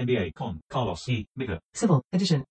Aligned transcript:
NBA 0.00 0.32
con 0.34 0.62
Carlos 0.68 1.06
E. 1.08 1.26
Mika. 1.34 1.60
Civil 1.72 2.00
Edition. 2.10 2.44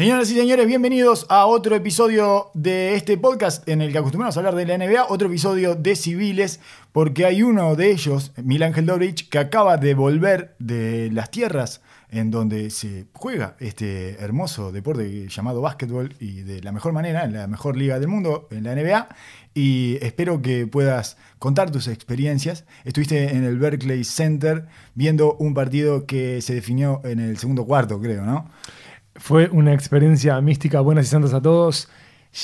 Señoras 0.00 0.30
y 0.30 0.34
señores, 0.34 0.66
bienvenidos 0.66 1.26
a 1.28 1.44
otro 1.44 1.76
episodio 1.76 2.50
de 2.54 2.94
este 2.94 3.18
podcast 3.18 3.68
en 3.68 3.82
el 3.82 3.92
que 3.92 3.98
acostumbramos 3.98 4.34
a 4.34 4.40
hablar 4.40 4.54
de 4.54 4.64
la 4.64 4.78
NBA, 4.78 5.04
otro 5.10 5.28
episodio 5.28 5.74
de 5.74 5.94
civiles, 5.94 6.58
porque 6.90 7.26
hay 7.26 7.42
uno 7.42 7.76
de 7.76 7.90
ellos, 7.90 8.32
Mil 8.42 8.62
Ángel 8.62 8.86
Dobrich, 8.86 9.28
que 9.28 9.38
acaba 9.38 9.76
de 9.76 9.92
volver 9.92 10.54
de 10.58 11.10
las 11.12 11.30
tierras 11.30 11.82
en 12.08 12.30
donde 12.30 12.70
se 12.70 13.08
juega 13.12 13.56
este 13.60 14.12
hermoso 14.22 14.72
deporte 14.72 15.28
llamado 15.28 15.60
básquetbol 15.60 16.14
y 16.18 16.44
de 16.44 16.62
la 16.62 16.72
mejor 16.72 16.94
manera, 16.94 17.24
en 17.24 17.34
la 17.34 17.46
mejor 17.46 17.76
liga 17.76 18.00
del 18.00 18.08
mundo, 18.08 18.48
en 18.50 18.64
la 18.64 18.74
NBA. 18.74 19.06
Y 19.52 19.98
espero 20.00 20.40
que 20.40 20.66
puedas 20.66 21.18
contar 21.38 21.70
tus 21.70 21.88
experiencias. 21.88 22.64
Estuviste 22.84 23.36
en 23.36 23.44
el 23.44 23.58
Berkeley 23.58 24.04
Center 24.04 24.66
viendo 24.94 25.34
un 25.34 25.52
partido 25.52 26.06
que 26.06 26.40
se 26.40 26.54
definió 26.54 27.02
en 27.04 27.20
el 27.20 27.36
segundo 27.36 27.66
cuarto, 27.66 28.00
creo, 28.00 28.24
¿no? 28.24 28.48
Fue 29.20 29.50
una 29.52 29.74
experiencia 29.74 30.40
mística. 30.40 30.80
Buenas 30.80 31.06
y 31.06 31.08
santas 31.10 31.34
a 31.34 31.42
todos. 31.42 31.88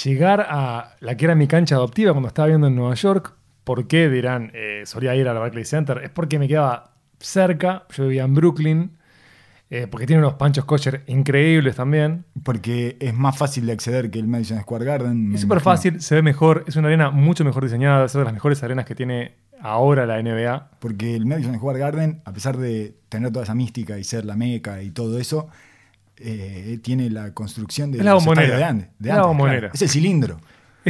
Llegar 0.04 0.46
a 0.48 0.94
la 1.00 1.16
que 1.16 1.24
era 1.24 1.34
mi 1.34 1.46
cancha 1.46 1.76
adoptiva 1.76 2.12
cuando 2.12 2.28
estaba 2.28 2.48
viendo 2.48 2.66
en 2.66 2.76
Nueva 2.76 2.94
York. 2.94 3.32
¿Por 3.64 3.86
qué 3.88 4.10
dirán 4.10 4.50
eh, 4.54 4.82
solía 4.84 5.14
ir 5.16 5.26
al 5.26 5.38
Barclays 5.38 5.70
Center? 5.70 6.02
Es 6.04 6.10
porque 6.10 6.38
me 6.38 6.46
quedaba 6.46 6.92
cerca. 7.18 7.84
Yo 7.96 8.04
vivía 8.04 8.24
en 8.24 8.34
Brooklyn. 8.34 8.90
eh, 9.70 9.86
porque 9.90 10.06
tiene 10.06 10.20
unos 10.22 10.34
panchos 10.34 10.64
kosher 10.66 11.02
increíbles 11.06 11.76
también. 11.76 12.24
Porque 12.44 12.98
es 13.00 13.14
más 13.14 13.36
fácil 13.38 13.64
de 13.66 13.72
acceder 13.72 14.10
que 14.10 14.18
el 14.18 14.28
Madison 14.28 14.60
Square 14.60 14.84
Garden. 14.84 15.34
Es 15.34 15.40
súper 15.40 15.60
fácil, 15.60 16.00
se 16.02 16.14
ve 16.16 16.22
mejor. 16.22 16.64
Es 16.68 16.76
una 16.76 16.88
arena 16.88 17.10
mucho 17.10 17.42
mejor 17.44 17.64
diseñada. 17.64 18.04
Es 18.04 18.14
una 18.14 18.20
de 18.20 18.24
las 18.26 18.34
mejores 18.34 18.62
arenas 18.62 18.84
que 18.84 18.94
tiene 18.94 19.34
ahora 19.60 20.04
la 20.04 20.22
NBA. 20.22 20.72
Porque 20.78 21.16
el 21.16 21.24
Madison 21.26 21.56
Square 21.56 21.78
Garden, 21.78 22.20
a 22.26 22.32
pesar 22.34 22.58
de 22.58 22.94
tener 23.08 23.32
toda 23.32 23.44
esa 23.44 23.54
mística 23.54 23.98
y 23.98 24.04
ser 24.04 24.24
la 24.26 24.36
meca 24.36 24.82
y 24.82 24.90
todo 24.90 25.18
eso, 25.18 25.48
eh, 26.18 26.78
tiene 26.82 27.10
la 27.10 27.32
construcción 27.34 27.92
de 27.92 27.98
Es 27.98 28.04
la 28.04 28.14
bombonera. 28.14 28.56
de 28.56 28.64
antes. 28.64 28.88
de 28.98 29.08
Es 29.08 29.14
la 29.14 29.14
antes, 29.14 29.26
bombonera. 29.28 29.58
claro. 29.60 29.74
Es 29.74 29.82
el 29.82 29.88
cilindro. 29.88 30.40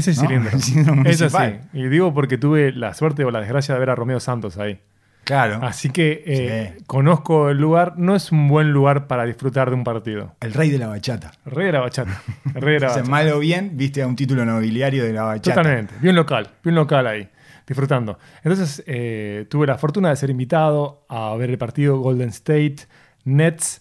Cilindro. 0.00 0.50
El 0.52 0.62
cilindro 0.62 1.10
Es 1.10 1.22
así. 1.22 1.54
Y 1.72 1.88
digo 1.88 2.12
porque 2.12 2.36
tuve 2.36 2.70
la 2.72 2.92
suerte 2.94 3.24
o 3.24 3.30
la 3.30 3.40
desgracia 3.40 3.72
de 3.74 3.80
ver 3.80 3.90
a 3.90 3.94
Romeo 3.94 4.20
Santos 4.20 4.58
ahí. 4.58 4.78
Claro. 5.24 5.58
Así 5.62 5.88
que 5.90 6.22
eh, 6.26 6.74
Sí. 6.78 6.84
conozco 6.86 7.48
el 7.50 7.58
lugar. 7.58 7.94
No 7.98 8.14
es 8.14 8.30
un 8.30 8.46
buen 8.46 8.72
lugar 8.72 9.06
para 9.08 9.24
disfrutar 9.24 9.70
de 9.70 9.74
un 9.74 9.82
partido. 9.84 10.34
El 10.40 10.52
rey 10.52 10.70
de 10.70 10.78
la 10.78 10.86
bachata. 10.88 11.32
Rey 11.46 11.66
de 11.66 11.72
la 11.72 11.80
bachata. 11.80 12.22
Rey 12.54 12.74
de 12.74 12.80
la 12.80 12.86
O 12.90 12.90
sea, 12.90 13.02
bachata. 13.02 13.10
mal 13.10 13.28
o 13.32 13.38
bien, 13.40 13.70
viste 13.74 14.02
a 14.02 14.06
un 14.06 14.14
título 14.16 14.44
nobiliario 14.44 15.02
de 15.02 15.12
la 15.14 15.22
bachata. 15.22 15.62
Totalmente. 15.62 15.94
Bien 16.00 16.14
local. 16.14 16.48
Bien 16.62 16.74
local 16.76 17.06
ahí. 17.06 17.28
Disfrutando. 17.66 18.18
Entonces 18.44 18.84
eh, 18.86 19.46
tuve 19.50 19.66
la 19.66 19.78
fortuna 19.78 20.10
de 20.10 20.16
ser 20.16 20.30
invitado 20.30 21.04
a 21.08 21.34
ver 21.36 21.50
el 21.50 21.58
partido 21.58 21.98
Golden 21.98 22.28
State 22.28 22.76
Nets 23.24 23.80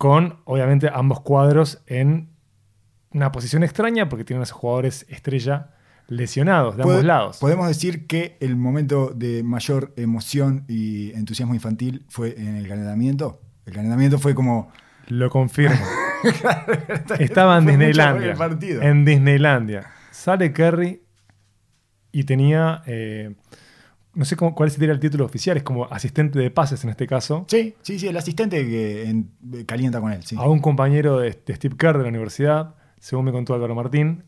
con, 0.00 0.38
obviamente, 0.46 0.88
ambos 0.90 1.20
cuadros 1.20 1.82
en 1.86 2.30
una 3.12 3.30
posición 3.32 3.62
extraña 3.62 4.08
porque 4.08 4.24
tienen 4.24 4.42
a 4.42 4.46
sus 4.46 4.56
jugadores 4.56 5.04
estrella 5.10 5.74
lesionados 6.08 6.78
de 6.78 6.84
ambos 6.84 7.04
lados. 7.04 7.36
Podemos 7.36 7.68
decir 7.68 8.06
que 8.06 8.38
el 8.40 8.56
momento 8.56 9.12
de 9.14 9.42
mayor 9.42 9.92
emoción 9.98 10.64
y 10.68 11.12
entusiasmo 11.12 11.54
infantil 11.54 12.06
fue 12.08 12.34
en 12.38 12.56
el 12.56 12.66
calentamiento. 12.66 13.42
El 13.66 13.74
calentamiento 13.74 14.18
fue 14.18 14.34
como. 14.34 14.72
Lo 15.08 15.28
confirmo. 15.28 15.76
Estaba 17.18 17.58
en 17.58 17.66
Disneylandia. 17.66 18.34
En 18.80 19.04
Disneylandia. 19.04 19.86
Sale 20.12 20.54
Kerry 20.54 21.02
y 22.10 22.24
tenía. 22.24 22.82
eh, 22.86 23.34
no 24.14 24.24
sé 24.24 24.36
cómo, 24.36 24.54
cuál 24.54 24.70
sería 24.70 24.90
el 24.92 25.00
título 25.00 25.24
oficial, 25.24 25.56
es 25.56 25.62
como 25.62 25.84
asistente 25.86 26.38
de 26.38 26.50
pases 26.50 26.82
en 26.84 26.90
este 26.90 27.06
caso. 27.06 27.44
Sí, 27.48 27.74
sí, 27.82 27.98
sí, 27.98 28.08
el 28.08 28.16
asistente 28.16 28.66
que 28.66 29.08
en- 29.08 29.30
calienta 29.66 30.00
con 30.00 30.12
él. 30.12 30.22
Sí. 30.24 30.36
A 30.38 30.48
un 30.48 30.60
compañero 30.60 31.18
de, 31.18 31.38
de 31.46 31.54
Steve 31.54 31.76
Kerr 31.76 31.96
de 31.98 32.02
la 32.04 32.08
universidad, 32.08 32.74
según 32.98 33.26
me 33.26 33.32
contó 33.32 33.54
Álvaro 33.54 33.74
Martín, 33.74 34.24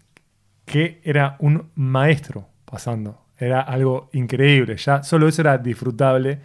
que 0.64 1.00
era 1.05 1.37
un 1.41 1.70
maestro 1.75 2.48
pasando. 2.65 3.20
Era 3.38 3.60
algo 3.60 4.09
increíble. 4.12 4.76
Ya 4.76 5.03
solo 5.03 5.26
eso 5.28 5.43
era 5.43 5.59
disfrutable. 5.59 6.41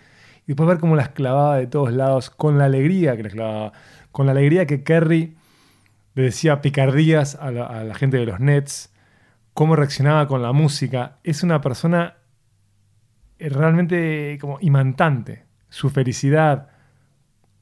Y 0.45 0.47
después 0.47 0.67
ver 0.67 0.79
cómo 0.79 0.95
las 0.95 1.09
clavaba 1.09 1.57
de 1.57 1.67
todos 1.67 1.93
lados, 1.93 2.29
con 2.31 2.57
la 2.57 2.65
alegría 2.65 3.15
que 3.15 3.23
las 3.23 3.33
clavaba, 3.33 3.71
con 4.11 4.25
la 4.25 4.31
alegría 4.31 4.65
que 4.65 4.83
Kerry 4.83 5.35
le 6.15 6.23
decía 6.23 6.61
picardías 6.61 7.35
a 7.35 7.51
la, 7.51 7.65
a 7.67 7.83
la 7.83 7.93
gente 7.93 8.17
de 8.17 8.25
los 8.25 8.39
Nets, 8.39 8.91
cómo 9.53 9.75
reaccionaba 9.75 10.27
con 10.27 10.41
la 10.41 10.51
música. 10.53 11.17
Es 11.23 11.43
una 11.43 11.61
persona 11.61 12.16
realmente 13.39 14.37
como 14.41 14.57
imantante. 14.61 15.43
Su 15.69 15.89
felicidad, 15.89 16.69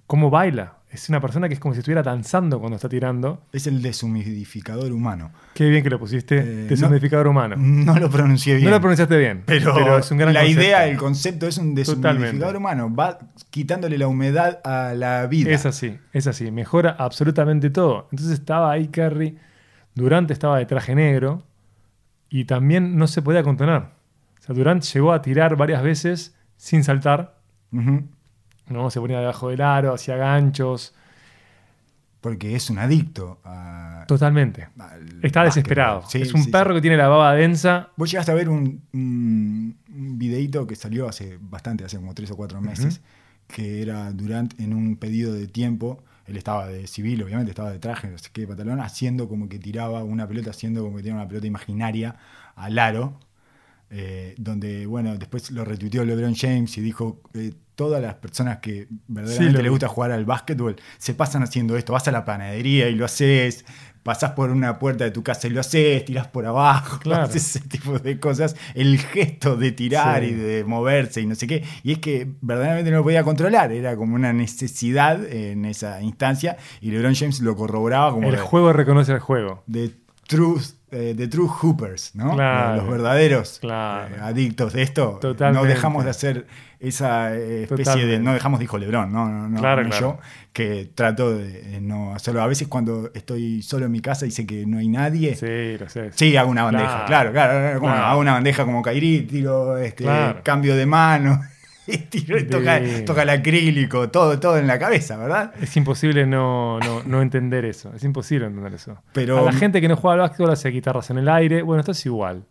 cómo 0.08 0.30
baila. 0.30 0.74
Es 0.92 1.10
una 1.10 1.20
persona 1.20 1.50
que 1.50 1.56
es 1.56 1.60
como 1.60 1.74
si 1.74 1.80
estuviera 1.80 2.04
danzando 2.04 2.58
cuando 2.60 2.78
está 2.78 2.88
tirando. 2.88 3.42
Es 3.52 3.68
el 3.68 3.82
deshumidificador 3.82 4.94
humano. 4.94 5.32
Qué 5.54 5.68
bien 5.68 5.84
que 5.84 5.90
lo 5.90 6.00
pusiste. 6.00 6.38
Eh, 6.38 6.44
deshumidificador 6.70 7.28
humano. 7.28 7.56
No 7.58 8.00
lo 8.00 8.10
pronuncié 8.10 8.56
bien. 8.56 8.66
No 8.66 8.72
lo 8.72 8.80
pronunciaste 8.80 9.18
bien, 9.18 9.44
Pero, 9.46 9.98
es 9.98 10.10
un 10.12 10.18
gran 10.20 10.34
la 10.34 10.40
concepto. 10.42 10.62
idea, 10.62 10.88
el 10.88 10.96
concepto 10.98 11.48
es 11.48 11.58
un 11.58 11.76
deshumidificador 11.76 12.22
Totalmente. 12.32 12.58
humano. 12.58 12.96
Va 12.96 13.20
quitándole 13.50 13.98
la 13.98 14.08
humedad 14.08 14.62
a 14.64 14.94
la 14.94 15.28
vida. 15.28 15.52
Es 15.52 15.66
así, 15.66 15.98
es 16.14 16.28
así. 16.28 16.50
Mejora 16.52 16.96
absolutamente 16.98 17.70
todo. 17.70 18.08
Entonces 18.12 18.40
estaba 18.40 18.72
ahí 18.72 18.88
Kerry. 18.88 19.38
Durant 19.96 20.32
estaba 20.32 20.60
de 20.60 20.66
traje 20.66 20.96
negro. 20.96 21.44
Y 22.30 22.46
también 22.46 22.98
no 22.98 23.08
se 23.08 23.22
podía 23.22 23.44
contener. 23.44 23.84
O 24.46 24.48
sea, 24.48 24.56
Durant 24.56 24.84
llegó 24.84 25.12
a 25.12 25.24
tirar 25.24 25.56
varias 25.56 25.82
veces 25.82 26.36
sin 26.56 26.84
saltar. 26.84 27.40
¿no? 27.72 28.92
Se 28.92 29.00
ponía 29.00 29.20
debajo 29.20 29.50
del 29.50 29.62
aro, 29.62 29.92
hacía 29.92 30.18
ganchos. 30.18 30.94
Porque 32.22 32.56
es 32.56 32.70
un 32.70 32.78
adicto 32.78 33.40
a. 33.44 34.06
Totalmente. 34.08 34.68
al 34.78 35.20
Está 35.24 35.44
desesperado. 35.44 36.04
Sí, 36.08 36.22
es 36.22 36.34
un 36.36 36.44
sí, 36.44 36.52
perro 36.52 36.72
sí. 36.72 36.76
que 36.76 36.82
tiene 36.82 36.96
la 36.96 37.08
baba 37.08 37.34
densa. 37.34 37.90
Vos 37.96 38.12
llegaste 38.12 38.32
a 38.32 38.36
ver 38.36 38.50
un, 38.50 39.76
videíto 39.88 40.68
que 40.68 40.76
salió 40.76 41.08
hace 41.08 41.40
bastante, 41.42 41.84
hace 41.84 41.98
como 41.98 42.14
tres 42.14 42.30
o 42.30 42.36
cuatro 42.36 42.62
meses, 42.62 43.02
que 43.48 43.82
era 43.82 44.12
Durant 44.12 44.60
en 44.60 44.76
un 44.76 44.98
pedido 44.98 45.34
de 45.34 45.48
tiempo. 45.48 46.04
Él 46.28 46.38
estaba 46.38 46.68
de 46.68 46.86
civil, 46.86 47.24
obviamente, 47.24 47.50
estaba 47.50 47.72
de 47.72 47.80
traje, 47.80 48.10
no 48.10 48.18
sé 48.20 48.30
qué, 48.32 48.42
de 48.42 48.48
pantalón, 48.48 48.80
haciendo 48.80 49.28
como 49.28 49.50
que 49.50 49.58
tiraba 49.58 50.04
una 50.04 50.28
pelota, 50.28 50.52
haciendo 50.52 50.84
como 50.84 50.98
que 50.98 51.04
tenía 51.04 51.16
una 51.16 51.28
pelota 51.28 51.48
imaginaria 51.48 52.16
al 52.56 52.78
aro. 52.78 53.20
Eh, 53.90 54.36
donde, 54.38 54.86
bueno, 54.86 55.16
después 55.18 55.52
lo 55.52 55.64
retuiteó 55.66 56.04
LeBron 56.06 56.36
James 56.36 56.78
y 56.78 56.82
dijo: 56.82 57.22
eh, 57.34 57.54
Todas 57.76 58.02
las 58.02 58.16
personas 58.16 58.60
que 58.60 58.88
verdaderamente 59.08 59.62
vi. 59.64 59.68
gusta 59.70 59.88
jugar 59.90 60.12
al 60.12 60.24
básquetbol 60.26 60.78
se 60.98 61.14
pasan 61.14 61.44
haciendo 61.44 61.76
esto. 61.76 61.92
Vas 61.94 62.08
a 62.08 62.12
la 62.12 62.24
panadería 62.24 62.88
y 62.88 62.96
lo 62.96 63.04
haces, 63.04 63.66
pasás 64.02 64.32
por 64.32 64.50
una 64.50 64.80
puerta 64.80 65.04
de 65.04 65.12
tu 65.12 65.24
casa 65.24 65.48
y 65.48 65.50
lo 65.50 65.60
haces, 65.60 66.06
tirás 66.06 66.28
por 66.28 66.46
abajo, 66.46 67.00
Claro. 67.04 67.24
haces 67.24 67.58
ese 67.58 67.68
tipo 67.68 68.00
de 68.00 68.18
cosas. 68.18 68.56
El 68.76 68.98
gesto 69.00 69.58
de 69.58 69.74
tirar 69.74 70.24
Sí. 70.24 70.30
y 70.30 70.34
de 70.36 70.64
moverse 70.64 71.20
y 71.20 71.26
no 71.26 71.36
sé 71.36 71.48
qué. 71.48 71.66
Y 71.84 71.92
es 71.92 72.00
que 72.00 72.32
verdaderamente 72.40 72.92
no 72.92 72.98
lo 72.98 73.04
podía 73.04 73.24
controlar, 73.26 73.74
era 73.74 73.98
como 73.98 74.16
una 74.16 74.32
necesidad 74.32 75.26
en 75.26 75.66
esa 75.66 76.02
instancia 76.02 76.56
y 76.80 76.92
LeBron 76.92 77.14
James 77.14 77.42
lo 77.42 77.58
corroboraba 77.58 78.12
como 78.14 78.30
El 78.30 78.36
de, 78.36 78.42
juego 78.42 78.72
reconoce 78.72 79.12
al 79.12 79.20
juego. 79.20 79.64
de 79.68 79.92
true, 80.28 80.62
eh, 80.96 81.14
de 81.14 81.28
true 81.28 81.48
hoopers, 81.62 82.16
¿no? 82.16 82.34
Claro. 82.36 82.78
Los 82.78 82.90
verdaderos 82.90 83.58
Claro. 83.60 84.16
eh, 84.16 84.20
adictos 84.22 84.74
de 84.74 84.82
esto. 84.82 85.18
Totalmente. 85.22 85.62
No 85.62 85.68
dejamos 85.68 86.04
de 86.04 86.10
hacer 86.10 86.48
esa 86.80 87.36
eh, 87.36 87.64
especie 87.64 88.06
de. 88.06 88.20
No 88.20 88.34
dejamos, 88.34 88.60
dijo 88.60 88.78
LeBron, 88.78 89.12
no, 89.12 89.28
no, 89.30 89.50
no, 89.50 89.60
Claro, 89.60 89.84
no 89.84 90.00
yo, 90.00 90.18
que 90.54 90.90
trato 90.94 91.36
de 91.38 91.80
no 91.82 92.16
hacerlo. 92.16 92.42
A 92.42 92.48
veces 92.48 92.68
cuando 92.68 93.12
estoy 93.14 93.62
solo 93.62 93.86
en 93.86 93.92
mi 93.92 94.00
casa 94.02 94.26
y 94.26 94.32
sé 94.32 94.46
que 94.46 94.66
no 94.66 94.78
hay 94.78 94.88
nadie. 94.88 95.36
Sí, 95.36 95.78
lo 95.78 95.90
sé. 95.90 96.12
Sí, 96.14 96.36
hago 96.38 96.50
una 96.50 96.64
bandeja, 96.64 97.06
claro, 97.06 97.32
Claro. 97.32 97.88
Hago 97.90 98.20
una 98.20 98.34
bandeja 98.34 98.66
como 98.66 98.82
Kairi, 98.82 99.22
tiro 99.22 99.78
este, 99.78 100.06
cambio 100.44 100.76
de 100.76 100.86
mano, 100.86 101.42
tiro, 102.10 102.38
y 102.40 102.46
toca, 102.46 103.22
el 103.24 103.30
acrílico, 103.30 104.10
todo, 104.10 104.40
todo 104.40 104.58
en 104.58 104.68
la 104.68 104.80
cabeza, 104.80 105.18
¿verdad? 105.18 105.54
Es 105.62 105.76
imposible 105.78 106.26
no, 106.26 106.80
no, 106.80 107.04
no 107.04 107.22
entender 107.22 107.66
eso. 107.66 107.94
Es 107.96 108.04
imposible 108.04 108.48
entender 108.48 108.74
eso. 108.74 109.02
Pero- 109.14 109.40
a 109.40 109.44
la 109.44 109.54
gente 109.54 109.82
que 109.82 109.88
no 109.88 109.96
juega 109.96 110.14
al 110.16 110.20
básquetbol 110.22 110.52
hace 110.52 110.70
guitarras 110.70 111.10
en 111.10 111.18
el 111.20 111.30
aire. 111.30 111.62
Bueno, 111.62 111.80
esto 111.82 111.92
es 111.92 112.06
igual. 112.06 112.44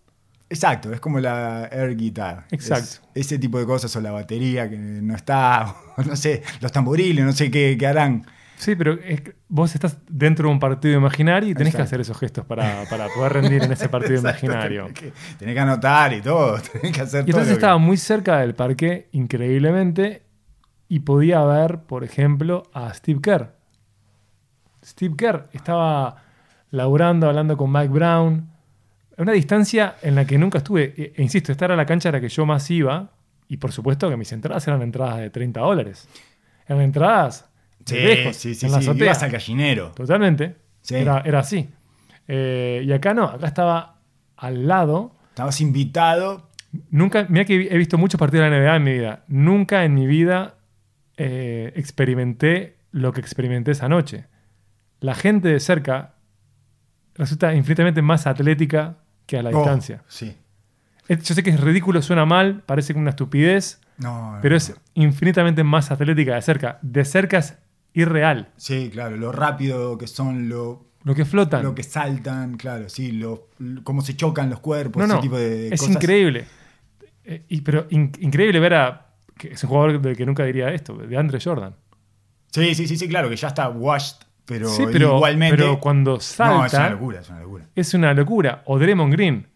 Exacto, 0.50 0.92
es 0.92 1.00
como 1.00 1.18
la 1.20 1.64
air 1.72 1.96
guitar. 1.96 2.46
Exacto. 2.50 2.84
Es- 2.84 3.26
ese 3.26 3.38
tipo 3.38 3.58
de 3.58 3.66
cosas, 3.66 3.94
o 3.96 4.00
la 4.00 4.12
batería 4.12 4.68
que 4.68 4.76
no 4.76 5.14
está, 5.16 5.74
o 5.96 6.02
no 6.02 6.14
sé, 6.16 6.42
los 6.60 6.70
tamboriles, 6.70 7.24
no 7.24 7.32
sé 7.32 7.50
qué, 7.50 7.76
qué 7.78 7.86
harán. 7.86 8.26
Sí, 8.56 8.76
pero 8.76 8.92
es 8.94 9.20
que 9.20 9.34
vos 9.48 9.74
estás 9.74 9.98
dentro 10.08 10.48
de 10.48 10.52
un 10.54 10.60
partido 10.60 10.96
imaginario 10.96 11.50
y 11.50 11.54
tenés 11.54 11.74
que 11.74 11.82
hacer 11.82 12.00
esos 12.00 12.16
gestos 12.18 12.44
para, 12.46 12.84
para 12.88 13.08
poder 13.08 13.32
rendir 13.34 13.62
en 13.64 13.72
ese 13.72 13.88
partido 13.88 14.14
Exacto, 14.20 14.46
imaginario. 14.46 14.84
Tenés 14.86 15.00
que, 15.00 15.12
tenés 15.38 15.54
que 15.54 15.60
anotar 15.60 16.12
y 16.12 16.20
todo, 16.22 16.58
tenés 16.72 16.92
que 16.92 17.00
hacer 17.00 17.20
Y 17.22 17.30
todo. 17.32 17.40
entonces 17.40 17.48
que- 17.48 17.52
estaba 17.54 17.78
muy 17.78 17.96
cerca 17.96 18.38
del 18.38 18.54
parque, 18.54 19.08
increíblemente, 19.12 20.22
y 20.88 21.00
podía 21.00 21.42
ver, 21.44 21.80
por 21.80 22.04
ejemplo, 22.04 22.62
a 22.72 22.92
Steve 22.94 23.20
Kerr. 23.20 23.54
Steve 24.84 25.14
Kerr 25.16 25.48
estaba 25.52 26.22
laburando, 26.70 27.28
hablando 27.28 27.56
con 27.56 27.72
Mike 27.72 27.88
Brown, 27.88 28.50
a 29.16 29.22
una 29.22 29.32
distancia 29.32 29.96
en 30.02 30.14
la 30.14 30.24
que 30.26 30.38
nunca 30.38 30.58
estuve. 30.58 30.94
E, 30.96 31.12
e 31.16 31.22
insisto, 31.22 31.52
esta 31.52 31.64
era 31.66 31.76
la 31.76 31.86
cancha 31.86 32.08
a 32.10 32.12
la 32.12 32.20
que 32.20 32.28
yo 32.28 32.44
más 32.46 32.70
iba, 32.70 33.10
y 33.48 33.56
por 33.56 33.72
supuesto 33.72 34.08
que 34.10 34.16
mis 34.16 34.32
entradas 34.32 34.66
eran 34.68 34.82
entradas 34.82 35.18
de 35.18 35.30
30 35.30 35.60
dólares. 35.60 36.08
en 36.68 36.80
entradas. 36.80 37.48
Sí, 37.84 37.96
lejos, 37.96 38.36
sí, 38.36 38.54
sí, 38.54 38.66
en 38.66 38.72
la 38.72 38.80
sí. 38.82 38.90
Ibas 38.94 39.22
al 39.22 39.30
gallinero. 39.30 39.92
Totalmente. 39.92 40.56
Sí. 40.80 40.94
Era, 40.96 41.20
era 41.24 41.40
así. 41.40 41.68
Eh, 42.28 42.82
y 42.86 42.92
acá 42.92 43.14
no, 43.14 43.24
acá 43.24 43.46
estaba 43.46 44.00
al 44.36 44.66
lado. 44.66 45.14
Estabas 45.30 45.60
invitado. 45.60 46.50
Nunca, 46.90 47.26
mira 47.28 47.44
que 47.44 47.68
he 47.70 47.76
visto 47.76 47.98
muchos 47.98 48.18
partidos 48.18 48.44
de 48.44 48.50
la 48.50 48.58
NBA 48.58 48.76
en 48.76 48.82
mi 48.84 48.92
vida. 48.92 49.24
Nunca 49.28 49.84
en 49.84 49.94
mi 49.94 50.06
vida 50.06 50.54
eh, 51.16 51.72
experimenté 51.76 52.76
lo 52.90 53.12
que 53.12 53.20
experimenté 53.20 53.72
esa 53.72 53.88
noche. 53.88 54.26
La 55.00 55.14
gente 55.14 55.48
de 55.48 55.60
cerca 55.60 56.14
resulta 57.14 57.54
infinitamente 57.54 58.02
más 58.02 58.26
atlética 58.26 58.96
que 59.26 59.38
a 59.38 59.42
la 59.42 59.50
Oh, 59.50 59.56
distancia. 59.58 60.02
Sí. 60.08 60.36
Yo 61.08 61.34
sé 61.34 61.42
que 61.42 61.50
es 61.50 61.60
ridículo, 61.60 62.00
suena 62.02 62.24
mal, 62.24 62.62
parece 62.64 62.94
como 62.94 63.02
una 63.02 63.10
estupidez, 63.10 63.80
No, 63.98 64.38
pero 64.40 64.54
no, 64.54 64.56
es 64.56 64.74
infinitamente 64.94 65.62
más 65.62 65.90
atlética 65.90 66.34
de 66.34 66.42
cerca. 66.42 66.78
De 66.82 67.04
cerca 67.04 67.38
es 67.38 67.58
irreal. 67.94 68.48
Sí, 68.56 68.90
claro, 68.92 69.16
lo 69.16 69.32
rápido 69.32 69.96
que 69.96 70.06
son, 70.06 70.48
lo, 70.48 70.86
Lo 71.04 71.14
que 71.14 71.24
flotan. 71.24 71.62
lo 71.62 71.74
que 71.74 71.82
saltan, 71.82 72.56
claro, 72.56 72.88
sí, 72.88 73.12
lo, 73.12 73.48
cómo 73.82 74.02
se 74.02 74.14
chocan 74.16 74.50
los 74.50 74.60
cuerpos, 74.60 75.06
no, 75.08 75.14
ese 75.14 75.22
tipo 75.22 75.38
de 75.38 75.68
es 75.68 75.80
cosas. 75.80 75.96
increíble. 75.96 76.44
Eh, 77.24 77.44
y, 77.48 77.62
pero 77.62 77.86
in- 77.90 78.12
increíble 78.20 78.60
ver 78.60 78.74
a. 78.74 79.06
Que 79.36 79.48
es 79.54 79.64
un 79.64 79.70
jugador 79.70 80.00
del 80.00 80.16
que 80.16 80.26
nunca 80.26 80.44
diría 80.44 80.68
esto, 80.72 80.94
de 80.94 81.16
Andre 81.16 81.38
Jordan. 81.42 81.74
Sí, 82.50 82.74
sí, 82.74 82.86
sí, 82.86 82.96
sí, 82.96 83.08
claro, 83.08 83.28
que 83.28 83.36
ya 83.36 83.48
está 83.48 83.68
washed, 83.68 84.18
pero, 84.44 84.68
sí, 84.68 84.84
pero, 84.92 85.16
igualmente. 85.16 85.56
pero 85.56 85.80
cuando 85.80 86.20
salta. 86.20 86.54
no, 86.54 86.66
es 86.66 86.72
una 86.74 86.90
locura, 86.90 87.20
es 87.20 87.28
una 87.30 87.40
locura. 87.40 87.66
es 87.74 87.94
una 87.94 88.14
locura. 88.14 88.62
O 88.66 88.78
Draymond 88.78 89.12
Green. 89.12 89.46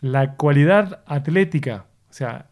La 0.00 0.34
cualidad 0.36 1.02
atlética. 1.06 1.86
O 2.08 2.12
sea, 2.12 2.49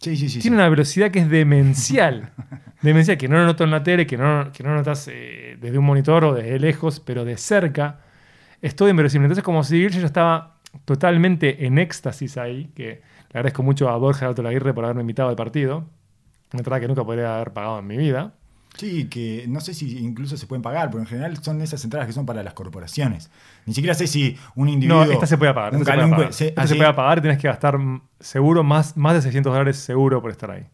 Sí, 0.00 0.16
sí, 0.16 0.28
sí. 0.28 0.38
tiene 0.40 0.56
sí. 0.56 0.60
una 0.60 0.68
velocidad 0.68 1.10
que 1.10 1.20
es 1.20 1.28
demencial. 1.28 2.32
demencial, 2.82 3.18
que 3.18 3.28
no 3.28 3.36
lo 3.38 3.46
noto 3.46 3.64
en 3.64 3.70
la 3.70 3.82
tele, 3.82 4.06
que 4.06 4.16
no, 4.16 4.50
que 4.52 4.62
no 4.62 4.74
notas 4.74 5.08
eh, 5.08 5.56
desde 5.60 5.78
un 5.78 5.84
monitor 5.84 6.24
o 6.24 6.34
desde 6.34 6.58
lejos, 6.58 7.00
pero 7.00 7.24
de 7.24 7.36
cerca. 7.36 8.00
Es 8.62 8.74
todo 8.76 8.88
inverosímil. 8.88 9.26
Entonces, 9.26 9.44
como 9.44 9.64
si 9.64 9.80
yo 9.80 9.88
estaba 9.88 10.58
totalmente 10.84 11.66
en 11.66 11.78
éxtasis 11.78 12.36
ahí, 12.38 12.70
que 12.74 13.02
le 13.32 13.40
agradezco 13.40 13.62
mucho 13.62 13.88
a 13.88 13.96
Borja 13.96 14.26
Alto 14.26 14.46
Aguirre 14.46 14.74
por 14.74 14.84
haberme 14.84 15.02
invitado 15.02 15.28
al 15.28 15.36
partido. 15.36 15.88
Una 16.52 16.60
entrada 16.60 16.80
que 16.80 16.88
nunca 16.88 17.04
podría 17.04 17.36
haber 17.36 17.52
pagado 17.52 17.78
en 17.78 17.86
mi 17.86 17.96
vida. 17.96 18.34
Sí, 18.78 19.08
que 19.08 19.44
no 19.48 19.60
sé 19.60 19.74
si 19.74 19.98
incluso 19.98 20.36
se 20.36 20.46
pueden 20.46 20.62
pagar, 20.62 20.88
porque 20.90 21.02
en 21.02 21.08
general 21.08 21.36
son 21.42 21.60
esas 21.60 21.82
entradas 21.84 22.06
que 22.06 22.12
son 22.12 22.24
para 22.24 22.42
las 22.44 22.54
corporaciones. 22.54 23.28
Ni 23.66 23.74
siquiera 23.74 23.92
sé 23.94 24.06
si 24.06 24.38
un 24.54 24.68
individuo. 24.68 25.04
No, 25.04 25.12
esta 25.12 25.26
se 25.26 25.36
puede 25.36 25.52
pagar. 25.52 25.74
un 25.74 25.80
Esta 25.80 25.92
se 25.92 25.98
puede 25.98 26.10
pagar, 26.10 26.32
se- 26.32 26.48
Esta 26.48 26.62
¿ah, 26.62 26.66
se 26.66 26.72
sí? 26.74 26.78
puede 26.78 26.94
pagar 26.94 27.18
y 27.18 27.20
tenés 27.22 27.38
que 27.38 27.48
gastar 27.48 27.76
seguro 28.20 28.62
más, 28.62 28.96
más 28.96 29.14
de 29.14 29.22
600 29.22 29.52
dólares 29.52 29.76
seguro 29.78 30.22
por 30.22 30.30
estar 30.30 30.50
ahí. 30.52 30.64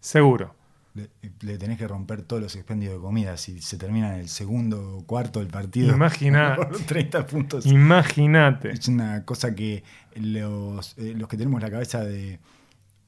Seguro. 0.00 0.54
Le, 0.94 1.08
le 1.42 1.56
tenés 1.56 1.78
que 1.78 1.86
romper 1.86 2.22
todos 2.22 2.42
los 2.42 2.56
expendios 2.56 2.92
de 2.92 2.98
comida 2.98 3.36
si 3.36 3.62
se 3.62 3.78
termina 3.78 4.12
en 4.14 4.20
el 4.20 4.28
segundo 4.28 4.96
o 4.98 5.06
cuarto 5.06 5.38
del 5.38 5.48
partido. 5.48 5.94
Imagina- 5.94 6.56
por 6.56 6.76
30 6.78 7.26
puntos. 7.26 7.64
Imagínate. 7.64 8.70
Es 8.72 8.86
una 8.88 9.24
cosa 9.24 9.54
que 9.54 9.82
los, 10.16 10.98
eh, 10.98 11.14
los 11.16 11.28
que 11.28 11.36
tenemos 11.36 11.62
la 11.62 11.70
cabeza 11.70 12.04
de 12.04 12.38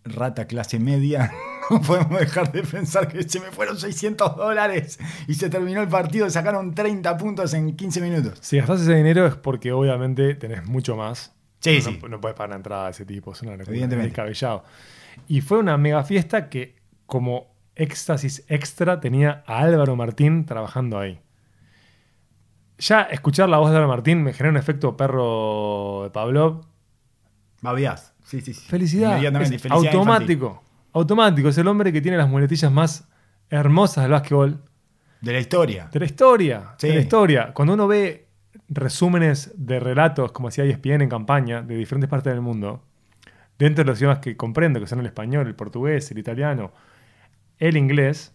rata 0.05 0.47
clase 0.47 0.79
media 0.79 1.33
no 1.71 1.81
podemos 1.81 2.21
dejar 2.21 2.53
de 2.53 2.63
pensar 2.63 3.09
que 3.09 3.23
se 3.29 3.41
me 3.41 3.51
fueron 3.51 3.79
600 3.79 4.37
dólares 4.37 4.99
y 5.27 5.35
se 5.35 5.49
terminó 5.51 5.81
el 5.83 5.89
partido 5.89 6.27
y 6.27 6.31
sacaron 6.31 6.75
30 6.75 7.17
puntos 7.17 7.55
en 7.55 7.75
15 7.77 8.01
minutos. 8.01 8.39
Si 8.41 8.59
gastás 8.59 8.83
ese 8.83 8.95
dinero 8.95 9.27
es 9.27 9.35
porque 9.37 9.73
obviamente 9.73 10.35
tenés 10.35 10.67
mucho 10.67 10.97
más. 10.97 11.33
Sí, 11.61 11.77
no, 11.85 11.91
sí. 11.91 12.01
No 12.09 12.21
puedes 12.21 12.37
pagar 12.37 12.51
una 12.51 12.57
entrada 12.57 12.85
de 12.87 12.91
ese 12.91 13.05
tipo, 13.07 13.33
es 13.33 13.43
una 13.43 13.53
Evidentemente. 13.55 13.97
es 13.97 14.03
descabellado. 14.13 14.65
Y 15.29 15.41
fue 15.41 15.59
una 15.59 15.77
mega 15.79 16.03
fiesta 16.03 16.49
que, 16.49 16.77
como 17.07 17.55
éxtasis 17.77 18.45
extra, 18.49 19.01
tenía 19.01 19.45
a 19.47 19.61
Álvaro 19.61 19.95
Martín 19.95 20.45
trabajando 20.45 20.99
ahí. 20.99 21.21
Ya 22.79 23.03
escuchar 23.03 23.49
la 23.49 23.59
voz 23.59 23.71
de 23.71 23.77
Álvaro 23.77 23.93
Martín 23.93 24.23
me 24.25 24.33
genera 24.33 24.51
un 24.51 24.57
efecto 24.57 24.97
perro 24.97 26.03
de 26.05 26.11
Pavlov. 26.11 26.67
Babiás. 27.61 28.13
Sí, 28.25 28.41
sí, 28.41 28.55
sí. 28.55 28.67
Felicidad. 28.67 29.11
Inmediatamente. 29.13 29.57
Es 29.57 29.63
felicidad 29.63 29.95
automático. 29.95 30.63
Automático. 30.93 31.49
Es 31.49 31.59
el 31.59 31.69
hombre 31.69 31.93
que 31.93 32.01
tiene 32.01 32.17
las 32.17 32.29
muletillas 32.29 32.71
más 32.71 33.09
hermosas 33.51 34.05
del 34.05 34.13
básquetbol. 34.13 34.63
De 35.21 35.33
la 35.33 35.39
historia. 35.39 35.89
de 35.93 36.01
la 36.01 36.07
historia. 36.07 36.75
Sí. 36.79 36.89
De 36.89 36.95
la 36.95 37.01
historia. 37.01 37.53
Cuando 37.55 37.75
uno 37.75 37.87
ve 37.87 38.29
resúmenes 38.69 39.53
de 39.57 39.81
relatos, 39.81 40.33
como 40.33 40.49
hacía 40.49 40.65
ESPN 40.65 41.03
en 41.03 41.09
campaña, 41.09 41.63
de 41.63 41.77
diferentes 41.77 42.11
partes 42.11 42.33
del 42.33 42.43
mundo, 42.43 42.83
dentro 43.59 43.85
de 43.85 43.91
los 43.91 43.99
idiomas 44.01 44.19
que 44.19 44.37
comprendo, 44.37 44.81
que 44.81 44.87
son 44.87 45.01
el 45.01 45.07
español, 45.07 45.47
el 45.47 45.55
portugués, 45.55 46.11
el 46.11 46.19
italiano, 46.19 46.73
el 47.59 47.77
inglés, 47.77 48.35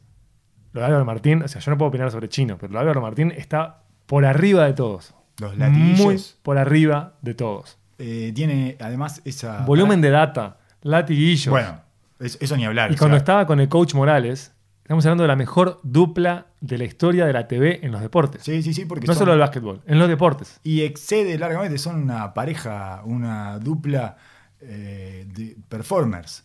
lo 0.74 0.82
de 0.82 0.88
Álvaro 0.88 1.06
Martín, 1.06 1.44
o 1.44 1.48
sea, 1.48 1.60
yo 1.60 1.72
no 1.72 1.78
puedo 1.78 1.90
opinar 1.90 2.12
sobre 2.12 2.30
chino, 2.30 2.58
pero 2.58 2.72
lo 2.72 2.80
de 2.80 2.84
Álvaro 2.84 3.02
Martín 3.02 3.34
está 3.36 3.84
por 4.06 4.26
arriba 4.26 4.66
de 4.66 4.74
todos. 4.74 5.14
Los 5.40 5.58
latiguillos. 5.58 6.00
Muy 6.00 6.22
por 6.42 6.58
arriba 6.58 7.18
de 7.22 7.34
todos. 7.34 7.78
Eh, 8.00 8.32
tiene 8.34 8.78
además 8.80 9.22
esa. 9.26 9.66
Volumen 9.66 10.02
de 10.02 10.10
data, 10.10 10.58
latiguillos. 10.82 11.52
Bueno, 11.52 11.82
es- 12.20 12.38
eso 12.42 12.58
ni 12.58 12.66
hablar. 12.66 12.92
Y 12.92 12.96
cuando 12.96 13.16
sea, 13.16 13.20
estaba 13.20 13.46
con 13.48 13.60
el 13.60 13.70
coach 13.70 13.94
Morales, 13.94 14.54
estamos 14.84 15.06
hablando 15.06 15.24
de 15.24 15.28
la 15.28 15.36
mejor 15.36 15.80
dupla 15.84 16.48
de 16.62 16.78
la 16.78 16.84
historia 16.86 17.26
de 17.26 17.34
la 17.34 17.48
TV 17.48 17.80
en 17.84 17.92
los 17.92 18.02
deportes. 18.02 18.42
Sí, 18.44 18.64
sí, 18.64 18.74
sí, 18.74 18.86
porque 18.86 19.06
no 19.08 19.14
son- 19.14 19.20
solo 19.20 19.34
el 19.34 19.40
básquetbol, 19.40 19.82
en 19.86 20.00
los 20.00 20.08
deportes. 20.08 20.60
Y 20.64 20.82
excede 20.82 21.38
largamente, 21.38 21.78
son 21.78 22.02
una 22.02 22.34
pareja, 22.34 23.02
una 23.06 23.60
dupla 23.60 24.18
eh, 24.60 25.28
de 25.36 25.56
performers. 25.70 26.44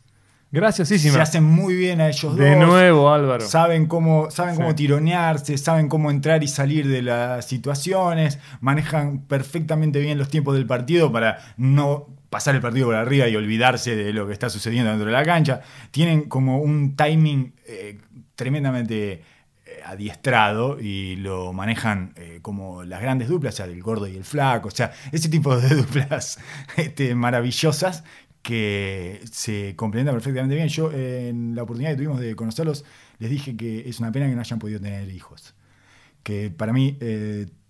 Graciosísima. 0.50 1.14
Se 1.14 1.20
hacen 1.22 1.44
muy 1.44 1.74
bien 1.74 2.02
a 2.02 2.08
ellos 2.08 2.36
De 2.36 2.54
dos. 2.56 2.66
nuevo, 2.69 3.10
Álvaro. 3.10 3.40
Saben 3.46 3.86
cómo, 3.86 4.30
saben 4.30 4.54
Sí. 4.56 4.60
cómo 4.60 4.74
tironearse, 4.74 5.56
saben 5.56 5.88
cómo 5.88 6.10
entrar 6.10 6.42
y 6.44 6.48
salir 6.48 6.86
de 6.88 7.00
las 7.00 7.46
situaciones, 7.46 8.38
manejan 8.60 9.20
perfectamente 9.22 9.98
bien 10.00 10.19
los 10.19 10.28
tiempos 10.28 10.54
del 10.54 10.66
partido 10.66 11.10
para 11.10 11.38
no 11.56 12.08
pasar 12.32 12.55
el 12.55 12.62
partido 12.62 12.87
por 12.87 12.94
arriba 12.94 13.29
y 13.29 13.37
olvidarse 13.37 13.94
de 13.94 14.11
lo 14.14 14.26
que 14.26 14.32
está 14.32 14.49
sucediendo 14.49 14.88
dentro 14.88 15.06
de 15.06 15.12
la 15.12 15.23
cancha. 15.23 15.61
Tienen 15.90 16.31
como 16.31 16.61
un 16.61 16.96
timing 16.96 17.52
eh, 17.67 17.99
tremendamente 18.34 19.23
eh, 19.67 19.81
adiestrado 19.84 20.81
y 20.81 21.17
lo 21.17 21.52
manejan 21.52 22.14
eh, 22.17 22.38
como 22.40 22.84
las 22.84 23.02
grandes 23.02 23.29
duplas, 23.29 23.52
o 23.52 23.56
sea, 23.58 23.67
el 23.67 23.82
gordo 23.82 24.08
y 24.08 24.17
el 24.17 24.25
flaco, 24.25 24.69
o 24.69 24.70
sea, 24.70 24.93
ese 25.12 25.29
tipo 25.29 25.55
de 25.58 25.75
duplas 25.76 26.38
este, 26.79 27.14
maravillosas 27.14 28.02
que 28.40 29.20
se 29.31 29.76
complementan 29.76 30.14
perfectamente 30.14 30.55
bien. 30.55 30.69
Yo, 30.69 30.90
en 30.90 31.55
la 31.55 31.64
oportunidad 31.64 31.90
que 31.90 31.96
tuvimos 31.96 32.19
de 32.19 32.34
conocerlos, 32.34 32.87
les 33.19 33.29
dije 33.29 33.58
que 33.58 33.87
es 33.87 34.00
una 34.00 34.11
pena 34.11 34.26
que 34.26 34.34
no 34.34 34.40
hayan 34.40 34.58
podido 34.58 34.81
tener 34.81 35.06
hijos. 35.11 35.55
Que 36.22 36.51
para 36.51 36.72
mí 36.72 36.96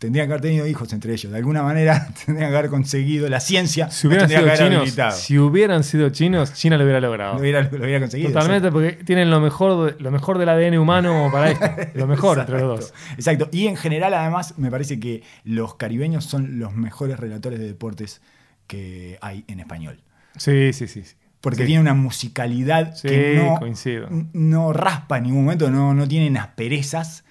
tendrían 0.02 0.26
que 0.26 0.32
haber 0.32 0.42
tenido 0.42 0.66
hijos 0.66 0.92
entre 0.92 1.12
ellos. 1.12 1.30
De 1.30 1.38
alguna 1.38 1.62
manera 1.62 2.08
tendrían 2.26 2.50
que 2.50 2.56
haber 2.56 2.70
conseguido 2.70 3.28
la 3.28 3.38
ciencia. 3.38 3.88
Si 3.88 4.08
hubieran 4.08 4.28
sido 4.28 4.48
chinos, 4.56 5.14
si 5.14 5.38
hubieran 5.38 5.84
sido 5.84 6.10
chinos, 6.10 6.52
China 6.54 6.76
lo 6.76 6.82
hubiera 6.82 6.98
logrado. 6.98 7.34
Lo 7.34 7.40
hubiera, 7.40 7.62
lo 7.62 7.84
hubiera 7.84 8.00
conseguido. 8.00 8.32
Totalmente, 8.32 8.72
porque 8.72 9.04
tienen 9.04 9.30
lo 9.30 9.40
mejor, 9.40 9.96
lo 10.02 10.10
mejor 10.10 10.38
del 10.38 10.48
ADN 10.48 10.76
humano 10.76 11.28
para 11.30 11.52
esto. 11.52 11.66
Lo 11.94 12.08
mejor 12.08 12.40
entre 12.40 12.58
los 12.58 12.80
dos. 12.80 12.94
Exacto. 13.14 13.48
Y 13.52 13.68
en 13.68 13.76
general, 13.76 14.12
además, 14.14 14.54
me 14.58 14.70
parece 14.72 14.98
que 14.98 15.22
los 15.44 15.76
caribeños 15.76 16.24
son 16.24 16.58
los 16.58 16.74
mejores 16.74 17.20
relatores 17.20 17.60
de 17.60 17.66
deportes 17.66 18.22
que 18.66 19.18
hay 19.20 19.44
en 19.46 19.60
español. 19.60 20.02
Sí, 20.36 20.72
sí, 20.72 20.88
sí. 20.88 21.04
sí. 21.04 21.14
Porque 21.40 21.60
Sí. 21.60 21.66
tiene 21.66 21.80
una 21.80 21.94
musicalidad 21.94 22.94
que 23.00 23.40
no, 23.44 23.58
coincido. 23.58 24.08
no 24.32 24.72
raspa 24.72 25.18
en 25.18 25.24
ningún 25.24 25.44
momento, 25.44 25.70
no, 25.70 25.94
no 25.94 26.08
tienen 26.08 26.36
asperezas. 26.36 27.24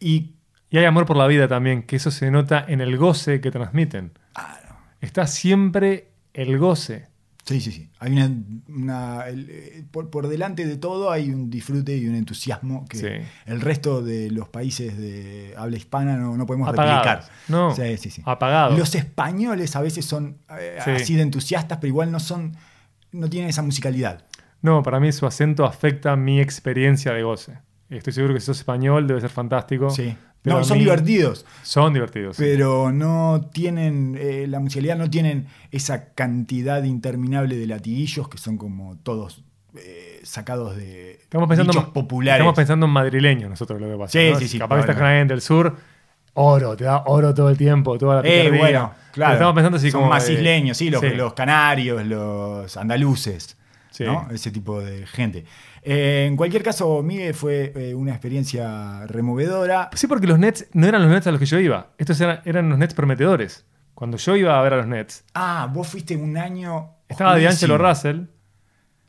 Y 0.00 0.34
Y 0.70 0.78
hay 0.78 0.84
amor 0.84 1.06
por 1.06 1.16
la 1.16 1.26
vida 1.26 1.48
también, 1.48 1.82
que 1.82 1.96
eso 1.96 2.10
se 2.10 2.30
nota 2.30 2.64
en 2.68 2.80
el 2.80 2.96
goce 2.98 3.40
que 3.40 3.50
transmiten. 3.50 4.12
Está 5.00 5.26
siempre 5.26 6.08
el 6.34 6.58
goce. 6.58 7.06
sí, 7.44 7.62
sí, 7.62 7.72
sí. 7.72 7.88
Hay 7.98 8.12
una, 8.12 8.30
una- 8.68 9.26
el- 9.26 9.48
eh, 9.48 9.84
por, 9.90 10.10
por 10.10 10.28
delante 10.28 10.66
de 10.66 10.76
todo 10.76 11.10
hay 11.10 11.30
un 11.30 11.48
disfrute 11.48 11.96
y 11.96 12.06
un 12.06 12.14
entusiasmo 12.14 12.84
que 12.86 12.98
Sí. 12.98 13.06
el 13.46 13.60
resto 13.62 14.02
de 14.02 14.30
los 14.30 14.50
países 14.50 14.98
de 14.98 15.54
habla 15.56 15.78
hispana 15.78 16.18
no, 16.18 16.36
no 16.36 16.44
podemos 16.44 16.68
Apagados. 16.68 17.06
replicar. 17.06 17.32
No, 17.48 17.74
Sí, 17.74 17.96
sí, 17.96 18.10
sí. 18.10 18.22
apagados. 18.26 18.78
Los 18.78 18.94
españoles 18.94 19.74
a 19.76 19.80
veces 19.80 20.04
son 20.04 20.36
eh, 20.60 20.78
Sí. 20.84 20.90
así 20.90 21.14
de 21.14 21.22
entusiastas, 21.22 21.78
pero 21.78 21.88
igual 21.88 22.12
no 22.12 22.20
son, 22.20 22.54
no 23.12 23.30
tienen 23.30 23.48
esa 23.48 23.62
musicalidad. 23.62 24.26
No, 24.60 24.82
para 24.82 25.00
mí 25.00 25.10
su 25.12 25.24
acento 25.26 25.64
afecta 25.64 26.16
mi 26.16 26.40
experiencia 26.42 27.12
de 27.14 27.22
goce. 27.22 27.56
Estoy 27.88 28.12
seguro 28.12 28.34
que 28.34 28.40
si 28.40 28.46
sos 28.46 28.58
español 28.58 29.06
debe 29.06 29.22
ser 29.22 29.30
fantástico. 29.30 29.88
Sí. 29.88 30.14
Pero 30.42 30.58
No, 30.58 30.64
son 30.64 30.78
mí- 30.78 30.84
divertidos, 30.84 31.44
Son 31.62 31.92
divertidos. 31.92 32.36
pero 32.38 32.92
no 32.92 33.48
tienen, 33.52 34.16
eh, 34.20 34.46
la 34.48 34.60
musicalidad 34.60 34.96
no 34.96 35.10
tienen 35.10 35.46
esa 35.70 36.12
cantidad 36.14 36.82
interminable 36.84 37.56
de 37.56 37.66
latiguillos 37.66 38.28
que 38.28 38.38
son 38.38 38.56
como 38.56 38.96
todos 39.02 39.42
eh, 39.76 40.20
sacados 40.24 40.76
de 40.76 41.12
Estamos 41.22 41.46
pensando, 41.48 41.72
dichos 41.72 41.90
populares. 41.90 42.38
Estamos 42.40 42.54
pensando 42.56 42.86
en 42.86 42.92
madrileños 42.92 43.50
nosotros 43.50 43.80
lo 43.80 43.88
que 43.90 43.96
pasa. 43.96 44.12
Sí, 44.12 44.30
¿no? 44.32 44.38
sí, 44.38 44.48
sí, 44.48 44.58
Capaz 44.58 44.76
que 44.76 44.80
estás 44.80 44.96
con 44.96 45.04
alguien 45.06 45.28
del 45.28 45.40
sur, 45.42 45.76
oro, 46.34 46.74
te 46.76 46.84
da 46.84 47.02
oro 47.06 47.34
todo 47.34 47.50
el 47.50 47.58
tiempo, 47.58 47.98
toda 47.98 48.22
la 48.22 48.28
Eh, 48.28 48.44
picardía. 48.44 48.58
bueno, 48.60 48.92
Pero 48.94 49.12
claro. 49.12 49.32
Estamos 49.34 49.54
pensando 49.54 49.76
así 49.76 49.90
son 49.90 50.00
como. 50.02 50.10
más 50.12 50.26
de- 50.26 50.32
isleños, 50.34 50.76
sí 50.76 50.88
los, 50.90 51.00
sí. 51.00 51.10
los 51.10 51.34
canarios, 51.34 52.04
los 52.06 52.76
andaluces. 52.76 53.56
Sí. 53.90 54.04
¿no? 54.04 54.28
Ese 54.30 54.50
tipo 54.52 54.80
de 54.80 55.06
gente. 55.06 55.44
Eh, 55.82 56.26
en 56.28 56.36
cualquier 56.36 56.62
caso, 56.62 57.02
Miguel 57.02 57.34
fue 57.34 57.72
eh, 57.76 57.94
una 57.94 58.12
experiencia 58.12 59.06
removedora. 59.06 59.90
Sí, 59.94 60.06
porque 60.06 60.26
los 60.26 60.38
Nets 60.38 60.66
no 60.72 60.86
eran 60.86 61.02
los 61.02 61.10
Nets 61.10 61.26
a 61.26 61.30
los 61.30 61.40
que 61.40 61.46
yo 61.46 61.58
iba. 61.58 61.92
Estos 61.98 62.20
eran, 62.20 62.40
eran 62.44 62.68
los 62.68 62.78
Nets 62.78 62.94
prometedores. 62.94 63.64
Cuando 63.94 64.16
yo 64.16 64.36
iba 64.36 64.58
a 64.58 64.62
ver 64.62 64.74
a 64.74 64.76
los 64.76 64.86
Nets, 64.86 65.24
Ah, 65.34 65.68
vos 65.72 65.88
fuiste 65.88 66.16
un 66.16 66.36
año. 66.36 66.90
estaba 67.08 67.30
oscurísimo. 67.32 67.50
D'Angelo 67.74 67.78
Russell. 67.88 68.20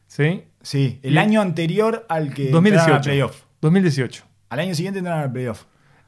¿Sí? 0.07 0.43
Sí, 0.61 0.99
el 1.03 1.13
Y- 1.13 1.17
año 1.17 1.41
anterior 1.41 2.05
al 2.09 2.33
que 2.33 2.47
entraron 2.49 2.65
al 2.67 2.71
2018. 2.73 3.01
playoff. 3.03 3.43
2018. 3.61 4.23
Al 4.49 4.59
año 4.59 4.73
siguiente 4.75 4.99
entraron 4.99 5.23
al 5.23 5.31
playoff. 5.31 5.65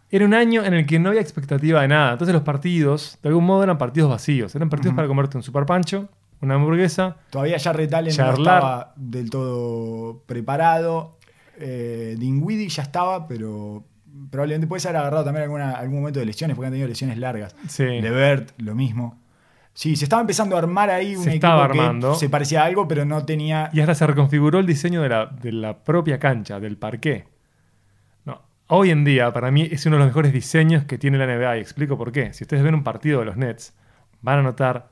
Era 0.10 0.26
un 0.26 0.34
año 0.34 0.66
en 0.66 0.74
el 0.74 0.86
que 0.86 1.00
no 1.00 1.10
había 1.10 1.22
expectativa 1.22 1.82
de 1.82 1.88
nada. 1.88 2.14
Entonces 2.14 2.34
los 2.34 2.44
partidos, 2.44 3.18
de 3.22 3.30
algún 3.30 3.46
modo, 3.46 3.64
eran 3.64 3.78
partidos 3.78 4.10
vacíos. 4.10 4.54
Eran 4.56 4.70
partidos 4.70 4.96
para 4.96 5.08
comerte 5.08 5.38
un 5.38 5.44
super 5.44 5.66
pancho, 5.66 6.10
una 6.42 6.56
hamburguesa. 6.56 7.18
Todavía 7.30 7.58
ya 7.58 7.74
Retalen 7.74 8.16
no 8.18 8.34
estaba 8.34 8.94
del 8.96 9.30
todo 9.30 10.24
preparado. 10.26 11.18
Eh, 11.58 12.16
Dinwiddie 12.18 12.70
ya 12.70 12.84
estaba, 12.84 13.28
pero 13.28 13.84
probablemente 14.30 14.68
puede 14.68 14.80
ser 14.80 14.96
agarrado 14.96 15.24
también 15.24 15.44
alguna, 15.44 15.72
algún 15.74 16.00
momento 16.00 16.20
de 16.20 16.26
lesiones, 16.26 16.56
porque 16.56 16.68
han 16.68 16.74
tenido 16.74 16.88
lesiones 16.88 17.18
largas. 17.18 17.56
Sí. 17.68 17.84
Levert, 17.84 18.52
lo 18.58 18.76
mismo. 18.76 19.20
Sí, 19.74 19.96
se 19.96 20.04
estaba 20.06 20.22
empezando 20.22 20.56
a 20.56 20.60
armar 20.60 20.90
ahí 20.90 21.16
un 21.16 21.24
Se 21.24 21.30
equipo 21.30 21.48
estaba 21.48 21.72
que 21.72 21.80
armando. 21.80 22.16
se 22.16 22.30
parecía 22.30 22.64
a 22.64 22.66
algo, 22.66 22.88
pero 22.88 23.06
no 23.06 23.26
tenía. 23.26 23.70
Y 23.72 23.80
hasta 23.80 23.96
se 23.96 24.06
reconfiguró 24.08 24.60
el 24.60 24.66
diseño 24.66 25.02
de 25.02 25.10
la, 25.10 25.28
de 25.28 25.52
la 25.54 25.84
propia 25.84 26.20
cancha, 26.20 26.60
del 26.60 26.78
parqué. 26.78 27.26
No. 28.26 28.42
Hoy 28.68 28.90
en 28.90 29.06
día, 29.06 29.32
para 29.32 29.50
mí, 29.50 29.68
es 29.72 29.86
uno 29.86 29.96
de 29.96 30.00
los 30.00 30.08
mejores 30.08 30.34
diseños 30.34 30.84
que 30.84 30.98
tiene 30.98 31.18
la 31.18 31.26
NBA. 31.26 31.58
Y 31.58 31.62
explico 31.62 31.98
por 31.98 32.12
qué. 32.12 32.34
Si 32.34 32.44
ustedes 32.44 32.64
ven 32.64 32.76
un 32.76 32.84
partido 32.84 33.20
de 33.20 33.26
los 33.26 33.38
Nets, 33.38 33.74
van 34.22 34.40
a 34.40 34.42
notar 34.42 34.91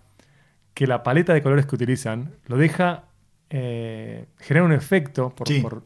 que 0.80 0.88
la 0.88 1.04
paleta 1.04 1.34
de 1.34 1.42
colores 1.42 1.66
que 1.66 1.76
utilizan 1.76 2.32
lo 2.48 2.56
deja. 2.56 3.04
Eh, 3.50 4.28
genera 4.38 4.66
un 4.66 4.72
efecto 4.72 5.36
por, 5.36 5.46
Sí. 5.48 5.60
por 5.60 5.84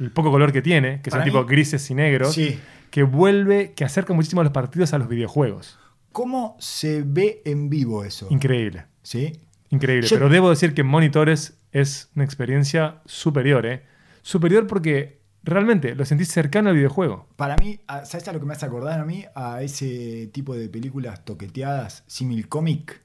el 0.00 0.10
poco 0.10 0.30
color 0.30 0.52
que 0.52 0.60
tiene, 0.60 1.00
que 1.00 1.10
Para 1.10 1.22
son 1.22 1.30
tipo 1.32 1.42
mí- 1.42 1.48
grises 1.48 1.88
y 1.90 1.94
negros, 1.94 2.34
Sí. 2.34 2.58
que 2.90 3.04
vuelve, 3.04 3.72
que 3.72 3.84
acerca 3.84 4.12
muchísimo 4.12 4.42
los 4.42 4.52
partidos 4.52 4.92
a 4.92 4.98
los 4.98 5.08
videojuegos. 5.08 5.78
¿Cómo 6.12 6.56
se 6.60 7.02
ve 7.06 7.40
en 7.46 7.70
vivo 7.70 8.04
eso? 8.04 8.26
Increíble. 8.30 8.84
¿Sí? 9.02 9.40
Increíble, 9.70 10.06
Yo- 10.08 10.16
pero 10.16 10.28
debo 10.28 10.50
decir 10.50 10.74
que 10.74 10.82
en 10.82 10.88
monitores 10.88 11.56
es 11.72 12.10
una 12.14 12.24
experiencia 12.26 13.00
superior, 13.06 13.64
¿eh? 13.64 13.84
Superior 14.22 14.66
porque 14.66 15.20
realmente 15.42 15.94
lo 15.94 16.04
sentís 16.04 16.28
cercano 16.28 16.68
al 16.70 16.76
videojuego. 16.76 17.28
Para 17.36 17.56
mí, 17.56 17.80
a- 17.86 18.04
¿sabes 18.04 18.28
a 18.28 18.32
lo 18.34 18.40
que 18.40 18.46
me 18.46 18.52
hace 18.54 18.66
acordar 18.66 18.98
a 19.00 19.04
mí? 19.06 19.24
A 19.34 19.62
ese 19.62 20.28
tipo 20.32 20.54
de 20.56 20.68
películas 20.68 21.24
toqueteadas, 21.24 22.02
simil 22.08 22.48
comic, 22.48 23.00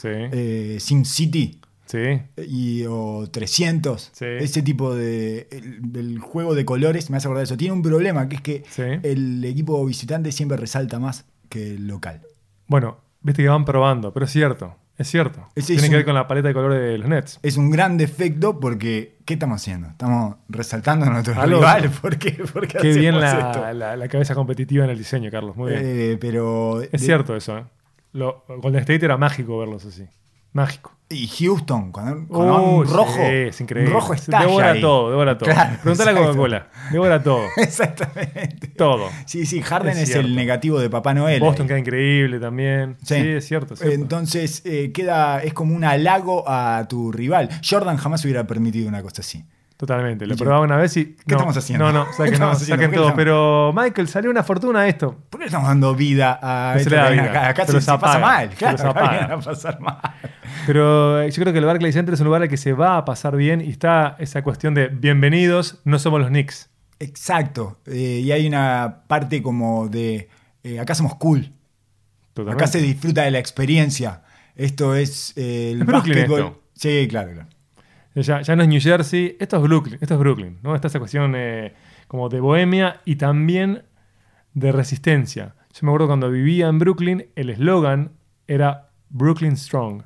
Sí, 0.00 0.08
eh, 0.10 0.76
Sim 0.80 1.04
City. 1.04 1.60
sí. 1.86 2.20
y, 2.48 2.84
o 2.88 3.28
300. 3.30 4.10
Sí. 4.12 4.24
Ese 4.24 4.62
tipo 4.62 4.94
de. 4.94 5.48
El, 5.50 5.80
el 5.96 6.18
juego 6.18 6.54
de 6.54 6.64
colores 6.64 7.10
me 7.10 7.16
hace 7.16 7.26
acordar 7.26 7.40
de 7.42 7.44
eso. 7.44 7.56
Tiene 7.56 7.74
un 7.74 7.82
problema 7.82 8.28
que 8.28 8.36
es 8.36 8.42
que 8.42 8.62
Sí. 8.70 8.82
el 9.02 9.44
equipo 9.44 9.84
visitante 9.84 10.32
siempre 10.32 10.56
resalta 10.56 10.98
más 10.98 11.24
que 11.48 11.74
el 11.74 11.86
local. 11.88 12.22
Bueno, 12.66 12.98
viste 13.22 13.42
que 13.42 13.48
van 13.48 13.64
probando, 13.64 14.12
pero 14.14 14.26
es 14.26 14.30
cierto, 14.32 14.76
es 14.96 15.08
cierto. 15.10 15.48
Ese 15.56 15.74
Tiene 15.74 15.82
es 15.82 15.88
que 15.88 15.88
un- 15.96 15.98
ver 15.98 16.04
con 16.04 16.14
la 16.14 16.28
paleta 16.28 16.48
de 16.48 16.54
colores 16.54 16.80
de 16.80 16.98
los 16.98 17.08
Nets. 17.08 17.40
Es 17.42 17.56
un 17.56 17.70
gran 17.70 17.96
defecto 17.98 18.60
porque. 18.60 19.16
¿Qué 19.24 19.34
estamos 19.34 19.60
haciendo? 19.60 19.88
Estamos 19.88 20.36
resaltando 20.48 21.06
a 21.06 21.10
nuestros 21.10 21.36
Algo- 21.36 21.58
rivales. 21.58 21.90
¿Por 22.00 22.16
qué? 22.18 22.32
¿Por 22.52 22.66
qué 22.68 22.78
Qué 22.78 22.92
bien 22.94 23.20
la, 23.20 23.32
esto? 23.50 23.72
la- 23.74 23.96
la 23.96 24.08
cabeza 24.08 24.34
competitiva 24.34 24.84
en 24.84 24.90
el 24.90 24.98
diseño, 24.98 25.30
Carlos, 25.30 25.56
muy 25.56 25.70
bien. 25.72 25.82
Eh, 25.84 26.18
pero. 26.20 26.80
es 26.82 26.90
de- 26.92 26.98
cierto 26.98 27.34
eso, 27.36 27.58
¿eh? 27.58 27.64
Lo, 28.12 28.44
Golden 28.48 28.80
State 28.80 29.04
era 29.04 29.16
mágico 29.16 29.58
verlos 29.58 29.84
así. 29.84 30.06
Mágico. 30.52 30.92
Y 31.08 31.26
Houston, 31.26 31.92
Uh, 32.28 32.38
un 32.38 32.86
rojo. 32.86 33.12
sí, 33.14 33.20
es 33.22 33.60
increíble. 33.60 33.90
Un 33.92 34.00
rojo 34.00 34.14
estalla 34.14 34.46
devora 34.46 34.70
ahí. 34.72 34.80
todo, 34.80 35.10
devora 35.10 35.38
todo. 35.38 35.50
Claro, 35.50 35.76
Preguntale 35.82 36.10
a. 36.10 36.14
Coca-Cola. 36.14 36.68
Devora 36.92 37.22
todo. 37.22 37.42
Exactamente. 37.56 38.68
Todo. 38.68 39.08
Sí, 39.26 39.44
sí, 39.46 39.60
Harden 39.60 39.96
Es 39.98 40.14
el 40.14 40.34
negativo 40.36 40.78
de 40.80 40.88
Papá 40.88 41.14
Noel. 41.14 41.40
Boston 41.40 41.64
ahí. 41.64 41.68
queda 41.68 41.78
increíble 41.80 42.38
también. 42.40 42.96
Sí, 43.02 43.14
es 43.16 43.46
cierto. 43.46 43.74
es 43.74 43.80
cierto. 43.80 43.94
Entonces 44.00 44.62
eh, 44.64 44.92
queda, 44.92 45.42
es 45.42 45.52
como 45.52 45.74
un 45.74 45.84
halago 45.84 46.44
a 46.48 46.86
tu 46.88 47.10
rival. 47.12 47.48
Jordan 47.68 47.96
jamás 47.96 48.24
hubiera 48.24 48.46
permitido 48.46 48.88
una 48.88 49.02
cosa 49.02 49.22
así. 49.22 49.44
Totalmente. 49.80 50.26
Lo 50.26 50.36
probaba 50.36 50.60
una 50.60 50.76
vez 50.76 50.94
y. 50.98 51.06
¿Qué 51.06 51.22
no, 51.28 51.36
estamos 51.36 51.56
haciendo? 51.56 51.90
No, 51.90 52.04
no, 52.04 52.10
¿Qué 52.10 52.36
saquen, 52.36 52.90
no, 52.90 53.14
Pero, 53.16 53.72
Michael, 53.74 54.08
salió 54.08 54.30
una 54.30 54.42
fortuna 54.42 54.82
de 54.82 54.90
esto. 54.90 55.16
¿Por 55.30 55.40
qué 55.40 55.44
le 55.44 55.46
estamos 55.46 55.68
dando 55.68 55.94
vida 55.94 56.38
a 56.42 56.74
Que 56.74 56.80
se 56.80 56.90
esto 56.90 56.96
le 56.96 57.00
da 57.00 57.08
vida. 57.08 57.22
acá? 57.30 57.48
Acá 57.48 57.64
Se 57.64 57.72
se, 57.72 57.80
se 57.80 57.98
pasa 57.98 58.18
mal, 58.18 58.50
Se 58.50 58.56
claro, 58.56 58.76
los 58.76 58.94
acá 58.94 59.24
a 59.32 59.40
pasar 59.40 59.80
mal. 59.80 59.96
Pero 60.66 61.22
eh, 61.22 61.30
yo 61.30 61.40
creo 61.40 61.54
que 61.54 61.60
el 61.60 61.64
Barclays 61.64 61.94
Center 61.94 62.12
es 62.12 62.20
un 62.20 62.26
lugar 62.26 62.42
al 62.42 62.50
que 62.50 62.58
se 62.58 62.74
va 62.74 62.98
a 62.98 63.06
pasar 63.06 63.36
bien 63.36 63.62
y 63.62 63.70
está 63.70 64.16
esa 64.18 64.42
cuestión 64.42 64.74
de 64.74 64.88
bienvenidos, 64.88 65.80
no 65.86 65.98
somos 65.98 66.20
los 66.20 66.28
Knicks. 66.28 66.68
Exacto. 66.98 67.78
Eh, 67.86 68.20
y 68.22 68.32
hay 68.32 68.46
una 68.46 69.04
parte 69.06 69.42
como 69.42 69.88
de, 69.88 70.28
eh, 70.62 70.78
acá 70.78 70.94
somos 70.94 71.14
cool. 71.14 71.54
Totalmente. 72.34 72.64
Acá 72.64 72.70
se 72.70 72.82
disfruta 72.82 73.22
de 73.22 73.30
la 73.30 73.38
experiencia. 73.38 74.24
Esto 74.56 74.94
es 74.94 75.32
eh, 75.36 75.70
el 75.72 75.80
Es 75.80 75.86
básquetbol. 75.86 76.60
Sí, 76.74 77.06
claro, 77.08 77.32
claro. 77.32 77.48
Ya, 78.14 78.42
ya 78.42 78.56
no 78.56 78.62
es 78.62 78.68
New 78.68 78.80
Jersey, 78.80 79.36
esto 79.38 79.56
es 79.56 79.62
Brooklyn, 79.62 79.98
esto 80.00 80.14
es 80.14 80.20
Brooklyn, 80.20 80.58
¿no? 80.62 80.74
Está 80.74 80.88
esa 80.88 80.98
cuestión 80.98 81.34
eh, 81.36 81.74
como 82.08 82.28
de 82.28 82.40
bohemia 82.40 83.00
y 83.04 83.16
también 83.16 83.84
de 84.54 84.72
resistencia. 84.72 85.54
Yo 85.72 85.80
me 85.82 85.90
acuerdo 85.90 86.08
cuando 86.08 86.30
vivía 86.30 86.66
en 86.68 86.78
Brooklyn, 86.78 87.26
el 87.36 87.50
eslogan 87.50 88.12
era 88.48 88.88
Brooklyn 89.10 89.56
Strong. 89.56 90.02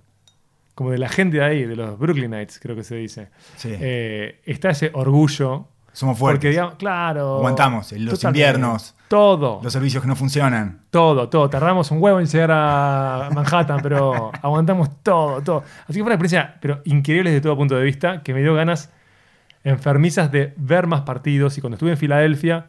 Como 0.75 0.91
de 0.91 0.99
la 0.99 1.09
gente 1.09 1.39
de 1.39 1.45
ahí, 1.45 1.65
de 1.65 1.77
los 1.77 1.99
Brooklynites, 1.99 2.59
creo 2.59 2.75
que 2.75 2.83
se 2.83 2.97
dice. 2.97 3.29
Sí. 3.57 3.71
Eh, 3.73 4.41
está 4.45 4.71
ese 4.71 4.91
orgullo. 4.93 5.69
Somos 5.95 6.19
fuertes. 6.19 6.39
Porque, 6.39 6.51
digamos, 6.51 6.75
claro. 6.75 7.37
Aguantamos 7.37 7.93
los 7.93 8.23
inviernos. 8.25 8.95
Todo. 9.07 9.61
Los 9.63 9.73
servicios 9.73 10.03
que 10.03 10.09
no 10.09 10.17
funcionan. 10.17 10.81
Todo, 10.91 11.29
todo. 11.29 11.49
Tardamos 11.49 11.91
un 11.93 12.03
huevo 12.03 12.19
en 12.19 12.27
llegar 12.27 12.51
a 12.53 13.31
Manhattan, 13.33 13.81
pero 13.81 14.33
aguantamos 14.43 14.91
todo, 15.05 15.41
todo. 15.41 15.63
Así 15.85 15.95
que 15.95 16.01
fue 16.01 16.07
una 16.07 16.15
experiencia, 16.17 16.57
pero 16.61 16.81
increíble 16.85 17.31
desde 17.31 17.43
todo 17.43 17.57
punto 17.57 17.77
de 17.77 17.85
vista, 17.85 18.23
que 18.23 18.35
me 18.35 18.43
dio 18.43 18.55
ganas 18.55 18.91
enfermizas 19.63 20.33
de 20.33 20.53
ver 20.57 20.89
más 20.89 21.03
partidos. 21.03 21.57
Y 21.59 21.61
cuando 21.61 21.77
estuve 21.77 21.93
en 21.93 21.97
Filadelfia, 21.97 22.67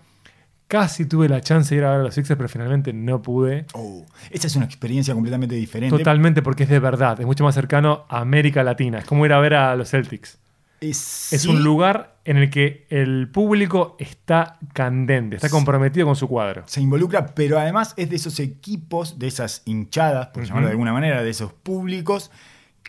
casi 0.67 1.05
tuve 1.07 1.27
la 1.27 1.41
chance 1.41 1.73
de 1.73 1.79
ir 1.79 1.85
a 1.85 1.91
ver 1.91 2.01
a 2.01 2.03
los 2.03 2.13
Sixers, 2.13 2.37
pero 2.37 2.47
finalmente 2.47 2.93
no 2.93 3.23
pude. 3.23 3.65
Oh, 3.73 4.05
esa 4.29 4.45
es 4.45 4.55
una 4.55 4.65
experiencia 4.65 5.15
completamente 5.15 5.55
diferente. 5.55 5.97
Totalmente 5.97 6.43
porque 6.43 6.63
es 6.63 6.69
de 6.69 6.79
verdad, 6.79 7.19
es 7.19 7.25
mucho 7.25 7.43
más 7.43 7.55
cercano 7.55 8.05
a 8.07 8.19
América 8.19 8.63
Latina. 8.63 8.99
Es 8.99 9.05
como 9.05 9.25
ir 9.25 9.33
a 9.33 9.39
ver 9.39 9.55
a 9.55 9.75
los 9.75 9.89
Celtics. 9.89 10.37
Es, 10.81 11.45
un 11.47 11.63
lugar 11.63 12.17
en 12.25 12.37
el 12.37 12.49
que 12.49 12.85
el 12.89 13.29
público 13.31 13.95
está 13.99 14.59
candente, 14.73 15.37
está 15.37 15.49
comprometido 15.49 16.05
con 16.05 16.15
su 16.15 16.27
cuadro. 16.27 16.63
se 16.67 16.81
involucra, 16.81 17.27
pero 17.33 17.59
además 17.59 17.93
es 17.97 18.09
de 18.09 18.17
esos 18.17 18.39
equipos, 18.39 19.17
de 19.17 19.27
esas 19.27 19.61
hinchadas, 19.65 20.27
por 20.27 20.43
llamarlo 20.43 20.67
de 20.67 20.71
alguna 20.71 20.93
manera, 20.93 21.23
de 21.23 21.29
esos 21.29 21.53
públicos 21.53 22.31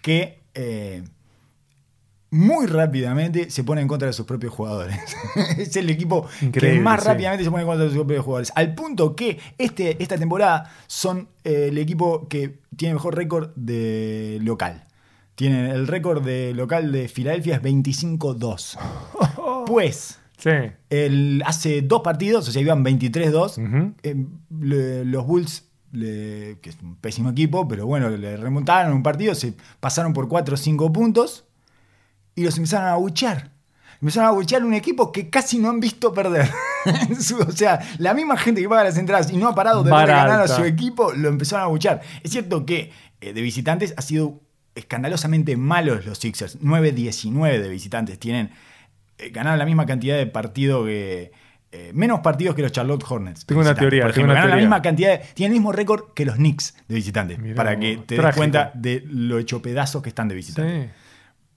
que 0.02 0.40
eh, 0.54 1.04
muy 2.30 2.66
rápidamente 2.66 3.50
se 3.50 3.64
pone 3.64 3.80
en 3.80 3.88
contra 3.88 4.06
de 4.06 4.12
sus 4.12 4.26
propios 4.26 4.52
jugadores. 4.52 4.98
es 5.58 5.76
el 5.76 5.88
equipo 5.90 6.28
que 6.52 6.80
más 6.80 7.02
sí. 7.02 7.08
rápidamente 7.08 7.44
se 7.44 7.50
pone 7.50 7.62
en 7.62 7.68
contra 7.68 7.84
de 7.84 7.90
sus 7.90 7.98
propios 7.98 8.24
jugadores. 8.24 8.52
Al 8.54 8.74
punto 8.74 9.14
que 9.14 9.38
este, 9.58 10.02
esta 10.02 10.18
temporada 10.18 10.72
son 10.86 11.28
eh, 11.44 11.68
el 11.70 11.78
equipo 11.78 12.28
que 12.28 12.60
tiene 12.76 12.94
mejor 12.94 13.16
récord 13.16 13.50
de 13.54 14.38
local. 14.42 14.86
Tienen 15.36 15.66
el 15.66 15.86
récord 15.86 16.24
de 16.24 16.52
local 16.54 16.90
de 16.92 17.08
Filadelfia 17.08 17.56
es 17.56 17.62
25-2. 17.62 18.78
Pues 19.66 20.18
Sí. 20.38 20.50
el, 20.90 21.42
hace 21.46 21.82
dos 21.82 22.02
partidos, 22.02 22.48
o 22.48 22.52
sea, 22.52 22.60
iban 22.62 22.84
23-2. 22.84 23.58
Ujú. 23.58 23.94
eh, 24.02 24.26
le- 24.60 25.04
los 25.04 25.26
Bulls, 25.26 25.64
le- 25.92 26.58
que 26.60 26.70
es 26.70 26.76
un 26.82 26.94
pésimo 26.96 27.30
equipo, 27.30 27.66
pero 27.66 27.86
bueno, 27.86 28.08
le 28.10 28.36
remontaron 28.36 28.92
un 28.92 29.02
partido, 29.02 29.34
se 29.34 29.54
pasaron 29.80 30.12
por 30.12 30.28
4 30.28 30.54
o 30.54 30.56
5 30.56 30.92
puntos 30.92 31.44
y 32.34 32.44
los 32.44 32.56
empezaron 32.58 32.86
a 32.88 32.92
abuchear. 32.92 33.50
Empezaron 34.00 34.26
a 34.26 34.32
abuchear 34.32 34.62
un 34.62 34.74
equipo 34.74 35.10
que 35.10 35.30
casi 35.30 35.58
no 35.58 35.68
han 35.70 35.80
visto 35.80 36.12
perder. 36.12 36.48
O 37.48 37.50
sea, 37.50 37.80
la 37.98 38.14
misma 38.14 38.36
gente 38.36 38.60
que 38.62 38.68
paga 38.68 38.84
las 38.84 38.96
entradas 38.98 39.32
y 39.32 39.36
no 39.38 39.48
ha 39.48 39.54
parado 39.56 39.82
de 39.82 39.90
ganar 39.90 40.40
a 40.42 40.46
su 40.48 40.62
equipo, 40.64 41.12
lo 41.12 41.28
empezaron 41.28 41.62
a 41.62 41.64
abuchear. 41.66 42.00
Es 42.22 42.30
cierto 42.30 42.64
que 42.64 42.92
eh, 43.20 43.32
de 43.32 43.40
visitantes 43.42 43.92
ha 43.96 44.02
sido 44.02 44.40
escandalosamente 44.76 45.56
malos 45.56 46.06
los 46.06 46.18
Sixers. 46.18 46.60
9-19 46.60 47.60
de 47.60 47.68
visitantes. 47.68 48.18
Tienen 48.18 48.50
eh, 49.18 49.30
ganaron 49.30 49.58
la 49.58 49.64
misma 49.64 49.86
cantidad 49.86 50.16
de 50.16 50.26
partidos 50.26 50.86
que. 50.86 51.32
eh, 51.72 51.90
menos 51.94 52.20
partidos 52.20 52.54
que 52.54 52.62
los 52.62 52.70
Charlotte 52.72 53.04
Hornets. 53.08 53.44
Tengo 53.46 53.60
una 53.62 53.74
teoría, 53.74 54.02
Por 54.02 54.12
tengo 54.12 54.26
ejemplo, 54.26 54.32
una 54.32 54.40
ganaron 54.42 54.50
la 54.58 54.62
misma 54.62 54.82
cantidad. 54.82 55.18
de- 55.18 55.26
tienen 55.34 55.52
el 55.54 55.58
mismo 55.58 55.72
récord 55.72 56.12
que 56.14 56.24
los 56.24 56.36
Knicks 56.36 56.74
de 56.88 56.94
visitantes. 56.94 57.38
Mirá 57.38 57.54
para 57.56 57.78
que 57.78 57.96
te 57.96 58.14
des 58.14 58.20
trágico. 58.22 58.36
cuenta 58.38 58.70
de 58.74 59.02
lo 59.06 59.38
hecho 59.38 59.60
pedazos 59.60 60.02
que 60.02 60.08
están 60.10 60.28
de 60.28 60.34
visitantes. 60.36 60.86
Sí. 60.86 60.90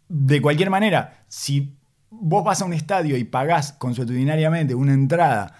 De 0.09 0.41
cualquier 0.41 0.69
manera, 0.71 1.23
si 1.27 1.75
vos 2.09 2.43
vas 2.43 2.61
a 2.61 2.65
un 2.65 2.73
estadio 2.73 3.15
y 3.17 3.23
pagás 3.23 3.73
consuetudinariamente 3.73 4.73
una 4.73 4.93
entrada 4.93 5.53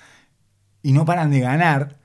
y 0.82 0.94
no 0.94 1.06
paran 1.06 1.30
de 1.30 1.42
ganar, 1.42 1.98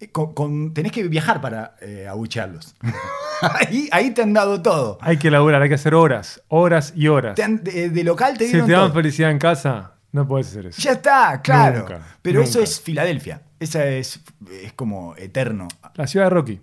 eh, 0.00 0.08
con- 0.10 0.32
con- 0.34 0.72
tenés 0.74 0.90
que 0.92 1.02
viajar 1.08 1.40
para 1.40 1.76
eh, 1.82 2.06
abuchearlos. 2.08 2.74
ahí, 3.60 3.88
ahí 3.92 4.10
te 4.12 4.22
han 4.22 4.32
dado 4.32 4.62
todo. 4.62 4.98
Hay 5.00 5.16
que 5.18 5.30
laburar, 5.30 5.62
hay 5.62 5.68
que 5.68 5.74
hacer 5.74 5.94
horas, 5.94 6.42
horas 6.48 6.92
y 6.96 7.08
horas. 7.08 7.34
Te 7.34 7.42
han- 7.42 7.62
de, 7.62 7.90
de 7.90 8.04
local 8.04 8.36
te 8.38 8.44
Si 8.46 8.50
dieron 8.52 8.66
te 8.66 8.72
dan 8.72 8.82
todo. 8.86 8.94
felicidad 8.94 9.30
en 9.30 9.38
casa, 9.38 9.94
no 10.12 10.26
puedes 10.26 10.48
hacer 10.48 10.66
eso. 10.66 10.80
Ya 10.82 10.92
está, 10.92 11.40
claro. 11.42 11.80
Nunca, 11.80 12.00
Pero 12.22 12.42
eso 12.42 12.60
es 12.60 12.80
Filadelfia. 12.80 13.42
Esa 13.60 13.86
es, 13.86 14.20
es 14.62 14.72
como 14.72 15.14
eterno. 15.16 15.68
La 15.94 16.06
ciudad 16.06 16.26
de 16.26 16.30
Rocky. 16.30 16.60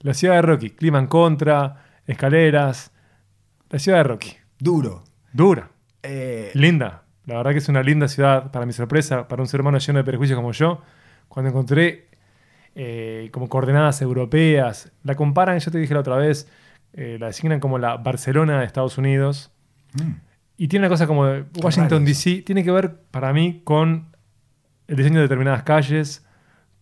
La 0.00 0.14
ciudad 0.14 0.34
de 0.34 0.42
Rocky. 0.42 0.70
Clima 0.70 0.98
en 0.98 1.06
contra, 1.06 1.84
escaleras. 2.06 2.90
La 3.70 3.78
ciudad 3.78 3.98
de 3.98 4.04
Rocky. 4.04 4.36
Duro. 4.58 5.04
Dura. 5.32 5.70
Eh, 6.02 6.50
Linda. 6.54 7.04
La 7.26 7.36
verdad 7.36 7.52
que 7.52 7.58
es 7.58 7.68
una 7.68 7.82
linda 7.84 8.08
ciudad, 8.08 8.50
para 8.50 8.66
mi 8.66 8.72
sorpresa, 8.72 9.28
para 9.28 9.40
un 9.42 9.46
ser 9.48 9.60
humano 9.60 9.78
lleno 9.78 9.98
de 10.00 10.04
prejuicios 10.04 10.36
como 10.36 10.50
yo. 10.52 10.82
Cuando 11.28 11.50
encontré 11.50 12.08
eh, 12.74 13.28
como 13.32 13.48
coordenadas 13.48 14.00
europeas, 14.02 14.92
la 15.02 15.14
comparan, 15.14 15.58
yo 15.58 15.70
te 15.70 15.78
dije 15.78 15.94
la 15.94 16.00
otra 16.00 16.16
vez, 16.16 16.48
eh, 16.94 17.16
la 17.20 17.26
designan 17.26 17.60
como 17.60 17.78
la 17.78 17.96
Barcelona 17.96 18.60
de 18.60 18.66
Estados 18.66 18.98
Unidos. 18.98 19.50
mm, 19.94 20.10
Y 20.58 20.68
tiene 20.68 20.86
una 20.86 20.90
cosa 20.90 21.06
como 21.06 21.26
de 21.26 21.44
Washington 21.62 22.04
DC, 22.04 22.42
tiene 22.42 22.62
que 22.64 22.70
ver 22.70 22.96
para 23.10 23.32
mí 23.32 23.62
con 23.64 24.06
el 24.86 24.96
diseño 24.96 25.16
de 25.16 25.22
determinadas 25.22 25.62
calles, 25.64 26.24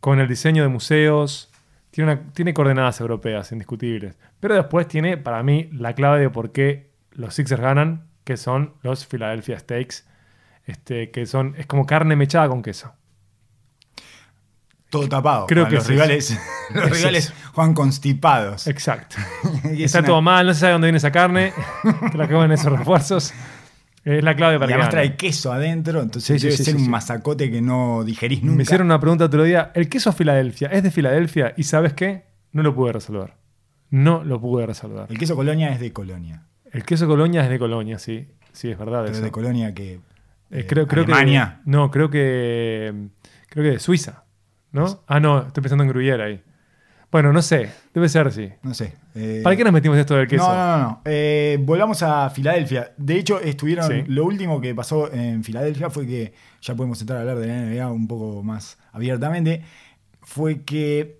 con 0.00 0.18
el 0.20 0.28
diseño 0.28 0.62
de 0.62 0.68
museos. 0.68 1.50
Tiene, 1.90 2.12
una- 2.12 2.22
tiene 2.32 2.52
coordenadas 2.54 3.00
europeas, 3.00 3.50
indiscutibles. 3.52 4.16
Pero 4.38 4.54
después 4.54 4.86
tiene 4.86 5.16
para 5.16 5.42
mí 5.42 5.68
la 5.72 5.94
clave 5.94 6.20
de 6.20 6.30
por 6.30 6.52
qué 6.52 6.90
los 7.12 7.34
Sixers 7.34 7.60
ganan, 7.60 8.04
que 8.24 8.36
son 8.36 8.74
los 8.82 9.06
Philadelphia 9.06 9.58
Steaks, 9.58 10.06
este, 10.66 11.10
que 11.10 11.26
son, 11.26 11.54
es 11.58 11.66
como 11.66 11.86
carne 11.86 12.14
mechada 12.16 12.48
con 12.48 12.62
queso. 12.62 12.92
Todo 14.90 15.08
tapado. 15.08 15.46
Creo 15.46 15.64
Para 15.64 15.70
que 15.70 15.74
los 15.76 15.84
es 15.84 15.90
rivales, 15.90 16.38
los 16.74 16.84
Es 16.86 16.98
rivales 16.98 17.24
eso. 17.26 17.34
juegan 17.54 17.74
constipados. 17.74 18.66
Exacto. 18.66 19.16
Y 19.72 19.84
es 19.84 19.86
Está 19.86 20.00
una- 20.00 20.08
todo 20.08 20.22
mal, 20.22 20.46
no 20.46 20.52
se 20.54 20.60
sabe 20.60 20.72
dónde 20.72 20.86
viene 20.88 20.98
esa 20.98 21.10
carne, 21.12 21.52
que 22.12 22.18
la 22.18 22.28
comen 22.28 22.52
esos 22.52 22.70
refuerzos. 22.76 23.32
Es 24.04 24.24
la 24.24 24.34
clave 24.34 24.56
Y 24.56 24.58
para 24.58 24.66
que 24.68 24.72
además 24.74 24.90
trae 24.90 25.14
queso 25.16 25.52
adentro, 25.52 26.00
entonces 26.00 26.40
Sí, 26.40 26.46
debe 26.46 26.56
sí, 26.56 26.64
ser 26.64 26.74
sí, 26.76 26.82
un 26.82 26.90
masacote 26.90 27.50
que 27.50 27.60
no 27.60 28.02
digerís 28.02 28.42
nunca. 28.42 28.56
Me 28.56 28.62
hicieron 28.62 28.86
una 28.86 28.98
pregunta 28.98 29.26
otro 29.26 29.44
día. 29.44 29.70
¿El 29.74 29.88
queso 29.90 30.10
Filadelfia 30.12 30.68
es 30.68 30.82
de 30.82 30.90
Filadelfia? 30.90 31.52
¿Y 31.56 31.64
sabes 31.64 31.92
qué? 31.92 32.24
No 32.52 32.62
lo 32.62 32.74
pude 32.74 32.92
resolver. 32.92 33.34
No 33.90 34.24
lo 34.24 34.40
pude 34.40 34.66
resolver. 34.66 35.04
El 35.10 35.18
queso 35.18 35.36
Colonia 35.36 35.68
es 35.72 35.80
de 35.80 35.92
Colonia. 35.92 36.44
El 36.72 36.84
queso 36.84 37.06
Colonia 37.06 37.42
es 37.44 37.50
de 37.50 37.58
Colonia, 37.58 37.98
sí. 37.98 38.26
Sí, 38.52 38.70
es 38.70 38.78
verdad. 38.78 39.02
Pero 39.02 39.12
eso. 39.16 39.22
de 39.24 39.30
Colonia 39.30 39.74
que. 39.74 39.94
Eh, 39.94 40.00
eh, 40.50 40.66
creo, 40.66 40.86
creo 40.86 41.04
Alemania. 41.04 41.60
que. 41.64 41.70
No, 41.70 41.90
creo 41.90 42.08
que. 42.08 43.08
Creo 43.50 43.64
que 43.64 43.70
de 43.72 43.78
Suiza. 43.80 44.24
¿No? 44.72 45.02
Ah, 45.06 45.20
no, 45.20 45.46
estoy 45.46 45.62
pensando 45.62 45.84
en 45.84 45.90
Gruyère 45.90 46.22
ahí. 46.22 46.42
Bueno, 47.10 47.32
no 47.32 47.42
sé. 47.42 47.68
Debe 47.92 48.08
ser, 48.08 48.30
sí. 48.32 48.48
No 48.62 48.72
sé. 48.72 48.94
eh, 49.16 49.40
¿Para 49.42 49.56
qué 49.56 49.64
nos 49.64 49.72
metimos 49.72 49.98
esto 49.98 50.14
del 50.14 50.28
queso? 50.28 50.46
No, 50.46 50.54
no, 50.54 50.78
no. 50.78 50.78
no. 50.78 51.02
Eh, 51.04 51.58
volvamos 51.60 52.02
a 52.04 52.30
Filadelfia. 52.30 52.92
De 52.96 53.16
hecho, 53.16 53.40
estuvieron. 53.40 53.88
Sí. 53.88 54.04
Lo 54.06 54.24
último 54.24 54.60
que 54.60 54.74
pasó 54.76 55.12
en 55.12 55.42
Filadelfia 55.42 55.90
fue 55.90 56.06
que. 56.06 56.32
Ya 56.62 56.74
podemos 56.76 57.00
entrar 57.00 57.18
a 57.18 57.20
hablar 57.22 57.38
de 57.38 57.46
la 57.48 57.62
NBA 57.62 57.90
un 57.90 58.06
poco 58.06 58.42
más 58.44 58.78
abiertamente. 58.92 59.64
Fue 60.22 60.62
que. 60.62 61.18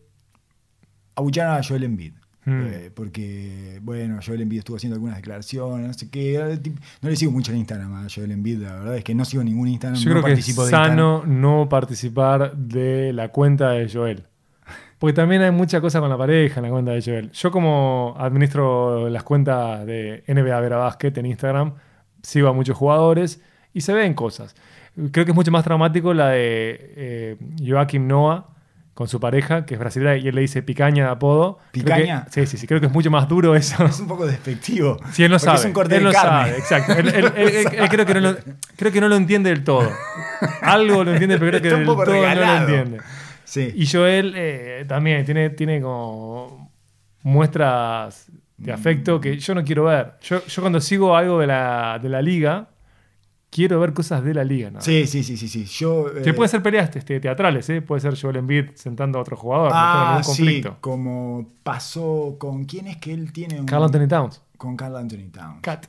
Abucharon 1.17 1.57
a 1.57 1.63
Joel 1.63 1.83
Embiid. 1.85 2.15
Hmm. 2.51 2.67
Eh, 2.67 2.91
porque, 2.93 3.79
bueno, 3.83 4.19
Joel 4.25 4.41
Embiid 4.41 4.59
estuvo 4.59 4.77
haciendo 4.77 4.97
algunas 4.97 5.17
declaraciones, 5.17 5.87
no 5.87 5.93
sé 5.93 6.11
qué. 6.11 6.59
No 7.01 7.09
le 7.09 7.17
sigo 7.17 7.31
mucho 7.31 7.53
en 7.53 7.59
Instagram 7.59 7.95
a 7.95 8.07
Joel 8.13 8.33
Embiid, 8.33 8.63
la 8.63 8.75
verdad 8.75 8.97
es 8.97 9.05
que 9.05 9.15
no 9.15 9.25
sigo 9.25 9.45
ningún 9.45 9.69
Instagram. 9.69 10.01
Yo 10.01 10.09
no 10.09 10.23
creo 10.23 10.35
que 10.35 10.41
es 10.41 10.49
Instagram. 10.49 10.89
sano 10.89 11.25
no 11.27 11.69
participar 11.69 12.57
de 12.57 13.13
la 13.13 13.29
cuenta 13.29 13.71
de 13.71 13.89
Joel. 13.89 14.25
Porque 14.99 15.15
también 15.15 15.43
hay 15.43 15.51
mucha 15.51 15.81
cosa 15.81 16.01
con 16.01 16.11
la 16.11 16.19
pareja 16.19 16.61
en 16.61 16.65
la 16.65 16.71
cuenta 16.71 16.91
de 16.91 17.03
Joel. 17.03 17.31
Yo 17.31 17.51
como 17.51 18.17
administro 18.19 19.09
las 19.09 19.23
cuentas 19.23 19.87
de 19.87 20.25
NBA 20.27 20.61
Vera 20.61 20.77
Basket 20.77 21.13
en 21.17 21.27
Instagram, 21.27 21.75
sigo 22.23 22.49
a 22.49 22.53
muchos 22.53 22.77
jugadores 22.77 23.41
y 23.73 23.81
se 23.81 23.95
ven 23.95 24.13
cosas. 24.15 24.55
Creo 25.13 25.25
que 25.25 25.31
es 25.31 25.35
mucho 25.35 25.53
más 25.53 25.65
traumático 25.65 26.13
la 26.13 26.31
de 26.31 26.93
eh, 26.97 27.37
Joaquim 27.65 28.07
Noah 28.07 28.49
con 28.95 29.09
su 29.09 29.19
pareja, 29.21 29.65
que 29.65 29.75
es 29.75 29.81
brasileña, 29.81 30.17
y 30.17 30.29
él 30.29 30.35
le 30.35 30.43
dice 30.43 30.63
picaña 30.63 31.05
de 31.07 31.11
apodo. 31.11 31.59
Que- 31.73 31.81
¿Picaña? 31.81 32.27
sí, 32.31 32.45
sí, 32.47 32.57
sí. 32.59 32.67
Creo 32.67 32.81
que 32.81 32.87
es 32.87 32.93
mucho 32.93 33.11
más 33.11 33.29
duro 33.29 33.55
eso. 33.57 33.83
Es 33.87 33.99
un 34.01 34.09
poco 34.09 34.27
despectivo. 34.27 34.99
Si 35.13 35.25
él 35.25 35.31
no 35.31 35.39
sabe. 35.39 35.59
Es 35.59 35.65
un 35.65 35.73
corte 35.73 35.97
él 35.97 36.03
de 36.03 36.07
no 36.09 36.13
carne. 36.13 36.51
sabe, 36.51 36.59
exacto. 36.59 36.93
Él, 36.95 37.09
él- 37.09 37.33
él- 37.37 37.49
él- 37.57 37.67
él 37.79 37.89
creo, 37.89 38.05
que 38.05 38.15
no 38.15 38.21
lo, 38.21 38.37
creo 38.77 38.93
que 38.93 39.01
no 39.01 39.09
lo 39.09 39.17
entiende 39.17 39.51
del 39.51 39.65
todo. 39.65 39.91
Algo 40.63 41.05
lo 41.05 41.13
entiende, 41.13 41.39
pero 41.39 41.59
creo 41.59 41.63
que 41.63 41.69
del 41.79 41.87
todo 41.87 42.05
no 42.05 42.35
lo 42.35 42.57
entiende. 42.57 42.99
Sí. 43.45 43.73
Y 43.75 43.87
Joel 43.87 44.35
eh, 44.37 44.85
también 44.87 45.25
tiene, 45.25 45.51
tiene 45.51 45.81
como 45.81 46.71
muestras 47.23 48.27
de 48.57 48.73
afecto 48.73 49.21
que 49.21 49.39
yo 49.39 49.55
no 49.55 49.65
quiero 49.65 49.85
ver. 49.85 50.13
Yo, 50.23 50.45
yo 50.47 50.63
cuando 50.63 50.81
sigo 50.81 51.17
algo 51.17 51.39
de 51.41 51.47
la, 51.47 51.99
de 52.03 52.09
la 52.09 52.21
liga, 52.23 52.69
quiero 53.51 53.81
ver 53.81 53.93
cosas 53.93 54.23
de 54.25 54.33
la 54.35 54.45
liga. 54.45 54.71
¿no? 54.71 54.81
sí, 54.81 55.07
sí, 55.07 55.23
sí, 55.25 55.37
sí, 55.37 55.49
sí. 55.49 55.65
Yo, 55.65 56.07
Que 56.23 56.31
eh, 56.31 56.35
puede 56.35 56.49
ser 56.49 56.63
peleas 56.63 56.95
este, 56.95 57.21
teatrales, 57.21 57.69
¿eh? 57.71 57.83
puede 57.83 58.01
ser 58.01 58.19
Joel 58.21 58.37
Embiid 58.37 58.71
sentando 58.75 59.19
a 59.19 59.23
otro 59.23 59.37
jugador, 59.37 59.71
no 59.71 59.77
Ah, 59.77 60.21
ningún 60.21 60.35
sí, 60.35 60.63
como 60.81 61.49
pasó 61.63 62.37
con 62.39 62.65
quién 62.65 62.87
es 62.87 62.97
que 62.99 63.13
él 63.13 63.33
tiene 63.33 63.61
un 63.61 63.67
Carl 63.67 63.85
Anthony 63.85 64.09
Towns. 64.09 64.41
con 64.57 64.77
Carl 64.77 64.97
Anthony 64.97 65.31
Towns. 65.33 65.61
Cat. 65.63 65.87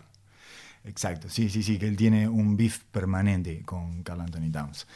Exacto, 0.84 1.30
sí, 1.30 1.50
sí, 1.50 1.62
sí, 1.62 1.78
que 1.78 1.88
él 1.88 1.95
tiene 1.95 2.28
un 2.28 2.58
beef 2.58 2.80
permanente 2.91 3.62
con 3.63 4.02
Carl 4.04 4.21
Anthony 4.21 4.52
Towns. 4.52 4.88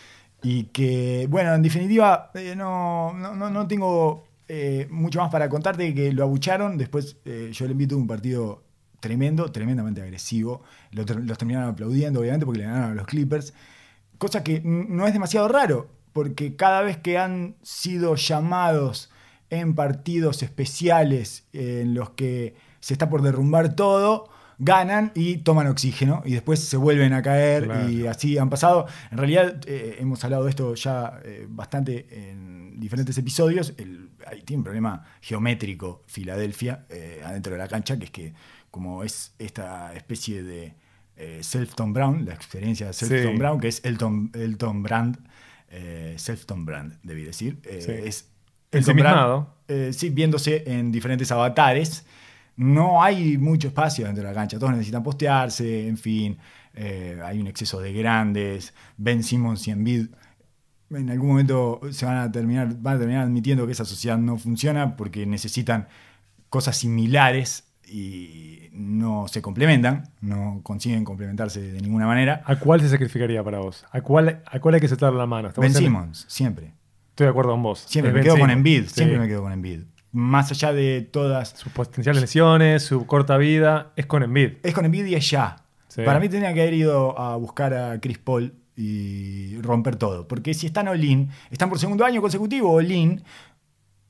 Y 0.41 0.65
que, 0.65 1.27
bueno, 1.29 1.53
en 1.53 1.61
definitiva, 1.61 2.31
eh, 2.33 2.55
no, 2.55 3.13
no, 3.13 3.35
no, 3.35 3.49
no 3.49 3.67
tengo 3.67 4.27
eh, 4.47 4.87
mucho 4.89 5.19
más 5.19 5.31
para 5.31 5.47
contarte 5.49 5.93
que 5.93 6.11
lo 6.11 6.23
abucharon. 6.23 6.77
Después 6.77 7.17
eh, 7.25 7.49
yo 7.53 7.65
le 7.65 7.71
invito 7.73 7.95
a 7.95 7.97
un 7.99 8.07
partido 8.07 8.63
tremendo, 9.05 9.51
tremendamente 9.51 10.01
agresivo. 10.01 10.63
Los 10.91 11.05
terminaron 11.37 11.69
aplaudiendo, 11.69 12.21
obviamente, 12.21 12.45
porque 12.45 12.61
le 12.61 12.65
ganaron 12.65 12.91
a 12.91 12.95
los 12.95 13.05
Clippers. 13.05 13.53
Cosa 14.17 14.43
que 14.43 14.61
no 14.63 15.05
es 15.05 15.13
demasiado 15.13 15.47
raro, 15.47 15.87
porque 16.11 16.55
cada 16.55 16.81
vez 16.81 16.97
que 16.97 17.17
han 17.19 17.55
sido 17.61 18.15
llamados 18.15 19.11
en 19.51 19.75
partidos 19.75 20.41
especiales 20.41 21.45
eh, 21.53 21.81
en 21.83 21.93
los 21.93 22.09
que 22.11 22.55
se 22.79 22.93
está 22.93 23.09
por 23.09 23.21
derrumbar 23.21 23.75
todo, 23.75 24.27
ganan 24.57 25.11
y 25.15 25.37
toman 25.37 25.67
oxígeno 25.67 26.23
y 26.25 26.31
después 26.33 26.61
se 26.61 26.77
vuelven 26.77 27.11
a 27.13 27.21
caer 27.21 27.65
Claro. 27.65 27.89
y 27.89 28.07
así 28.07 28.37
han 28.37 28.49
pasado. 28.49 28.87
En 29.11 29.17
realidad 29.17 29.59
eh, 29.67 29.97
hemos 29.99 30.23
hablado 30.23 30.45
de 30.45 30.49
esto 30.49 30.73
ya 30.75 31.19
eh, 31.25 31.45
bastante 31.49 32.07
en 32.29 32.79
diferentes 32.79 33.15
episodios. 33.17 33.73
El- 33.77 34.09
ahí 34.25 34.41
tiene 34.41 34.59
un 34.61 34.63
problema 34.63 35.03
geométrico 35.21 36.03
Filadelfia 36.07 36.85
eh, 36.89 37.21
adentro 37.23 37.51
de 37.53 37.59
la 37.59 37.67
cancha, 37.67 37.97
que 37.99 38.05
es 38.05 38.11
que 38.11 38.33
como 38.75 39.05
es 39.05 39.33
esta 39.39 39.93
especie 39.93 40.43
de 40.43 40.73
eh, 41.15 41.39
Selfton 41.41 41.93
Brown, 41.93 42.25
la 42.25 42.33
experiencia 42.33 42.87
de 42.87 42.91
Selfton 42.91 43.31
Sí. 43.31 43.37
Brown, 43.39 43.57
que 43.57 43.69
es 43.69 43.79
Elton, 43.85 44.31
Elton 44.33 44.83
Brand, 44.83 45.17
eh, 45.69 46.15
Selfton 46.17 46.65
Brand, 46.65 46.99
debí 47.01 47.23
decir, 47.23 47.57
eh, 47.63 47.79
Sí. 47.81 47.91
es 48.05 48.29
Elton. 48.73 48.97
Brand, 48.97 49.45
eh, 49.69 49.93
sí, 49.93 50.09
viéndose 50.09 50.63
en 50.67 50.91
diferentes 50.91 51.31
avatares. 51.31 52.05
No 52.57 53.01
hay 53.01 53.37
mucho 53.37 53.69
espacio 53.69 54.05
dentro 54.07 54.23
de 54.23 54.29
la 54.29 54.35
cancha, 54.35 54.59
todos 54.59 54.73
necesitan 54.73 55.03
postearse, 55.03 55.87
en 55.87 55.97
fin, 55.97 56.37
eh, 56.73 57.17
hay 57.23 57.39
un 57.39 57.47
exceso 57.47 57.79
de 57.79 57.93
grandes. 57.93 58.73
Ben 58.97 59.23
Simmons 59.23 59.65
y 59.69 59.71
Embiid 59.71 60.07
en 60.89 61.09
algún 61.09 61.29
momento 61.29 61.79
se 61.91 62.05
van 62.05 62.17
a 62.17 62.29
terminar, 62.29 62.75
van 62.77 62.97
a 62.97 62.99
terminar 62.99 63.23
admitiendo 63.23 63.65
que 63.65 63.71
esa 63.71 63.85
sociedad 63.85 64.17
no 64.17 64.37
funciona 64.37 64.97
porque 64.97 65.25
necesitan 65.25 65.87
cosas 66.49 66.75
similares 66.77 67.63
y 67.87 68.69
no 68.71 69.27
se 69.27 69.41
complementan, 69.41 70.03
no 70.21 70.59
consiguen 70.63 71.03
complementarse 71.03 71.61
de 71.61 71.81
ninguna 71.81 72.07
manera. 72.07 72.41
¿A 72.45 72.57
cuál 72.57 72.81
se 72.81 72.89
sacrificaría 72.89 73.43
para 73.43 73.59
vos? 73.59 73.85
¿A 73.91 74.01
cuál, 74.01 74.41
a 74.45 74.59
cuál 74.59 74.75
hay 74.75 74.81
que 74.81 74.87
soltar 74.87 75.13
la 75.13 75.25
mano? 75.25 75.49
Ben 75.55 75.65
en- 75.71 75.73
Simmons, 75.73 76.25
siempre. 76.27 76.73
Estoy 77.09 77.25
de 77.25 77.31
acuerdo 77.31 77.51
con 77.51 77.63
vos. 77.63 77.79
Siempre 77.87 78.11
me 78.13 78.21
quedo 78.21 78.37
con. 78.37 78.49
Embiid, 78.49 78.85
Sí. 78.87 78.93
siempre 78.95 79.19
me 79.19 79.27
quedo 79.27 79.41
con 79.43 79.51
Embiid. 79.53 79.81
Más 80.11 80.49
allá 80.51 80.73
de 80.73 81.01
todas 81.01 81.49
Sus 81.49 81.71
potenciales 81.71 82.21
lesiones, 82.21 82.83
su 82.83 83.05
corta 83.05 83.37
vida, 83.37 83.91
es 83.95 84.05
con 84.05 84.23
Embiid. 84.23 84.53
Es 84.63 84.73
con 84.73 84.85
Embiid 84.85 85.05
y 85.05 85.15
es 85.15 85.29
ya. 85.29 85.57
Sí. 85.87 86.01
Para 86.03 86.19
mí 86.19 86.27
tenía 86.29 86.53
que 86.53 86.61
haber 86.61 86.73
ido 86.73 87.17
a 87.19 87.35
buscar 87.37 87.73
a 87.73 87.99
Chris 88.01 88.17
Paul 88.17 88.53
y 88.75 89.57
romper 89.61 89.95
todo. 89.95 90.27
Porque 90.27 90.53
si 90.53 90.67
están 90.67 90.87
all-in, 90.89 91.29
están 91.51 91.69
por 91.69 91.79
segundo 91.79 92.03
año 92.03 92.21
consecutivo 92.21 92.71
all-in, 92.73 93.23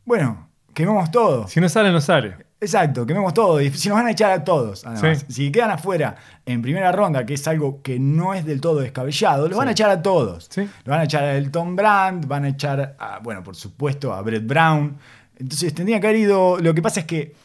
bueno, 0.05 0.49
quememos 0.73 1.09
todo. 1.11 1.47
Si 1.47 1.59
no 1.59 1.69
sale, 1.69 1.91
no 1.91 2.01
sale. 2.01 2.44
Exacto, 2.59 3.05
quememos 3.05 3.33
todo. 3.33 3.61
Y 3.61 3.69
si 3.71 3.89
nos 3.89 3.97
van 3.97 4.07
a 4.07 4.11
echar 4.11 4.31
a 4.31 4.43
todos, 4.43 4.85
además. 4.85 5.25
Sí. 5.27 5.33
Si 5.33 5.51
quedan 5.51 5.71
afuera 5.71 6.15
en 6.45 6.61
primera 6.61 6.91
ronda, 6.91 7.25
que 7.25 7.33
es 7.33 7.47
algo 7.47 7.81
que 7.81 7.99
no 7.99 8.33
es 8.33 8.45
del 8.45 8.61
todo 8.61 8.79
descabellado, 8.79 9.47
los 9.47 9.57
van 9.57 9.67
a 9.67 9.71
echar 9.71 9.89
a 9.89 10.01
todos. 10.01 10.47
Sí. 10.49 10.67
Lo 10.83 10.91
van 10.91 11.01
a 11.01 11.03
echar 11.03 11.23
a 11.23 11.35
Elton 11.35 11.75
Brand, 11.75 12.27
van 12.27 12.45
a 12.45 12.49
echar, 12.49 12.95
a, 12.97 13.19
bueno, 13.19 13.43
por 13.43 13.55
supuesto, 13.55 14.13
a 14.13 14.21
Brett 14.21 14.47
Brown. 14.47 14.97
Entonces 15.37 15.73
tendría 15.73 15.99
que 15.99 16.07
haber 16.07 16.19
ido. 16.19 16.57
Lo 16.59 16.73
que 16.73 16.81
pasa 16.81 17.01
es 17.01 17.05
que 17.05 17.35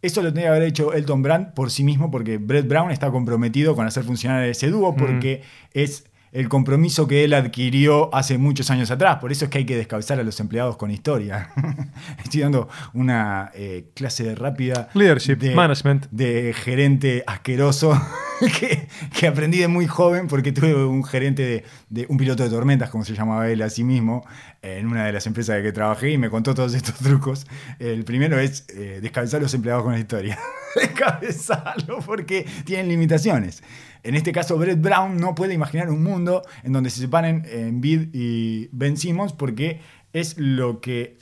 eso 0.00 0.22
lo 0.22 0.28
tendría 0.28 0.46
que 0.46 0.56
haber 0.56 0.62
hecho 0.68 0.92
Elton 0.92 1.22
Brand 1.22 1.54
por 1.54 1.70
sí 1.70 1.84
mismo, 1.84 2.10
porque 2.10 2.38
Brett 2.38 2.66
Brown 2.66 2.90
está 2.90 3.10
comprometido 3.10 3.76
con 3.76 3.86
hacer 3.86 4.04
funcionar 4.04 4.42
ese 4.44 4.68
dúo, 4.68 4.96
porque 4.96 5.42
es 5.72 6.04
el 6.34 6.48
compromiso 6.48 7.06
que 7.06 7.22
él 7.24 7.32
adquirió 7.32 8.12
hace 8.12 8.38
muchos 8.38 8.68
años 8.70 8.90
atrás. 8.90 9.18
Por 9.20 9.30
eso 9.30 9.44
es 9.44 9.50
que 9.52 9.58
hay 9.58 9.64
que 9.64 9.76
descabezar 9.76 10.18
a 10.18 10.24
los 10.24 10.38
empleados 10.40 10.76
con 10.76 10.90
historia. 10.90 11.50
Estoy 12.24 12.40
dando 12.40 12.68
una 12.92 13.52
eh, 13.54 13.90
clase 13.94 14.34
rápida 14.34 14.88
Leadership, 14.94 15.36
de, 15.36 15.54
management. 15.54 16.08
de 16.10 16.52
gerente 16.52 17.22
asqueroso 17.24 17.98
que, 18.58 18.88
que 19.16 19.26
aprendí 19.28 19.58
de 19.58 19.68
muy 19.68 19.86
joven 19.86 20.26
porque 20.26 20.50
tuve 20.50 20.74
un 20.74 21.04
gerente 21.04 21.42
de, 21.42 21.64
de 21.88 22.06
un 22.08 22.16
piloto 22.16 22.42
de 22.42 22.50
tormentas, 22.50 22.90
como 22.90 23.04
se 23.04 23.14
llamaba 23.14 23.48
él 23.48 23.62
a 23.62 23.70
sí 23.70 23.84
mismo, 23.84 24.26
en 24.60 24.88
una 24.88 25.06
de 25.06 25.12
las 25.12 25.28
empresas 25.28 25.58
en 25.58 25.62
que 25.62 25.72
trabajé 25.72 26.10
y 26.10 26.18
me 26.18 26.30
contó 26.30 26.52
todos 26.52 26.74
estos 26.74 26.96
trucos. 26.96 27.46
El 27.78 28.04
primero 28.04 28.40
es 28.40 28.66
eh, 28.70 28.98
descabezar 29.00 29.38
a 29.38 29.44
los 29.44 29.54
empleados 29.54 29.84
con 29.84 29.92
la 29.92 30.00
historia. 30.00 30.36
descabezarlo 30.74 32.00
porque 32.00 32.44
tienen 32.64 32.88
limitaciones. 32.88 33.62
En 34.04 34.14
este 34.14 34.32
caso, 34.32 34.58
Brett 34.58 34.80
Brown 34.80 35.16
no 35.16 35.34
puede 35.34 35.54
imaginar 35.54 35.90
un 35.90 36.02
mundo 36.02 36.42
en 36.62 36.72
donde 36.72 36.90
se 36.90 37.00
separen 37.00 37.44
Embiid 37.50 38.10
y 38.12 38.68
Ben 38.70 38.98
Simmons 38.98 39.32
porque 39.32 39.80
es 40.12 40.38
lo 40.38 40.80
que 40.80 41.18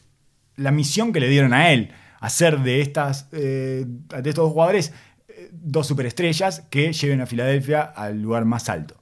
la 0.57 0.73
misión 0.73 1.13
que 1.13 1.21
le 1.21 1.29
dieron 1.29 1.55
a 1.55 1.71
él, 1.73 1.93
hacer 2.21 2.61
de, 2.61 2.81
estas, 2.81 3.29
eh, 3.33 3.85
de 3.87 4.29
estos 4.29 4.45
dos 4.45 4.53
jugadores 4.53 4.93
eh, 5.29 5.49
dos 5.53 5.87
superestrellas 5.87 6.61
que 6.71 6.93
lleven 6.93 7.21
a 7.21 7.27
Filadelfia 7.27 7.83
al 7.83 8.21
lugar 8.21 8.45
más 8.45 8.69
alto. 8.69 9.01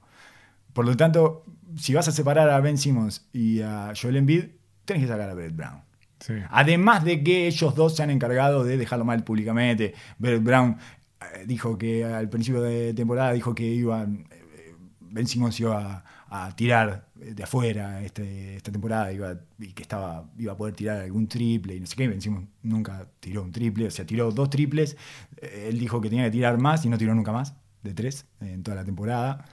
Por 0.73 0.85
lo 0.85 0.95
tanto, 0.95 1.43
si 1.75 1.93
vas 1.93 2.07
a 2.07 2.11
separar 2.11 2.49
a 2.49 2.59
Ben 2.61 2.77
Simmons 2.77 3.27
y 3.33 3.61
a 3.61 3.93
Joel 3.99 4.17
Embiid, 4.17 4.45
tenés 4.85 5.03
que 5.03 5.09
sacar 5.09 5.29
a 5.29 5.33
Brett 5.33 5.55
Brown. 5.55 5.81
Sí. 6.19 6.33
Además 6.51 7.03
de 7.03 7.23
que 7.23 7.47
ellos 7.47 7.73
dos 7.73 7.95
se 7.95 8.03
han 8.03 8.11
encargado 8.11 8.63
de 8.63 8.77
dejarlo 8.77 9.05
mal 9.05 9.23
públicamente. 9.23 9.95
Brett 10.19 10.43
Brown 10.43 10.77
eh, 10.77 11.00
dijo 11.45 11.77
que 11.77 12.03
al 12.03 12.29
principio 12.29 12.61
de 12.61 12.93
temporada 12.93 13.33
dijo 13.33 13.53
que 13.53 13.63
iban, 13.63 14.27
eh, 14.31 14.75
Ben 14.99 15.27
Simmons 15.27 15.59
iba 15.59 16.03
a, 16.29 16.45
a 16.45 16.55
tirar 16.55 17.09
de 17.15 17.43
afuera 17.43 18.01
este, 18.01 18.55
esta 18.55 18.71
temporada 18.71 19.11
iba, 19.11 19.35
y 19.59 19.73
que 19.73 19.83
estaba, 19.83 20.29
iba 20.37 20.53
a 20.53 20.57
poder 20.57 20.73
tirar 20.73 21.01
algún 21.01 21.27
triple 21.27 21.75
y 21.75 21.79
no 21.79 21.85
sé 21.85 21.95
qué. 21.95 22.07
Ben 22.07 22.21
Simmons 22.21 22.47
nunca 22.63 23.07
tiró 23.19 23.43
un 23.43 23.51
triple, 23.51 23.87
o 23.87 23.91
sea, 23.91 24.05
tiró 24.05 24.31
dos 24.31 24.49
triples. 24.49 24.97
Eh, 25.37 25.67
Él 25.69 25.79
dijo 25.79 26.01
que 26.01 26.09
tenía 26.09 26.25
que 26.25 26.31
tirar 26.31 26.57
más 26.57 26.85
y 26.85 26.89
no 26.89 26.97
tiró 26.97 27.13
nunca 27.13 27.31
más, 27.31 27.55
de 27.83 27.93
tres, 27.93 28.25
en 28.39 28.63
toda 28.63 28.75
la 28.77 28.83
temporada. 28.83 29.45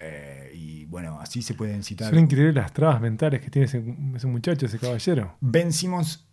Eh, 0.00 0.50
y 0.54 0.84
bueno, 0.86 1.20
así 1.20 1.40
se 1.42 1.54
pueden 1.54 1.82
citar. 1.82 2.10
Son 2.10 2.18
increíbles 2.18 2.54
las 2.54 2.72
trabas 2.72 3.00
mentales 3.00 3.40
que 3.40 3.50
tiene 3.50 3.66
ese, 3.66 3.82
ese 4.16 4.26
muchacho, 4.26 4.66
ese 4.66 4.78
caballero. 4.78 5.36
Ben 5.40 5.72
Simmons 5.72 6.26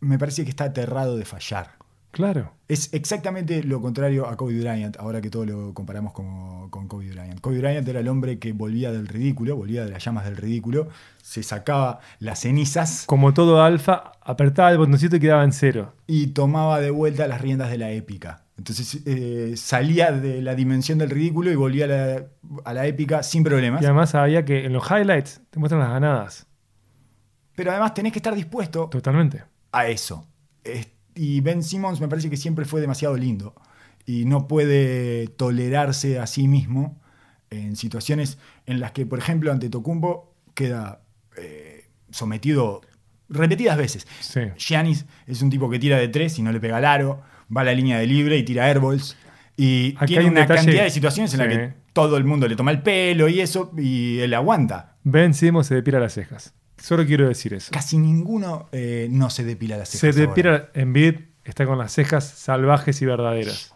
me 0.00 0.18
parece 0.18 0.44
que 0.44 0.50
está 0.50 0.64
aterrado 0.64 1.16
de 1.16 1.24
fallar. 1.24 1.78
Claro. 2.12 2.52
Es 2.68 2.92
exactamente 2.92 3.64
lo 3.64 3.80
contrario 3.80 4.26
a 4.28 4.36
Kobe 4.36 4.60
Bryant, 4.60 4.96
ahora 4.98 5.20
que 5.22 5.30
todo 5.30 5.44
lo 5.46 5.72
comparamos 5.74 6.12
como- 6.12 6.70
con 6.70 6.86
Kobe 6.86 7.08
Bryant. 7.10 7.40
Kobe 7.40 7.58
Bryant 7.58 7.88
era 7.88 8.00
el 8.00 8.08
hombre 8.08 8.38
que 8.38 8.52
volvía 8.52 8.92
del 8.92 9.08
ridículo, 9.08 9.56
volvía 9.56 9.84
de 9.84 9.90
las 9.90 10.04
llamas 10.04 10.24
del 10.26 10.36
ridículo, 10.36 10.88
se 11.22 11.42
sacaba 11.42 12.00
las 12.18 12.40
cenizas 12.40 13.04
Como 13.06 13.32
todo 13.34 13.62
alfa, 13.62 14.12
apretaba 14.20 14.70
el 14.70 14.78
botoncito 14.78 15.16
y 15.16 15.20
quedaba 15.20 15.42
en 15.42 15.52
cero. 15.52 15.94
y 16.06 16.28
tomaba 16.28 16.80
de 16.80 16.90
vuelta 16.90 17.26
las 17.26 17.40
riendas 17.40 17.70
de 17.70 17.78
la 17.78 17.90
épica. 17.90 18.44
Entonces 18.58 19.00
eh, 19.06 19.54
salía 19.56 20.12
de 20.12 20.42
la 20.42 20.54
dimensión 20.54 20.98
del 20.98 21.08
ridículo 21.10 21.50
y 21.50 21.54
volvía 21.56 21.86
a 21.86 21.88
la, 21.88 22.24
a 22.66 22.74
la 22.74 22.86
épica 22.86 23.22
sin 23.22 23.42
problemas. 23.42 23.80
Y 23.80 23.86
además 23.86 24.10
sabía 24.10 24.44
que 24.44 24.66
en 24.66 24.72
los 24.74 24.84
highlights 24.90 25.40
te 25.50 25.58
muestran 25.58 25.80
las 25.80 25.88
ganadas. 25.90 26.46
Pero 27.56 27.70
además 27.70 27.94
tenés 27.94 28.12
que 28.12 28.18
estar 28.18 28.34
dispuesto 28.34 28.88
Totalmente. 28.88 29.44
a 29.72 29.86
eso. 29.88 30.26
Es- 30.62 30.88
Y 31.14 31.40
Ben 31.40 31.62
Simmons 31.62 32.00
me 32.00 32.08
parece 32.08 32.30
que 32.30 32.36
siempre 32.36 32.64
fue 32.64 32.80
demasiado 32.80 33.16
lindo 33.16 33.54
y 34.06 34.24
no 34.24 34.48
puede 34.48 35.28
tolerarse 35.28 36.18
a 36.18 36.26
sí 36.26 36.48
mismo 36.48 37.00
en 37.50 37.76
situaciones 37.76 38.38
en 38.66 38.80
las 38.80 38.92
que, 38.92 39.04
por 39.06 39.18
ejemplo, 39.18 39.52
ante 39.52 39.68
Tocumbo 39.68 40.34
queda 40.54 41.02
eh, 41.36 41.84
sometido 42.10 42.80
repetidas 43.28 43.76
veces. 43.76 44.06
Sí. 44.20 44.40
Giannis 44.56 45.06
es 45.26 45.42
un 45.42 45.50
tipo 45.50 45.68
que 45.70 45.78
tira 45.78 45.98
de 45.98 46.08
tres 46.08 46.38
y 46.38 46.42
no 46.42 46.50
le 46.52 46.60
pega 46.60 46.78
al 46.78 46.84
aro, 46.84 47.22
va 47.54 47.60
a 47.60 47.64
la 47.64 47.72
línea 47.74 47.98
de 47.98 48.06
libre 48.06 48.36
y 48.38 48.42
tira 48.42 48.64
airballs. 48.66 49.16
Y 49.56 49.92
tiene 50.06 50.24
un 50.24 50.30
una 50.32 50.40
detalle- 50.46 50.64
cantidad 50.64 50.84
de 50.84 50.90
situaciones 50.90 51.32
en 51.34 51.38
las 51.40 51.48
Sí. 51.48 51.54
que 51.58 51.74
todo 51.92 52.16
el 52.16 52.24
mundo 52.24 52.48
le 52.48 52.56
toma 52.56 52.70
el 52.70 52.82
pelo 52.82 53.28
y 53.28 53.40
eso, 53.40 53.70
y 53.76 54.18
él 54.20 54.32
aguanta. 54.32 54.96
Ben 55.04 55.34
Simmons 55.34 55.66
se 55.66 55.74
depila 55.74 56.00
las 56.00 56.14
cejas. 56.14 56.54
Solo 56.82 57.06
quiero 57.06 57.28
decir 57.28 57.54
eso. 57.54 57.70
Casi 57.72 57.96
ninguno 57.96 58.68
eh, 58.72 59.06
no 59.10 59.30
se 59.30 59.44
depila 59.44 59.76
las 59.78 59.88
Se 59.88 59.98
cejas. 59.98 60.16
ahora. 60.16 60.28
depila 60.30 60.68
en 60.74 60.92
Bid, 60.92 61.14
está 61.44 61.64
con 61.64 61.78
las 61.78 61.92
cejas 61.92 62.28
salvajes 62.28 63.00
y 63.02 63.06
verdaderas. 63.06 63.72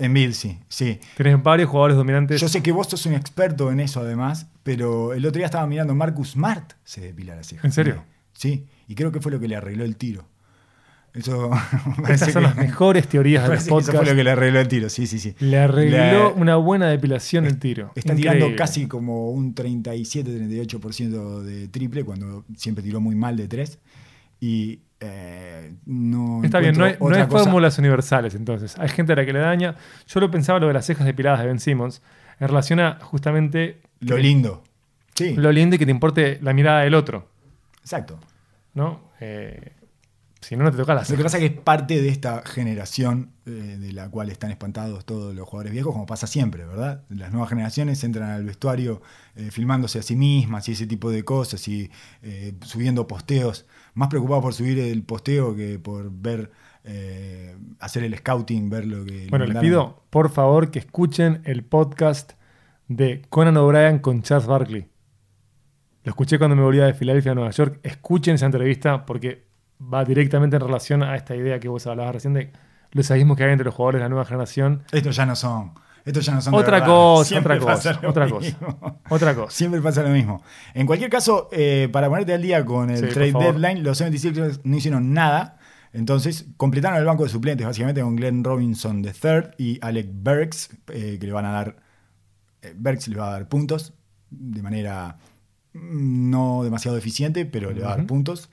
Embiid, 0.00 0.32
sí, 0.32 0.58
sí. 0.68 0.98
Tenés 1.16 1.42
varios 1.42 1.68
jugadores 1.68 1.96
dominantes. 1.96 2.40
Yo 2.40 2.48
sé 2.48 2.62
que 2.62 2.72
vos 2.72 2.88
sos 2.88 3.04
un 3.06 3.12
experto 3.14 3.70
en 3.70 3.80
eso 3.80 4.00
además, 4.00 4.46
pero 4.62 5.12
el 5.12 5.26
otro 5.26 5.38
día 5.38 5.46
estaba 5.46 5.66
mirando 5.66 5.94
Marcus 5.94 6.30
Smart 6.30 6.72
se 6.84 7.02
depila 7.02 7.36
las 7.36 7.46
cejas. 7.48 7.64
¿En 7.66 7.72
serio? 7.72 8.04
Sí, 8.32 8.66
y 8.88 8.94
creo 8.94 9.12
que 9.12 9.20
fue 9.20 9.30
lo 9.30 9.38
que 9.38 9.46
le 9.46 9.56
arregló 9.56 9.84
el 9.84 9.96
tiro. 9.96 10.26
Eso 11.12 11.50
parece 12.02 12.12
Estas 12.26 12.32
son 12.32 12.42
que- 12.42 12.48
las 12.48 12.56
mejores 12.56 13.08
teorías 13.08 13.42
del 13.42 13.50
parece 13.50 13.68
que 13.70 13.76
eso 13.78 13.92
fue 13.92 14.06
lo 14.06 14.14
que 14.14 14.24
le 14.24 14.30
arregló 14.30 14.60
el 14.60 14.68
tiro, 14.68 14.88
sí, 14.88 15.06
sí, 15.06 15.18
sí. 15.18 15.34
Le 15.40 15.58
arregló 15.58 15.96
Le- 16.34 16.40
una 16.40 16.56
buena 16.56 16.88
depilación 16.88 17.46
el 17.46 17.58
tiro. 17.58 17.90
Está 17.96 18.12
Increíble. 18.12 18.36
tirando 18.38 18.56
casi 18.56 18.86
como 18.86 19.30
un 19.30 19.54
37-38% 19.54 21.42
de 21.42 21.68
triple 21.68 22.04
cuando 22.04 22.44
siempre 22.56 22.82
tiró 22.82 23.00
muy 23.00 23.14
mal 23.14 23.36
de 23.36 23.48
tres. 23.48 23.78
Y 24.40 24.80
eh, 25.00 25.72
no. 25.86 26.42
Está 26.44 26.60
bien, 26.60 26.76
no 26.76 26.84
hay, 26.84 26.96
no 27.00 27.08
hay 27.14 27.26
fórmulas 27.26 27.78
universales 27.78 28.34
entonces. 28.34 28.78
Hay 28.78 28.88
gente 28.88 29.12
a 29.12 29.16
la 29.16 29.24
que 29.26 29.32
le 29.32 29.38
daña. 29.40 29.74
Yo 30.06 30.20
lo 30.20 30.30
pensaba 30.30 30.58
lo 30.60 30.68
de 30.68 30.74
las 30.74 30.86
cejas 30.86 31.06
depiladas 31.06 31.40
de 31.40 31.46
Ben 31.46 31.58
Simmons 31.60 32.02
en 32.38 32.48
relación 32.48 32.80
a 32.80 32.98
justamente 33.02 33.80
Lo 34.00 34.16
que- 34.16 34.22
lindo. 34.22 34.62
Sí, 35.14 35.34
lo 35.36 35.52
lindo 35.52 35.76
y 35.76 35.78
que 35.78 35.84
te 35.84 35.90
importe 35.90 36.38
la 36.40 36.52
mirada 36.54 36.80
del 36.82 36.94
otro. 36.94 37.28
exacto. 37.82 38.18
¿no? 38.72 39.00
Eh, 39.20 39.72
si 40.40 40.56
no, 40.56 40.64
no 40.64 40.70
te 40.70 40.78
toca 40.78 40.94
las 40.94 41.10
Lo 41.10 41.16
que 41.16 41.22
pasa 41.22 41.36
es 41.36 41.48
que 41.48 41.54
es 41.54 41.60
parte 41.60 42.00
de 42.00 42.08
esta 42.08 42.42
generación 42.46 43.32
eh, 43.44 43.50
de 43.78 43.92
la 43.92 44.08
cual 44.08 44.30
están 44.30 44.50
espantados 44.50 45.04
todos 45.04 45.34
los 45.34 45.46
jugadores 45.46 45.72
viejos, 45.72 45.92
como 45.92 46.06
pasa 46.06 46.26
siempre, 46.26 46.64
¿verdad? 46.64 47.04
Las 47.10 47.30
nuevas 47.30 47.50
generaciones 47.50 48.02
entran 48.04 48.30
al 48.30 48.44
vestuario 48.44 49.02
eh, 49.36 49.50
filmándose 49.50 49.98
a 49.98 50.02
sí 50.02 50.16
mismas 50.16 50.68
y 50.68 50.72
ese 50.72 50.86
tipo 50.86 51.10
de 51.10 51.24
cosas 51.24 51.66
y 51.68 51.90
eh, 52.22 52.54
subiendo 52.64 53.06
posteos, 53.06 53.66
más 53.94 54.08
preocupados 54.08 54.42
por 54.42 54.54
subir 54.54 54.78
el 54.78 55.02
posteo 55.02 55.54
que 55.54 55.78
por 55.78 56.10
ver, 56.10 56.50
eh, 56.84 57.56
hacer 57.78 58.04
el 58.04 58.16
scouting, 58.16 58.70
ver 58.70 58.86
lo 58.86 59.04
que... 59.04 59.26
Bueno, 59.28 59.44
les 59.44 59.58
pido, 59.58 60.04
por 60.08 60.30
favor, 60.30 60.70
que 60.70 60.78
escuchen 60.78 61.42
el 61.44 61.64
podcast 61.64 62.32
de 62.88 63.22
Conan 63.28 63.58
O'Brien 63.58 63.98
con 63.98 64.22
Charles 64.22 64.46
Barkley. 64.46 64.88
Lo 66.02 66.10
escuché 66.10 66.38
cuando 66.38 66.56
me 66.56 66.62
volvía 66.62 66.86
de 66.86 66.94
Filadelfia 66.94 67.32
a 67.32 67.34
Nueva 67.34 67.50
York. 67.50 67.78
Escuchen 67.82 68.36
esa 68.36 68.46
entrevista 68.46 69.04
porque 69.04 69.49
va 69.80 70.04
directamente 70.04 70.56
en 70.56 70.62
relación 70.62 71.02
a 71.02 71.16
esta 71.16 71.34
idea 71.36 71.58
que 71.60 71.68
vos 71.68 71.86
hablabas 71.86 72.14
recién 72.14 72.34
de 72.34 72.52
los 72.92 73.10
abismos 73.10 73.36
que 73.36 73.44
hay 73.44 73.52
entre 73.52 73.64
los 73.64 73.74
jugadores 73.74 74.00
de 74.00 74.04
la 74.04 74.08
nueva 74.08 74.24
generación. 74.24 74.82
Estos 74.92 75.16
ya 75.16 75.26
no 75.26 75.36
son. 75.36 75.72
Estos 76.04 76.24
ya 76.24 76.34
no 76.34 76.40
son 76.40 76.52
de 76.52 76.58
Otra 76.58 76.72
verdad. 76.80 76.86
cosa, 76.86 77.28
Siempre 77.28 77.56
otra 77.58 77.74
cosa, 77.74 78.00
otra 78.08 78.28
cosa. 78.28 78.56
Otra 79.10 79.34
cosa. 79.34 79.50
Siempre 79.50 79.80
pasa 79.82 80.02
lo 80.02 80.08
mismo. 80.10 80.42
En 80.74 80.86
cualquier 80.86 81.10
caso, 81.10 81.48
eh, 81.52 81.88
para 81.92 82.08
ponerte 82.08 82.32
al 82.34 82.42
día 82.42 82.64
con 82.64 82.90
el 82.90 82.98
Sí, 83.08 83.14
trade 83.14 83.32
deadline, 83.32 83.82
los 83.82 84.00
76ers 84.00 84.60
no 84.64 84.76
hicieron 84.76 85.12
nada. 85.12 85.58
Entonces 85.92 86.46
completaron 86.56 86.98
el 86.98 87.04
banco 87.04 87.24
de 87.24 87.28
suplentes, 87.30 87.66
básicamente 87.66 88.00
con 88.00 88.16
Glenn 88.16 88.44
Robinson 88.44 89.04
III 89.04 89.50
y 89.58 89.78
Alec 89.82 90.08
Burks, 90.12 90.70
eh, 90.88 91.18
que 91.20 91.26
le 91.26 91.32
van 91.32 91.44
a 91.46 91.52
dar. 91.52 91.76
eh, 92.62 92.74
Burks 92.76 93.08
le 93.08 93.16
va 93.18 93.28
a 93.28 93.32
dar 93.32 93.48
puntos 93.48 93.92
de 94.30 94.62
manera 94.62 95.18
mm, 95.74 96.30
no 96.30 96.62
demasiado 96.64 96.96
eficiente, 96.96 97.44
pero 97.44 97.72
le 97.72 97.80
va 97.82 97.92
a 97.92 97.96
dar 97.96 98.06
puntos. 98.06 98.50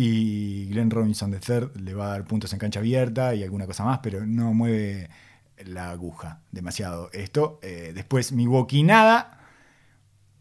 Y 0.00 0.68
Glenn 0.68 0.92
Robinson 0.92 1.32
III 1.32 1.82
le 1.82 1.92
va 1.92 2.06
a 2.06 2.08
dar 2.10 2.24
puntos 2.24 2.52
en 2.52 2.60
cancha 2.60 2.78
abierta 2.78 3.34
y 3.34 3.42
alguna 3.42 3.66
cosa 3.66 3.84
más, 3.84 3.98
pero 4.00 4.24
no 4.24 4.54
mueve 4.54 5.10
la 5.64 5.90
aguja 5.90 6.38
demasiado. 6.52 7.10
Esto, 7.12 7.58
eh, 7.62 7.90
después 7.92 8.30
Milwaukee 8.30 8.84
nada. 8.84 9.40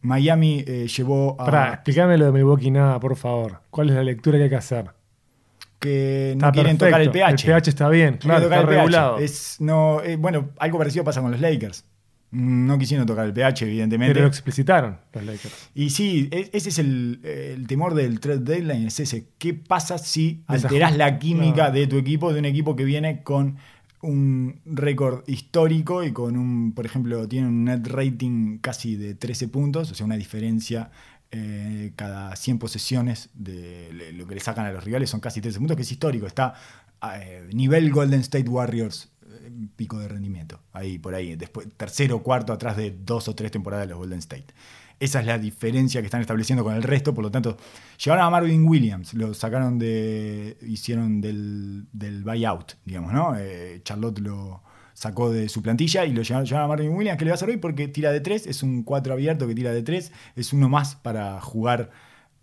Miami 0.01 0.63
eh, 0.67 0.87
llevó 0.87 1.41
a. 1.41 1.45
Pará, 1.45 1.73
explícame 1.73 2.19
lo 2.19 2.25
de 2.25 2.33
Milwaukee 2.33 2.69
nada, 2.69 2.99
por 2.99 3.15
favor. 3.15 3.61
¿Cuál 3.71 3.89
es 3.89 3.95
la 3.95 4.03
lectura 4.03 4.37
que 4.37 4.43
hay 4.43 4.49
que 4.51 4.55
hacer? 4.57 4.91
que 5.79 6.33
no 6.37 6.47
Está 6.47 6.51
quieren 6.51 6.77
perfecto. 6.77 6.85
tocar 6.85 7.01
el 7.01 7.11
pH. 7.11 7.47
El 7.47 7.53
pH 7.55 7.69
está 7.69 7.89
bien, 7.89 8.17
claro, 8.17 8.43
tocar 8.43 8.59
está 8.59 8.71
regulado. 8.71 9.17
Es, 9.17 9.59
no, 9.59 10.03
eh, 10.03 10.17
bueno, 10.17 10.49
algo 10.59 10.77
parecido 10.77 11.03
pasa 11.03 11.19
con 11.21 11.31
los 11.31 11.41
Lakers. 11.41 11.83
No 12.29 12.77
quisieron 12.77 13.05
tocar 13.07 13.25
el 13.25 13.33
pH, 13.33 13.65
evidentemente. 13.65 14.13
Pero 14.13 14.25
lo 14.25 14.29
explicitaron 14.29 14.97
los 15.13 15.23
Lakers. 15.23 15.69
Y 15.73 15.89
sí, 15.91 16.27
e- 16.31 16.49
ese 16.51 16.69
es 16.69 16.79
el, 16.79 17.21
el 17.23 17.67
temor 17.67 17.93
del 17.93 18.19
trade 18.19 18.39
deadline, 18.39 18.87
es 18.87 18.99
ese. 18.99 19.29
¿Qué 19.37 19.53
pasa 19.53 19.97
si 19.97 20.43
alterás 20.47 20.97
la 20.97 21.19
química 21.19 21.71
de 21.71 21.87
tu 21.87 21.97
equipo, 21.97 22.33
de 22.33 22.39
un 22.39 22.45
equipo 22.45 22.75
que 22.75 22.83
viene 22.83 23.23
con 23.23 23.57
un 24.01 24.59
récord 24.65 25.23
histórico 25.27 26.03
y 26.03 26.11
con 26.11 26.37
un, 26.37 26.73
por 26.73 26.85
ejemplo, 26.85 27.27
tiene 27.27 27.47
un 27.47 27.65
net 27.65 27.87
rating 27.87 28.59
casi 28.59 28.95
de 28.95 29.15
13 29.15 29.47
puntos, 29.47 29.91
o 29.91 29.95
sea, 29.95 30.05
una 30.05 30.17
diferencia 30.17 30.91
eh, 31.31 31.91
cada 31.95 32.35
100 32.35 32.59
posesiones 32.59 33.29
de 33.33 34.13
lo 34.13 34.27
que 34.27 34.35
le 34.35 34.41
sacan 34.41 34.65
a 34.65 34.71
los 34.71 34.83
rivales 34.83 35.09
son 35.09 35.19
casi 35.19 35.41
13 35.41 35.59
puntos, 35.59 35.75
que 35.75 35.83
es 35.83 35.91
histórico, 35.91 36.27
está 36.27 36.53
eh, 37.15 37.47
nivel 37.53 37.91
Golden 37.91 38.21
State 38.21 38.47
Warriors 38.47 39.09
pico 39.75 39.99
de 39.99 40.07
rendimiento. 40.07 40.59
Ahí, 40.73 40.99
por 40.99 41.15
ahí. 41.15 41.35
Después, 41.35 41.67
tercero 41.77 42.17
o 42.17 42.23
cuarto 42.23 42.53
atrás 42.53 42.77
de 42.77 42.91
dos 42.91 43.27
o 43.27 43.35
tres 43.35 43.51
temporadas 43.51 43.87
de 43.87 43.91
los 43.91 43.99
Golden 43.99 44.19
State. 44.19 44.47
Esa 44.99 45.19
es 45.19 45.27
la 45.27 45.37
diferencia 45.37 46.01
que 46.01 46.05
están 46.05 46.21
estableciendo 46.21 46.63
con 46.63 46.75
el 46.75 46.83
resto. 46.83 47.13
Por 47.13 47.23
lo 47.23 47.31
tanto, 47.31 47.57
llevaron 48.03 48.25
a 48.25 48.29
Marvin 48.29 48.67
Williams, 48.67 49.13
lo 49.13 49.33
sacaron 49.33 49.77
de. 49.77 50.57
hicieron 50.61 51.21
del, 51.21 51.85
del 51.91 52.23
buyout, 52.23 52.73
digamos, 52.83 53.13
¿no? 53.13 53.35
Eh, 53.37 53.81
Charlotte 53.83 54.19
lo 54.19 54.63
sacó 54.97 55.31
de 55.31 55.47
su 55.47 55.61
plantilla 55.61 56.05
y 56.05 56.13
lo 56.13 56.23
llevaron, 56.23 56.51
a 56.55 56.67
Marvin 56.67 56.89
Williams, 56.89 57.19
que 57.19 57.25
le 57.25 57.29
va 57.29 57.35
a 57.35 57.37
servir 57.37 57.61
porque 57.61 57.87
tira 57.87 58.11
de 58.11 58.19
tres, 58.19 58.47
es 58.47 58.63
un 58.63 58.81
4 58.81 59.13
abierto 59.13 59.47
que 59.47 59.53
tira 59.53 59.71
de 59.71 59.83
tres, 59.83 60.11
es 60.35 60.53
uno 60.53 60.69
más 60.69 60.95
para 60.95 61.39
jugar 61.39 61.91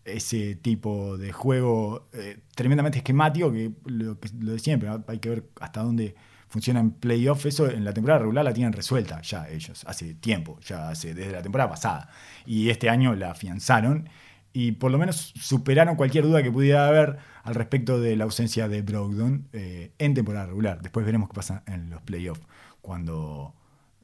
ese 0.04 0.54
tipo 0.54 1.18
de 1.18 1.32
juego 1.32 2.06
eh, 2.12 2.38
tremendamente 2.54 2.98
esquemático, 2.98 3.50
que 3.50 3.72
lo, 3.86 4.14
de 4.14 4.58
siempre, 4.60 4.88
hay 5.08 5.18
que 5.18 5.30
ver 5.30 5.44
hasta 5.60 5.82
dónde 5.82 6.14
funciona 6.54 6.78
en 6.78 6.92
playoff. 6.92 7.46
Eso 7.46 7.68
en 7.68 7.84
la 7.84 7.92
temporada 7.92 8.20
regular 8.20 8.44
la 8.44 8.54
tienen 8.54 8.72
resuelta 8.72 9.20
ya 9.22 9.48
ellos, 9.48 9.84
hace 9.88 10.14
tiempo, 10.14 10.60
ya 10.60 10.90
hace 10.90 11.12
desde 11.12 11.32
la 11.32 11.42
temporada 11.42 11.68
pasada. 11.68 12.08
Y 12.46 12.70
este 12.70 12.88
año 12.88 13.16
la 13.16 13.32
afianzaron 13.32 14.08
y 14.52 14.70
por 14.70 14.92
lo 14.92 14.98
menos 14.98 15.34
superaron 15.36 15.96
cualquier 15.96 16.22
duda 16.22 16.44
que 16.44 16.52
pudiera 16.52 16.86
haber 16.86 17.18
al 17.42 17.56
respecto 17.56 18.00
de 18.00 18.14
la 18.14 18.22
ausencia 18.22 18.68
de 18.68 18.82
Brogdon 18.82 19.48
eh, 19.52 19.90
en 19.98 20.14
temporada 20.14 20.46
regular. 20.46 20.80
Después 20.80 21.04
veremos 21.04 21.28
qué 21.28 21.34
pasa 21.34 21.64
en 21.66 21.90
los 21.90 22.00
playoffs 22.02 22.42
cuando 22.80 23.52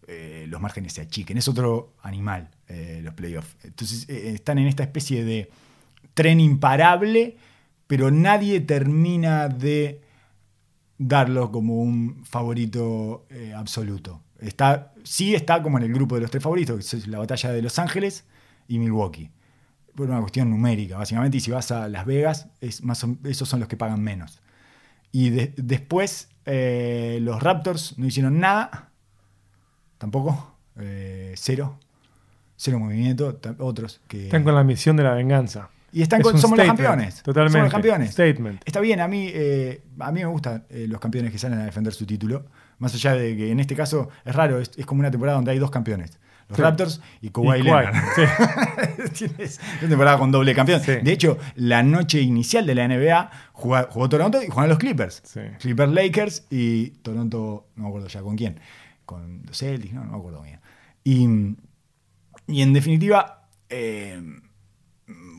eh, 0.08 0.46
los 0.48 0.60
márgenes 0.60 0.94
se 0.94 1.02
achiquen. 1.02 1.38
Es 1.38 1.46
otro 1.46 1.94
animal 2.02 2.50
eh, 2.66 3.00
los 3.04 3.14
playoffs. 3.14 3.54
Entonces 3.62 4.08
están 4.08 4.58
en 4.58 4.66
esta 4.66 4.82
especie 4.82 5.24
de 5.24 5.52
tren 6.14 6.40
imparable, 6.40 7.36
pero 7.86 8.10
nadie 8.10 8.60
termina 8.60 9.46
de 9.48 10.00
darlo 11.02 11.50
como 11.50 11.80
un 11.80 12.26
favorito 12.26 13.24
eh, 13.30 13.54
absoluto. 13.56 14.22
Está, 14.38 14.92
sí 15.02 15.34
está 15.34 15.62
como 15.62 15.78
en 15.78 15.84
el 15.84 15.94
grupo 15.94 16.14
de 16.16 16.20
los 16.20 16.30
tres 16.30 16.42
favoritos, 16.42 16.90
que 16.90 16.96
es 16.98 17.08
la 17.08 17.18
batalla 17.18 17.50
de 17.52 17.62
Los 17.62 17.78
Ángeles 17.78 18.24
y 18.68 18.78
Milwaukee. 18.78 19.30
Por 19.94 20.10
una 20.10 20.20
cuestión 20.20 20.50
numérica, 20.50 20.98
básicamente, 20.98 21.38
y 21.38 21.40
si 21.40 21.50
vas 21.50 21.70
a 21.72 21.88
Las 21.88 22.04
Vegas, 22.04 22.48
es 22.60 22.82
más 22.84 23.04
esos 23.24 23.48
son 23.48 23.60
los 23.60 23.68
que 23.68 23.78
pagan 23.78 24.02
menos. 24.02 24.40
Y 25.10 25.30
de- 25.30 25.54
después 25.56 26.28
eh, 26.44 27.18
los 27.22 27.42
Raptors 27.42 27.96
no 27.98 28.06
hicieron 28.06 28.38
nada, 28.38 28.90
tampoco, 29.96 30.54
eh, 30.78 31.32
cero, 31.36 31.78
cero 32.56 32.78
movimiento, 32.78 33.40
otros 33.58 34.00
que... 34.06 34.26
Están 34.26 34.44
con 34.44 34.54
la 34.54 34.64
misión 34.64 34.96
de 34.96 35.02
la 35.04 35.14
venganza. 35.14 35.70
Y 35.92 36.02
están 36.02 36.20
Es 36.20 36.24
con, 36.26 36.38
somos 36.38 36.58
los 36.58 36.66
campeones. 36.66 37.22
Totalmente. 37.22 37.52
Somos 37.52 37.64
los 37.64 37.72
campeones. 37.72 38.12
Statement. 38.12 38.62
Está 38.64 38.80
bien, 38.80 39.00
a 39.00 39.08
mí, 39.08 39.30
eh, 39.32 39.82
a 39.98 40.12
mí 40.12 40.20
me 40.20 40.26
gustan 40.26 40.64
eh, 40.70 40.86
los 40.88 41.00
campeones 41.00 41.32
que 41.32 41.38
salen 41.38 41.58
a 41.58 41.64
defender 41.64 41.92
su 41.92 42.06
título. 42.06 42.46
Más 42.78 42.94
allá 42.94 43.14
de 43.14 43.36
que 43.36 43.50
en 43.50 43.60
este 43.60 43.74
caso 43.74 44.08
es 44.24 44.34
raro, 44.34 44.58
es, 44.60 44.70
es 44.76 44.86
como 44.86 45.00
una 45.00 45.10
temporada 45.10 45.36
donde 45.36 45.50
hay 45.50 45.58
dos 45.58 45.70
campeones. 45.70 46.18
Los 46.48 46.56
Sí. 46.56 46.62
Raptors 46.62 47.00
y 47.20 47.30
Kawhi 47.30 47.60
Y 47.60 47.62
Leonard. 47.62 47.94
Sí. 48.16 48.22
Tienes 49.28 49.60
una 49.80 49.88
temporada 49.88 50.18
con 50.18 50.32
doble 50.32 50.54
campeón. 50.54 50.80
Sí. 50.80 50.92
De 51.02 51.12
hecho, 51.12 51.38
la 51.54 51.82
noche 51.82 52.20
inicial 52.20 52.66
de 52.66 52.74
la 52.74 52.88
NBA 52.88 53.30
jugó, 53.52 53.82
jugó 53.90 54.08
Toronto 54.08 54.42
y 54.42 54.46
jugaron 54.46 54.70
los 54.70 54.78
Clippers. 54.78 55.22
Clippers 55.60 55.92
Lakers 55.92 56.46
y 56.50 56.90
Toronto, 57.02 57.68
no 57.76 57.82
me 57.84 57.88
acuerdo 57.88 58.08
ya 58.08 58.20
con 58.22 58.36
quién. 58.36 58.58
Con 59.06 59.42
los 59.46 59.58
Celtics, 59.58 59.94
no, 59.94 60.04
no 60.04 60.12
me 60.12 60.18
acuerdo 60.18 60.42
bien. 60.42 60.60
Y, 61.04 61.28
y 62.52 62.62
en 62.62 62.72
definitiva, 62.72 63.48
eh, 63.68 64.20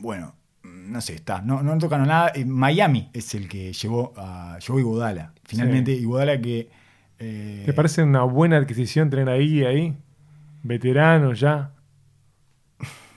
bueno, 0.00 0.34
no 0.82 1.00
sé, 1.00 1.14
está. 1.14 1.40
No, 1.42 1.62
no 1.62 1.76
tocaron 1.78 2.06
nada. 2.08 2.32
Eh, 2.34 2.44
Miami 2.44 3.10
es 3.12 3.34
el 3.34 3.48
que 3.48 3.72
llevó 3.72 4.12
a 4.16 4.58
llevó 4.58 4.78
Iguodala. 4.78 5.32
Finalmente, 5.44 5.92
Iguodala 5.92 6.40
que. 6.40 6.68
eh, 7.18 7.62
¿Te 7.66 7.72
parece 7.72 8.02
una 8.02 8.22
buena 8.24 8.56
adquisición 8.58 9.08
tener 9.10 9.28
ahí 9.28 9.64
ahí? 9.64 9.96
Veterano 10.62 11.32
ya. 11.32 11.72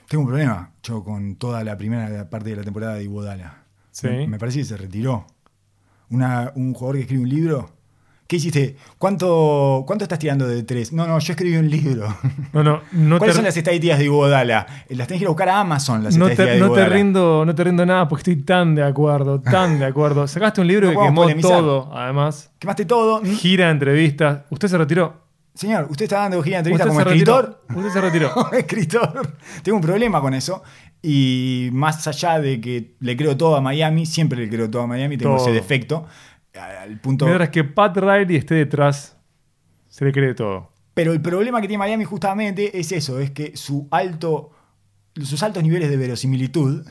Tengo 0.08 0.23
un 0.23 0.28
problema 0.30 0.71
yo 0.84 1.04
con 1.04 1.36
toda 1.36 1.63
la 1.63 1.78
primera 1.78 2.30
parte 2.30 2.51
de 2.51 2.56
la 2.58 2.63
temporada 2.63 2.95
de 2.95 3.04
Iguodala. 3.04 3.63
Sí. 3.91 4.08
Me, 4.08 4.28
me 4.28 4.38
parece 4.39 4.60
que 4.60 4.65
se 4.65 4.78
retiró. 4.78 5.25
Una- 6.10 6.51
un 6.56 6.73
jugador 6.73 6.95
que 6.97 7.01
escribe 7.01 7.23
un 7.23 7.30
libro. 7.30 7.75
¿Qué 8.28 8.38
hiciste? 8.38 8.76
¿Cuánto, 8.98 9.84
¿Cuánto 9.86 10.04
estás 10.04 10.18
tirando 10.18 10.48
de 10.48 10.64
tres? 10.64 10.92
No, 10.92 11.06
no, 11.06 11.20
yo 11.20 11.34
escribí 11.34 11.58
un 11.58 11.70
libro. 11.70 12.08
No, 12.54 12.64
no, 12.64 12.82
no 12.94 13.18
¿Cuáles 13.18 13.34
te, 13.34 13.38
son 13.38 13.46
las 13.46 13.58
estadísticas 13.58 14.00
de 14.00 14.06
Iguodala? 14.06 14.66
Las 14.90 15.08
tenés 15.08 15.20
que 15.20 15.24
ir 15.26 15.28
a 15.28 15.30
buscar 15.30 15.50
a 15.50 15.60
Amazon, 15.60 16.04
las 16.04 16.16
no 16.16 16.28
estadísticas 16.28 16.58
te, 16.58 16.64
de 16.64 16.68
no 16.68 16.74
te 16.74 16.86
rindo, 16.90 17.44
no 17.46 17.54
te 17.54 17.64
rindo 17.66 17.86
nada 17.86 18.08
porque 18.08 18.22
estoy 18.22 18.44
tan 18.44 18.74
de 18.76 18.84
acuerdo, 18.84 19.42
tan 19.42 19.78
de 19.78 19.86
acuerdo. 19.86 20.26
Sacaste 20.28 20.62
un 20.62 20.68
libro 20.68 20.92
No 20.92 21.00
que 21.00 21.06
quemó 21.06 21.22
polemizar. 21.24 21.52
todo, 21.52 21.92
además. 21.94 22.50
Quemaste 22.58 22.86
todo. 22.86 23.22
Gira 23.24 23.66
de 23.66 23.72
entrevistas. 23.72 24.42
¿Usted 24.50 24.70
se 24.70 24.78
retiró? 24.78 25.26
Señor, 25.54 25.88
¿usted 25.90 26.04
está 26.06 26.20
dando 26.20 26.42
gira 26.42 26.62
de 26.62 26.70
entrevista 26.70 26.86
¿Usted 26.86 26.98
como 26.98 27.10
escritor? 27.10 27.60
retiró? 27.68 27.80
¿Usted 27.80 27.94
se 27.94 28.02
retiró? 28.02 28.34
Como 28.34 28.52
escritor. 28.52 29.38
Tengo 29.64 29.78
un 29.78 29.84
problema 29.84 30.20
con 30.22 30.34
eso. 30.34 30.64
Y 31.02 31.70
más 31.72 32.08
allá 32.08 32.40
de 32.40 32.60
que 32.60 32.96
le 33.00 33.16
creo 33.16 33.38
todo 33.38 33.56
a 33.56 33.62
Miami, 33.62 34.06
siempre 34.06 34.40
le 34.40 34.50
creo 34.50 34.70
todo 34.70 34.82
a 34.82 34.88
Miami, 34.88 35.18
tengo 35.18 35.36
Todo. 35.36 35.46
ese 35.46 35.54
defecto. 35.54 36.06
Al 36.56 37.00
punto. 37.00 37.26
Mientras 37.26 37.50
que 37.50 37.63
Pat 37.63 37.98
Riley 37.98 38.36
esté 38.36 38.56
detrás, 38.56 39.18
se 39.89 40.06
le 40.06 40.12
cree 40.12 40.34
todo. 40.34 40.72
Pero 40.94 41.12
el 41.12 41.22
problema 41.22 41.62
que 41.62 41.68
tiene 41.68 41.80
Miami 41.80 42.06
justamente 42.06 42.80
es 42.80 42.91
eso, 42.91 43.20
es 43.20 43.32
que 43.32 43.58
su 43.58 43.88
alto, 43.91 44.52
sus 45.15 45.44
altos 45.44 45.62
niveles 45.62 45.89
de 45.89 45.98
verosimilitud 45.98 46.88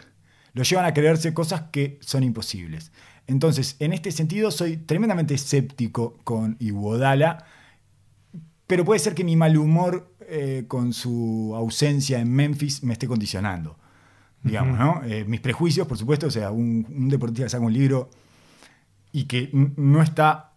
lo 0.53 0.63
llevan 0.63 0.85
a 0.85 0.93
creerse 0.95 1.33
cosas 1.33 1.65
que 1.73 1.99
son 2.01 2.23
imposibles. 2.23 2.93
Entonces, 3.27 3.77
en 3.79 3.95
este 3.95 4.13
sentido, 4.13 4.51
soy 4.51 4.77
tremendamente 4.77 5.35
escéptico 5.35 6.19
con 6.25 6.57
Iguodala, 6.61 7.47
pero 8.67 8.85
puede 8.85 9.01
ser 9.01 9.15
que 9.15 9.25
mi 9.25 9.37
mal 9.37 9.57
humor 9.57 10.15
eh, 10.21 10.65
con 10.69 10.93
su 10.93 11.53
ausencia 11.57 12.21
en 12.21 12.31
Memphis 12.31 12.83
me 12.83 12.93
esté 12.93 13.07
condicionando. 13.07 13.79
Digamos, 14.43 14.79
¿no? 14.79 15.03
Eh, 15.05 15.25
mis 15.25 15.41
prejuicios, 15.41 15.87
por 15.87 15.97
supuesto, 15.97 16.27
o 16.27 16.31
sea, 16.31 16.51
un, 16.51 16.87
un 16.91 17.09
deportista 17.09 17.45
que 17.45 17.49
saca 17.49 17.65
un 17.65 17.73
libro 17.73 18.11
y 19.15 19.25
que 19.27 19.49
no 19.53 20.03
está 20.03 20.51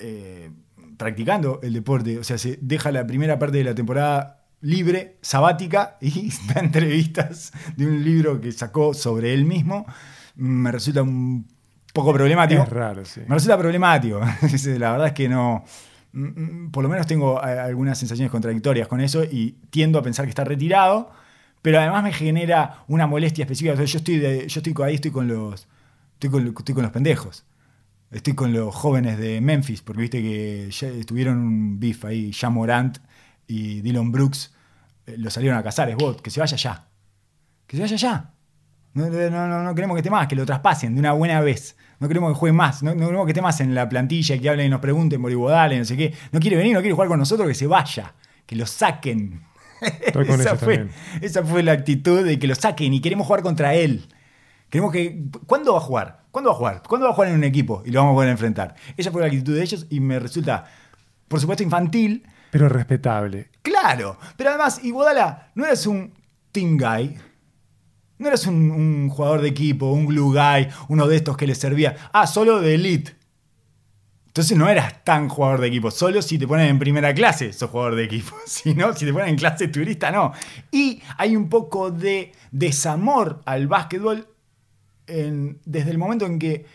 eh, 0.00 0.50
practicando 0.96 1.60
el 1.62 1.72
deporte, 1.72 2.18
o 2.18 2.24
sea, 2.24 2.38
se 2.38 2.58
deja 2.60 2.90
la 2.90 3.06
primera 3.06 3.38
parte 3.38 3.58
de 3.58 3.64
la 3.64 3.74
temporada 3.74 4.40
libre, 4.60 5.18
sabática, 5.22 5.96
y 6.00 6.30
da 6.52 6.60
entrevistas 6.60 7.52
de 7.76 7.86
un 7.86 8.02
libro 8.02 8.40
que 8.40 8.50
sacó 8.50 8.94
sobre 8.94 9.32
él 9.32 9.44
mismo, 9.44 9.86
me 10.34 10.72
resulta 10.72 11.02
un 11.02 11.46
poco 11.92 12.12
problemático. 12.12 12.62
Es 12.64 12.68
raro, 12.68 13.04
sí. 13.04 13.20
Me 13.28 13.34
resulta 13.36 13.56
problemático. 13.58 14.18
la 14.78 14.90
verdad 14.90 15.06
es 15.06 15.12
que 15.12 15.28
no. 15.28 15.64
mm, 16.12 16.24
mm, 16.64 16.70
Por 16.72 16.82
lo 16.82 16.88
menos 16.88 17.06
tengo 17.06 17.40
eh, 17.46 17.58
algunas 17.60 17.96
sensaciones 17.96 18.32
contradictorias 18.32 18.88
con 18.88 19.00
eso 19.00 19.22
y 19.22 19.52
tiendo 19.70 20.00
a 20.00 20.02
pensar 20.02 20.24
que 20.24 20.30
está 20.30 20.42
retirado, 20.42 21.12
pero 21.62 21.78
además 21.78 22.02
me 22.02 22.12
genera 22.12 22.82
una 22.88 23.06
molestia 23.06 23.44
específica. 23.44 23.74
O 23.74 23.76
sea, 23.76 23.84
yo 23.84 23.98
estoy, 23.98 24.18
de- 24.18 24.48
yo 24.48 24.60
estoy 24.60 24.74
ahí, 24.84 24.96
estoy 24.96 25.12
con 25.12 25.28
los. 25.28 25.68
Estoy 26.14 26.30
con, 26.30 26.46
estoy 26.48 26.74
con 26.74 26.82
los 26.82 26.92
pendejos. 26.92 27.44
Estoy 28.14 28.34
con 28.34 28.52
los 28.52 28.72
jóvenes 28.72 29.18
de 29.18 29.40
Memphis, 29.40 29.82
porque 29.82 30.02
viste 30.02 30.22
que 30.22 30.70
ya 30.70 30.88
tuvieron 31.04 31.38
un 31.38 31.80
beef 31.80 32.04
ahí, 32.04 32.30
ya 32.30 32.48
Morant 32.48 32.98
y 33.48 33.80
Dylan 33.80 34.12
Brooks 34.12 34.54
eh, 35.06 35.16
lo 35.18 35.30
salieron 35.30 35.58
a 35.58 35.64
cazar, 35.64 35.90
es 35.90 35.96
bot, 35.96 36.22
que 36.22 36.30
se 36.30 36.38
vaya 36.38 36.56
ya. 36.56 36.86
Que 37.66 37.76
se 37.76 37.82
vaya 37.82 37.96
ya. 37.96 38.30
No, 38.92 39.10
no, 39.10 39.48
no, 39.48 39.62
no 39.64 39.74
queremos 39.74 39.96
que 39.96 39.98
esté 39.98 40.10
más, 40.10 40.28
que 40.28 40.36
lo 40.36 40.46
traspasen 40.46 40.94
de 40.94 41.00
una 41.00 41.10
buena 41.10 41.40
vez. 41.40 41.76
No 41.98 42.06
queremos 42.06 42.32
que 42.32 42.38
juegue 42.38 42.52
más. 42.52 42.84
No, 42.84 42.94
no 42.94 43.06
queremos 43.06 43.26
que 43.26 43.32
esté 43.32 43.42
más 43.42 43.60
en 43.60 43.74
la 43.74 43.88
plantilla, 43.88 44.38
que 44.38 44.48
hablen 44.48 44.66
y 44.66 44.70
nos 44.70 44.80
pregunten 44.80 45.20
por 45.20 45.32
y 45.32 45.34
no 45.36 45.84
sé 45.84 45.96
qué. 45.96 46.14
No 46.30 46.38
quiere 46.38 46.56
venir, 46.56 46.72
no 46.72 46.80
quiere 46.80 46.94
jugar 46.94 47.08
con 47.08 47.18
nosotros, 47.18 47.48
que 47.48 47.54
se 47.54 47.66
vaya. 47.66 48.14
Que 48.46 48.54
lo 48.54 48.64
saquen. 48.64 49.42
Esa, 49.80 50.56
fue, 50.56 50.88
esa 51.20 51.44
fue 51.44 51.62
la 51.62 51.72
actitud 51.72 52.24
de 52.24 52.38
que 52.38 52.46
lo 52.46 52.54
saquen 52.54 52.94
y 52.94 53.00
queremos 53.00 53.26
jugar 53.26 53.42
contra 53.42 53.74
él. 53.74 54.06
Queremos 54.70 54.92
que. 54.92 55.24
¿Cuándo 55.46 55.72
va 55.72 55.78
a 55.78 55.82
jugar? 55.82 56.24
¿Cuándo 56.30 56.50
va 56.50 56.54
a 56.54 56.58
jugar? 56.58 56.82
¿Cuándo 56.88 57.06
va 57.06 57.12
a 57.12 57.14
jugar 57.14 57.30
en 57.30 57.36
un 57.36 57.44
equipo? 57.44 57.82
Y 57.84 57.90
lo 57.90 58.00
vamos 58.00 58.12
a 58.12 58.16
poder 58.16 58.30
enfrentar. 58.30 58.74
Esa 58.96 59.10
fue 59.10 59.20
la 59.20 59.28
actitud 59.28 59.54
de 59.54 59.62
ellos 59.62 59.86
y 59.90 60.00
me 60.00 60.18
resulta, 60.18 60.64
por 61.28 61.40
supuesto, 61.40 61.62
infantil, 61.62 62.26
Pero 62.50 62.68
respetable. 62.68 63.50
Claro, 63.62 64.18
pero 64.36 64.50
además, 64.50 64.80
Iguodala, 64.82 65.50
no 65.54 65.64
eres 65.64 65.86
un 65.86 66.12
team 66.52 66.76
guy. 66.76 67.16
No 68.18 68.28
eres 68.28 68.46
un, 68.46 68.70
un 68.70 69.08
jugador 69.10 69.40
de 69.42 69.48
equipo, 69.48 69.90
un 69.90 70.06
glue 70.06 70.32
guy, 70.32 70.68
uno 70.88 71.06
de 71.06 71.16
estos 71.16 71.36
que 71.36 71.46
le 71.46 71.54
servía. 71.54 71.96
Ah, 72.12 72.26
solo 72.26 72.60
de 72.60 72.74
elite. 72.74 73.16
Entonces 74.34 74.58
no 74.58 74.68
eras 74.68 75.04
tan 75.04 75.28
jugador 75.28 75.60
de 75.60 75.68
equipo. 75.68 75.92
Solo 75.92 76.20
si 76.20 76.38
te 76.38 76.48
ponen 76.48 76.66
en 76.66 76.80
primera 76.80 77.14
clase 77.14 77.52
sos 77.52 77.70
jugador 77.70 77.94
de 77.94 78.02
equipo. 78.02 78.34
Si 78.46 78.74
no, 78.74 78.92
si 78.92 79.06
te 79.06 79.12
ponen 79.12 79.28
en 79.28 79.36
clase 79.36 79.68
turista, 79.68 80.10
no. 80.10 80.32
Y 80.72 81.00
hay 81.16 81.36
un 81.36 81.48
poco 81.48 81.92
de 81.92 82.32
desamor 82.50 83.42
al 83.44 83.68
básquetbol 83.68 84.26
en- 85.06 85.58
desde 85.64 85.90
el 85.90 85.98
momento 85.98 86.26
en 86.26 86.38
que 86.38 86.66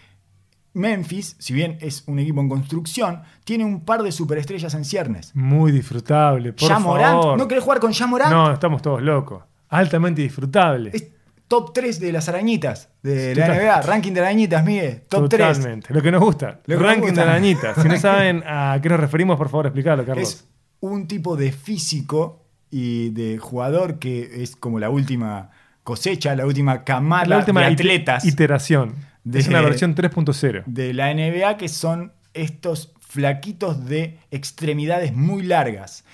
Memphis, 0.73 1.35
si 1.39 1.53
bien 1.53 1.77
es 1.81 2.03
un 2.07 2.19
equipo 2.19 2.41
en 2.41 2.47
construcción, 2.49 3.21
tiene 3.43 3.65
un 3.65 3.83
par 3.85 4.03
de 4.03 4.11
superestrellas 4.11 4.73
en 4.75 4.85
ciernes. 4.85 5.35
Muy 5.35 5.71
disfrutable. 5.71 6.53
Por 6.53 6.69
Ya 6.69 6.79
Morant, 6.79 7.21
favor. 7.21 7.37
¿no 7.37 7.47
querés 7.47 7.63
jugar 7.63 7.79
con 7.79 7.91
Ya 7.91 8.05
Morant? 8.07 8.31
No, 8.31 8.53
estamos 8.53 8.81
todos 8.81 9.01
locos. 9.01 9.43
Altamente 9.69 10.21
disfrutable. 10.21 10.91
Es- 10.93 11.07
top 11.47 11.73
3 11.73 11.99
de 11.99 12.11
las 12.11 12.29
arañitas 12.29 12.89
de 13.01 13.33
la 13.33 13.47
Total. 13.47 13.57
NBA. 13.61 13.81
Ranking 13.81 14.11
de 14.13 14.19
arañitas, 14.19 14.63
Miguel. 14.63 15.01
Top 15.09 15.27
3. 15.27 15.57
Totalmente. 15.57 15.93
Lo 15.93 16.01
que 16.03 16.11
nos 16.11 16.21
gusta. 16.21 16.59
Lo 16.67 16.77
que 16.77 16.83
nos 16.83 16.83
ranking 16.83 17.07
gusta. 17.07 17.23
de 17.25 17.29
arañitas. 17.31 17.81
Si 17.81 17.87
no 17.87 17.97
saben 17.99 18.43
a 18.45 18.79
qué 18.81 18.89
nos 18.89 18.99
referimos, 18.99 19.37
por 19.37 19.49
favor, 19.49 19.65
explícalo, 19.65 20.05
Carlos. 20.05 20.29
Es 20.29 20.47
un 20.81 21.07
tipo 21.07 21.35
de 21.35 21.51
físico 21.51 22.45
y 22.69 23.09
de 23.09 23.39
jugador 23.39 23.97
que 23.97 24.43
es 24.43 24.55
como 24.55 24.77
la 24.77 24.91
última 24.91 25.49
cosecha, 25.89 26.36
la 26.36 26.45
última 26.45 26.84
camada 26.84 27.25
la 27.25 27.38
última 27.39 27.62
de 27.62 27.67
atletas 27.73 28.23
iteración. 28.25 28.95
de- 29.23 29.39
es 29.39 29.47
una 29.47 29.62
versión 29.62 29.95
3.0. 29.95 30.63
de 30.67 30.93
la 30.93 31.10
NBA 31.12 31.58
que 31.58 31.67
son 31.67 32.13
estos 32.34 32.93
flaquitos 32.99 33.86
de 33.86 34.19
extremidades 34.30 35.15
muy 35.15 35.41
largas, 35.43 36.06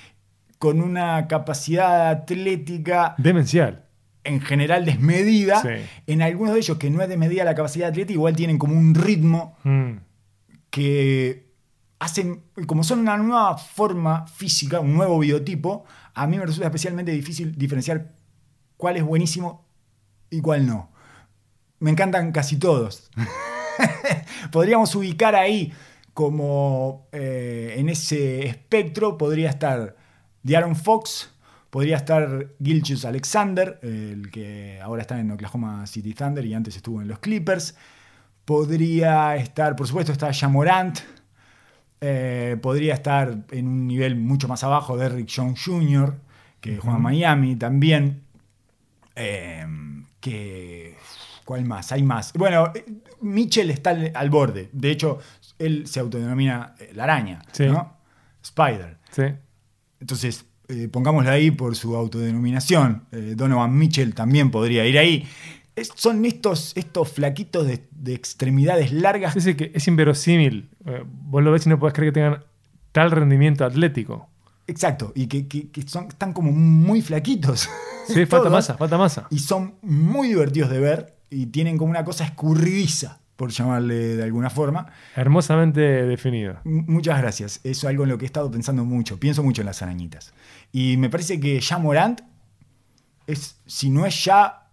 con 0.60 0.82
una 0.82 1.28
capacidad 1.28 2.10
atlética 2.10 3.16
Demencial. 3.18 3.84
en 4.24 4.40
general 4.40 4.86
desmedida. 4.86 5.62
Sí. 5.62 5.68
En 6.08 6.22
algunos 6.22 6.54
de 6.54 6.60
ellos 6.62 6.78
que 6.78 6.90
no 6.90 7.02
es 7.04 7.10
desmedida 7.10 7.44
la 7.44 7.54
capacidad 7.54 7.90
atlética, 7.90 8.14
igual 8.14 8.36
tienen 8.36 8.58
como 8.58 8.76
un 8.78 8.96
ritmo 8.96 9.58
Mm. 9.66 9.98
que 10.70 11.46
hacen, 12.00 12.42
como 12.66 12.84
son 12.84 13.00
una 13.00 13.18
nueva 13.18 13.58
forma 13.58 14.26
física, 14.28 14.80
un 14.80 14.94
nuevo 14.94 15.20
biotipo, 15.20 15.86
a 16.14 16.28
mí 16.28 16.38
me 16.38 16.46
resulta 16.46 16.68
especialmente 16.68 17.12
difícil 17.12 17.56
diferenciar 17.58 18.14
cuál 18.78 18.98
es 18.98 19.04
buenísimo 19.04 19.66
y 20.30 20.42
cuál 20.42 20.66
no. 20.66 20.90
Me 21.80 21.92
encantan 21.92 22.32
casi 22.32 22.58
todos. 22.58 23.10
Podríamos 24.52 24.96
ubicar 24.96 25.36
ahí 25.36 25.74
como 26.16 27.08
eh, 27.12 27.76
en 27.78 27.90
ese 27.90 28.48
espectro 28.48 29.18
podría 29.18 29.50
estar 29.50 29.98
De'Aaron 30.44 30.78
Fox, 30.78 31.30
podría 31.70 31.98
estar 31.98 32.54
Gilchus 32.64 33.04
Alexander, 33.04 33.80
el 33.84 34.32
que 34.32 34.80
ahora 34.82 35.02
está 35.02 35.20
en 35.20 35.32
Oklahoma 35.32 35.86
City 35.88 36.14
Thunder 36.14 36.46
y 36.46 36.54
antes 36.54 36.78
estuvo 36.78 37.02
en 37.02 37.10
los 37.10 37.20
Clippers. 37.20 37.76
Podría 38.46 39.36
estar, 39.36 39.76
por 39.76 39.88
supuesto, 39.88 40.14
está 40.14 40.32
Jamorant. 40.32 41.00
Eh, 42.00 42.58
podría 42.62 42.94
estar 42.94 43.38
en 43.52 43.68
un 43.68 43.88
nivel 43.88 44.16
mucho 44.16 44.48
más 44.48 44.64
abajo 44.64 44.96
Derrick 44.96 45.30
Jones 45.36 45.62
Jr., 45.62 46.16
que 46.62 46.78
juega 46.78 46.96
en 46.96 47.04
Miami 47.04 47.56
también. 47.58 48.25
Eh, 49.16 49.66
que, 50.20 50.96
¿Cuál 51.46 51.66
más? 51.66 51.92
Hay 51.92 52.02
más. 52.04 52.34
Bueno, 52.34 52.72
eh, 52.74 52.84
Mitchell 53.22 53.70
está 53.70 53.92
al, 53.92 54.12
al 54.16 54.30
borde. 54.30 54.70
De 54.74 54.90
hecho, 54.92 55.20
él 55.60 55.86
se 55.88 56.00
autodenomina 56.00 56.74
eh, 56.80 56.92
la 56.96 57.04
araña, 57.04 57.42
Sí. 57.52 57.66
¿no? 57.68 57.98
Spider. 58.44 58.98
Sí. 59.12 59.24
Entonces, 60.00 60.46
eh, 60.68 60.88
pongámoslo 60.92 61.30
ahí 61.30 61.52
por 61.52 61.76
su 61.76 61.96
autodenominación. 61.96 63.06
Eh, 63.12 63.34
Donovan 63.36 63.78
Mitchell 63.78 64.14
también 64.16 64.50
podría 64.52 64.86
ir 64.86 64.98
ahí. 64.98 65.28
Es- 65.76 65.92
son 65.96 66.26
estos, 66.26 66.76
estos 66.76 67.12
flaquitos 67.12 67.68
de, 67.68 67.88
de 67.92 68.14
extremidades 68.16 68.92
largas. 68.92 69.34
Sí, 69.34 69.42
sí, 69.42 69.56
que 69.56 69.72
es 69.74 69.88
inverosímil. 69.88 70.70
Vos 71.06 71.44
lo 71.44 71.52
ves 71.52 71.66
y 71.66 71.70
no 71.70 71.78
podés 71.80 71.94
creer 71.94 72.12
que 72.14 72.20
tengan 72.22 72.44
tal 72.92 73.12
rendimiento 73.12 73.66
atlético. 73.66 74.30
Exacto. 74.68 75.12
Y 75.16 75.28
que, 75.28 75.48
que- 75.48 75.70
que 75.70 75.82
son, 75.88 76.08
están 76.08 76.34
como 76.34 76.52
muy 76.52 77.02
flaquitos. 77.02 77.70
Sí, 78.08 78.26
falta 78.26 78.50
masa, 78.52 78.76
falta 78.78 78.98
masa. 78.98 79.28
Y 79.30 79.40
son 79.40 79.76
muy 79.82 80.30
divertidos 80.30 80.70
de 80.70 80.80
ver. 80.80 81.16
Y 81.30 81.48
tienen 81.48 81.78
como 81.78 81.92
una 81.92 82.04
cosa 82.06 82.24
escurridiza, 82.24 83.20
por 83.36 83.52
llamarle 83.52 84.16
de 84.16 84.24
alguna 84.24 84.50
forma. 84.50 84.88
Hermosamente 85.16 85.82
definido. 85.82 86.58
M- 86.66 86.86
Muchas 86.88 87.18
gracias. 87.20 87.60
Eso 87.64 87.88
es 87.88 87.90
algo 87.92 88.04
en 88.04 88.10
lo 88.10 88.18
que 88.18 88.26
he 88.26 88.28
estado 88.28 88.50
pensando 88.50 88.86
mucho. 88.86 89.20
Pienso 89.20 89.44
mucho 89.44 89.62
en 89.62 89.66
las 89.66 89.82
arañitas. 89.82 90.34
Y 90.72 90.98
me 90.98 91.10
parece 91.10 91.40
que 91.40 91.60
ya 91.60 91.78
Morant 91.78 92.22
es, 93.28 93.58
si 93.66 93.90
no 93.90 94.06
es 94.06 94.24
ya 94.24 94.65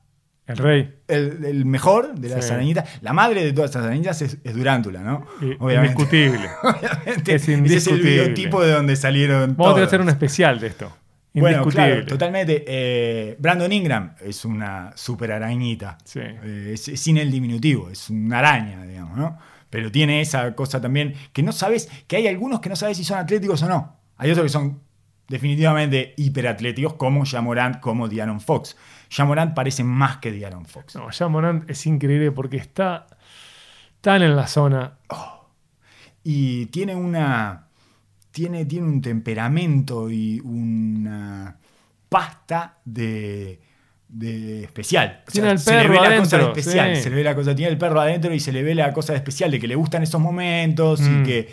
El 0.46 0.56
rey. 0.56 0.94
el, 1.08 1.44
el 1.44 1.64
mejor 1.64 2.14
de 2.18 2.28
las 2.28 2.46
Sí. 2.46 2.52
arañitas, 2.52 2.88
la 3.00 3.12
madre 3.12 3.44
de 3.44 3.52
todas 3.52 3.74
las 3.74 3.84
arañitas 3.84 4.20
es, 4.22 4.38
es 4.42 4.54
Durántula, 4.54 5.00
¿no? 5.00 5.24
Obviamente. 5.60 5.92
Indiscutible. 5.92 6.48
Obviamente. 6.62 7.34
Es 7.34 7.42
Ese 7.42 7.44
es 7.44 7.48
el 7.48 7.54
indiscutible. 7.58 8.24
biotipo 8.24 8.62
de 8.62 8.72
donde 8.72 8.96
salieron 8.96 9.56
Vamos 9.56 9.72
a 9.72 9.74
todos. 9.76 9.86
hacer 9.86 10.00
un 10.00 10.08
especial 10.08 10.58
de 10.60 10.66
esto. 10.66 10.92
Bueno, 11.34 11.58
Indiscutible. 11.58 11.86
claro, 11.92 12.06
totalmente. 12.06 12.64
Eh, 12.66 13.36
Brandon 13.38 13.72
Ingram 13.72 14.14
es 14.20 14.44
una 14.44 14.92
super 14.96 15.32
arañita. 15.32 15.96
Sí. 16.04 16.20
Eh, 16.20 16.70
es, 16.74 16.88
es 16.88 17.00
sin 17.00 17.16
el 17.18 17.30
diminutivo, 17.30 17.88
es 17.88 18.10
una 18.10 18.40
araña, 18.40 18.82
digamos, 18.84 19.16
¿no? 19.16 19.38
Pero 19.70 19.90
tiene 19.90 20.20
esa 20.20 20.54
cosa 20.54 20.80
también 20.80 21.14
que 21.32 21.42
no 21.42 21.52
sabes, 21.52 21.88
que 22.06 22.16
hay 22.16 22.26
algunos 22.26 22.60
que 22.60 22.68
no 22.68 22.76
sabes 22.76 22.98
si 22.98 23.04
son 23.04 23.18
atléticos 23.18 23.62
o 23.62 23.68
no. 23.68 23.96
Hay 24.18 24.30
otros 24.30 24.44
que 24.44 24.50
son 24.50 24.80
definitivamente 25.28 26.12
hiperatléticos, 26.18 26.94
como 26.94 27.24
Jamorant, 27.24 27.80
como 27.80 28.08
Diaron 28.08 28.40
Fox. 28.40 28.76
Jamorant 29.14 29.54
parece 29.54 29.84
más 29.84 30.16
que 30.18 30.32
Diaron 30.32 30.64
Fox. 30.64 30.96
No, 30.96 31.10
ya 31.10 31.28
Morant 31.28 31.68
es 31.68 31.86
increíble 31.86 32.32
porque 32.32 32.56
está 32.56 33.06
tan 34.00 34.22
en 34.22 34.34
la 34.34 34.46
zona. 34.46 34.94
Y 36.24 36.66
tiene 36.66 36.94
una. 36.94 37.66
Tiene, 38.30 38.64
tiene 38.64 38.86
un 38.88 39.02
temperamento 39.02 40.10
y 40.10 40.40
una 40.40 41.56
pasta 42.08 42.78
de. 42.84 43.60
de 44.08 44.64
especial. 44.64 45.22
O 45.28 45.30
Tiene 45.32 45.50
el 45.50 45.58
se 45.58 45.72
le 45.72 45.82
perro 45.82 45.92
ve 45.92 45.94
la 45.96 46.16
cosa 46.16 46.36
de 46.38 46.42
adentro, 46.44 46.60
especial. 46.60 46.96
sí. 46.96 47.02
Se 47.02 47.10
le 47.10 47.16
ve 47.16 47.24
la 47.24 47.34
cosa. 47.34 47.54
Tiene 47.54 47.72
el 47.72 47.78
perro 47.78 48.00
adentro 48.00 48.32
y 48.34 48.40
se 48.40 48.52
le 48.52 48.62
ve 48.62 48.74
la 48.74 48.92
cosa 48.92 49.12
de 49.12 49.18
especial, 49.18 49.50
de 49.50 49.60
que 49.60 49.68
le 49.68 49.74
gustan 49.74 50.02
esos 50.02 50.20
momentos 50.20 51.00
Mm. 51.00 51.20
y 51.20 51.26
que. 51.26 51.52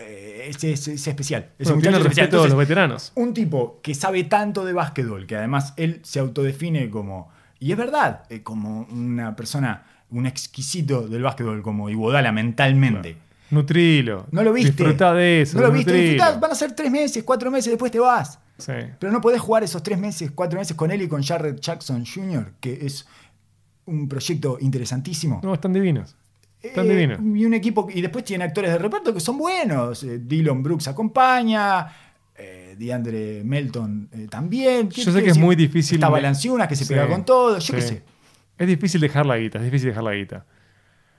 Eh, 0.00 0.46
es, 0.48 0.62
es- 0.64 0.88
es 0.88 1.06
especial. 1.06 1.50
Ese 1.58 1.70
Bueno, 1.70 1.82
tiene 1.82 1.96
el 1.98 2.02
es 2.02 2.08
respeto 2.08 2.42
de 2.42 2.48
los 2.48 2.58
veteranos. 2.58 3.12
un 3.14 3.34
tipo 3.34 3.80
que 3.82 3.94
sabe 3.94 4.24
tanto 4.24 4.64
de 4.64 4.72
básquetbol, 4.72 5.26
que 5.26 5.36
además 5.36 5.74
él 5.76 6.00
se 6.02 6.18
autodefine 6.20 6.90
como, 6.90 7.30
y 7.58 7.72
es 7.72 7.78
verdad, 7.78 8.24
eh, 8.30 8.42
como 8.42 8.82
una 8.90 9.36
persona, 9.36 9.84
un 10.10 10.26
exquisito 10.26 11.08
del 11.08 11.22
básquetbol, 11.22 11.62
como 11.62 11.88
Iguodala 11.90 12.32
mentalmente. 12.32 13.16
Nutrilo. 13.50 14.26
No 14.30 14.42
lo 14.44 14.52
viste. 14.52 14.70
Disfrutá 14.72 15.12
de 15.12 15.42
eso. 15.42 15.58
No 15.58 15.66
lo 15.66 15.72
viste. 15.72 15.92
Disfrutá, 15.92 16.38
van 16.38 16.52
a 16.52 16.54
ser 16.54 16.72
tres 16.72 16.90
meses, 16.90 17.24
cuatro 17.24 17.50
meses, 17.50 17.70
después 17.72 17.90
te 17.90 17.98
vas. 17.98 18.38
Sí. 18.58 18.72
Pero 18.98 19.10
no 19.12 19.20
podés 19.20 19.40
jugar 19.40 19.64
esos 19.64 19.82
tres 19.82 19.98
meses, 19.98 20.30
cuatro 20.34 20.58
meses 20.58 20.76
con 20.76 20.90
él 20.90 21.02
y 21.02 21.08
con 21.08 21.22
Jared 21.22 21.56
Jackson 21.58 22.04
Jr., 22.06 22.52
que 22.60 22.86
es 22.86 23.06
un 23.86 24.08
proyecto 24.08 24.56
interesantísimo. 24.60 25.40
No, 25.42 25.52
están 25.54 25.72
divinos. 25.72 26.14
Eh. 26.62 27.18
Y 27.34 27.44
un 27.44 27.54
equipo, 27.54 27.88
y 27.92 28.00
después 28.02 28.24
tiene 28.24 28.44
actores 28.44 28.70
de 28.72 28.78
reparto 28.78 29.14
que 29.14 29.20
son 29.20 29.38
buenos. 29.38 30.02
Eh, 30.04 30.18
Dylan 30.22 30.62
Brooks 30.62 30.88
acompaña. 30.88 31.86
eh, 32.42 32.74
DeAndre 32.78 33.42
Melton 33.44 34.08
eh, 34.12 34.26
también. 34.30 34.88
¿Qué- 34.88 35.02
Yo 35.02 35.12
sé 35.12 35.22
que 35.22 35.30
es 35.30 35.38
muy 35.38 35.56
difícil 35.56 35.96
Está 35.96 36.08
Valanciunas 36.08 36.68
que 36.68 36.76
se 36.76 36.84
Sí, 36.86 36.94
pega 36.94 37.06
con 37.06 37.24
todo. 37.24 37.58
Yo 37.58 37.74
qué 37.74 37.82
sé. 37.82 38.02
Es 38.56 38.66
difícil 38.66 39.00
dejar 39.00 39.26
la 39.26 39.36
guita, 39.36 39.58
es 39.58 39.64
difícil 39.64 39.88
dejar 39.88 40.04
la 40.04 40.14
guita. 40.14 40.46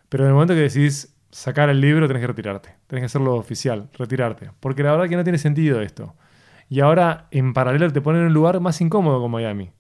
Pero 0.10 0.24
en 0.24 0.30
el 0.30 0.34
momento 0.34 0.54
que 0.56 0.62
decís 0.62 1.14
sacar 1.30 1.70
el 1.70 1.80
libro, 1.80 2.08
tenés 2.08 2.22
que 2.22 2.28
retirarte. 2.28 2.70
Tenés 2.88 3.02
que 3.04 3.06
hacerlo 3.06 3.36
oficial, 3.36 3.90
retirarte. 3.98 4.50
Porque 4.60 4.82
la 4.84 4.92
verdad 4.92 5.08
que 5.10 5.16
no 5.16 5.24
tiene 5.24 5.38
sentido 5.38 5.82
esto. 5.82 6.16
Y 6.70 6.80
ahora, 6.80 7.28
en 7.32 7.54
paralelo, 7.54 7.92
te 7.92 8.02
ponen 8.02 8.22
en 8.22 8.28
un 8.28 8.34
lugar 8.34 8.60
más 8.60 8.82
incómodo 8.82 9.22
con 9.22 9.30
Miami. 9.32 9.72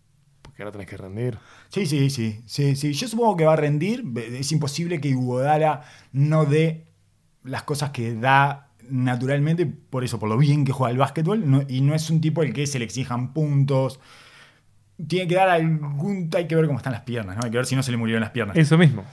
Porque 0.62 0.64
ahora 0.64 0.72
tenés 0.74 0.88
que 0.88 0.98
rendir. 0.98 1.38
Sí, 1.70 1.86
sí, 1.88 2.10
sí, 2.12 2.42
sí, 2.46 2.76
sí. 2.76 2.94
Yo 2.94 3.08
supongo 3.08 3.36
que 3.36 3.46
va 3.46 3.54
a 3.54 3.56
rendir. 3.56 4.04
Es 4.34 4.52
imposible 4.52 5.02
que 5.02 5.08
Iguodala 5.08 5.82
no 6.14 6.46
dé 6.46 6.86
las 7.44 7.64
cosas 7.64 7.90
que 7.90 8.14
da 8.14 8.70
naturalmente, 8.88 9.66
por 9.66 10.04
eso, 10.04 10.20
por 10.20 10.30
lo 10.30 10.38
bien 10.38 10.64
que 10.66 10.72
juega 10.72 10.92
el 10.92 10.98
básquetbol. 10.98 11.50
no- 11.50 11.64
y 11.68 11.82
no 11.82 11.96
es 11.96 12.10
un 12.12 12.22
tipo 12.22 12.44
el 12.44 12.54
que 12.54 12.68
se 12.68 12.78
le 12.78 12.86
exijan 12.86 13.34
puntos. 13.34 14.00
Tiene 15.08 15.28
que 15.28 15.34
dar 15.36 15.50
algún. 15.50 16.30
Hay 16.36 16.48
que 16.48 16.56
ver 16.56 16.68
cómo 16.68 16.78
están 16.78 16.94
las 16.94 17.02
piernas, 17.02 17.38
¿no? 17.38 17.44
Hay 17.44 17.50
que 17.50 17.58
ver 17.58 17.66
si 17.66 17.76
no 17.76 17.82
se 17.82 17.90
le 17.92 17.98
murieron 17.98 18.22
las 18.22 18.30
piernas. 18.32 18.56
Eso 18.56 18.78
mismo. 18.78 19.04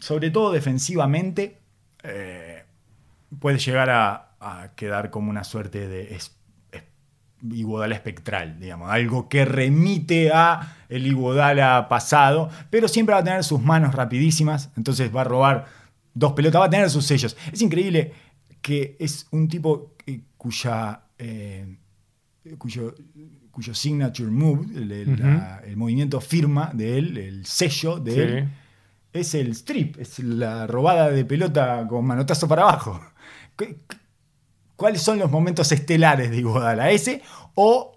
sobre 0.00 0.30
todo 0.30 0.50
defensivamente, 0.52 1.58
eh, 2.02 2.64
puede 3.38 3.58
llegar 3.58 3.90
a, 3.90 4.32
a 4.40 4.70
quedar 4.74 5.10
como 5.10 5.30
una 5.30 5.44
suerte 5.44 5.86
de 5.88 6.14
Iguodala 7.52 7.94
espectral, 7.94 8.58
digamos, 8.58 8.90
algo 8.90 9.28
que 9.28 9.44
remite 9.44 10.30
a 10.32 10.76
el 10.88 11.06
Iguodala 11.06 11.86
pasado, 11.88 12.50
pero 12.70 12.88
siempre 12.88 13.14
va 13.14 13.20
a 13.20 13.24
tener 13.24 13.44
sus 13.44 13.62
manos 13.62 13.94
rapidísimas, 13.94 14.70
entonces 14.76 15.14
va 15.14 15.20
a 15.20 15.24
robar 15.24 15.66
dos 16.14 16.32
pelotas, 16.32 16.60
va 16.60 16.66
a 16.66 16.70
tener 16.70 16.90
sus 16.90 17.04
sellos. 17.06 17.36
Es 17.52 17.62
increíble 17.62 18.12
que 18.60 18.96
es 18.98 19.26
un 19.30 19.46
tipo 19.48 19.94
cuya 20.36 21.02
eh, 21.18 21.76
cuyo, 22.58 22.94
cuyo 23.50 23.74
signature 23.74 24.30
move, 24.30 24.66
el, 24.76 24.90
el- 24.92 25.12
Ujú. 25.14 25.22
la- 25.22 25.60
el 25.64 25.76
movimiento 25.76 26.20
firma 26.20 26.70
de 26.74 26.98
él, 26.98 27.16
el 27.18 27.46
sello 27.46 27.98
de 27.98 28.12
Sí. 28.12 28.20
él, 28.20 28.48
es 29.12 29.34
el 29.34 29.48
strip, 29.52 29.98
es 29.98 30.18
la 30.20 30.66
robada 30.66 31.10
de 31.10 31.24
pelota 31.24 31.86
con 31.88 32.04
manotazo 32.06 32.46
para 32.48 32.62
abajo. 32.62 33.00
¿Qué- 34.78 34.82
qué- 34.82 34.82
¿Cuáles 34.82 35.02
son 35.02 35.18
los 35.18 35.30
momentos 35.30 35.70
estelares 35.72 36.30
de 36.30 36.36
Iguodala? 36.38 36.90
¿Ese 36.90 37.20
o 37.54 37.96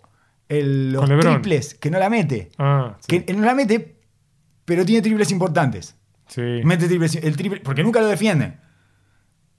el- 0.50 0.92
los 0.92 1.06
triples 1.08 1.76
que 1.76 1.90
no 1.92 2.00
la 2.00 2.10
mete? 2.10 2.50
Ah, 2.58 2.98
sí. 3.08 3.22
Que 3.22 3.34
no 3.34 3.46
la 3.46 3.54
mete, 3.56 4.00
pero 4.66 4.84
tiene 4.86 5.02
triples 5.02 5.32
importantes. 5.32 5.96
Sí. 6.28 6.42
Mete 6.64 6.88
triples, 6.88 7.16
el 7.16 7.36
triple, 7.38 7.60
porque 7.62 7.84
nunca 7.84 8.00
lo 8.00 8.08
defiende. 8.08 8.58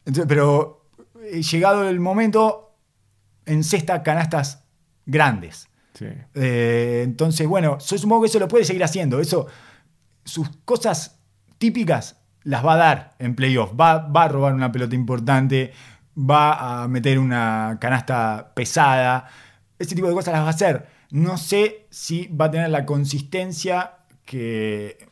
Entonces, 0.05 0.27
pero 0.29 0.89
eh, 1.31 1.43
llegado 1.43 1.89
el 1.89 2.01
momento, 2.01 2.75
encesta 3.47 4.03
canastas 4.03 4.65
grandes. 5.07 5.69
Sí, 5.95 6.07
Sí. 6.07 6.07
Eh, 6.35 7.03
entonces, 7.05 7.47
bueno, 7.47 7.79
yo 7.79 7.99
supongo 7.99 8.23
que 8.23 8.29
eso 8.29 8.39
lo 8.39 8.49
puede 8.49 8.65
seguir 8.65 8.83
haciendo. 8.83 9.21
Eso, 9.21 9.47
sus 10.25 10.49
cosas 10.65 11.21
típicas 11.59 12.17
las 12.45 12.65
va 12.65 12.75
a 12.75 12.77
dar 12.77 13.15
en 13.19 13.35
playoff. 13.37 13.73
Va, 13.79 13.99
va 14.09 14.25
a 14.25 14.29
robar 14.29 14.55
una 14.55 14.73
pelota 14.73 14.95
importante, 14.97 15.73
va 16.17 16.83
a 16.83 16.89
meter 16.89 17.19
una 17.19 17.79
canasta 17.81 18.53
pesada. 18.55 19.29
Ese 19.79 19.95
tipo 19.95 20.09
de 20.09 20.15
cosas 20.15 20.33
las 20.33 20.43
va 20.43 20.47
a 20.47 20.51
hacer. 20.51 20.87
No 21.11 21.37
sé 21.37 21.87
si 21.91 22.27
va 22.29 22.47
a 22.47 22.51
tener 22.51 22.71
la 22.71 22.87
consistencia 22.87 23.99
que 24.25 25.09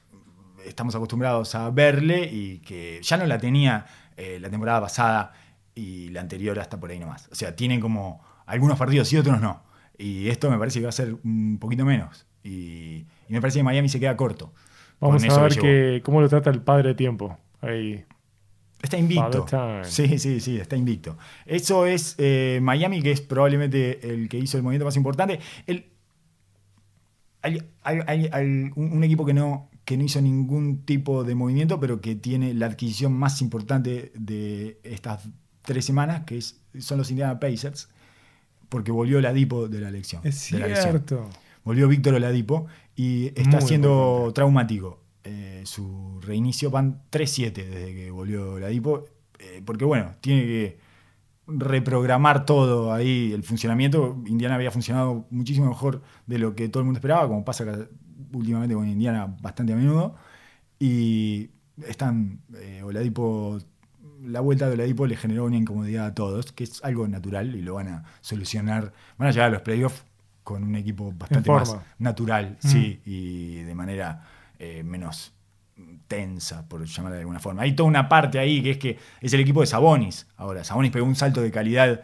estamos 0.64 0.94
acostumbrados 0.94 1.54
a 1.54 1.70
verle 1.70 2.28
y 2.30 2.58
que 2.58 3.00
ya 3.02 3.16
no 3.16 3.26
la 3.26 3.38
tenía 3.38 3.86
eh, 4.16 4.38
la 4.40 4.50
temporada 4.50 4.80
pasada 4.80 5.32
y 5.74 6.08
la 6.10 6.20
anterior 6.20 6.58
hasta 6.58 6.78
por 6.78 6.90
ahí 6.90 6.98
nomás. 6.98 7.28
O 7.30 7.34
sea, 7.34 7.56
tiene 7.56 7.80
como 7.80 8.22
algunos 8.46 8.78
partidos 8.78 9.12
y 9.12 9.16
otros 9.16 9.40
no. 9.40 9.62
Y 9.98 10.28
esto 10.28 10.50
me 10.50 10.58
parece 10.58 10.78
que 10.78 10.86
va 10.86 10.90
a 10.90 10.92
ser 10.92 11.16
un 11.24 11.58
poquito 11.58 11.84
menos. 11.84 12.26
Y, 12.42 13.06
y 13.28 13.32
me 13.32 13.40
parece 13.40 13.58
que 13.58 13.64
Miami 13.64 13.88
se 13.88 14.00
queda 14.00 14.16
corto. 14.16 14.52
Vamos 15.00 15.24
a 15.24 15.42
ver 15.42 15.58
que 15.58 16.02
cómo 16.04 16.20
lo 16.20 16.28
trata 16.28 16.50
el 16.50 16.62
padre 16.62 16.94
tiempo. 16.94 17.38
Ahí. 17.60 18.04
Está 18.82 18.96
invicto. 18.98 19.46
Sí, 19.84 20.18
sí, 20.18 20.40
sí, 20.40 20.56
está 20.58 20.76
invicto. 20.76 21.18
Eso 21.46 21.86
es 21.86 22.14
eh, 22.18 22.60
Miami, 22.62 23.02
que 23.02 23.12
es 23.12 23.20
probablemente 23.20 24.10
el 24.12 24.28
que 24.28 24.38
hizo 24.38 24.56
el 24.56 24.62
movimiento 24.62 24.86
más 24.86 24.96
importante. 24.96 25.38
El, 25.66 25.86
hay, 27.42 27.62
hay- 27.82 28.00
hay- 28.06 28.28
hay 28.32 28.70
un, 28.74 29.02
equipo 29.04 29.24
que 29.26 29.34
no, 29.34 29.68
que 29.84 29.96
no 29.96 30.04
hizo 30.04 30.20
ningún 30.20 30.82
tipo 30.84 31.24
de 31.24 31.34
movimiento, 31.34 31.80
pero 31.80 32.00
que 32.00 32.14
tiene 32.14 32.54
la 32.54 32.66
adquisición 32.66 33.12
más 33.12 33.40
importante 33.42 34.12
de 34.14 34.78
estas 34.82 35.28
tres 35.62 35.84
semanas, 35.84 36.24
que 36.24 36.38
es, 36.38 36.60
son 36.78 36.98
los 36.98 37.10
Indiana 37.10 37.38
Pacers, 37.40 37.88
porque 38.68 38.92
volvió 38.92 39.18
el 39.18 39.26
Adipo 39.26 39.68
de 39.68 39.80
la 39.80 39.88
elección. 39.88 40.22
Es 40.24 40.50
de 40.50 40.58
la 40.58 40.66
lesión. 40.68 40.90
cierto. 40.90 41.28
Volvió 41.64 41.88
Víctor 41.88 42.14
Oladipo 42.14 42.66
y 42.96 43.26
está 43.28 43.58
Muy 43.58 43.68
siendo 43.68 43.88
importante. 43.90 44.34
traumático. 44.34 44.99
Eh, 45.24 45.62
su 45.64 46.18
reinicio 46.22 46.70
van 46.70 47.02
3-7 47.10 47.52
desde 47.52 47.94
que 47.94 48.10
volvió 48.10 48.52
Oladipo. 48.54 49.04
eh, 49.38 49.62
porque 49.64 49.84
bueno, 49.84 50.12
tiene 50.20 50.42
que 50.44 50.78
reprogramar 51.46 52.44
todo 52.46 52.92
ahí, 52.92 53.32
el 53.32 53.42
funcionamiento. 53.42 54.22
Indiana 54.26 54.54
había 54.54 54.70
funcionado 54.70 55.26
muchísimo 55.30 55.66
mejor 55.68 56.02
de 56.26 56.38
lo 56.38 56.54
que 56.54 56.68
todo 56.68 56.80
el 56.80 56.84
mundo 56.86 56.98
esperaba, 56.98 57.26
como 57.26 57.44
pasa 57.44 57.64
últimamente 58.32 58.74
con 58.74 58.88
Indiana 58.88 59.34
bastante 59.40 59.72
a 59.72 59.76
menudo. 59.76 60.14
Y 60.78 61.50
están, 61.86 62.40
eh, 62.56 62.82
Oladipo, 62.84 63.58
la 64.24 64.40
vuelta 64.40 64.68
de 64.68 64.74
Oladipo 64.74 65.06
le 65.06 65.16
generó 65.16 65.44
una 65.46 65.56
incomodidad 65.56 66.06
a 66.06 66.14
todos, 66.14 66.52
que 66.52 66.64
es 66.64 66.82
algo 66.84 67.06
natural 67.08 67.54
y 67.56 67.62
lo 67.62 67.74
van 67.74 67.88
a 67.88 68.04
solucionar. 68.20 68.92
Van 69.18 69.28
a 69.28 69.30
llegar 69.32 69.48
a 69.48 69.50
los 69.52 69.62
playoffs 69.62 70.04
con 70.44 70.62
un 70.64 70.74
equipo 70.76 71.12
bastante 71.12 71.50
más 71.50 71.76
natural, 71.98 72.58
Mm. 72.62 72.68
sí, 72.68 73.00
y 73.04 73.56
de 73.62 73.74
manera 73.74 74.26
eh, 74.60 74.82
menos 74.84 75.32
tensa, 76.06 76.68
por 76.68 76.84
llamarla 76.84 77.16
de 77.16 77.22
alguna 77.22 77.40
forma. 77.40 77.62
Hay 77.62 77.74
toda 77.74 77.88
una 77.88 78.08
parte 78.08 78.38
ahí 78.38 78.62
que 78.62 78.70
es 78.72 78.78
que 78.78 78.98
es 79.20 79.32
el 79.32 79.40
equipo 79.40 79.60
de 79.62 79.66
Sabonis. 79.66 80.26
Ahora, 80.36 80.62
Sabonis 80.62 80.92
pegó 80.92 81.06
un 81.06 81.16
salto 81.16 81.40
de 81.40 81.50
calidad 81.50 82.02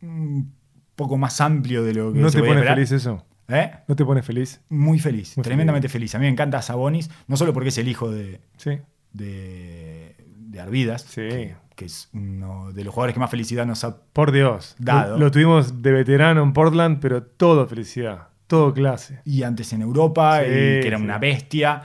un 0.00 0.52
poco 0.96 1.16
más 1.16 1.40
amplio 1.40 1.82
de 1.82 1.94
lo 1.94 2.12
que 2.12 2.18
¿No 2.18 2.30
se 2.30 2.38
te 2.38 2.44
pone 2.44 2.54
esperar. 2.60 2.74
feliz 2.76 2.92
eso? 2.92 3.24
¿Eh? 3.48 3.70
¿No 3.88 3.96
te 3.96 4.04
pone 4.04 4.22
feliz? 4.22 4.60
Muy 4.68 4.98
feliz, 4.98 5.36
Muy 5.36 5.44
tremendamente 5.44 5.88
feliz. 5.88 6.14
A 6.14 6.18
mí 6.18 6.24
me 6.24 6.30
encanta 6.30 6.62
Sabonis, 6.62 7.10
no 7.26 7.36
solo 7.36 7.52
porque 7.52 7.68
es 7.68 7.78
el 7.78 7.88
hijo 7.88 8.10
de, 8.10 8.40
Sí. 8.56 8.78
de, 9.12 10.16
de 10.36 10.60
Arvidas, 10.60 11.02
Sí. 11.02 11.20
que, 11.22 11.54
que 11.76 11.84
es 11.86 12.08
uno 12.14 12.72
de 12.72 12.84
los 12.84 12.94
jugadores 12.94 13.14
que 13.14 13.20
más 13.20 13.30
felicidad 13.30 13.66
nos 13.66 13.84
ha 13.84 13.96
Por 14.12 14.32
Dios. 14.32 14.76
Dado. 14.78 15.18
Lo, 15.18 15.24
lo 15.26 15.30
tuvimos 15.30 15.82
de 15.82 15.92
veterano 15.92 16.42
en 16.42 16.52
Portland, 16.52 17.00
pero 17.00 17.22
todo 17.22 17.66
felicidad. 17.66 18.28
Todo 18.52 18.74
clase. 18.74 19.20
y 19.24 19.42
antes 19.44 19.72
en 19.72 19.80
Europa, 19.82 20.40
Sí, 20.40 20.46
y 20.46 20.50
que 20.80 20.86
era 20.88 20.98
sí. 20.98 21.02
una 21.04 21.18
bestia. 21.18 21.82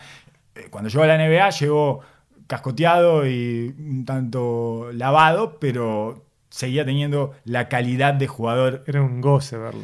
Eh, 0.53 0.68
Cuando 0.70 0.89
llegó 0.89 1.03
a 1.03 1.07
la 1.07 1.15
NBA 1.18 1.49
llegó 1.51 2.01
cascoteado 2.47 3.26
y 3.28 3.74
un 3.80 4.03
tanto 4.05 4.89
lavado, 4.93 5.57
pero 5.59 6.26
seguía 6.49 6.84
teniendo 6.86 7.34
la 7.45 7.70
calidad 7.70 8.13
de 8.13 8.28
jugador. 8.28 8.84
Era 8.88 9.01
un 9.01 9.22
goce 9.22 9.57
verlo. 9.57 9.84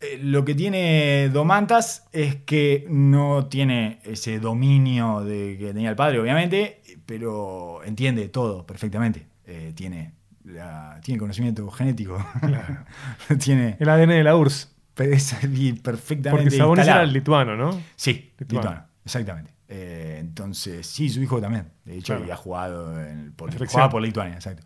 Eh, 0.00 0.18
Lo 0.22 0.44
que 0.44 0.54
tiene 0.54 1.28
Domantas 1.32 2.06
es 2.12 2.36
que 2.36 2.86
no 2.88 3.46
tiene 3.48 4.00
ese 4.04 4.38
dominio 4.40 5.20
de 5.20 5.56
que 5.58 5.72
tenía 5.74 5.90
el 5.90 5.96
padre, 5.96 6.18
obviamente, 6.20 6.80
pero 7.06 7.82
entiende 7.84 8.28
todo 8.28 8.66
perfectamente. 8.66 9.26
Eh, 9.46 9.72
tiene, 9.74 10.12
la- 10.44 10.98
tiene 11.02 11.18
conocimiento 11.18 11.70
genético. 11.70 12.16
tiene 13.38 13.76
El 13.80 13.88
ADN 13.88 14.08
de 14.10 14.24
la 14.24 14.36
URSS. 14.36 14.73
Perfectamente 14.94 16.44
Porque 16.44 16.56
Sabonis 16.56 16.86
era 16.86 17.02
el 17.02 17.12
lituano, 17.12 17.56
¿no? 17.56 17.80
Sí, 17.96 18.32
Lituano. 18.38 18.60
lituano, 18.70 18.86
exactamente. 19.04 19.50
Eh, 19.68 20.18
entonces, 20.20 20.86
sí, 20.86 21.08
su 21.08 21.20
hijo 21.22 21.40
también. 21.40 21.66
De 21.84 21.96
hecho, 21.96 22.14
Claro. 22.14 22.26
y 22.26 22.30
ha 22.30 22.36
jugado 22.36 23.00
en- 23.04 23.32
por, 23.32 23.52
jugaba 23.66 23.90
por 23.90 24.02
Lituania, 24.02 24.34
exacto. 24.34 24.62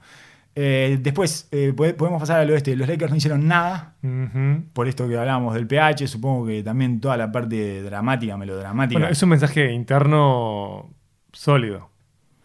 Eh, 0.60 0.98
después, 1.00 1.46
eh, 1.52 1.72
pode- 1.74 1.94
podemos 1.94 2.20
pasar 2.20 2.40
al 2.40 2.50
oeste. 2.50 2.74
Los 2.74 2.88
Lakers 2.88 3.10
no 3.12 3.16
hicieron 3.16 3.46
nada 3.46 3.94
por 4.72 4.88
esto 4.88 5.06
que 5.08 5.16
hablábamos 5.16 5.54
del 5.54 5.68
pH. 5.68 6.08
Supongo 6.08 6.46
que 6.46 6.64
también 6.64 7.00
toda 7.00 7.16
la 7.16 7.30
parte 7.30 7.80
dramática, 7.82 8.36
melodramática. 8.36 8.98
Bueno, 8.98 9.12
es 9.12 9.22
un 9.22 9.28
mensaje 9.28 9.72
interno 9.72 10.92
sólido 11.32 11.90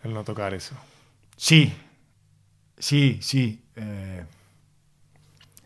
el 0.03 0.13
no 0.13 0.23
tocar 0.23 0.53
eso. 0.53 0.75
Sí, 1.38 1.73
sí, 2.77 3.17
sí. 3.21 3.63
eh, 3.75 4.23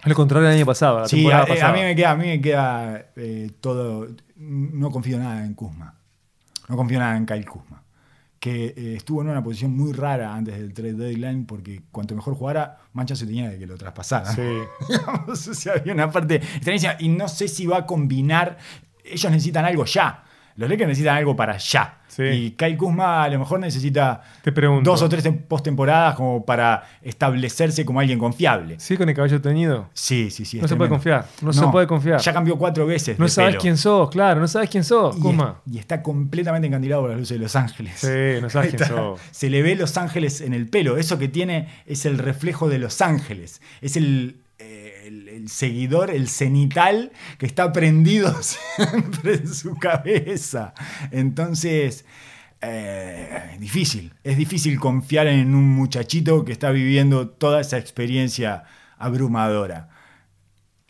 Al 0.02 0.14
contrario 0.14 0.48
del 0.48 0.58
año 0.58 0.66
pasado, 0.66 1.00
la 1.00 1.08
sí, 1.08 1.18
temporada 1.18 1.44
a, 1.44 1.48
eh, 1.48 1.52
a 1.52 1.56
pasada. 1.56 1.74
mí 1.74 1.80
me 1.82 1.96
queda, 1.96 2.12
a 2.12 2.16
mí 2.16 2.28
me 2.28 2.42
queda 2.42 3.06
eh, 3.16 3.52
todo. 3.60 4.08
No 4.36 4.92
confío 4.92 5.18
nada 5.18 5.44
en 5.46 5.54
Kuzma. 5.54 5.96
No 6.68 6.76
confío 6.78 7.00
nada 7.00 7.18
en 7.18 7.26
Kyle 7.26 7.46
Kuzma. 7.46 7.84
Que 8.40 8.68
eh, 8.78 8.94
estuvo 8.96 9.22
en 9.22 9.30
una 9.30 9.44
posición 9.44 9.76
muy 9.76 9.94
rara 9.94 10.34
antes 10.36 10.58
del 10.58 10.74
trade 10.74 10.94
deadline 10.94 11.46
porque 11.46 11.82
cuanto 11.92 12.14
mejor 12.16 12.36
jugara, 12.36 12.78
Mancha 12.94 13.16
se 13.16 13.26
tenía 13.26 13.50
de 13.50 13.58
que 13.58 13.66
lo 13.66 13.78
traspasara. 13.78 14.32
Sí. 14.32 14.42
Digamos, 14.90 15.48
o 15.48 15.54
sea, 15.54 15.74
había 15.74 15.94
una 15.94 16.12
parte 16.12 16.42
y 17.00 17.10
no 17.10 17.28
sé 17.28 17.48
si 17.48 17.66
va 17.66 17.78
a 17.78 17.86
combinar. 17.86 18.58
Ellos 19.04 19.32
necesitan 19.32 19.66
algo 19.66 19.86
ya. 19.86 20.24
Los 20.58 20.70
Lakers 20.70 20.88
necesitan 20.90 21.16
algo 21.18 21.36
para 21.36 21.58
ya. 21.58 22.00
Sí. 22.08 22.24
Y 22.24 22.52
Kyle 22.52 22.76
Kuzma 22.78 23.24
a 23.26 23.30
lo 23.30 23.38
mejor 23.38 23.60
necesita 23.60 24.22
Te 24.42 24.52
pregunto. 24.52 24.90
dos 24.90 25.02
o 25.04 25.08
tres 25.10 25.24
tem- 25.24 25.38
postemporadas 25.48 26.16
como 26.16 26.44
para 26.44 26.84
establecerse 27.04 27.86
como 27.86 28.00
alguien 28.00 28.18
confiable. 28.18 28.76
¿Sí 28.80 28.98
con 28.98 29.08
el 29.10 29.16
cabello 29.16 29.40
teñido? 29.42 29.90
Sí, 29.94 30.32
sí, 30.32 30.46
sí. 30.46 30.60
No 30.60 30.68
se 30.68 30.76
puede 30.76 30.90
confiar, 30.90 31.26
no 31.42 31.54
se 31.54 31.68
puede 31.68 31.86
confiar. 31.86 32.20
Ya 32.22 32.34
cambió 32.34 32.58
cuatro 32.58 32.86
veces. 32.88 33.20
No 33.20 33.26
de 33.26 33.30
sabes 33.32 33.52
pelo. 33.52 33.62
quién 33.62 33.78
sos, 33.78 34.10
claro, 34.10 34.40
no 34.42 34.48
sabes 34.48 34.70
quién 34.70 34.84
sos, 34.84 35.16
Y, 35.18 35.28
es- 35.30 35.36
y 35.76 35.78
está 35.80 36.02
completamente 36.02 36.68
encandilado 36.68 37.04
por 37.04 37.12
las 37.12 37.20
luces 37.20 37.38
de 37.38 37.44
Los 37.44 37.56
Ángeles. 37.56 37.94
Sí, 38.00 38.42
no 38.42 38.50
sabes 38.50 38.74
quién 38.74 38.88
sos. 38.88 39.20
Se 39.32 39.50
le 39.50 39.62
ve 39.62 39.76
Los 39.76 39.98
Ángeles 39.98 40.42
en 40.42 40.54
el 40.54 40.68
pelo. 40.68 40.98
Eso 40.98 41.20
que 41.20 41.28
tiene 41.28 41.68
es 41.86 42.06
el 42.06 42.18
reflejo 42.18 42.68
de 42.70 42.80
Los 42.80 43.02
Ángeles. 43.02 43.62
Es 43.82 43.96
el, 43.98 44.38
el- 45.08 45.30
el 45.30 45.50
seguidor, 45.50 46.10
el 46.12 46.28
cenital 46.28 47.12
que 47.38 47.46
está 47.46 47.72
prendido 47.74 48.34
siempre 48.42 49.36
en 49.36 49.48
su 49.48 49.76
cabeza. 49.78 50.74
Entonces, 51.12 52.06
eh, 52.62 53.56
difícil. 53.60 54.14
Es 54.24 54.38
difícil 54.38 54.80
confiar 54.80 55.28
en 55.28 55.54
un 55.56 55.70
muchachito 55.70 56.44
que 56.46 56.52
está 56.52 56.72
viviendo 56.72 57.30
toda 57.30 57.62
esa 57.62 57.78
experiencia 57.78 58.64
abrumadora. 58.98 59.90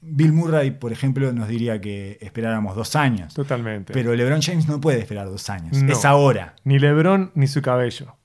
Bill 0.01 0.31
Murray, 0.31 0.71
por 0.71 0.91
ejemplo, 0.93 1.33
nos 1.33 1.47
diría 1.47 1.81
que 1.81 2.17
esperáramos 2.21 2.75
dos 2.75 2.95
años. 2.95 3.33
Totalmente. 3.33 3.91
Pero 3.93 4.15
LeBron 4.15 4.41
James 4.41 4.67
no 4.67 4.79
puede 4.79 4.99
esperar 4.99 5.27
dos 5.27 5.49
años. 5.49 5.81
No. 5.81 5.91
Es 5.91 6.05
ahora. 6.05 6.55
Ni 6.63 6.79
Lebron 6.79 7.31
ni 7.35 7.47
su 7.47 7.61
cabello. 7.61 8.15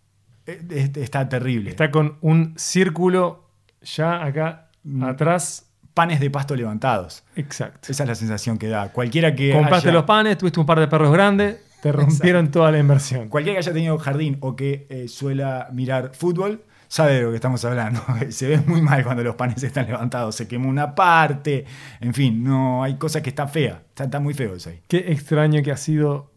Eh, 0.46 0.60
es- 0.70 0.96
Está 0.96 1.28
terrible. 1.28 1.70
Está 1.70 1.90
con 1.90 2.18
un 2.20 2.54
círculo 2.56 3.48
ya 3.82 4.22
acá 4.24 4.68
Mm. 4.84 5.02
atrás. 5.04 5.71
Panes 5.94 6.20
de 6.20 6.30
pasto 6.30 6.56
levantados. 6.56 7.24
Exacto. 7.36 7.88
Esa 7.90 8.04
es 8.04 8.08
la 8.08 8.14
sensación 8.14 8.58
que 8.58 8.68
da. 8.68 8.92
Cualquiera 8.92 9.34
que 9.34 9.52
Compraste 9.52 9.88
haya, 9.88 9.98
los 9.98 10.04
panes, 10.04 10.38
tuviste 10.38 10.58
un 10.58 10.66
par 10.66 10.80
de 10.80 10.88
perros 10.88 11.12
grandes, 11.12 11.58
te 11.82 11.92
rompieron 11.92 12.50
toda 12.50 12.70
la 12.70 12.78
inversión. 12.78 13.28
cualquiera 13.28 13.56
que 13.56 13.66
haya 13.66 13.72
tenido 13.72 13.98
jardín 13.98 14.38
o 14.40 14.56
que 14.56 14.86
eh, 14.88 15.08
suela 15.08 15.68
mirar 15.72 16.12
fútbol 16.14 16.62
sabe 16.92 17.14
de 17.14 17.22
lo 17.22 17.30
que 17.30 17.36
estamos 17.36 17.64
hablando. 17.64 18.02
Se 18.28 18.46
ve 18.48 18.58
muy 18.66 18.82
mal 18.82 19.02
cuando 19.02 19.22
los 19.22 19.34
panes 19.34 19.62
están 19.62 19.86
levantados. 19.86 20.36
Se 20.36 20.46
quema 20.46 20.68
una 20.68 20.94
parte. 20.94 21.64
En 22.00 22.12
fin, 22.12 22.44
no 22.44 22.82
hay 22.82 22.96
cosas 22.96 23.22
que 23.22 23.30
están 23.30 23.48
feas. 23.48 23.78
Está, 23.88 24.04
está 24.04 24.20
muy 24.20 24.34
feo 24.34 24.54
eso 24.54 24.68
ahí. 24.68 24.82
Qué 24.88 25.10
extraño 25.10 25.62
que 25.62 25.72
ha 25.72 25.78
sido 25.78 26.30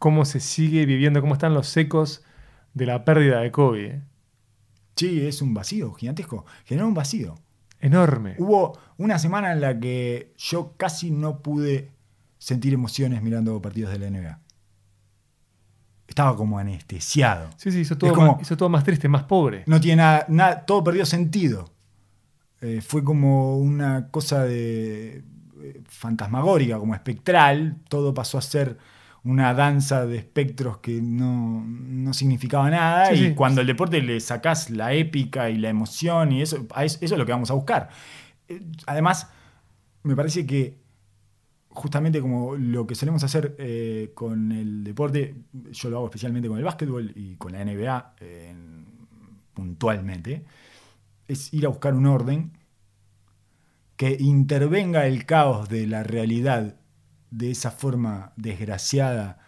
cómo 0.00 0.24
se 0.24 0.40
sigue 0.40 0.84
viviendo, 0.84 1.20
cómo 1.20 1.34
están 1.34 1.54
los 1.54 1.76
ecos 1.76 2.24
de 2.74 2.86
la 2.86 3.04
pérdida 3.04 3.40
de 3.40 3.52
Kobe. 3.52 3.86
¿eh? 3.86 4.02
Sí, 4.96 5.24
es 5.24 5.42
un 5.42 5.54
vacío 5.54 5.92
gigantesco. 5.92 6.44
Generó 6.64 6.88
un 6.88 6.94
vacío. 6.94 7.36
Enorme. 7.78 8.34
Hubo 8.38 8.76
una 9.00 9.18
semana 9.18 9.52
en 9.52 9.60
la 9.62 9.80
que 9.80 10.34
yo 10.36 10.74
casi 10.76 11.10
no 11.10 11.38
pude 11.40 11.90
sentir 12.38 12.74
emociones 12.74 13.22
mirando 13.22 13.60
partidos 13.62 13.92
de 13.92 13.98
la 13.98 14.06
NBA. 14.10 14.38
Estaba 16.06 16.36
como 16.36 16.58
anestesiado. 16.58 17.48
Sí, 17.56 17.70
sí, 17.70 17.80
hizo 17.80 17.96
todo, 17.96 18.12
como- 18.12 18.32
más, 18.34 18.42
hizo 18.42 18.56
todo 18.56 18.68
más 18.68 18.84
triste, 18.84 19.08
más 19.08 19.22
pobre. 19.24 19.62
No 19.66 19.80
tiene 19.80 19.96
nada, 20.02 20.26
nada- 20.28 20.66
todo 20.66 20.82
perdió 20.84 21.06
sentido. 21.06 21.70
Eh, 22.60 22.80
fue 22.82 23.02
como 23.04 23.56
una 23.58 24.08
cosa 24.10 24.44
de 24.44 25.24
eh, 25.62 25.80
fantasmagórica, 25.88 26.78
como 26.78 26.94
espectral, 26.94 27.76
todo 27.88 28.12
pasó 28.12 28.38
a 28.38 28.42
ser 28.42 28.76
una 29.24 29.52
danza 29.54 30.04
de 30.06 30.16
espectros 30.16 30.78
que 30.78 31.00
no, 31.02 31.62
no 31.66 32.12
significaba 32.12 32.68
nada. 32.70 33.06
Sí, 33.06 33.14
y 33.14 33.28
sí. 33.28 33.34
cuando 33.34 33.60
al 33.60 33.66
deporte 33.66 34.00
le 34.02 34.18
sacás 34.20 34.68
la 34.70 34.92
épica 34.94 35.48
y 35.50 35.58
la 35.58 35.68
emoción, 35.68 36.32
y 36.32 36.42
eso, 36.42 36.66
eso 36.80 36.98
es 37.00 37.10
lo 37.12 37.24
que 37.26 37.32
vamos 37.32 37.50
a 37.50 37.54
buscar. 37.54 37.90
Además, 38.86 39.28
me 40.02 40.16
parece 40.16 40.46
que 40.46 40.80
justamente 41.70 42.20
como 42.20 42.56
lo 42.56 42.86
que 42.86 42.94
solemos 42.94 43.22
hacer 43.22 43.54
eh, 43.58 44.10
con 44.14 44.52
el 44.52 44.82
deporte, 44.82 45.36
yo 45.70 45.90
lo 45.90 45.98
hago 45.98 46.06
especialmente 46.06 46.48
con 46.48 46.58
el 46.58 46.64
básquetbol 46.64 47.12
y 47.14 47.36
con 47.36 47.52
la 47.52 47.64
NBA 47.64 48.16
eh, 48.20 48.54
puntualmente, 49.54 50.44
es 51.28 51.52
ir 51.54 51.66
a 51.66 51.68
buscar 51.68 51.94
un 51.94 52.06
orden 52.06 52.58
que 53.96 54.16
intervenga 54.18 55.06
el 55.06 55.26
caos 55.26 55.68
de 55.68 55.86
la 55.86 56.02
realidad 56.02 56.76
de 57.30 57.50
esa 57.50 57.70
forma 57.70 58.32
desgraciada 58.36 59.38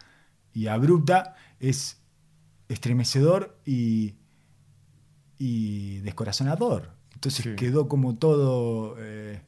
y 0.53 0.67
abrupta, 0.67 1.35
es 1.59 2.01
estremecedor 2.69 3.59
y, 3.65 4.15
y 5.37 5.99
descorazonador. 5.99 6.92
Entonces 7.23 7.45
Sí. 7.45 7.55
quedó 7.55 7.87
como 7.87 8.15
todo 8.15 8.95
eh, 8.99 9.39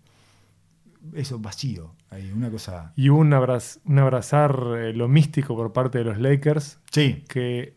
eso 1.13 1.39
vacío. 1.39 1.93
Ahí, 2.09 2.31
una 2.31 2.49
cosa. 2.49 2.93
Y 2.95 3.09
un, 3.09 3.31
abraz- 3.33 3.79
un 3.83 3.99
abrazar 3.99 4.57
eh, 4.77 4.93
lo 4.93 5.09
místico 5.09 5.55
por 5.57 5.73
parte 5.73 5.97
de 5.97 6.05
los 6.05 6.17
Lakers, 6.17 6.79
Sí, 6.89 7.25
que 7.27 7.75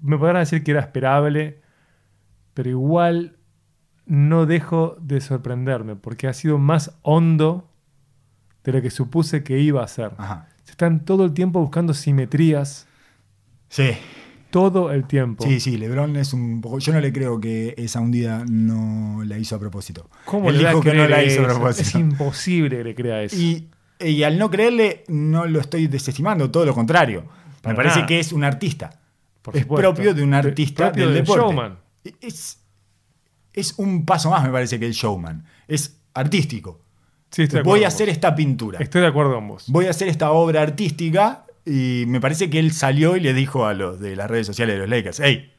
me 0.00 0.18
podrán 0.18 0.40
decir 0.42 0.64
que 0.64 0.72
era 0.72 0.80
esperable, 0.80 1.60
pero 2.54 2.68
igual 2.70 3.36
no 4.06 4.44
dejo 4.46 4.96
de 5.00 5.20
sorprenderme, 5.20 5.94
porque 5.94 6.26
ha 6.26 6.32
sido 6.32 6.58
más 6.58 6.98
hondo 7.02 7.68
de 8.64 8.72
lo 8.72 8.82
que 8.82 8.90
supuse 8.90 9.44
que 9.44 9.60
iba 9.60 9.84
a 9.84 9.88
ser. 9.88 10.12
ajá. 10.18 10.48
Se 10.64 10.72
están 10.72 11.04
todo 11.04 11.24
el 11.24 11.32
tiempo 11.32 11.60
buscando 11.60 11.94
simetrías, 11.94 12.86
Sí, 13.70 13.90
todo 14.50 14.92
el 14.92 15.06
tiempo. 15.06 15.44
sí, 15.44 15.60
sí. 15.60 15.76
LeBron 15.76 16.16
es 16.16 16.32
un 16.32 16.60
poco. 16.60 16.78
Yo 16.78 16.92
no 16.92 17.00
le 17.00 17.12
creo 17.12 17.40
que 17.40 17.74
esa 17.76 18.00
hundida 18.00 18.44
no 18.48 19.22
la 19.24 19.38
hizo 19.38 19.56
a 19.56 19.58
propósito. 19.58 20.08
¿Cómo 20.24 20.48
Él 20.50 20.58
le 20.58 20.68
dijo 20.68 20.80
que 20.80 20.94
no 20.94 21.06
la 21.08 21.22
hizo 21.22 21.42
a 21.42 21.46
propósito. 21.48 21.88
Es 21.88 21.94
imposible 21.94 22.78
que 22.78 22.84
le 22.84 22.94
crea 22.94 23.22
eso. 23.24 23.36
Y, 23.36 23.68
y 24.00 24.22
al 24.22 24.38
no 24.38 24.50
creerle, 24.50 25.04
no 25.08 25.46
lo 25.46 25.60
estoy 25.60 25.86
desestimando, 25.86 26.50
todo 26.50 26.64
lo 26.64 26.74
contrario. 26.74 27.24
Para 27.62 27.72
Me 27.72 27.76
parece 27.76 27.96
nada. 27.96 28.06
que 28.06 28.20
es 28.20 28.32
un 28.32 28.44
artista. 28.44 29.00
Por 29.42 29.56
es 29.56 29.62
supuesto. 29.62 29.92
propio 29.94 30.14
de 30.14 30.22
un 30.22 30.30
De- 30.30 30.36
artista 30.36 30.86
propio 30.86 31.04
del 31.06 31.14
del 31.14 31.22
deporte. 31.24 31.42
showman. 31.44 31.78
Es, 32.20 32.58
es 33.52 33.74
un 33.78 34.04
paso 34.06 34.30
más, 34.30 34.44
me 34.44 34.50
parece, 34.50 34.78
que 34.78 34.86
el 34.86 34.92
showman. 34.92 35.44
Es 35.66 35.98
artístico. 36.14 36.80
Sí, 37.30 37.42
estoy 37.42 37.58
de 37.58 37.62
Voy 37.64 37.84
a 37.84 37.88
hacer 37.88 38.08
esta 38.08 38.34
pintura. 38.34 38.78
Estoy 38.80 39.02
de 39.02 39.08
acuerdo 39.08 39.34
con 39.34 39.48
vos. 39.48 39.64
Voy 39.68 39.86
a 39.86 39.90
hacer 39.90 40.08
esta 40.08 40.30
obra 40.30 40.62
artística. 40.62 41.44
Y 41.68 42.04
me 42.06 42.20
parece 42.20 42.48
que 42.50 42.58
él 42.58 42.72
salió 42.72 43.16
y 43.16 43.20
le 43.20 43.34
dijo 43.34 43.66
a 43.66 43.74
los 43.74 44.00
de 44.00 44.16
las 44.16 44.30
redes 44.30 44.46
sociales 44.46 44.76
de 44.76 44.80
los 44.80 44.88
Lakers: 44.88 45.20
¡Hey! 45.22 45.52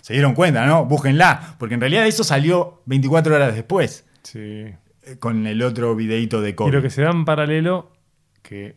Se 0.00 0.12
dieron 0.12 0.34
cuenta, 0.34 0.66
¿no? 0.66 0.84
Búsquenla. 0.86 1.56
Porque 1.58 1.74
en 1.74 1.80
realidad 1.80 2.06
eso 2.06 2.24
salió 2.24 2.82
24 2.86 3.34
horas 3.34 3.54
después. 3.54 4.04
Sí. 4.22 4.38
eh, 4.40 4.76
Con 5.18 5.46
el 5.46 5.62
otro 5.62 5.94
videito 5.96 6.40
de 6.40 6.50
Y 6.50 6.52
Kobe. 6.54 6.72
lo 6.72 6.82
que 6.82 6.90
se 6.90 7.02
da 7.02 7.10
en 7.10 7.24
paralelo, 7.24 7.92
que 8.42 8.76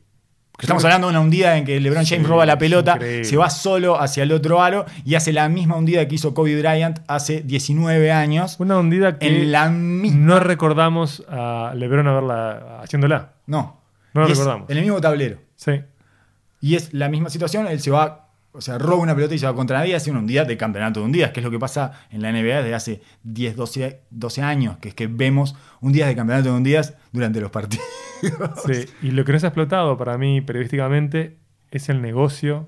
Estamos 0.59 0.83
hablando 0.85 1.05
de 1.07 1.11
una 1.11 1.19
hundida 1.19 1.55
en 1.55 1.65
que 1.65 1.79
LeBron 1.79 2.03
James 2.05 2.25
Sí, 2.25 2.27
roba 2.31 2.43
la 2.47 2.57
pelota, 2.57 2.93
increíble. 2.95 3.25
se 3.25 3.37
va 3.37 3.47
solo 3.51 4.01
hacia 4.01 4.23
el 4.23 4.31
otro 4.31 4.59
aro 4.63 4.85
y 5.05 5.13
hace 5.13 5.31
la 5.31 5.47
misma 5.49 5.75
hundida 5.75 6.07
que 6.07 6.15
hizo 6.15 6.33
Kobe 6.33 6.57
Bryant 6.59 6.97
hace 7.07 7.41
19 7.43 8.11
años. 8.11 8.55
una 8.59 8.79
hundida 8.79 9.19
que 9.19 9.27
En 9.27 9.51
la 9.51 9.69
misma. 9.69 10.25
no 10.25 10.39
recordamos 10.39 11.23
a 11.29 11.73
LeBron 11.75 12.07
haberla 12.07 12.79
haciéndola. 12.81 13.33
No. 13.45 13.79
No 14.15 14.21
lo 14.21 14.27
Y 14.27 14.31
recordamos. 14.31 14.69
En 14.71 14.77
el 14.77 14.83
mismo 14.83 14.99
tablero. 14.99 15.37
Sí. 15.55 15.73
Y 16.61 16.75
es 16.75 16.93
la 16.93 17.09
misma 17.09 17.29
situación. 17.29 17.67
Él 17.67 17.79
se 17.79 17.91
va, 17.91 18.29
o 18.51 18.61
sea, 18.61 18.77
roba 18.77 19.01
una 19.03 19.13
pelota 19.15 19.35
y 19.35 19.39
se 19.39 19.45
va 19.45 19.53
contra 19.55 19.77
nadie, 19.79 19.95
hace 19.95 20.09
una 20.11 20.19
hundida 20.19 20.43
de 20.45 20.57
campeonato 20.57 20.99
de 21.01 21.05
hundidas, 21.05 21.31
que 21.31 21.39
es 21.39 21.43
lo 21.43 21.51
que 21.51 21.59
pasa 21.59 21.93
en 22.09 22.21
la 22.21 22.31
NBA 22.31 22.61
desde 22.63 22.73
hace 22.73 23.01
10, 23.23 23.55
12, 23.55 24.01
12 24.09 24.41
años, 24.41 24.77
que 24.77 24.89
es 24.89 24.95
que 24.95 25.07
vemos 25.07 25.55
hundidas 25.81 26.07
de 26.09 26.15
campeonato 26.15 26.49
de 26.49 26.55
hundidas 26.55 26.93
durante 27.11 27.39
los 27.41 27.51
partidos. 27.51 27.85
Sí, 28.65 28.85
y 29.03 29.11
lo 29.11 29.23
que 29.25 29.31
no 29.33 29.39
se 29.39 29.45
ha 29.45 29.49
explotado 29.49 29.95
para 29.97 30.17
mí 30.17 30.41
periodísticamente 30.41 31.37
es 31.69 31.87
el 31.89 32.01
negocio 32.01 32.67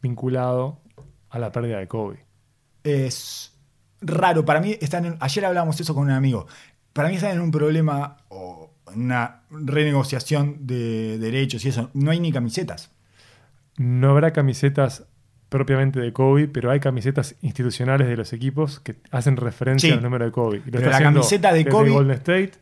vinculado 0.00 0.80
a 1.28 1.38
la 1.38 1.52
pérdida 1.52 1.78
de 1.78 1.88
Kobe. 1.88 2.24
es 2.84 3.52
raro. 4.00 4.44
Para 4.44 4.60
mí 4.60 4.76
están 4.80 5.04
en- 5.04 5.16
ayer 5.20 5.44
hablábamos 5.44 5.78
eso 5.80 5.94
con 5.94 6.04
un 6.04 6.10
amigo. 6.12 6.46
Para 6.92 7.08
mí 7.10 7.16
están 7.16 7.32
en 7.32 7.40
un 7.40 7.50
problema 7.50 8.18
o 8.28 8.70
una 8.94 9.42
renegociación 9.50 10.66
de 10.66 11.18
derechos 11.18 11.64
y 11.64 11.68
eso. 11.68 11.90
No 11.94 12.10
hay 12.10 12.20
ni 12.20 12.32
camisetas. 12.32 12.90
No 13.78 14.10
habrá 14.10 14.32
camisetas 14.32 15.04
propiamente 15.48 16.00
de 16.00 16.12
Kobe, 16.12 16.48
pero 16.48 16.70
hay 16.70 16.80
camisetas 16.80 17.36
institucionales 17.42 18.08
de 18.08 18.16
los 18.16 18.32
equipos 18.32 18.80
que 18.80 18.96
hacen 19.10 19.36
referencia 19.36 19.88
Sí. 19.90 19.94
al 19.96 20.02
número 20.02 20.24
de 20.24 20.32
Kobe. 20.32 20.58
Lo 20.66 20.72
Pero 20.72 20.90
la 20.90 20.98
camiseta 21.00 21.52
de 21.52 21.64
Kobe- 21.66 21.90
Golden 21.92 22.16
State 22.16 22.52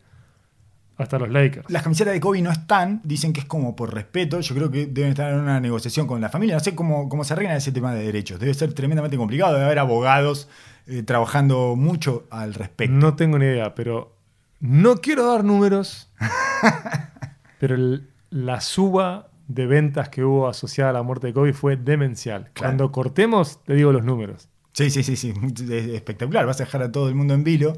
hasta 0.97 1.17
los 1.19 1.29
Lakers. 1.29 1.69
Las 1.69 1.81
camisetas 1.83 2.13
de 2.13 2.19
Kobe 2.19 2.41
no 2.41 2.51
están, 2.51 3.01
dicen 3.03 3.33
que 3.33 3.39
es 3.41 3.45
como 3.45 3.75
por 3.75 3.93
respeto. 3.93 4.39
Yo 4.39 4.55
creo 4.55 4.69
que 4.71 4.85
deben 4.85 5.09
estar 5.11 5.33
en 5.33 5.39
una 5.39 5.59
negociación 5.59 6.05
con 6.07 6.21
la 6.21 6.29
familia. 6.29 6.55
No 6.55 6.59
sé 6.61 6.75
cómo, 6.75 7.09
cómo 7.09 7.23
se 7.23 7.33
arregla 7.33 7.55
ese 7.55 7.71
tema 7.71 7.93
de 7.93 8.03
derechos. 8.03 8.39
Debe 8.39 8.53
ser 8.53 8.73
tremendamente 8.73 9.17
complicado. 9.17 9.53
Debe 9.53 9.65
haber 9.65 9.79
abogados 9.79 10.47
eh, 10.87 11.01
trabajando 11.03 11.75
mucho 11.75 12.27
al 12.29 12.53
respecto. 12.53 12.93
No 12.95 13.15
tengo 13.15 13.39
ni 13.39 13.45
idea, 13.45 13.73
pero 13.73 14.15
no 14.59 14.97
quiero 14.97 15.25
dar 15.33 15.43
números, 15.43 16.09
pero 17.59 17.75
el- 17.75 18.07
la 18.29 18.61
suba 18.61 19.29
de 19.47 19.65
ventas 19.67 20.09
que 20.09 20.23
hubo 20.23 20.47
asociada 20.47 20.89
a 20.89 20.93
la 20.93 21.03
muerte 21.03 21.27
de 21.27 21.33
Kobe 21.33 21.53
fue 21.53 21.75
demencial. 21.77 22.49
Claro. 22.53 22.53
Cuando 22.71 22.91
cortemos, 22.91 23.63
te 23.63 23.73
digo 23.75 23.91
los 23.91 24.03
números. 24.03 24.47
Sí, 24.73 24.89
sí, 24.89 25.03
sí, 25.03 25.15
sí. 25.15 25.33
Es 25.69 25.69
espectacular. 25.87 26.45
Vas 26.45 26.59
a 26.61 26.65
dejar 26.65 26.81
a 26.83 26.91
todo 26.91 27.07
el 27.09 27.15
mundo 27.15 27.33
en 27.33 27.43
vilo. 27.43 27.73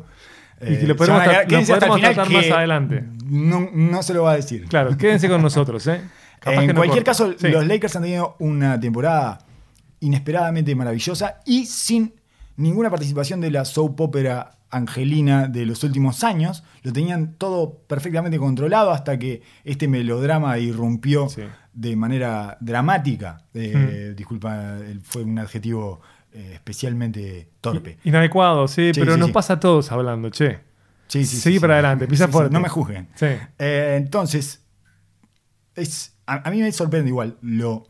Y 0.59 0.65
que 0.65 0.73
Eh, 0.73 0.87
lo 0.87 0.95
tra- 0.95 0.97
podremos 0.97 1.23
final 1.23 2.15
tratar 2.15 2.29
más 2.31 2.49
adelante. 2.51 3.03
No, 3.25 3.69
no 3.71 4.01
se 4.01 4.13
lo 4.15 4.23
va 4.23 4.31
a 4.31 4.35
decir. 4.37 4.65
Claro, 4.67 4.97
quédense 4.97 5.29
con 5.29 5.41
nosotros, 5.41 5.85
¿eh? 5.87 6.01
Capaz 6.39 6.61
en 6.61 6.67
que 6.69 6.73
cualquier 6.73 7.03
corta. 7.03 7.11
caso, 7.11 7.33
Sí. 7.37 7.49
los 7.49 7.67
Lakers 7.67 7.95
han 7.95 8.01
tenido 8.03 8.35
una 8.39 8.79
temporada 8.79 9.39
inesperadamente 9.99 10.75
maravillosa 10.75 11.41
y 11.45 11.65
sin 11.65 12.13
ninguna 12.55 12.89
participación 12.89 13.41
de 13.41 13.51
la 13.51 13.65
soap 13.65 13.99
opera 14.01 14.56
angelina 14.69 15.47
de 15.47 15.65
los 15.65 15.83
últimos 15.83 16.23
años. 16.23 16.63
Lo 16.83 16.91
tenían 16.93 17.33
todo 17.37 17.79
perfectamente 17.87 18.37
controlado 18.37 18.91
hasta 18.91 19.17
que 19.17 19.41
este 19.63 19.87
melodrama 19.87 20.57
irrumpió 20.59 21.29
Sí. 21.29 21.43
de 21.73 21.95
manera 21.95 22.57
dramática. 22.59 23.43
Eh, 23.53 24.13
Disculpa, 24.15 24.77
fue 25.03 25.23
un 25.23 25.39
adjetivo 25.39 26.01
eh, 26.33 26.51
especialmente 26.55 27.49
torpe. 27.61 27.97
Inadecuado, 28.03 28.67
sí, 28.67 28.91
Sí, 28.93 28.99
pero 28.99 29.13
sí, 29.13 29.19
nos 29.19 29.31
pasa 29.31 29.53
a 29.53 29.59
todos 29.59 29.91
hablando, 29.91 30.29
che. 30.29 30.59
Sí, 31.07 31.25
sí, 31.25 31.37
Seguí 31.37 31.59
para 31.59 31.75
adelante, 31.75 32.05
pisa 32.07 32.27
fuerte. 32.27 32.53
no 32.53 32.59
me 32.59 32.67
juzguen. 32.67 33.07
Eh, 33.21 33.95
entonces, 33.97 34.61
es, 35.73 36.13
a, 36.25 36.47
a 36.47 36.51
mí 36.51 36.59
me 36.61 36.71
sorprende 36.73 37.09
igual 37.09 37.37
lo 37.41 37.87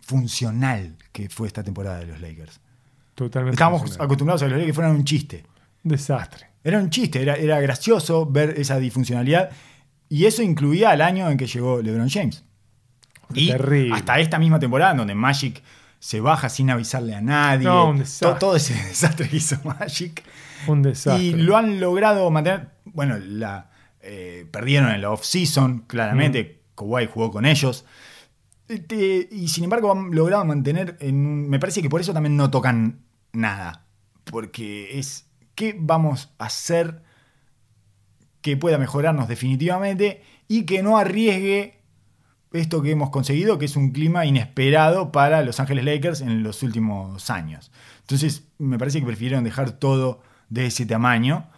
funcional 0.00 0.96
que 1.12 1.28
fue 1.28 1.46
esta 1.46 1.62
temporada 1.62 2.00
de 2.00 2.06
los 2.06 2.20
Lakers. 2.20 2.60
Totalmente. 3.14 3.54
Estábamos 3.54 3.98
acostumbrados 4.00 4.42
a 4.42 4.46
que 4.46 4.50
los 4.50 4.58
Lakers 4.58 4.74
fueran 4.74 4.96
un 4.96 5.04
chiste. 5.04 5.44
Desastre. 5.82 6.46
Era 6.64 6.78
un 6.78 6.90
chiste, 6.90 7.20
era, 7.22 7.34
era 7.34 7.60
gracioso 7.60 8.26
ver 8.26 8.54
esa 8.58 8.78
disfuncionalidad. 8.78 9.50
Y 10.08 10.26
eso 10.26 10.42
incluía 10.42 10.90
al 10.90 11.00
año 11.00 11.30
en 11.30 11.36
que 11.38 11.46
llegó 11.46 11.80
LeBron 11.82 12.08
James. 12.08 12.44
Y 13.34 13.48
Terrible. 13.48 13.94
hasta 13.94 14.18
esta 14.20 14.38
misma 14.38 14.58
temporada, 14.60 14.94
donde 14.94 15.14
Magic 15.14 15.62
se 15.98 16.20
baja 16.20 16.48
sin 16.48 16.68
avisarle 16.70 17.14
a 17.14 17.20
nadie. 17.20 17.64
No, 17.66 17.88
un 17.90 17.96
To- 17.96 18.02
desastre. 18.02 18.38
todo 18.40 18.56
ese 18.56 18.74
desastre 18.88 19.28
que 19.28 19.36
hizo 19.36 19.56
Magic. 19.64 20.22
Un 20.66 20.82
desastre. 20.82 21.22
Y 21.24 21.32
lo 21.32 21.56
han 21.56 21.80
logrado 21.80 22.30
mantener. 22.30 22.68
Bueno, 22.84 23.18
la, 23.18 23.70
eh, 24.02 24.46
perdieron 24.50 24.90
en 24.90 25.00
la 25.00 25.10
off-season, 25.10 25.84
claramente. 25.86 26.44
Mm. 26.44 26.74
Kawhi 26.76 27.06
jugó 27.06 27.30
con 27.30 27.46
ellos. 27.46 27.84
Este, 28.68 29.28
y 29.30 29.48
sin 29.48 29.64
embargo, 29.64 29.90
han 29.92 30.14
logrado 30.14 30.44
mantener. 30.44 30.96
En, 31.00 31.48
me 31.48 31.58
parece 31.58 31.82
que 31.82 31.88
por 31.90 32.00
eso 32.00 32.12
también 32.12 32.36
no 32.36 32.50
tocan 32.50 33.00
nada. 33.32 33.86
Porque 34.24 34.98
es. 34.98 35.26
¿Qué 35.54 35.76
vamos 35.78 36.30
a 36.38 36.46
hacer 36.46 37.02
que 38.40 38.56
pueda 38.56 38.78
mejorarnos 38.78 39.28
definitivamente 39.28 40.22
y 40.48 40.64
que 40.64 40.82
no 40.82 40.98
arriesgue 40.98 41.82
esto 42.52 42.82
que 42.82 42.90
hemos 42.90 43.10
conseguido, 43.10 43.58
que 43.58 43.64
es 43.64 43.76
un 43.76 43.92
clima 43.92 44.26
inesperado 44.26 45.12
para 45.12 45.42
Los 45.42 45.60
Ángeles 45.60 45.84
Lakers 45.84 46.20
en 46.20 46.42
los 46.42 46.62
últimos 46.62 47.30
años. 47.30 47.70
Entonces, 48.00 48.44
me 48.58 48.78
parece 48.78 49.00
que 49.00 49.06
prefirieron 49.06 49.44
dejar 49.44 49.72
todo 49.72 50.22
de 50.50 50.66
ese 50.66 50.84
tamaño. 50.84 51.48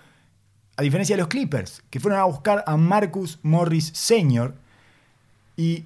A 0.76 0.82
diferencia 0.82 1.16
de 1.16 1.22
los 1.22 1.28
Clippers, 1.28 1.82
que 1.90 2.00
fueron 2.00 2.20
a 2.20 2.24
buscar 2.24 2.62
a 2.66 2.76
Marcus 2.76 3.38
Morris 3.42 3.92
Sr. 3.94 4.54
y 5.56 5.84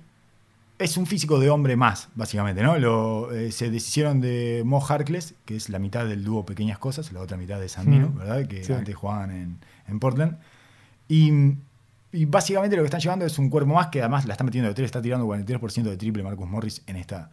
es 0.79 0.97
un 0.97 1.07
físico 1.07 1.39
de 1.41 1.51
hombre 1.51 1.77
más, 1.77 2.09
básicamente, 2.15 2.63
¿no? 2.63 2.79
Lo, 2.79 3.33
eh, 3.33 3.51
se 3.53 3.71
deshicieron 3.71 4.21
de 4.21 4.63
Mo 4.65 4.85
Harkless, 4.85 5.35
que 5.45 5.57
es 5.57 5.69
la 5.69 5.79
mitad 5.79 6.07
del 6.07 6.25
dúo 6.25 6.45
Pequeñas 6.47 6.79
Cosas, 6.79 7.13
la 7.13 7.21
otra 7.21 7.37
mitad 7.37 7.59
de 7.61 7.69
Sandino, 7.69 8.09
Mm, 8.11 8.19
¿verdad? 8.19 8.47
Que 8.47 8.65
sí. 8.65 8.73
antes 8.73 8.95
jugaban 8.95 9.31
en, 9.31 9.59
en 9.89 9.99
Portland. 10.01 10.39
Y 11.09 11.57
y 12.11 12.25
básicamente 12.25 12.75
lo 12.75 12.83
que 12.83 12.87
están 12.87 13.01
llevando 13.01 13.27
es 13.27 13.39
un 13.39 13.51
cuerpo 13.51 13.75
más 13.75 13.89
que 13.89 14.01
además 14.01 14.25
la 14.25 14.33
está 14.33 14.43
metiendo 14.43 14.69
de 14.69 14.75
tres, 14.75 14.87
está 14.87 15.03
tirando 15.03 15.27
43% 15.27 15.83
de 15.83 15.97
triple 15.97 16.23
Marcus 16.23 16.49
Morris 16.49 16.83
en 16.87 16.97
esta 16.97 17.31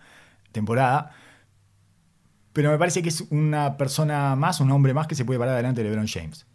temporada. 0.51 1.11
Pero 2.51 2.71
me 2.71 2.77
parece 2.77 3.01
que 3.01 3.09
es 3.09 3.21
una 3.29 3.77
persona 3.77 4.35
más, 4.35 4.59
un 4.59 4.71
hombre 4.71 4.93
más 4.93 5.07
que 5.07 5.15
se 5.15 5.23
puede 5.23 5.39
parar 5.39 5.55
delante 5.55 5.81
de 5.81 5.89
LeBron 5.89 6.07
James. 6.07 6.45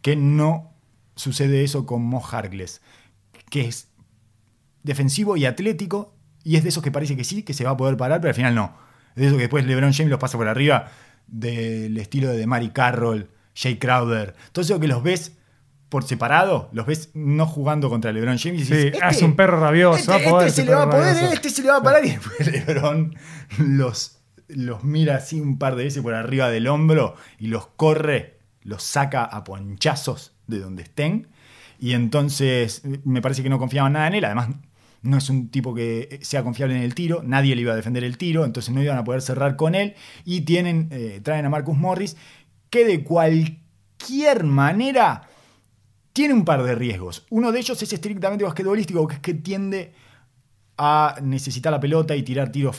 Que 0.00 0.16
no 0.16 0.72
sucede 1.14 1.62
eso 1.62 1.84
con 1.84 2.02
Mo 2.02 2.24
Harkless, 2.24 2.80
que 3.50 3.66
es 3.68 3.88
defensivo 4.82 5.36
y 5.36 5.46
atlético, 5.46 6.14
y 6.44 6.56
es 6.56 6.62
de 6.62 6.70
esos 6.70 6.82
que 6.82 6.90
parece 6.90 7.16
que 7.16 7.24
sí, 7.24 7.42
que 7.42 7.54
se 7.54 7.64
va 7.64 7.70
a 7.70 7.76
poder 7.76 7.96
parar, 7.96 8.20
pero 8.20 8.30
al 8.30 8.34
final 8.34 8.54
no. 8.54 8.74
Es 9.10 9.16
de 9.16 9.26
esos 9.26 9.36
que 9.36 9.42
después 9.42 9.64
LeBron 9.66 9.92
James 9.92 10.10
los 10.10 10.18
pasa 10.20 10.38
por 10.38 10.48
arriba 10.48 10.90
del 11.26 11.96
estilo 11.98 12.30
de 12.30 12.46
Mari 12.46 12.70
Carroll, 12.70 13.28
Jay 13.54 13.76
Crowder. 13.78 14.34
Todo 14.52 14.64
eso 14.64 14.80
que 14.80 14.88
los 14.88 15.02
ves 15.02 15.36
por 15.88 16.04
separado, 16.04 16.68
los 16.72 16.86
ves 16.86 17.10
no 17.14 17.46
jugando 17.46 17.88
contra 17.90 18.12
LeBron 18.12 18.38
James 18.38 18.62
y 18.62 18.64
Sí, 18.64 18.74
dices, 18.74 19.02
hace 19.02 19.24
un 19.24 19.34
perro 19.34 19.58
rabioso. 19.60 19.98
este, 19.98 20.10
va 20.12 20.16
a 20.16 20.30
poder 20.30 20.48
este 20.48 20.62
se 20.62 20.66
le 20.66 20.74
va 20.74 20.82
a 20.84 20.90
poder, 20.90 21.14
rabioso. 21.14 21.34
este 21.34 21.50
se 21.50 21.62
le 21.62 21.68
va 21.70 21.76
a 21.78 21.82
parar 21.82 22.04
y 22.04 22.10
después 22.10 22.46
LeBron 22.52 23.14
los, 23.58 24.18
los 24.48 24.84
mira 24.84 25.16
así 25.16 25.40
un 25.40 25.58
par 25.58 25.74
de 25.74 25.84
veces 25.84 26.02
por 26.02 26.14
arriba 26.14 26.48
del 26.48 26.68
hombro 26.68 27.16
y 27.38 27.48
los 27.48 27.66
corre, 27.66 28.38
los 28.62 28.84
saca 28.84 29.24
a 29.24 29.42
ponchazos 29.42 30.32
de 30.46 30.60
donde 30.60 30.84
estén. 30.84 31.28
Y 31.80 31.94
entonces 31.94 32.82
me 33.04 33.20
parece 33.22 33.42
que 33.42 33.48
no 33.48 33.58
confiaban 33.58 33.94
nada 33.94 34.06
en 34.06 34.14
él. 34.14 34.24
Además, 34.26 34.50
no 35.02 35.16
es 35.16 35.30
un 35.30 35.48
tipo 35.48 35.74
que 35.74 36.20
sea 36.22 36.42
confiable 36.42 36.76
en 36.76 36.82
el 36.82 36.94
tiro. 36.94 37.22
Nadie 37.22 37.54
le 37.56 37.62
iba 37.62 37.72
a 37.72 37.76
defender 37.76 38.04
el 38.04 38.18
tiro. 38.18 38.44
Entonces 38.44 38.74
no 38.74 38.82
iban 38.82 38.98
a 38.98 39.04
poder 39.04 39.22
cerrar 39.22 39.56
con 39.56 39.74
él. 39.74 39.94
Y 40.24 40.42
tienen, 40.42 40.88
eh, 40.90 41.20
traen 41.22 41.46
a 41.46 41.48
Marcus 41.48 41.76
Morris, 41.76 42.16
que 42.68 42.84
de 42.84 43.02
cualquier 43.02 44.44
manera 44.44 45.28
tiene 46.12 46.34
un 46.34 46.44
par 46.44 46.62
de 46.62 46.74
riesgos. 46.74 47.26
Uno 47.30 47.52
de 47.52 47.60
ellos 47.60 47.82
es 47.82 47.92
estrictamente 47.92 48.44
basquetbolístico, 48.44 49.06
que 49.06 49.14
es 49.14 49.20
que 49.20 49.34
tiende 49.34 49.92
a 50.76 51.16
necesitar 51.22 51.72
la 51.72 51.80
pelota 51.80 52.16
y 52.16 52.22
tirar 52.22 52.50
tiros, 52.50 52.78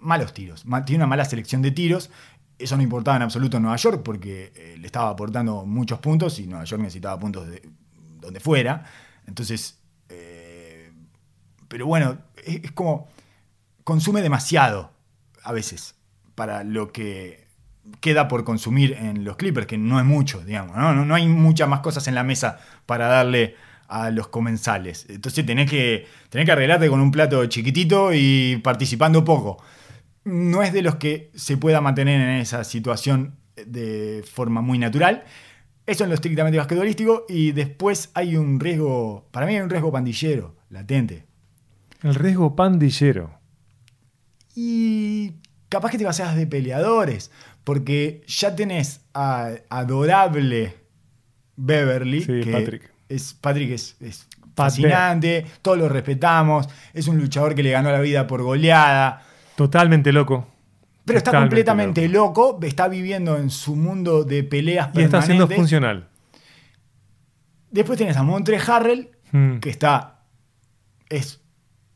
malos 0.00 0.32
tiros. 0.32 0.64
Tiene 0.86 0.98
una 0.98 1.06
mala 1.06 1.24
selección 1.24 1.62
de 1.62 1.70
tiros. 1.70 2.10
Eso 2.58 2.76
no 2.76 2.82
importaba 2.82 3.16
en 3.16 3.22
absoluto 3.22 3.56
en 3.56 3.62
Nueva 3.62 3.76
York 3.76 4.02
porque 4.04 4.52
eh, 4.54 4.76
le 4.78 4.86
estaba 4.86 5.10
aportando 5.10 5.64
muchos 5.64 5.98
puntos 5.98 6.38
y 6.38 6.46
Nueva 6.46 6.64
York 6.64 6.82
necesitaba 6.82 7.18
puntos 7.18 7.48
de 7.48 7.62
donde 8.20 8.38
fuera. 8.38 8.84
Entonces, 9.26 9.78
eh, 10.08 10.49
pero 11.70 11.86
bueno, 11.86 12.18
es, 12.44 12.72
como 12.72 13.08
consume 13.84 14.22
demasiado 14.22 14.90
a 15.44 15.52
veces 15.52 15.94
para 16.34 16.64
lo 16.64 16.90
que 16.90 17.46
queda 18.00 18.26
por 18.26 18.42
consumir 18.42 18.94
en 18.94 19.24
los 19.24 19.36
Clippers, 19.36 19.68
que 19.68 19.78
no 19.78 20.00
es 20.00 20.04
mucho, 20.04 20.40
digamos. 20.40 20.76
No, 20.76 20.92
no, 20.92 21.04
no 21.04 21.14
hay 21.14 21.28
muchas 21.28 21.68
más 21.68 21.78
cosas 21.78 22.08
en 22.08 22.16
la 22.16 22.24
mesa 22.24 22.58
para 22.86 23.06
darle 23.06 23.54
a 23.86 24.10
los 24.10 24.26
comensales. 24.26 25.06
Entonces 25.08 25.46
tenés 25.46 25.70
que, 25.70 26.06
tenés 26.28 26.44
que 26.44 26.52
arreglarte 26.52 26.88
con 26.88 27.00
un 27.00 27.12
plato 27.12 27.46
chiquitito 27.46 28.12
y 28.12 28.60
participando 28.64 29.24
poco. 29.24 29.62
No 30.24 30.64
es 30.64 30.72
de 30.72 30.82
los 30.82 30.96
que 30.96 31.30
se 31.36 31.56
pueda 31.56 31.80
mantener 31.80 32.20
en 32.20 32.40
esa 32.40 32.64
situación 32.64 33.36
de 33.54 34.24
forma 34.28 34.60
muy 34.60 34.78
natural. 34.78 35.22
Eso 35.86 36.02
en 36.02 36.10
lo 36.10 36.16
estrictamente 36.16 36.58
basquetbolístico. 36.58 37.26
Y 37.28 37.52
después 37.52 38.10
hay 38.14 38.36
un 38.36 38.58
riesgo, 38.58 39.28
para 39.30 39.46
mí 39.46 39.54
hay 39.54 39.60
un 39.60 39.70
riesgo 39.70 39.92
pandillero, 39.92 40.56
latente. 40.68 41.29
El 42.02 42.14
riesgo 42.14 42.56
pandillero. 42.56 43.38
Y 44.54 45.34
capaz 45.68 45.90
que 45.90 45.98
te 45.98 46.04
pasas 46.04 46.34
de 46.36 46.46
peleadores, 46.46 47.30
porque 47.64 48.22
ya 48.26 48.54
tenés 48.56 49.02
a 49.14 49.50
adorable 49.68 50.76
Beverly, 51.56 52.22
Sí, 52.22 52.40
que 52.42 52.52
Patrick. 52.52 52.90
es 53.08 53.34
Patrick 53.34 53.70
es, 53.72 53.96
es 54.00 54.26
Pat 54.54 54.70
fascinante, 54.70 55.46
todos 55.62 55.78
lo 55.78 55.88
respetamos, 55.88 56.68
es 56.92 57.06
un 57.06 57.18
luchador 57.18 57.54
que 57.54 57.62
le 57.62 57.70
ganó 57.70 57.90
la 57.92 58.00
vida 58.00 58.26
por 58.26 58.42
goleada, 58.42 59.22
Totalmente 59.56 60.10
loco. 60.12 60.48
pero 61.04 61.18
está 61.18 61.30
Totalmente 61.30 61.50
completamente 61.56 62.08
loco. 62.08 62.58
está 62.62 62.88
viviendo 62.88 63.36
en 63.36 63.50
su 63.50 63.76
mundo 63.76 64.24
de 64.24 64.42
peleas 64.42 64.90
Y 64.94 65.02
está 65.02 65.22
siendo 65.22 65.46
funcional. 65.48 66.08
Después 67.70 67.98
tenés 67.98 68.16
a 68.16 68.22
Montre 68.22 68.58
Harrell, 68.58 69.10
Mm. 69.32 69.58
que 69.60 69.70
está. 69.70 70.16
es 71.08 71.40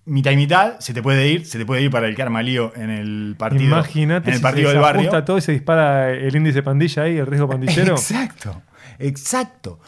mitad 0.06 0.32
y 0.32 0.36
mitad, 0.36 0.78
se 0.80 0.92
te 0.92 1.02
puede 1.02 1.28
ir, 1.28 1.46
se 1.46 1.58
te 1.58 1.66
puede 1.66 1.82
ir 1.82 1.90
para 1.90 2.06
el 2.06 2.14
karma 2.14 2.42
lío 2.42 2.72
en 2.76 2.90
el 2.90 3.36
partido. 3.38 3.64
Imagínate 3.64 4.28
en 4.28 4.34
el 4.34 4.38
si 4.38 4.42
partido 4.42 4.68
se 4.68 4.74
del 4.74 4.82
barrio. 4.82 5.24
todo 5.24 5.38
y 5.38 5.40
se 5.40 5.52
dispara 5.52 6.10
el 6.10 6.34
índice 6.36 6.62
pandilla 6.62 7.04
ahí, 7.04 7.16
el 7.16 7.26
riesgo 7.26 7.48
pandillero. 7.48 7.94
Exacto, 7.94 8.62
exacto. 8.98 9.80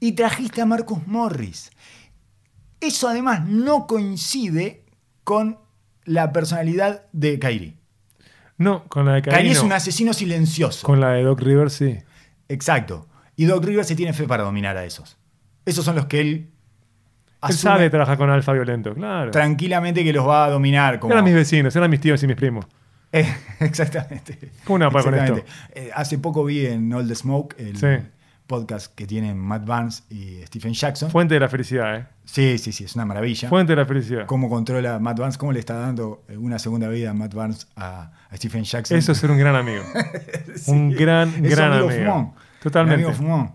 Y 0.00 0.12
trajiste 0.12 0.60
a 0.60 0.66
Marcus 0.66 1.06
Morris. 1.06 1.70
Eso 2.80 3.08
además 3.08 3.44
no 3.46 3.86
coincide 3.86 4.84
con 5.24 5.58
la 6.04 6.32
personalidad 6.32 7.06
de 7.12 7.38
Kyrie. 7.38 7.76
No, 8.56 8.84
con 8.88 9.06
la 9.06 9.14
de 9.14 9.22
Kyrie 9.22 9.38
Kyrie 9.38 9.52
es 9.52 9.62
un 9.62 9.72
asesino 9.72 10.12
silencioso. 10.12 10.86
Con 10.86 11.00
la 11.00 11.10
de 11.10 11.22
Doc 11.22 11.40
Rivers 11.40 11.72
sí. 11.72 11.98
Exacto. 12.48 13.08
Y 13.34 13.46
Doc 13.46 13.64
Rivers 13.64 13.88
se 13.88 13.96
tiene 13.96 14.12
fe 14.12 14.26
para 14.26 14.44
dominar 14.44 14.76
a 14.76 14.84
esos. 14.84 15.16
Esos 15.64 15.84
son 15.84 15.96
los 15.96 16.06
que 16.06 16.20
él 16.20 16.50
Él 17.46 17.54
sabe 17.54 17.88
trabajar 17.90 18.16
con 18.18 18.30
alfa 18.30 18.52
violento, 18.52 18.94
claro. 18.94 19.30
tranquilamente 19.30 20.02
que 20.02 20.12
los 20.12 20.26
va 20.26 20.46
a 20.46 20.50
dominar. 20.50 20.98
Como... 20.98 21.12
Eran 21.12 21.24
mis 21.24 21.34
vecinos, 21.34 21.74
eran 21.76 21.90
mis 21.90 22.00
tíos 22.00 22.22
y 22.22 22.26
mis 22.26 22.36
primos. 22.36 22.66
Eh, 23.12 23.26
exactamente. 23.60 24.38
¿Cómo 24.64 24.78
no, 24.80 24.90
con 24.90 24.98
esto? 25.00 25.10
Exactamente. 25.10 25.46
Eh, 25.74 25.90
hace 25.94 26.18
poco 26.18 26.44
vi 26.44 26.66
en 26.66 26.92
All 26.92 27.06
the 27.06 27.14
Smoke 27.14 27.54
el 27.58 27.76
Sí. 27.76 28.04
podcast 28.46 28.94
que 28.94 29.06
tienen 29.06 29.38
Matt 29.38 29.64
Barnes 29.66 30.02
y 30.10 30.40
Stephen 30.46 30.72
Jackson. 30.74 31.10
Fuente 31.10 31.34
de 31.34 31.40
la 31.40 31.48
felicidad, 31.48 31.96
¿eh? 31.96 32.06
Sí, 32.24 32.58
sí, 32.58 32.72
sí, 32.72 32.84
es 32.84 32.94
una 32.96 33.04
maravilla. 33.06 33.48
Fuente 33.48 33.72
de 33.72 33.76
la 33.76 33.86
felicidad. 33.86 34.26
Cómo 34.26 34.50
controla 34.50 34.98
Matt 34.98 35.18
Barnes, 35.18 35.38
cómo 35.38 35.52
le 35.52 35.60
está 35.60 35.74
dando 35.74 36.24
eh, 36.28 36.36
una 36.36 36.58
segunda 36.58 36.88
vida 36.88 37.10
a 37.10 37.14
Matt 37.14 37.34
Barnes 37.34 37.68
a, 37.76 38.10
a 38.30 38.36
Stephen 38.36 38.64
Jackson. 38.64 38.98
Eso 38.98 39.12
es 39.12 39.18
ser 39.18 39.30
un 39.30 39.38
gran 39.38 39.54
amigo. 39.56 39.84
Sí, 40.56 40.70
un 40.72 40.90
gran, 40.90 41.32
gran 41.42 41.72
amigo 41.72 41.88
amigo. 41.90 42.04
fumón. 42.04 42.32
Totalmente. 42.62 43.04
Un 43.04 43.10
amigo 43.12 43.16
fumón. 43.22 43.52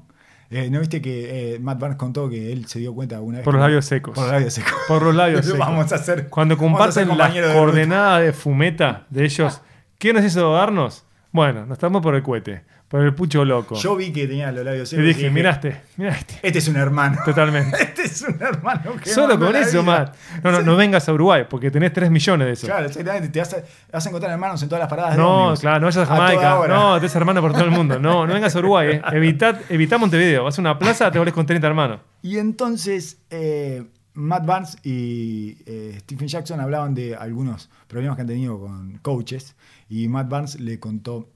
Eh, 0.56 0.70
¿No 0.70 0.80
viste 0.80 1.02
que 1.02 1.56
eh, 1.56 1.60
Matt 1.60 1.80
Barnes 1.80 1.98
contó 1.98 2.30
que 2.30 2.54
él 2.54 2.68
se 2.68 2.78
dio 2.78 2.94
cuenta 2.94 3.20
una 3.22 3.40
vez? 3.40 3.44
Por 3.46 3.56
los 3.56 3.62
labios 3.62 3.86
secos. 3.86 4.14
Por 4.14 4.24
los 4.26 4.32
labios 4.34 4.54
secos. 4.54 4.74
Por 4.88 5.02
los 5.02 5.16
labios 5.16 5.46
secos. 5.46 5.60
Vamos 5.60 5.92
a 5.92 5.96
hacer. 5.96 6.30
Cuando 6.30 6.58
comparten 6.58 7.18
las 7.18 7.34
coordenadas 7.54 8.22
de 8.22 8.34
fumeta 8.34 9.08
de 9.10 9.26
ellos, 9.26 9.62
¿quién 9.98 10.16
nos 10.16 10.24
hizo 10.24 10.54
darnos? 10.54 11.06
Bueno, 11.34 11.66
nos 11.66 11.74
estamos 11.78 12.02
por 12.02 12.14
el 12.14 12.22
cohete, 12.22 12.64
por 12.88 13.02
el 13.02 13.14
pucho 13.16 13.44
loco. 13.44 13.74
Yo 13.76 13.96
vi 13.96 14.14
que 14.14 14.28
tenía 14.28 14.52
los 14.52 14.64
labios 14.64 14.88
y 14.94 14.96
secos. 14.98 15.06
dije, 15.06 15.30
miraste, 15.32 15.82
miraste. 15.98 16.36
Este 16.44 16.60
es 16.60 16.68
un 16.68 16.76
hermano. 16.78 17.18
Totalmente. 17.26 17.76
Este 17.84 18.04
es 18.04 18.22
un 18.22 18.40
hermano 18.42 18.92
que 19.04 19.10
Solo 19.10 19.40
con 19.40 19.56
eso, 19.56 19.82
vida. 19.82 19.84
Matt. 19.84 20.16
No, 20.44 20.52
no, 20.52 20.62
no 20.62 20.76
vengas 20.76 21.10
a 21.10 21.14
Uruguay, 21.14 21.46
porque 21.50 21.72
tenés 21.72 21.92
3 21.92 22.12
millones 22.12 22.46
de 22.48 22.54
eso. 22.54 22.68
Claro, 22.68 22.86
exactamente. 22.86 23.30
Te 23.30 23.40
vas 23.40 23.54
a, 23.56 23.58
vas 23.92 24.06
a 24.06 24.10
encontrar 24.10 24.32
hermanos 24.32 24.62
en 24.62 24.70
todas 24.70 24.82
las 24.82 24.90
paradas 24.90 25.16
de 25.16 25.22
No, 25.24 25.38
ómnibus. 25.46 25.60
claro, 25.62 25.80
no 25.80 25.86
vayas 25.88 26.10
a 26.10 26.16
Jamaica. 26.16 26.60
hora. 26.60 26.74
No, 26.76 26.96
tenés 26.98 27.16
hermanos 27.16 27.42
por 27.42 27.54
todo 27.54 27.64
el 27.64 27.72
mundo. 27.72 27.98
No, 28.00 28.28
no 28.28 28.34
vengas 28.34 28.56
a 28.56 28.60
Uruguay, 28.60 28.90
eh. 28.92 29.02
Evitá, 29.14 29.60
evitá 29.70 29.98
Montevideo. 29.98 30.44
Vas 30.44 30.58
a 30.60 30.62
una 30.62 30.78
plaza, 30.78 31.10
te 31.10 31.18
volvés 31.18 31.34
con 31.34 31.46
30 31.48 31.66
hermanos. 31.66 32.00
Y 32.22 32.38
entonces 32.38 33.18
eh, 33.32 33.84
Matt 34.16 34.46
Barnes 34.46 34.78
y 34.84 35.58
eh, 35.66 35.98
Stephen 36.02 36.28
Jackson 36.28 36.60
hablaban 36.60 36.94
de 36.94 37.16
algunos 37.16 37.70
problemas 37.88 38.16
que 38.16 38.22
han 38.22 38.28
tenido 38.28 38.60
con 38.60 38.98
coaches. 39.00 39.56
Y 39.90 40.08
Matt 40.08 40.30
Barnes 40.30 40.60
le 40.60 40.80
contó 40.80 41.30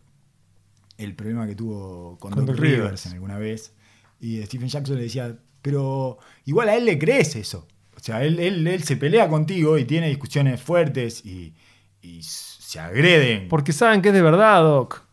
el 0.97 1.15
problema 1.15 1.47
que 1.47 1.55
tuvo 1.55 2.17
con, 2.19 2.33
Con 2.33 2.45
Doc. 2.45 2.57
Rivers. 2.59 3.05
en 3.07 3.13
alguna 3.13 3.37
vez. 3.37 3.73
Y 4.19 4.41
Stephen 4.43 4.67
Jackson 4.69 4.95
le 4.95 5.03
decía, 5.03 5.37
pero 5.61 6.17
igual 6.45 6.69
a 6.69 6.75
él 6.75 6.85
le 6.85 6.97
crees 6.97 7.35
eso. 7.35 7.67
O 7.95 7.99
sea, 7.99 8.23
él, 8.23 8.39
él- 8.39 8.67
él 8.67 8.83
se 8.83 8.95
pelea 8.95 9.27
contigo 9.27 9.77
y 9.77 9.85
tiene 9.85 10.07
discusiones 10.09 10.61
fuertes 10.61 11.25
y, 11.25 11.53
y 12.01 12.21
se 12.21 12.79
agreden. 12.79 13.47
Porque 13.49 13.73
saben 13.73 14.01
que 14.03 14.09
es 14.09 14.13
de 14.13 14.21
verdad, 14.21 14.61
Doc. 14.61 15.03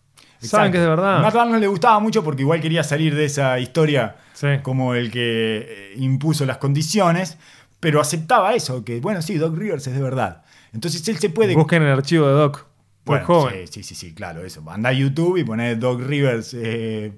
Saben 0.40 0.72
que 0.72 0.78
es 0.78 0.82
de 0.84 0.88
verdad. 0.90 1.20
Matt 1.22 1.34
Barnes 1.34 1.60
le 1.60 1.66
gustaba 1.66 1.98
mucho 2.00 2.22
porque 2.22 2.42
igual 2.42 2.60
quería 2.60 2.84
salir 2.84 3.14
de 3.14 3.24
esa 3.24 3.58
historia 3.58 4.16
Sí. 4.34 4.48
como 4.62 4.94
el 4.94 5.10
que 5.10 5.66
eh, 5.68 5.94
impuso 5.96 6.44
las 6.44 6.58
condiciones, 6.58 7.38
pero 7.80 8.00
aceptaba 8.00 8.54
eso, 8.54 8.84
que 8.84 9.00
bueno, 9.00 9.22
sí, 9.22 9.36
Doc 9.36 9.56
Rivers 9.56 9.86
es 9.86 9.94
de 9.94 10.02
verdad. 10.02 10.42
Entonces 10.72 11.06
él 11.08 11.18
se 11.18 11.30
puede... 11.30 11.54
Busquen 11.54 11.82
el 11.82 11.92
archivo 11.92 12.26
de 12.26 12.32
Doc. 12.34 12.66
Bueno, 13.04 13.26
joven. 13.26 13.68
Sí, 13.68 13.82
sí, 13.82 13.94
sí, 13.94 14.14
claro, 14.14 14.44
eso. 14.44 14.62
Anda 14.66 14.88
a 14.88 14.92
YouTube 14.92 15.36
y 15.36 15.44
poné 15.44 15.76
Doc 15.76 16.00
Rivers 16.00 16.54
eh, 16.54 17.12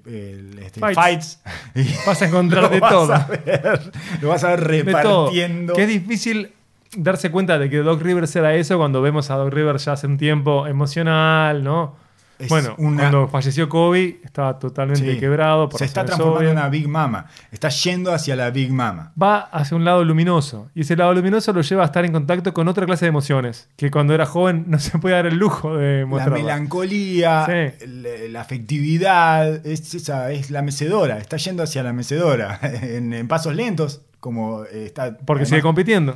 este, 0.61 0.79
Fights. 0.81 0.95
Fights. 0.95 1.39
y 1.75 2.05
Vas 2.05 2.21
a 2.21 2.25
encontrar 2.25 2.69
de 2.71 2.79
vas 2.79 2.91
todo. 2.91 3.13
a 3.13 3.25
ver, 3.25 3.91
lo 4.21 4.27
vas 4.29 4.43
a 4.43 4.49
ver 4.49 4.63
repartiendo. 4.65 5.73
Que 5.73 5.83
es 5.83 5.87
difícil 5.89 6.51
darse 6.95 7.31
cuenta 7.31 7.57
de 7.57 7.69
que 7.69 7.77
Doc 7.77 8.01
Rivers 8.01 8.35
era 8.35 8.53
eso 8.55 8.77
cuando 8.77 9.01
vemos 9.01 9.31
a 9.31 9.35
Doc 9.35 9.53
Rivers 9.53 9.85
ya 9.85 9.93
hace 9.93 10.07
un 10.07 10.17
tiempo 10.17 10.67
emocional, 10.67 11.63
¿no? 11.63 11.95
Es 12.39 12.49
bueno, 12.49 12.75
una- 12.77 13.01
cuando 13.09 13.27
falleció 13.29 13.67
Kobe 13.67 14.19
estaba 14.23 14.59
totalmente 14.59 15.13
Sí. 15.13 15.19
quebrado. 15.19 15.69
Por 15.69 15.79
Se 15.79 15.85
está 15.85 16.05
transformando 16.05 16.43
en 16.49 16.51
una 16.57 16.69
Big 16.69 16.87
Mama. 16.87 17.25
Está 17.51 17.69
yendo 17.69 18.13
hacia 18.13 18.35
la 18.35 18.49
Big 18.51 18.71
Mama. 18.71 19.11
Va 19.21 19.39
hacia 19.39 19.75
un 19.75 19.83
lado 19.85 20.03
luminoso. 20.03 20.69
Y 20.75 20.81
ese 20.81 20.95
lado 20.95 21.13
luminoso 21.13 21.51
lo 21.53 21.61
lleva 21.61 21.83
a 21.83 21.85
estar 21.87 22.05
en 22.05 22.11
contacto 22.11 22.53
con 22.53 22.67
otra 22.67 22.85
clase 22.85 23.05
de 23.05 23.09
emociones. 23.09 23.69
Que 23.75 23.89
cuando 23.89 24.13
era 24.13 24.25
joven 24.25 24.65
no 24.67 24.77
se 24.79 24.97
podía 24.99 25.15
dar 25.17 25.25
el 25.27 25.37
lujo 25.37 25.77
de 25.77 26.01
La 26.01 26.05
mostrar. 26.05 26.31
melancolía, 26.33 27.45
Sí. 27.45 27.85
la, 27.87 28.09
la 28.29 28.41
afectividad, 28.41 29.65
es, 29.65 29.93
esa, 29.95 30.31
es 30.31 30.51
la 30.51 30.61
mecedora. 30.61 31.17
Está 31.17 31.37
yendo 31.37 31.63
hacia 31.63 31.83
la 31.83 31.93
mecedora. 31.93 32.59
en, 32.83 33.13
en 33.13 33.27
pasos 33.27 33.55
lentos, 33.55 34.01
como 34.19 34.63
eh, 34.65 34.85
está. 34.85 35.17
Porque 35.17 35.41
además- 35.43 35.49
sigue 35.49 35.61
compitiendo. 35.61 36.15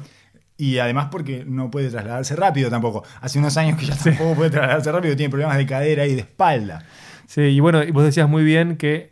Y 0.62 0.78
además 0.78 1.08
porque 1.12 1.44
no 1.44 1.72
puede 1.72 1.90
trasladarse 1.90 2.36
rápido 2.36 2.70
tampoco. 2.70 3.04
Hace 3.20 3.40
unos 3.40 3.58
años 3.58 3.80
que 3.80 3.86
ya 3.88 3.96
tampoco 3.96 4.36
puede 4.36 4.52
trasladarse 4.52 4.92
rápido, 4.92 5.16
tiene 5.16 5.32
problemas 5.32 5.58
de 5.58 5.66
cadera 5.66 6.06
y 6.06 6.14
de 6.14 6.22
espalda. 6.22 6.86
Sí, 7.26 7.42
y 7.42 7.60
bueno, 7.60 7.80
vos 7.94 8.04
decías 8.04 8.30
muy 8.30 8.44
bien 8.44 8.78
que 8.78 9.12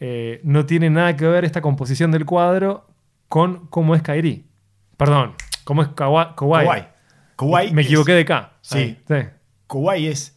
eh, 0.00 0.40
no 0.42 0.64
tiene 0.64 0.88
nada 0.88 1.14
que 1.16 1.26
ver 1.26 1.44
esta 1.44 1.60
composición 1.60 2.12
del 2.12 2.24
cuadro 2.24 2.88
con 3.28 3.66
cómo 3.66 3.94
es 3.94 4.00
Kairi. 4.00 4.46
Perdón, 4.96 5.34
cómo 5.64 5.82
es 5.82 5.88
Kawa-. 5.88 6.34
Kawhi 6.34 7.72
Me 7.72 7.82
es- 7.82 7.86
equivoqué 7.88 8.12
de 8.12 8.24
K. 8.24 8.52
Sí. 8.62 8.96
Sí. 9.06 9.14
Es. 10.06 10.34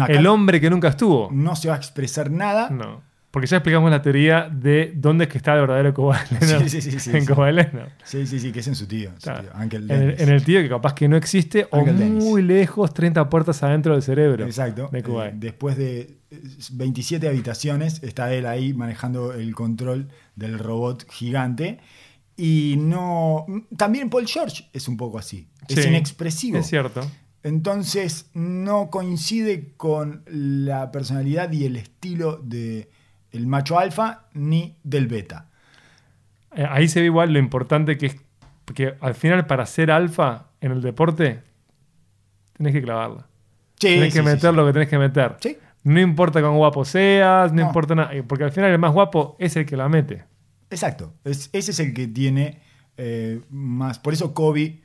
acá 0.00 0.12
El 0.12 0.26
hombre 0.28 0.60
que 0.60 0.70
nunca 0.70 0.88
estuvo. 0.88 1.28
no 1.32 1.56
se 1.56 1.68
va 1.68 1.74
a 1.74 1.78
expresar 1.78 2.30
nada. 2.30 2.70
No. 2.70 3.02
Porque 3.36 3.48
ya 3.48 3.58
explicamos 3.58 3.90
la 3.90 4.00
teoría 4.00 4.48
de 4.50 4.94
dónde 4.96 5.24
es 5.24 5.30
que 5.30 5.36
está 5.36 5.52
el 5.52 5.60
verdadero 5.60 5.92
Kawhi 5.92 6.16
Leonard. 6.40 6.68
Sí, 6.70 6.80
sí, 6.80 6.90
sí, 6.90 6.98
sí, 6.98 7.10
en 7.10 7.26
Leonard. 7.26 7.90
Sí, 8.02 8.26
sí, 8.26 8.40
sí, 8.40 8.50
que 8.50 8.60
es 8.60 8.66
en 8.68 8.74
su 8.74 8.86
tío. 8.86 9.10
su 9.18 9.24
Claro. 9.24 9.42
tío, 9.42 9.50
Uncle 9.62 9.78
En 9.80 9.90
el, 9.90 9.98
Dennis. 9.98 10.20
en 10.22 10.28
el 10.30 10.42
tío 10.42 10.62
que 10.62 10.68
capaz 10.70 10.94
que 10.94 11.06
no 11.06 11.18
existe 11.18 11.68
o 11.70 11.80
Uncle 11.80 11.92
Dennis. 11.92 12.24
muy 12.24 12.40
lejos, 12.40 12.94
30 12.94 13.28
puertas 13.28 13.62
adentro 13.62 13.92
del 13.92 14.00
cerebro. 14.02 14.46
Exacto. 14.46 14.88
De. 14.90 15.00
Eh, 15.00 15.32
después 15.34 15.76
de 15.76 16.16
eh, 16.30 16.40
27 16.72 17.28
habitaciones, 17.28 18.02
está 18.02 18.32
él 18.32 18.46
ahí 18.46 18.72
manejando 18.72 19.34
el 19.34 19.54
control 19.54 20.08
del 20.34 20.58
robot 20.58 21.06
gigante. 21.10 21.80
Y 22.38 22.76
no. 22.78 23.44
También 23.76 24.08
Paul 24.08 24.26
George 24.26 24.66
es 24.72 24.88
un 24.88 24.96
poco 24.96 25.18
así. 25.18 25.46
Es 25.68 25.82
Sí, 25.82 25.88
inexpresivo. 25.90 26.56
Es 26.56 26.68
cierto. 26.68 27.02
Entonces 27.42 28.30
no 28.32 28.88
coincide 28.88 29.74
con 29.76 30.22
la 30.26 30.90
personalidad 30.90 31.52
y 31.52 31.66
el 31.66 31.76
estilo 31.76 32.38
de 32.42 32.88
el 33.32 33.46
macho 33.46 33.78
alfa 33.78 34.24
ni 34.34 34.76
del 34.82 35.06
beta. 35.06 35.46
Eh, 36.54 36.66
Ahí 36.68 36.88
se 36.88 37.00
ve 37.00 37.06
igual 37.06 37.32
lo 37.32 37.38
importante 37.38 37.98
que 37.98 38.06
es. 38.06 38.16
Porque 38.64 38.94
al 39.00 39.14
final, 39.14 39.46
para 39.46 39.64
ser 39.66 39.90
alfa 39.90 40.46
en 40.60 40.72
el 40.72 40.82
deporte, 40.82 41.42
tenés 42.56 42.72
que 42.72 42.82
clavarla. 42.82 43.26
Sí, 43.78 43.88
tenés 43.88 44.12
sí, 44.12 44.18
que 44.18 44.24
meter 44.24 44.50
sí. 44.50 44.56
lo 44.56 44.66
que 44.66 44.72
tenés 44.72 44.88
que 44.88 44.98
meter. 44.98 45.36
No 45.84 46.00
importa 46.00 46.40
cuán 46.40 46.56
guapo 46.56 46.84
seas, 46.84 47.52
no, 47.52 47.60
No. 47.62 47.68
importa 47.68 47.94
nada. 47.94 48.10
Porque 48.26 48.44
al 48.44 48.50
final 48.52 48.70
el 48.72 48.78
más 48.78 48.92
guapo 48.92 49.36
es 49.38 49.54
el 49.56 49.66
que 49.66 49.76
la 49.76 49.88
mete. 49.88 50.24
Exacto. 50.70 51.12
Es- 51.24 51.48
ese 51.52 51.70
es 51.70 51.78
el 51.80 51.94
que 51.94 52.08
tiene 52.08 52.60
eh, 52.96 53.40
más. 53.50 53.98
Por 54.00 54.14
eso 54.14 54.32
Kobe 54.34 54.80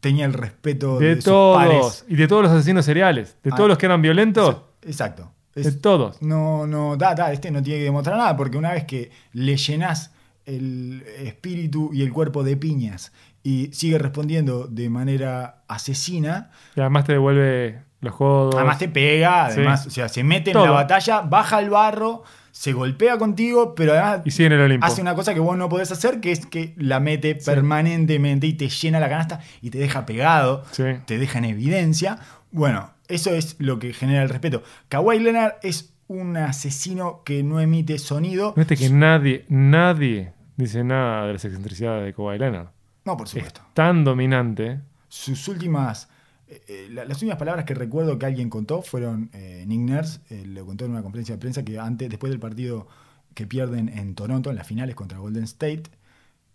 tenía 0.00 0.24
el 0.24 0.32
respeto 0.32 0.98
de, 0.98 1.08
De 1.08 1.14
sus 1.16 1.24
todos. 1.24 1.56
pares. 1.56 2.04
Y 2.08 2.16
de 2.16 2.28
todos 2.28 2.42
los 2.44 2.52
asesinos 2.52 2.84
seriales. 2.86 3.36
De 3.42 3.50
Ah, 3.52 3.56
todos 3.56 3.68
los 3.68 3.76
que 3.76 3.84
eran 3.86 4.00
violentos. 4.00 4.62
Exacto. 4.82 5.30
De 5.54 5.62
Es- 5.62 5.80
todos. 5.80 6.20
no, 6.22 6.66
no, 6.66 6.96
da, 6.96 7.14
da, 7.14 7.32
este 7.32 7.50
no 7.50 7.62
tiene 7.62 7.78
que 7.80 7.84
demostrar 7.84 8.16
nada, 8.16 8.36
porque 8.36 8.56
una 8.58 8.72
vez 8.72 8.84
que 8.84 9.10
le 9.32 9.56
llenas 9.56 10.10
el 10.46 11.02
espíritu 11.20 11.90
y 11.92 12.02
el 12.02 12.12
cuerpo 12.12 12.42
de 12.44 12.56
piñas 12.56 13.12
y 13.42 13.70
sigue 13.72 13.98
respondiendo 13.98 14.66
de 14.66 14.88
manera 14.90 15.62
asesina, 15.68 16.50
Y 16.76 16.80
además 16.80 17.04
te 17.04 17.12
devuelve 17.12 17.82
los 18.00 18.14
codos. 18.16 18.54
además 18.56 18.78
te 18.78 18.88
pega, 18.88 19.46
además, 19.46 19.82
Sí. 19.84 19.88
o 19.88 19.90
sea, 19.90 20.08
se 20.08 20.22
mete 20.24 20.50
en 20.50 20.58
la 20.62 20.70
batalla, 20.70 21.20
baja 21.22 21.58
al 21.58 21.70
barro, 21.70 22.24
se 22.52 22.72
golpea 22.72 23.16
contigo, 23.18 23.74
pero 23.74 23.92
además 23.92 24.20
Y 24.24 24.30
sigue 24.30 24.46
en 24.46 24.52
el 24.52 24.60
Olimpo. 24.60 24.86
hace 24.86 25.00
una 25.02 25.14
cosa 25.14 25.34
que 25.34 25.40
vos 25.40 25.56
no 25.56 25.68
podés 25.68 25.90
hacer, 25.92 26.20
que 26.20 26.30
es 26.32 26.46
que 26.46 26.74
la 26.76 27.00
mete 27.00 27.34
permanentemente 27.36 28.46
y 28.46 28.52
te 28.54 28.68
llena 28.68 29.00
la 29.00 29.08
canasta 29.08 29.40
y 29.62 29.70
te 29.70 29.78
deja 29.78 30.06
pegado, 30.06 30.62
Sí. 30.72 30.84
te 31.06 31.18
deja 31.18 31.38
en 31.38 31.46
evidencia. 31.46 32.18
Bueno, 32.52 32.90
eso 33.08 33.30
es 33.34 33.56
lo 33.58 33.78
que 33.78 33.92
genera 33.92 34.22
el 34.22 34.28
respeto. 34.28 34.62
Kawhi 34.88 35.18
Leonard 35.20 35.54
es 35.62 35.92
un 36.08 36.36
asesino 36.36 37.22
que 37.24 37.42
no 37.42 37.60
emite 37.60 37.98
sonido. 37.98 38.52
Viste 38.56 38.76
que 38.76 38.90
nadie, 38.90 39.44
nadie 39.48 40.32
dice 40.56 40.84
nada 40.84 41.26
de 41.26 41.32
las 41.34 41.44
excentricidades 41.44 42.04
de 42.04 42.12
Kawhi 42.14 42.38
Leonard. 42.38 42.68
No, 43.04 43.16
por 43.16 43.26
Es 43.26 43.32
supuesto. 43.32 43.60
tan 43.74 44.04
dominante. 44.04 44.80
Sus 45.08 45.46
últimas. 45.48 46.08
eh, 46.46 46.62
eh, 46.68 46.88
la- 46.90 47.04
las 47.06 47.16
últimas 47.16 47.38
palabras 47.38 47.64
que 47.64 47.74
recuerdo 47.74 48.18
que 48.18 48.26
alguien 48.26 48.50
contó 48.50 48.82
fueron 48.82 49.30
eh, 49.32 49.64
Nick 49.66 49.80
Nurse, 49.80 50.20
eh, 50.28 50.44
lo 50.46 50.66
contó 50.66 50.84
en 50.84 50.90
una 50.90 51.02
conferencia 51.02 51.34
de 51.36 51.40
prensa 51.40 51.64
que 51.64 51.78
antes, 51.78 52.10
después 52.10 52.30
del 52.30 52.38
partido 52.40 52.86
que 53.34 53.46
pierden 53.46 53.88
en 53.88 54.14
Toronto, 54.14 54.50
en 54.50 54.56
las 54.56 54.66
finales 54.66 54.94
contra 54.94 55.18
Golden 55.18 55.44
State, 55.44 55.84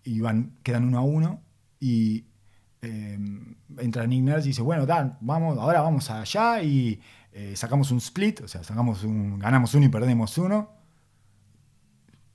y 0.03 0.21
van, 0.21 0.51
quedan 0.63 0.85
uno 0.85 0.99
a 0.99 1.01
uno, 1.01 1.41
y 1.79 2.25
eh, 2.81 3.17
entra 3.77 4.05
Nick 4.07 4.23
Nurse 4.23 4.45
y 4.45 4.49
dice, 4.49 4.61
bueno, 4.61 4.85
Dan, 4.85 5.17
vamos, 5.21 5.57
ahora 5.57 5.81
vamos 5.81 6.09
allá 6.09 6.61
y 6.61 6.99
eh, 7.31 7.55
sacamos 7.55 7.91
un 7.91 7.97
split, 7.99 8.41
o 8.41 8.47
sea, 8.47 8.63
sacamos 8.63 9.03
un, 9.03 9.39
ganamos 9.39 9.73
uno 9.73 9.85
y 9.85 9.89
perdemos 9.89 10.37
uno. 10.37 10.71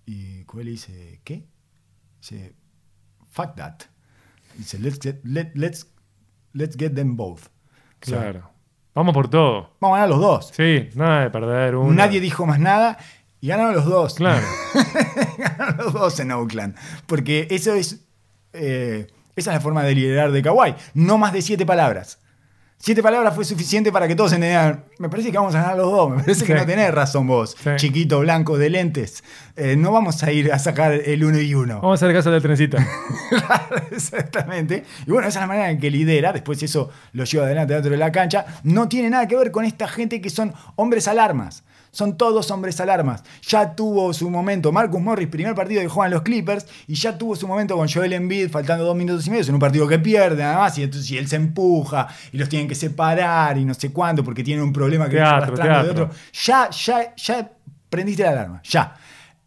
Y 0.06 0.44
le 0.62 0.70
dice, 0.70 1.20
¿qué? 1.24 1.46
Dice, 2.20 2.54
fuck 3.28 3.54
that. 3.56 3.78
Dice, 4.56 4.78
let's 4.78 4.98
get, 5.02 5.20
let, 5.24 5.50
let's, 5.54 5.86
let's 6.52 6.76
get 6.76 6.92
them 6.94 7.16
both. 7.16 7.46
O 8.02 8.06
sea, 8.06 8.20
Claro. 8.20 8.50
Vamos 8.94 9.12
por 9.12 9.28
todo. 9.28 9.74
vamos 9.80 9.96
a 9.96 10.00
ganar 10.02 10.08
los 10.10 10.20
dos. 10.20 10.52
Sí, 10.54 10.88
nada 10.94 11.22
de 11.22 11.30
perder 11.30 11.74
uno. 11.74 11.92
Nadie 11.92 12.20
dijo 12.20 12.46
más 12.46 12.60
nada 12.60 12.96
y 13.40 13.48
ganaron 13.48 13.74
los 13.74 13.86
dos. 13.86 14.14
Claro. 14.14 14.46
ganaron 15.38 15.76
los 15.78 15.92
dos 15.92 16.20
en 16.20 16.30
Oakland. 16.30 16.76
Porque 17.06 17.48
eso 17.50 17.74
es. 17.74 18.06
eh, 18.52 19.08
esa 19.36 19.50
es 19.50 19.54
la 19.56 19.60
forma 19.60 19.82
de 19.82 19.94
liderar 19.94 20.32
de 20.32 20.42
Kawhi. 20.42 20.74
No 20.94 21.18
más 21.18 21.32
de 21.32 21.42
siete 21.42 21.64
palabras. 21.66 22.18
Siete 22.76 23.02
palabras 23.02 23.34
fue 23.34 23.46
suficiente 23.46 23.90
para 23.90 24.06
que 24.06 24.14
todos 24.14 24.32
entendieran. 24.32 24.84
Me 24.98 25.08
parece 25.08 25.30
que 25.30 25.38
vamos 25.38 25.54
a 25.54 25.62
ganar 25.62 25.76
los 25.78 25.90
dos. 25.90 26.10
Me 26.10 26.16
parece 26.22 26.44
que 26.44 26.54
no 26.54 26.66
tenés 26.66 26.92
razón 26.92 27.26
vos, 27.26 27.56
Sí. 27.62 27.70
chiquito, 27.76 28.20
blanco, 28.20 28.58
de 28.58 28.68
lentes. 28.68 29.24
Eh, 29.56 29.74
no 29.76 29.90
vamos 29.90 30.22
a 30.22 30.30
ir 30.32 30.52
a 30.52 30.58
sacar 30.58 30.92
el 30.92 31.24
uno 31.24 31.38
y 31.38 31.54
uno. 31.54 31.76
Vamos 31.80 32.02
a 32.02 32.04
hacer 32.04 32.14
caso 32.14 32.30
del 32.30 32.42
trencita. 32.42 32.86
Exactamente. 33.90 34.84
Y 35.06 35.10
bueno, 35.10 35.28
esa 35.28 35.38
es 35.38 35.42
la 35.42 35.46
manera 35.46 35.70
en 35.70 35.78
que 35.78 35.90
lidera. 35.90 36.32
Después 36.32 36.62
eso 36.62 36.90
lo 37.12 37.24
lleva 37.24 37.46
adelante 37.46 37.72
dentro 37.74 37.90
de 37.90 37.96
la 37.96 38.12
cancha. 38.12 38.44
No 38.64 38.88
tiene 38.88 39.08
nada 39.10 39.26
que 39.28 39.36
ver 39.36 39.50
con 39.50 39.64
esta 39.64 39.88
gente 39.88 40.20
que 40.20 40.28
son 40.30 40.52
hombres 40.76 41.08
alarmas. 41.08 41.62
Son 41.94 42.16
todos 42.18 42.50
hombres 42.50 42.80
alarmas. 42.80 43.22
Ya 43.48 43.76
tuvo 43.76 44.12
su 44.12 44.28
momento 44.28 44.72
Marcus 44.72 45.00
Morris, 45.00 45.28
primer 45.28 45.54
partido 45.54 45.80
que 45.80 45.86
juegan 45.86 46.10
los 46.12 46.22
Clippers, 46.22 46.66
y 46.88 46.94
ya 46.94 47.16
tuvo 47.16 47.36
su 47.36 47.46
momento 47.46 47.76
con 47.76 47.88
Joel 47.88 48.12
Embiid, 48.12 48.50
faltando 48.50 48.84
dos 48.84 48.96
minutos 48.96 49.24
y 49.28 49.30
medio, 49.30 49.44
en 49.46 49.54
un 49.54 49.60
partido 49.60 49.86
que 49.86 50.00
pierde 50.00 50.42
nada 50.42 50.58
más, 50.58 50.76
y 50.76 50.82
entonces 50.82 51.08
y 51.12 51.18
él 51.18 51.28
se 51.28 51.36
empuja, 51.36 52.08
y 52.32 52.38
los 52.38 52.48
tienen 52.48 52.66
que 52.66 52.74
separar, 52.74 53.56
y 53.58 53.64
no 53.64 53.74
sé 53.74 53.92
cuándo, 53.92 54.24
porque 54.24 54.42
tiene 54.42 54.60
un 54.60 54.72
problema 54.72 55.04
que 55.08 55.16
Teatro, 55.18 55.36
arrastrando 55.54 55.78
de 55.78 55.84
teatro. 55.94 56.04
otro. 56.06 56.16
Ya, 56.44 56.68
ya, 56.70 57.14
ya 57.16 57.52
prendiste 57.88 58.24
la 58.24 58.30
alarma, 58.30 58.60
ya. 58.64 58.96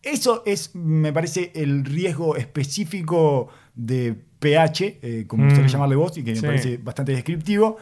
Eso 0.02 0.43
es, 0.45 0.74
me 0.74 1.12
parece, 1.12 1.52
el 1.54 1.84
riesgo 1.84 2.38
específico 2.38 3.50
de 3.76 4.16
pH, 4.39 5.00
eh, 5.02 5.26
como 5.28 5.43
Mm. 5.43 5.48
gustaría 5.48 5.70
llamarle 5.72 5.95
vos, 5.98 6.18
y 6.18 6.24
que 6.24 6.32
me 6.32 6.39
Sí. 6.39 6.45
parece 6.45 6.78
bastante 6.78 7.12
descriptivo, 7.12 7.78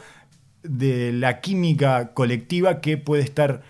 de 0.64 1.12
la 1.12 1.40
química 1.40 2.12
colectiva 2.14 2.80
que 2.80 2.96
puede 2.96 3.22
estar 3.22 3.62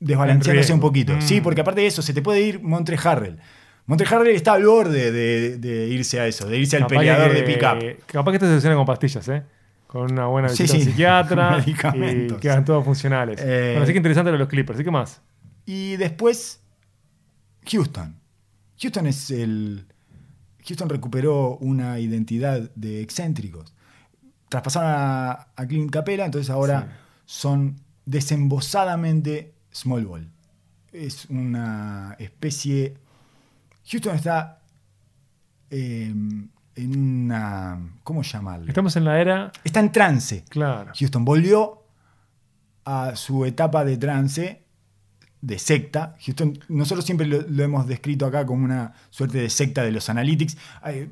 desbalanceándose 0.00 0.72
un 0.72 0.80
poquito. 0.80 1.14
Mm. 1.16 1.22
Sí, 1.22 1.40
porque 1.40 1.60
aparte 1.62 1.80
de 1.80 1.86
eso, 1.86 2.02
se 2.02 2.12
te 2.12 2.22
puede 2.22 2.40
ir 2.42 2.62
Montre 2.62 2.96
Harrell. 3.02 3.38
Montre 3.86 4.06
Harrell 4.10 4.36
está 4.36 4.52
al 4.52 4.64
borde 4.64 5.10
de, 5.12 5.56
de 5.58 5.86
irse 5.88 6.20
a 6.20 6.26
eso, 6.26 6.46
de 6.46 6.58
irse 6.58 6.76
al 6.76 6.86
peleador 6.86 7.30
que- 7.32 7.36
de 7.36 7.42
pick-up. 7.42 8.04
Capaz 8.06 8.32
que 8.32 8.38
se 8.38 8.46
soluciona 8.46 8.76
con 8.76 8.84
pastillas, 8.86 9.26
¿eh? 9.28 9.42
Con 9.86 10.12
una 10.12 10.26
buena 10.26 10.48
visita 10.48 10.74
sí, 10.74 10.82
psiquiatra. 10.82 11.62
y 11.66 11.72
quedan 12.38 12.64
todos 12.64 12.84
funcionales. 12.84 13.40
Eh, 13.42 13.70
bueno, 13.72 13.84
así 13.84 13.92
que 13.92 13.96
interesante 13.98 14.30
lo 14.30 14.34
de 14.34 14.40
los 14.40 14.48
Clippers. 14.48 14.78
¿Y 14.80 14.84
qué 14.84 14.90
más? 14.90 15.22
Y 15.64 15.96
después, 15.96 16.60
Houston. 17.70 18.14
Houston 18.80 19.06
es 19.06 19.30
el. 19.30 19.86
Houston 20.66 20.90
recuperó 20.90 21.56
una 21.56 21.98
identidad 21.98 22.70
de 22.74 23.00
excéntricos. 23.00 23.72
Traspasaron 24.50 24.90
a, 24.90 25.48
a 25.56 25.66
Clint 25.66 25.90
Capela, 25.90 26.26
entonces 26.26 26.50
ahora 26.50 26.82
Sí. 26.82 26.86
son 27.24 27.76
desembosadamente 28.04 29.54
small 29.78 30.04
ball. 30.06 30.28
Es 30.92 31.26
una 31.26 32.16
especie. 32.18 32.94
Houston 33.90 34.16
está 34.16 34.60
eh, 35.70 36.12
en 36.74 36.98
una. 36.98 37.78
¿Cómo 38.02 38.22
llamarlo? 38.22 38.68
Estamos 38.68 38.96
en 38.96 39.04
la 39.04 39.20
era. 39.20 39.52
Está 39.64 39.80
en 39.80 39.92
trance. 39.92 40.44
Claro. 40.48 40.92
Houston 40.98 41.24
volvió 41.24 41.84
a 42.84 43.16
su 43.16 43.44
etapa 43.44 43.84
de 43.84 43.98
trance, 43.98 44.64
de 45.40 45.58
secta. 45.58 46.16
Houston, 46.24 46.58
nosotros 46.68 47.04
siempre 47.04 47.26
lo, 47.26 47.42
lo 47.42 47.62
hemos 47.62 47.86
descrito 47.86 48.26
acá 48.26 48.46
como 48.46 48.64
una 48.64 48.94
suerte 49.10 49.38
de 49.38 49.50
secta 49.50 49.82
de 49.82 49.92
los 49.92 50.08
analytics. 50.08 50.56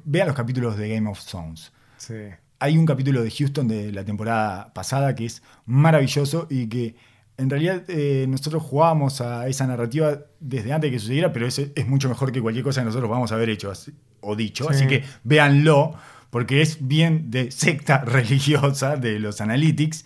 Vean 0.05 0.27
los 0.27 0.37
capítulos 0.37 0.77
de 0.77 0.89
Game 0.89 1.09
of 1.09 1.23
Thrones. 1.25 1.73
Sí. 1.99 2.15
Hay 2.59 2.79
un 2.79 2.87
capítulo 2.87 3.23
de 3.23 3.31
Houston 3.31 3.69
de 3.69 3.93
la 3.93 4.05
temporada 4.05 4.73
pasada 4.73 5.15
que 5.15 5.27
es 5.27 5.43
maravilloso 5.67 6.47
y 6.49 6.67
que 6.67 6.97
en 7.39 7.51
realidad 7.51 7.83
eh, 7.89 8.27
nosotros 8.29 8.63
jugábamos 8.63 9.21
a 9.21 9.47
esa 9.49 9.67
narrativa 9.67 10.21
desde 10.41 10.73
antes 10.73 10.91
de 10.91 10.97
que 10.97 11.01
sucediera, 11.01 11.33
pero 11.33 11.47
es, 11.47 11.59
es 11.59 11.87
mucho 11.87 12.09
mejor 12.09 12.33
que 12.33 12.41
cualquier 12.41 12.65
cosa 12.65 12.81
que 12.81 12.87
nosotros 12.87 13.11
vamos 13.11 13.31
a 13.33 13.35
haber 13.35 13.51
hecho 13.51 13.71
así- 13.71 13.93
o 14.21 14.35
dicho. 14.37 14.65
Sí. 14.65 14.71
Así 14.75 14.87
que 14.87 15.05
véanlo, 15.25 15.95
porque 16.31 16.63
es 16.63 16.87
bien 16.87 17.31
de 17.31 17.51
secta 17.51 17.99
religiosa 18.05 18.97
de 18.97 19.19
los 19.21 19.41
analytics. 19.41 20.05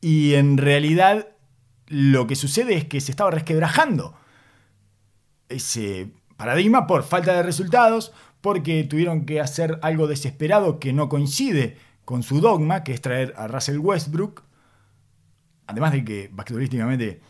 Y 0.00 0.34
en 0.34 0.56
realidad 0.56 1.28
lo 1.88 2.26
que 2.26 2.36
sucede 2.36 2.74
es 2.76 2.84
que 2.86 3.00
se 3.00 3.10
estaba 3.12 3.30
resquebrajando 3.30 4.14
ese 5.48 6.10
paradigma 6.36 6.86
por 6.86 7.02
falta 7.02 7.34
de 7.34 7.42
resultados, 7.42 8.12
porque 8.40 8.84
tuvieron 8.84 9.26
que 9.26 9.40
hacer 9.40 9.78
algo 9.82 10.06
desesperado 10.06 10.78
que 10.78 10.92
no 10.92 11.08
coincide 11.08 11.76
con 12.04 12.22
su 12.22 12.40
dogma, 12.40 12.82
que 12.84 12.92
es 12.94 13.00
traer 13.00 13.34
a 13.36 13.46
Russell 13.48 13.78
Westbrook. 13.78 14.42
Además 15.70 15.92
de 15.92 16.04
que 16.04 16.30
basquetbolísticamente 16.32 17.20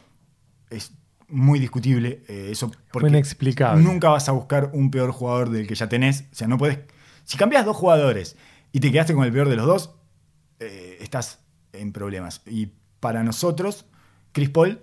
es 0.70 0.92
muy 1.28 1.58
discutible 1.58 2.22
eh, 2.28 2.48
eso. 2.50 2.70
Porque 2.92 3.08
inexplicable. 3.08 3.82
Nunca 3.82 4.08
vas 4.08 4.28
a 4.28 4.32
buscar 4.32 4.70
un 4.72 4.90
peor 4.90 5.12
jugador 5.12 5.50
del 5.50 5.66
que 5.66 5.74
ya 5.74 5.88
tenés. 5.88 6.22
O 6.32 6.34
sea, 6.34 6.48
no 6.48 6.58
puedes. 6.58 6.78
Si 7.24 7.36
cambias 7.36 7.64
dos 7.64 7.76
jugadores 7.76 8.36
y 8.72 8.80
te 8.80 8.90
quedaste 8.90 9.14
con 9.14 9.24
el 9.24 9.32
peor 9.32 9.48
de 9.48 9.56
los 9.56 9.66
dos, 9.66 9.94
eh, 10.58 10.98
estás 11.00 11.40
en 11.72 11.92
problemas. 11.92 12.42
Y 12.46 12.72
para 12.98 13.22
nosotros, 13.22 13.86
Chris 14.32 14.50
Paul, 14.50 14.80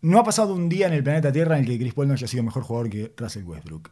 no 0.00 0.18
ha 0.18 0.24
pasado 0.24 0.54
un 0.54 0.68
día 0.68 0.86
en 0.86 0.92
el 0.92 1.02
planeta 1.02 1.32
Tierra 1.32 1.56
en 1.56 1.64
el 1.64 1.68
que 1.70 1.78
Chris 1.78 1.94
Paul 1.94 2.08
no 2.08 2.14
haya 2.14 2.26
sido 2.26 2.42
mejor 2.42 2.62
jugador 2.62 2.90
que 2.90 3.12
Russell 3.16 3.44
Westbrook. 3.44 3.90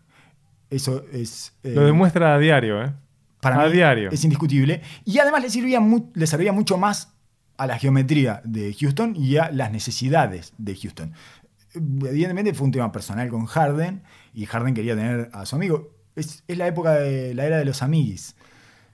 Eso 0.70 1.04
es. 1.12 1.52
eh, 1.64 1.72
Lo 1.74 1.84
demuestra 1.84 2.34
a 2.34 2.38
diario, 2.38 2.82
¿eh? 2.82 2.92
para 3.40 3.62
a 3.62 3.66
mí 3.66 3.72
diario. 3.72 4.10
es 4.10 4.22
indiscutible. 4.22 4.82
Y 5.04 5.18
además 5.18 5.42
le, 5.42 5.50
servía 5.50 5.80
le 6.14 6.26
servía 6.26 6.52
mucho 6.52 6.76
más 6.78 7.14
a 7.60 7.66
la 7.66 7.78
geometría 7.78 8.40
de 8.42 8.74
Houston 8.80 9.14
y 9.14 9.36
a 9.36 9.50
las 9.50 9.70
necesidades 9.70 10.54
de 10.56 10.74
Houston. 10.74 11.12
Evidentemente 11.74 12.54
fue 12.54 12.64
un 12.64 12.72
tema 12.72 12.90
personal 12.90 13.28
con 13.28 13.44
Harden 13.44 14.02
y 14.32 14.46
Harden 14.46 14.72
quería 14.72 14.96
tener 14.96 15.28
a 15.34 15.44
su 15.44 15.56
amigo. 15.56 15.90
Es, 16.16 16.42
es 16.48 16.56
la 16.56 16.66
época 16.66 16.94
de 16.94 17.34
la 17.34 17.44
era 17.44 17.58
de 17.58 17.66
los 17.66 17.82
amiguis. 17.82 18.34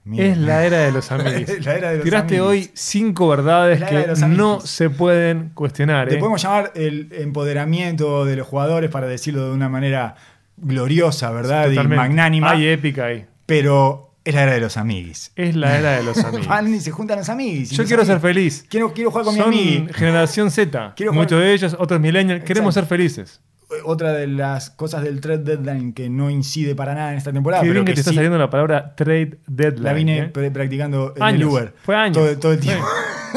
Mira. 0.03 0.25
Es 0.25 0.37
la 0.37 0.65
era 0.65 0.79
de 0.79 0.91
los 0.91 1.09
amigos. 1.13 1.45
Tiraste 1.45 2.17
amiguis. 2.17 2.41
hoy 2.41 2.71
cinco 2.73 3.29
verdades 3.29 3.81
que 3.85 4.25
no 4.27 4.59
se 4.59 4.89
pueden 4.89 5.51
cuestionar. 5.53 6.09
Le 6.09 6.15
¿eh? 6.15 6.19
podemos 6.19 6.41
llamar 6.41 6.73
el 6.75 7.07
empoderamiento 7.13 8.25
de 8.25 8.35
los 8.35 8.45
jugadores 8.45 8.89
para 8.89 9.07
decirlo 9.07 9.45
de 9.47 9.53
una 9.53 9.69
manera 9.69 10.15
gloriosa, 10.57 11.31
¿verdad? 11.31 11.71
Y 11.71 11.77
magnánima. 11.87 12.51
Hay 12.51 12.67
épica 12.67 13.05
ahí. 13.05 13.25
Pero 13.45 14.06
es 14.27 14.35
la 14.35 14.43
era 14.43 14.53
de 14.53 14.59
los 14.61 14.77
amiguis. 14.77 15.31
Es 15.35 15.55
la 15.55 15.77
era 15.79 15.91
de 15.97 16.03
los 16.03 16.17
amigos. 16.23 16.47
Van 16.47 16.73
y 16.73 16.79
se 16.79 16.91
juntan 16.91 17.17
los 17.19 17.29
amiguis. 17.29 17.69
Yo 17.71 17.85
quiero 17.85 18.03
ser 18.05 18.17
amiguis. 18.17 18.33
feliz. 18.61 18.65
Quiero, 18.69 18.93
quiero 18.93 19.09
jugar 19.11 19.25
con 19.25 19.35
Son 19.35 19.49
mi 19.49 19.57
amigui. 19.77 19.93
generación 19.93 20.51
Z. 20.51 20.93
Quiero 20.97 21.11
jugar- 21.13 21.25
Muchos 21.25 21.39
de 21.39 21.53
ellos, 21.53 21.75
otros 21.79 21.99
millennials. 21.99 22.43
Queremos 22.43 22.73
ser 22.73 22.83
Exacto. 22.83 22.95
felices. 22.95 23.41
Otra 23.83 24.13
de 24.13 24.27
las 24.27 24.69
cosas 24.69 25.03
del 25.03 25.19
trade 25.19 25.39
deadline 25.43 25.91
que 25.93 26.09
no 26.09 26.29
incide 26.29 26.73
para 26.73 26.93
nada 26.95 27.11
en 27.11 27.17
esta 27.17 27.33
temporada. 27.33 27.63
Qué 27.63 27.67
pero 27.67 27.73
bien 27.81 27.85
que 27.85 27.91
que 27.91 27.95
te 27.95 27.99
está 27.99 28.11
sí 28.11 28.15
saliendo 28.15 28.37
la 28.37 28.49
palabra 28.49 28.95
trade 28.95 29.39
deadline. 29.45 29.83
La 29.83 29.93
vine 29.93 30.19
¿eh? 30.33 30.51
practicando 30.51 31.13
en 31.17 31.21
Años. 31.23 31.41
el 31.41 31.47
Uber. 31.47 31.73
Fue 31.83 31.95
años. 31.95 32.15
Todo, 32.17 32.37
todo 32.37 32.51
el 32.53 32.59
tiempo. 32.61 32.85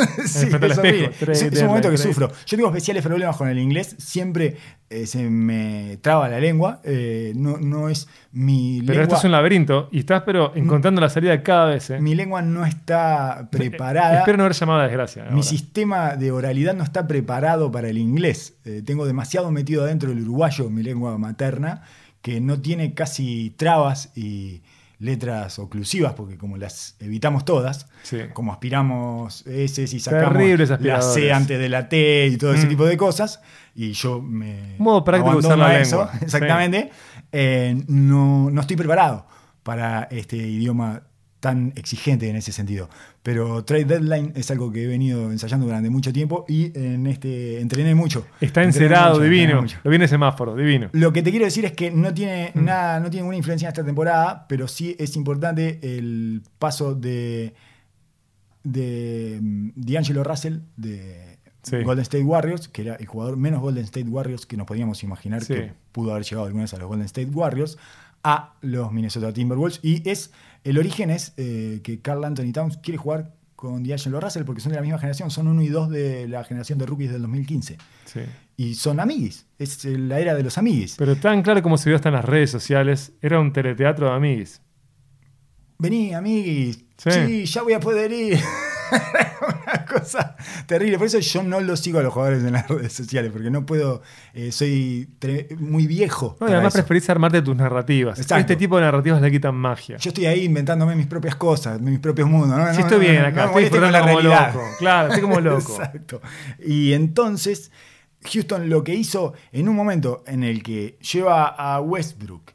sí, 0.26 0.46
espejo. 0.46 1.30
Es, 1.32 1.42
es 1.42 1.60
un 1.62 1.68
momento 1.68 1.90
que 1.90 1.98
sufro. 1.98 2.30
Yo 2.46 2.56
tengo 2.56 2.68
especiales 2.68 3.04
problemas 3.04 3.36
con 3.36 3.48
el 3.48 3.58
inglés. 3.58 3.94
Siempre 3.98 4.56
eh, 4.88 5.06
se 5.06 5.28
me 5.28 5.98
traba 6.00 6.28
la 6.28 6.40
lengua. 6.40 6.80
Eh, 6.84 7.32
no, 7.36 7.58
no 7.58 7.88
es 7.88 8.08
mi 8.32 8.80
Pero 8.80 9.00
lengua. 9.00 9.02
esto 9.02 9.16
es 9.16 9.24
un 9.24 9.32
laberinto 9.32 9.88
y 9.92 10.00
estás 10.00 10.22
pero 10.24 10.52
encontrando 10.56 11.00
la 11.00 11.08
salida 11.08 11.42
cada 11.42 11.66
vez. 11.66 11.90
¿eh? 11.90 12.00
Mi 12.00 12.14
lengua 12.14 12.42
no 12.42 12.66
está 12.66 13.48
preparada. 13.50 14.18
Espero 14.18 14.36
no 14.38 14.44
haber 14.44 14.56
llamado 14.56 14.78
a 14.80 14.82
la 14.82 14.88
desgracia. 14.88 15.24
Mi 15.24 15.30
ahora. 15.30 15.42
sistema 15.42 16.16
de 16.16 16.32
oralidad 16.32 16.74
no 16.74 16.82
está 16.82 17.06
preparado 17.06 17.70
para 17.70 17.88
el 17.88 17.98
inglés. 17.98 18.54
Tengo 18.84 19.06
demasiado 19.06 19.50
metido 19.50 19.84
adentro 19.84 20.10
el 20.10 20.22
uruguayo, 20.22 20.70
mi 20.70 20.82
lengua 20.82 21.16
materna, 21.18 21.82
que 22.22 22.40
no 22.40 22.60
tiene 22.60 22.94
casi 22.94 23.54
trabas 23.56 24.10
y 24.16 24.62
letras 25.00 25.58
oclusivas, 25.58 26.12
porque 26.12 26.36
como 26.38 26.56
las 26.56 26.94
evitamos 27.00 27.44
todas, 27.44 27.88
Sí. 28.02 28.18
como 28.32 28.52
aspiramos 28.52 29.44
S 29.46 29.82
y 29.82 29.98
sacamos 29.98 30.80
la 30.80 31.02
C 31.02 31.32
antes 31.32 31.58
de 31.58 31.68
la 31.68 31.88
T 31.88 32.26
y 32.28 32.36
todo 32.36 32.52
ese 32.54 32.66
Mm. 32.66 32.68
tipo 32.70 32.84
de 32.86 32.96
cosas, 32.96 33.40
y 33.74 33.92
yo 33.92 34.20
me 34.20 34.76
Modo 34.78 35.02
práctico 35.02 35.36
usar 35.38 35.52
abandono 35.52 35.68
la 35.72 35.78
a 35.78 35.80
eso, 35.80 35.96
lengua. 35.98 36.12
Sí. 36.18 36.24
exactamente, 36.26 36.90
eh, 37.32 37.82
no, 37.88 38.50
no 38.50 38.60
estoy 38.60 38.76
preparado 38.76 39.26
para 39.62 40.04
este 40.10 40.36
idioma 40.36 41.02
tan 41.40 41.72
exigente 41.76 42.28
en 42.28 42.36
ese 42.36 42.52
sentido. 42.52 42.88
Pero 43.22 43.64
Trade 43.64 43.84
Deadline 43.86 44.32
es 44.36 44.50
algo 44.50 44.70
que 44.70 44.84
he 44.84 44.86
venido 44.86 45.32
ensayando 45.32 45.66
durante 45.66 45.88
mucho 45.90 46.12
tiempo 46.12 46.44
y 46.48 46.70
en 46.78 47.06
este 47.06 47.60
entrené 47.60 47.94
mucho. 47.94 48.26
Está 48.40 48.62
encerado, 48.62 49.18
divino. 49.20 49.62
mucho. 49.62 49.78
Lo 49.82 49.90
viene 49.90 50.06
semáforo, 50.06 50.54
divino. 50.54 50.90
Lo 50.92 51.12
que 51.12 51.22
te 51.22 51.30
quiero 51.30 51.46
decir 51.46 51.64
es 51.64 51.72
que 51.72 51.90
no 51.90 52.12
tiene 52.14 52.52
Mm. 52.54 52.64
nada, 52.64 53.00
no 53.00 53.08
tiene 53.10 53.22
ninguna 53.22 53.38
influencia 53.38 53.66
en 53.66 53.72
esta 53.72 53.84
temporada, 53.84 54.46
pero 54.48 54.68
sí 54.68 54.94
es 54.98 55.16
importante 55.16 55.78
el 55.82 56.42
paso 56.58 56.94
de 56.94 57.54
de 58.62 59.38
mm, 59.40 59.70
D'Angelo 59.74 60.24
Russell 60.24 60.58
de 60.76 61.28
Sí. 61.62 61.76
Golden 61.82 62.02
State 62.02 62.24
Warriors, 62.24 62.68
que 62.68 62.80
era 62.82 62.94
el 62.94 63.04
jugador 63.06 63.36
menos 63.36 63.60
Golden 63.60 63.84
State 63.84 64.08
Warriors 64.08 64.46
que 64.46 64.56
nos 64.56 64.66
podíamos 64.66 65.02
imaginar 65.02 65.42
Sí. 65.44 65.52
que 65.54 65.72
pudo 65.92 66.12
haber 66.12 66.24
llegado 66.24 66.46
alguna 66.46 66.64
vez 66.64 66.72
a 66.72 66.78
los 66.78 66.88
Golden 66.88 67.04
State 67.04 67.30
Warriors, 67.30 67.76
a 68.24 68.54
los 68.62 68.90
Minnesota 68.92 69.30
Timberwolves. 69.32 69.78
Y 69.82 70.08
es 70.08 70.30
el 70.64 70.78
origen 70.78 71.10
es 71.10 71.32
eh, 71.36 71.80
que 71.82 72.00
Carl 72.00 72.24
Anthony 72.24 72.52
Towns 72.52 72.78
quiere 72.78 72.98
jugar 72.98 73.34
con 73.56 73.84
D'Angelo 73.84 74.20
Russell 74.20 74.44
porque 74.44 74.60
son 74.60 74.72
de 74.72 74.76
la 74.76 74.82
misma 74.82 74.98
generación, 74.98 75.30
son 75.30 75.46
uno 75.46 75.62
y 75.62 75.68
dos 75.68 75.90
de 75.90 76.26
la 76.28 76.44
generación 76.44 76.78
de 76.78 76.86
rookies 76.86 77.12
del 77.12 77.22
2015. 77.22 77.76
Sí. 78.06 78.20
Y 78.56 78.74
son 78.74 79.00
amiguis, 79.00 79.46
es 79.58 79.84
la 79.84 80.18
era 80.18 80.34
de 80.34 80.42
los 80.42 80.56
amiguis. 80.58 80.96
Pero 80.96 81.16
tan 81.16 81.42
claro 81.42 81.62
como 81.62 81.78
se 81.78 81.88
vio 81.90 81.96
hasta 81.96 82.08
en 82.08 82.14
las 82.14 82.24
redes 82.24 82.50
sociales, 82.50 83.12
era 83.20 83.38
un 83.38 83.52
teleteatro 83.52 84.08
de 84.08 84.16
amiguis. 84.16 84.62
Vení, 85.78 86.12
amiguis. 86.14 86.84
Sí. 86.96 87.10
Sí. 87.10 87.44
ya 87.46 87.62
voy 87.62 87.72
a 87.72 87.80
poder 87.80 88.12
ir. 88.12 88.38
Una 89.64 89.84
cosa 89.86 90.36
terrible. 90.66 90.98
Por 90.98 91.06
eso 91.06 91.18
yo 91.18 91.42
no 91.42 91.60
lo 91.60 91.76
sigo 91.76 91.98
a 91.98 92.02
los 92.02 92.12
jugadores 92.12 92.42
en 92.44 92.52
las 92.52 92.68
redes 92.68 92.92
sociales, 92.92 93.30
porque 93.32 93.50
no 93.50 93.64
puedo. 93.66 94.02
eh, 94.34 94.52
soy 94.52 95.08
muy 95.58 95.86
viejo. 95.86 96.36
No, 96.40 96.48
y 96.48 96.52
además 96.52 96.74
eso. 96.74 96.82
preferís 96.82 97.08
armarte 97.10 97.42
tus 97.42 97.56
narrativas. 97.56 98.18
Exacto. 98.18 98.40
Este 98.40 98.56
tipo 98.56 98.76
de 98.76 98.82
narrativas 98.82 99.20
le 99.22 99.30
quitan 99.30 99.54
magia. 99.54 99.96
Yo 99.98 100.08
estoy 100.10 100.26
ahí 100.26 100.44
inventándome 100.44 100.94
mis 100.96 101.06
propias 101.06 101.36
cosas, 101.36 101.80
mis 101.80 101.98
propios 101.98 102.28
mundos. 102.28 102.58
¿no? 102.58 102.66
Sí, 102.74 102.80
No, 102.80 102.86
estoy 102.86 102.98
no, 102.98 103.04
bien 103.12 103.24
acá, 103.24 103.44
estoy 103.46 103.54
moleste 103.54 103.78
con 103.80 103.92
la 103.92 103.98
disfrutando 104.00 104.20
como 104.20 104.30
realidad. 104.30 104.54
loco. 104.54 104.66
Claro, 104.78 105.08
estoy 105.08 105.22
como 105.22 105.40
loco. 105.40 105.72
Exacto. 105.76 106.20
Y 106.64 106.92
entonces, 106.92 107.70
Houston 108.32 108.68
lo 108.68 108.84
que 108.84 108.94
hizo 108.94 109.34
en 109.52 109.68
un 109.68 109.76
momento 109.76 110.22
en 110.26 110.44
el 110.44 110.62
que 110.62 110.98
lleva 111.12 111.46
a 111.46 111.80
Westbrook 111.80 112.52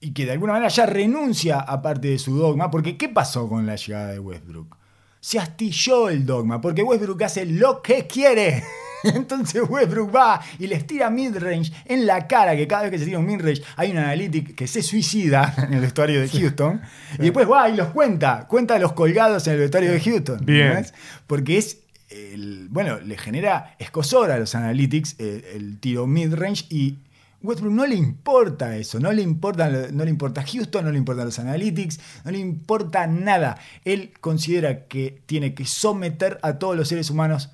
y 0.00 0.12
que 0.12 0.26
de 0.26 0.32
alguna 0.32 0.52
manera 0.54 0.68
ya 0.68 0.84
renuncia 0.86 1.60
a 1.60 1.80
parte 1.80 2.08
de 2.08 2.18
su 2.18 2.36
dogma, 2.36 2.70
porque 2.70 2.96
¿qué 2.98 3.08
pasó 3.08 3.48
con 3.48 3.64
la 3.66 3.76
llegada 3.76 4.08
de 4.12 4.18
Westbrook? 4.18 4.76
Se 5.24 5.38
astilló 5.38 6.10
el 6.10 6.26
dogma, 6.26 6.60
porque 6.60 6.82
Westbrook 6.82 7.22
hace 7.22 7.46
lo 7.46 7.80
que 7.80 8.06
quiere. 8.06 8.62
Entonces 9.04 9.62
Westbrook 9.66 10.14
va 10.14 10.38
y 10.58 10.66
les 10.66 10.86
tira 10.86 11.08
midrange 11.08 11.72
en 11.86 12.04
la 12.04 12.26
cara, 12.26 12.54
que 12.54 12.66
cada 12.66 12.82
vez 12.82 12.90
que 12.90 12.98
se 12.98 13.06
tira 13.06 13.18
un 13.20 13.24
midrange 13.24 13.62
hay 13.76 13.90
un 13.92 13.96
analytic 13.96 14.54
que 14.54 14.66
se 14.66 14.82
suicida 14.82 15.54
en 15.66 15.72
el 15.72 15.80
vestuario 15.80 16.20
de 16.20 16.28
Houston. 16.28 16.82
Y 17.18 17.22
después 17.22 17.50
va 17.50 17.70
y 17.70 17.74
los 17.74 17.88
cuenta, 17.88 18.46
cuenta 18.46 18.78
los 18.78 18.92
colgados 18.92 19.46
en 19.46 19.54
el 19.54 19.60
vestuario 19.60 19.92
de 19.92 20.00
Houston. 20.00 20.40
Bien. 20.44 20.84
Porque 21.26 21.56
es, 21.56 21.78
el- 22.10 22.68
bueno, 22.68 23.00
le 23.00 23.16
genera 23.16 23.76
escosor 23.78 24.30
a 24.30 24.38
los 24.38 24.54
analytics 24.54 25.16
eh, 25.18 25.52
el 25.54 25.80
tiro 25.80 26.06
midrange 26.06 26.66
y 26.68 26.98
Westbrook 27.44 27.72
no 27.72 27.86
le 27.86 27.94
importa 27.94 28.76
eso, 28.76 28.98
no 28.98 29.12
le 29.12 29.22
importa, 29.22 29.70
no 29.92 30.04
le 30.04 30.10
importa 30.10 30.42
Houston, 30.44 30.84
no 30.84 30.90
le 30.90 30.98
importan 30.98 31.26
los 31.26 31.38
analytics, 31.38 32.00
no 32.24 32.30
le 32.30 32.38
importa 32.38 33.06
nada. 33.06 33.58
Él 33.84 34.12
considera 34.20 34.86
que 34.86 35.22
tiene 35.26 35.54
que 35.54 35.64
someter 35.66 36.38
a 36.42 36.54
todos 36.58 36.76
los 36.76 36.88
seres 36.88 37.10
humanos 37.10 37.50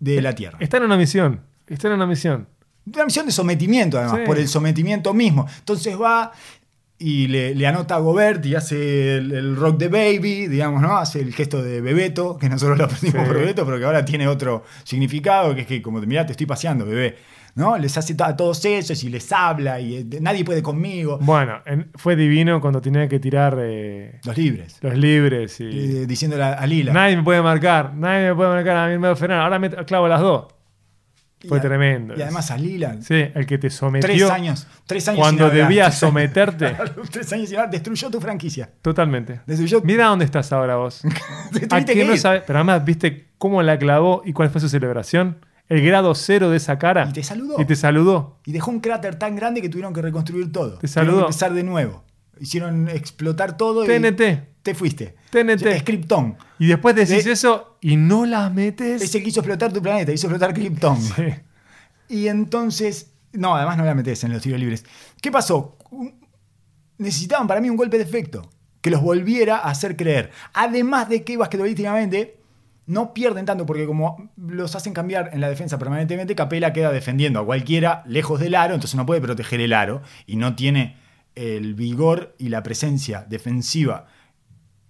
de 0.00 0.20
la 0.22 0.34
Tierra. 0.34 0.58
Está 0.60 0.78
en 0.78 0.84
una 0.84 0.96
misión. 0.96 1.40
Está 1.66 1.88
en 1.88 1.94
una 1.94 2.06
misión. 2.06 2.48
Una 2.92 3.04
misión 3.04 3.26
de 3.26 3.32
sometimiento, 3.32 3.98
además, 3.98 4.20
Sí. 4.20 4.26
por 4.26 4.38
el 4.38 4.48
sometimiento 4.48 5.14
mismo. 5.14 5.46
Entonces 5.58 5.98
va 6.00 6.32
y 6.98 7.26
le, 7.26 7.54
le 7.54 7.66
anota 7.66 7.96
a 7.96 7.98
Gobert 7.98 8.44
y 8.46 8.54
hace 8.54 9.16
el, 9.16 9.32
el 9.32 9.56
rock 9.56 9.78
de 9.78 9.88
baby, 9.88 10.46
digamos, 10.48 10.80
¿no? 10.80 10.96
Hace 10.96 11.20
el 11.20 11.34
gesto 11.34 11.62
de 11.62 11.80
Bebeto, 11.80 12.38
que 12.38 12.48
nosotros 12.48 12.78
lo 12.78 12.84
aprendimos 12.84 13.20
Sí. 13.22 13.26
por 13.26 13.36
Bebeto, 13.38 13.64
pero 13.66 13.78
que 13.78 13.84
ahora 13.84 14.04
tiene 14.04 14.28
otro 14.28 14.64
significado, 14.84 15.54
que 15.54 15.62
es 15.62 15.66
que 15.66 15.82
como 15.82 16.00
te 16.00 16.06
mirá, 16.06 16.24
te 16.24 16.32
estoy 16.32 16.46
paseando, 16.46 16.86
bebé. 16.86 17.16
¿No? 17.56 17.78
Les 17.78 17.96
hace 17.96 18.16
a 18.18 18.36
todos 18.36 18.64
esos 18.64 19.04
y 19.04 19.08
les 19.10 19.30
habla 19.30 19.78
y 19.80 19.96
eh, 19.98 20.06
nadie 20.20 20.44
puede 20.44 20.60
conmigo. 20.62 21.18
Bueno, 21.20 21.60
en- 21.66 21.88
fue 21.94 22.16
divino 22.16 22.60
cuando 22.60 22.80
tenía 22.80 23.06
que 23.08 23.20
tirar 23.20 23.56
eh, 23.60 24.18
Los 24.24 24.36
libres. 24.36 24.78
los 24.80 24.96
libres 24.96 25.60
y. 25.60 25.64
Eh, 26.02 26.06
diciéndole 26.06 26.42
a, 26.42 26.54
a 26.54 26.66
Lila. 26.66 26.92
Nadie 26.92 27.16
me 27.16 27.22
puede 27.22 27.42
marcar, 27.42 27.94
nadie 27.94 28.28
me 28.30 28.34
puede 28.34 28.50
marcar, 28.50 28.76
a 28.76 28.88
mí 28.88 28.98
me 28.98 29.08
va 29.08 29.14
a. 29.14 29.42
Ahora 29.44 29.58
me 29.60 29.70
clavo 29.70 30.08
las 30.08 30.20
dos. 30.20 30.46
Fue 31.46 31.60
tremendo. 31.60 32.14
Y 32.16 32.22
además 32.22 32.50
a 32.50 32.56
Lillard. 32.56 33.02
Sí, 33.02 33.16
el 33.34 33.44
que 33.46 33.58
te 33.58 33.68
sometió 33.68 34.08
Tres 34.08 34.30
años. 34.30 34.66
Tres 34.86 35.06
años 35.08 35.20
cuando 35.20 35.44
sin 35.44 35.50
hablar. 35.52 35.68
debías 35.68 35.86
Tres 36.00 36.02
años- 36.02 36.10
someterte. 36.10 36.76
tres 37.12 37.32
años 37.34 37.48
sin 37.50 37.58
hablar. 37.58 37.70
Destruyó 37.70 38.10
tu 38.10 38.18
franquicia. 38.20 38.70
Totalmente. 38.80 39.42
Destruyó. 39.46 39.82
Mira 39.82 40.06
dónde 40.06 40.24
estás 40.24 40.50
ahora 40.52 40.76
vos. 40.76 41.02
¿A 41.70 41.84
que 41.84 42.04
no 42.06 42.16
sabes? 42.16 42.42
Pero 42.46 42.58
además, 42.60 42.82
¿viste 42.84 43.28
cómo 43.36 43.62
la 43.62 43.78
clavó 43.78 44.22
y 44.24 44.32
cuál 44.32 44.48
fue 44.48 44.58
su 44.60 44.70
celebración? 44.70 45.36
El 45.68 45.82
grado 45.84 46.14
cero 46.14 46.50
de 46.50 46.58
esa 46.58 46.78
cara. 46.78 47.06
Y 47.08 47.12
te 47.12 47.22
saludó. 47.22 47.60
Y 47.60 47.64
te 47.64 47.74
saludó. 47.76 48.38
Y 48.44 48.52
dejó 48.52 48.70
un 48.70 48.80
cráter 48.80 49.16
tan 49.18 49.34
grande 49.36 49.62
que 49.62 49.68
tuvieron 49.68 49.92
que 49.94 50.02
reconstruir 50.02 50.52
todo. 50.52 50.78
Te 50.78 50.86
Tuvieron 50.88 50.92
saludó. 50.92 51.16
que 51.18 51.22
empezar 51.26 51.54
de 51.54 51.62
nuevo. 51.62 52.04
Hicieron 52.38 52.88
explotar 52.88 53.56
todo 53.56 53.84
y 53.84 53.86
TNT. 53.86 54.48
te 54.62 54.74
fuiste. 54.74 55.14
TNT. 55.30 55.62
Es 55.66 55.82
Krypton. 55.84 56.36
Y 56.58 56.66
después 56.66 56.94
decís 56.96 57.24
De- 57.24 57.32
eso 57.32 57.76
y 57.80 57.96
no 57.96 58.26
la 58.26 58.50
metes. 58.50 59.00
Es 59.02 59.14
el 59.14 59.22
que 59.22 59.28
hizo 59.28 59.40
explotar 59.40 59.72
tu 59.72 59.80
planeta, 59.80 60.12
hizo 60.12 60.26
explotar 60.26 60.52
Krypton. 60.52 61.00
Sí. 61.00 61.22
Y 62.08 62.28
entonces. 62.28 63.12
No, 63.32 63.56
además 63.56 63.78
no 63.78 63.84
la 63.84 63.94
metes 63.94 64.22
en 64.24 64.32
los 64.32 64.42
tiros 64.42 64.60
libres. 64.60 64.84
¿Qué 65.20 65.30
pasó? 65.32 65.76
Necesitaban 66.98 67.46
para 67.46 67.60
mí 67.60 67.68
un 67.70 67.76
golpe 67.76 67.96
de 67.96 68.04
efecto 68.04 68.48
que 68.80 68.90
los 68.90 69.00
volviera 69.02 69.56
a 69.58 69.70
hacer 69.70 69.96
creer. 69.96 70.30
Además 70.52 71.08
de 71.08 71.24
que 71.24 71.36
basquetbolísticamente 71.36 72.38
no 72.86 73.14
pierden 73.14 73.46
tanto, 73.46 73.64
porque 73.66 73.86
como 73.86 74.30
los 74.36 74.76
hacen 74.76 74.92
cambiar 74.92 75.30
en 75.32 75.40
la 75.40 75.48
defensa 75.48 75.78
permanentemente, 75.78 76.34
Capela 76.34 76.72
queda 76.72 76.92
defendiendo 76.92 77.40
a 77.40 77.46
cualquiera 77.46 78.02
lejos 78.06 78.40
del 78.40 78.54
aro, 78.54 78.74
entonces 78.74 78.96
no 78.96 79.06
puede 79.06 79.20
proteger 79.20 79.60
el 79.60 79.72
aro 79.72 80.02
y 80.26 80.36
no 80.36 80.54
tiene 80.54 80.96
el 81.34 81.74
vigor 81.74 82.34
y 82.38 82.48
la 82.48 82.62
presencia 82.62 83.24
defensiva 83.28 84.06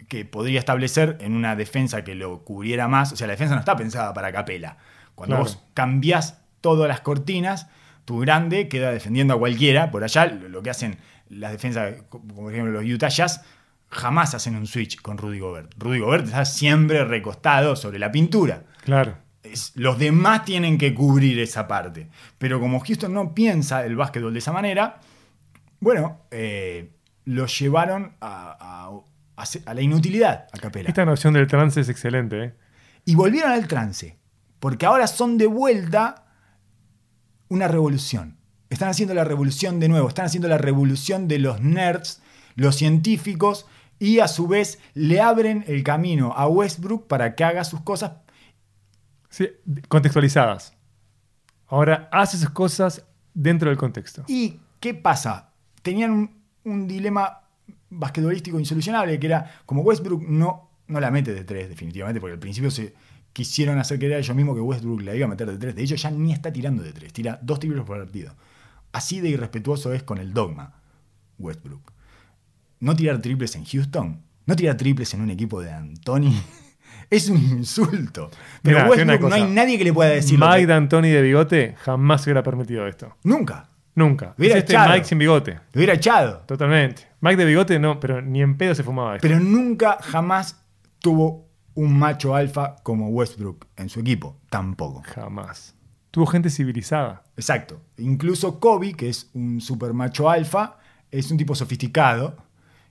que 0.08 0.24
podría 0.24 0.58
establecer 0.58 1.16
en 1.20 1.34
una 1.34 1.56
defensa 1.56 2.04
que 2.04 2.14
lo 2.14 2.44
cubriera 2.44 2.88
más. 2.88 3.12
O 3.12 3.16
sea, 3.16 3.26
la 3.26 3.32
defensa 3.32 3.54
no 3.54 3.60
está 3.60 3.76
pensada 3.76 4.12
para 4.12 4.32
Capela. 4.32 4.76
Cuando 5.14 5.36
Claro. 5.36 5.44
vos 5.44 5.62
cambiás 5.72 6.40
todas 6.60 6.88
las 6.88 7.00
cortinas, 7.00 7.68
tu 8.04 8.18
grande 8.18 8.68
queda 8.68 8.90
defendiendo 8.90 9.34
a 9.34 9.38
cualquiera. 9.38 9.90
Por 9.90 10.04
allá, 10.04 10.26
lo 10.26 10.62
que 10.62 10.70
hacen 10.70 10.98
las 11.28 11.52
defensas, 11.52 12.02
como 12.10 12.34
por 12.34 12.52
ejemplo 12.52 12.72
los 12.72 12.84
Utah 12.84 13.08
Jazz, 13.08 13.42
jamás 13.94 14.34
hacen 14.34 14.56
un 14.56 14.66
switch 14.66 15.00
con 15.00 15.16
Rudy 15.18 15.38
Gobert. 15.38 15.72
Rudy 15.78 16.00
Gobert 16.00 16.26
está 16.26 16.44
siempre 16.44 17.04
recostado 17.04 17.76
sobre 17.76 17.98
la 17.98 18.12
pintura. 18.12 18.64
Claro. 18.84 19.16
Es- 19.42 19.72
los 19.76 19.98
demás 19.98 20.44
tienen 20.44 20.76
que 20.78 20.94
cubrir 20.94 21.38
esa 21.38 21.66
parte. 21.68 22.08
Pero 22.38 22.60
como 22.60 22.80
Houston 22.80 23.12
no 23.14 23.34
piensa 23.34 23.84
el 23.84 23.96
básquetbol 23.96 24.32
de 24.32 24.38
esa 24.40 24.52
manera, 24.52 25.00
bueno, 25.80 26.22
eh, 26.30 26.90
lo 27.24 27.46
llevaron 27.46 28.14
a, 28.20 28.56
a- 28.60 28.90
a 29.42 29.46
se- 29.46 29.62
a 29.66 29.74
la 29.74 29.82
inutilidad 29.82 30.46
a 30.52 30.58
Capela. 30.58 30.88
Esta 30.88 31.04
noción 31.04 31.34
del 31.34 31.46
trance 31.46 31.80
es 31.80 31.88
excelente. 31.88 32.42
¿eh? 32.44 32.54
Y 33.04 33.14
volvieron 33.14 33.52
al 33.52 33.66
trance. 33.68 34.18
Porque 34.60 34.86
ahora 34.86 35.06
son 35.06 35.36
de 35.38 35.46
vuelta 35.46 36.24
una 37.48 37.68
revolución. 37.68 38.38
Están 38.70 38.88
haciendo 38.88 39.14
la 39.14 39.24
revolución 39.24 39.78
de 39.78 39.88
nuevo. 39.88 40.08
Están 40.08 40.24
haciendo 40.26 40.48
la 40.48 40.58
revolución 40.58 41.28
de 41.28 41.38
los 41.38 41.60
nerds, 41.60 42.22
los 42.56 42.76
científicos, 42.76 43.66
y 44.04 44.20
a 44.20 44.28
su 44.28 44.46
vez 44.46 44.78
le 44.92 45.22
abren 45.22 45.64
el 45.66 45.82
camino 45.82 46.34
a 46.36 46.46
Westbrook 46.46 47.06
para 47.06 47.34
que 47.34 47.42
haga 47.42 47.64
sus 47.64 47.80
cosas. 47.80 48.12
Sí, 49.30 49.48
contextualizadas. 49.88 50.74
Ahora 51.68 52.10
hace 52.12 52.36
sus 52.36 52.50
cosas 52.50 53.06
dentro 53.32 53.70
del 53.70 53.78
contexto. 53.78 54.22
¿Y 54.28 54.60
qué 54.78 54.92
pasa? 54.92 55.54
Tenían 55.80 56.10
un, 56.10 56.42
un 56.64 56.86
dilema 56.86 57.44
basquetbolístico 57.88 58.60
insolucionable, 58.60 59.18
que 59.18 59.26
era 59.26 59.62
como 59.64 59.80
Westbrook 59.80 60.22
no, 60.28 60.68
no 60.86 61.00
la 61.00 61.10
mete 61.10 61.32
de 61.32 61.44
tres, 61.44 61.70
definitivamente, 61.70 62.20
porque 62.20 62.34
al 62.34 62.38
principio 62.38 62.70
se 62.70 62.94
quisieron 63.32 63.78
hacer 63.78 63.98
creer 63.98 64.18
ellos 64.18 64.36
mismos 64.36 64.54
que 64.54 64.60
Westbrook 64.60 65.00
la 65.00 65.14
iba 65.14 65.24
a 65.24 65.30
meter 65.30 65.50
de 65.50 65.56
tres. 65.56 65.74
De 65.74 65.82
hecho, 65.82 65.94
ya 65.94 66.10
ni 66.10 66.34
está 66.34 66.52
tirando 66.52 66.82
de 66.82 66.92
tres, 66.92 67.10
tira 67.14 67.38
dos 67.40 67.58
triples 67.58 67.84
por 67.84 67.98
partido. 67.98 68.34
Así 68.92 69.22
de 69.22 69.30
irrespetuoso 69.30 69.94
es 69.94 70.02
con 70.02 70.18
el 70.18 70.34
dogma 70.34 70.74
Westbrook. 71.38 71.93
No 72.84 72.94
tirar 72.94 73.18
triples 73.20 73.56
en 73.56 73.64
Houston, 73.64 74.20
no 74.46 74.56
tirar 74.56 74.76
triples 74.76 75.12
en 75.14 75.22
un 75.22 75.30
equipo 75.30 75.60
de 75.62 75.72
Anthony, 75.72 76.32
es 77.10 77.28
un 77.30 77.38
insulto. 77.38 78.30
Pero 78.62 78.78
Mirá, 78.78 78.90
Westbrook 78.90 79.20
no 79.30 79.34
hay 79.34 79.44
nadie 79.44 79.78
que 79.78 79.84
le 79.84 79.92
pueda 79.92 80.10
decir 80.10 80.38
Mike 80.38 80.60
que- 80.60 80.66
D'Antoni 80.66 81.08
de 81.10 81.22
bigote 81.22 81.74
jamás 81.78 82.22
se 82.22 82.30
hubiera 82.30 82.42
permitido 82.42 82.86
esto. 82.86 83.16
Nunca. 83.24 83.70
Nunca. 83.94 84.34
Hubiera 84.36 84.56
Es 84.56 84.64
este 84.64 84.72
echado. 84.72 84.92
Mike 84.92 85.04
sin 85.06 85.18
bigote. 85.18 85.52
Lo 85.72 85.78
hubiera 85.78 85.94
echado. 85.94 86.38
Totalmente. 86.46 87.06
Mike 87.20 87.36
de 87.36 87.44
bigote 87.44 87.78
no, 87.78 88.00
pero 88.00 88.20
ni 88.20 88.42
en 88.42 88.56
pedo 88.58 88.74
se 88.74 88.82
fumaba 88.82 89.16
esto. 89.16 89.26
Pero 89.28 89.38
nunca, 89.40 89.98
jamás 90.02 90.60
tuvo 90.98 91.48
un 91.74 91.96
macho 91.98 92.34
alfa 92.34 92.76
como 92.82 93.08
Westbrook 93.08 93.66
en 93.76 93.88
su 93.88 94.00
equipo. 94.00 94.40
Tampoco. 94.50 95.02
Jamás. 95.14 95.74
Tuvo 96.10 96.26
gente 96.26 96.50
civilizada. 96.50 97.22
Exacto. 97.36 97.80
Incluso 97.98 98.58
Kobe, 98.60 98.94
que 98.94 99.08
es 99.08 99.30
un 99.32 99.60
super 99.60 99.92
macho 99.94 100.28
alfa, 100.28 100.76
es 101.10 101.30
un 101.30 101.36
tipo 101.38 101.54
sofisticado 101.54 102.36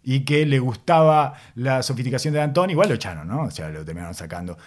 y 0.03 0.21
que 0.25 0.45
le 0.45 0.59
gustaba 0.59 1.33
la 1.55 1.81
sofisticación 1.83 2.33
de 2.33 2.41
Anthony. 2.41 2.69
Igual 2.71 2.89
lo 2.89 2.95
echaron, 2.95 3.27
¿no? 3.27 3.43
O 3.43 3.51
sea, 3.51 3.69
lo 3.69 3.83
terminaron 3.85 4.13
sacando. 4.15 4.57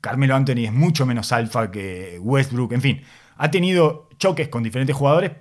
Carmelo 0.00 0.36
Anthony 0.36 0.64
es 0.66 0.72
mucho 0.72 1.06
menos 1.06 1.32
alfa 1.32 1.70
que 1.70 2.18
Westbrook. 2.20 2.72
En 2.72 2.80
fin, 2.82 3.02
ha 3.36 3.50
tenido 3.50 4.08
choques 4.18 4.48
con 4.48 4.62
diferentes 4.62 4.94
jugadores, 4.94 5.32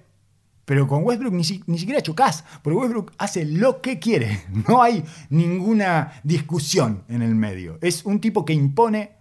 pero 0.64 0.88
con 0.88 1.04
Westbrook 1.04 1.34
ni, 1.34 1.44
si- 1.44 1.64
ni 1.68 1.78
siquiera 1.78 2.02
chocas, 2.02 2.44
porque 2.64 2.78
Westbrook 2.78 3.12
hace 3.18 3.46
lo 3.46 3.82
que 3.82 4.00
quiere. 4.00 4.42
No 4.68 4.82
hay 4.82 5.04
ninguna 5.30 6.14
discusión 6.24 7.04
en 7.10 7.22
el 7.22 7.36
medio. 7.36 7.78
Es 7.82 8.06
un 8.06 8.20
tipo 8.20 8.46
que 8.46 8.54
impone 8.54 9.12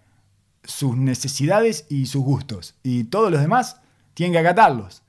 sus 0.63 0.97
necesidades 0.97 1.85
y 1.89 2.07
sus 2.07 2.23
gustos. 2.23 2.75
Y 2.81 3.03
todos 3.05 3.29
los 3.31 3.41
demás 3.41 3.79
tienen 4.15 4.33
que 4.33 4.39
acatarlos. 4.39 5.03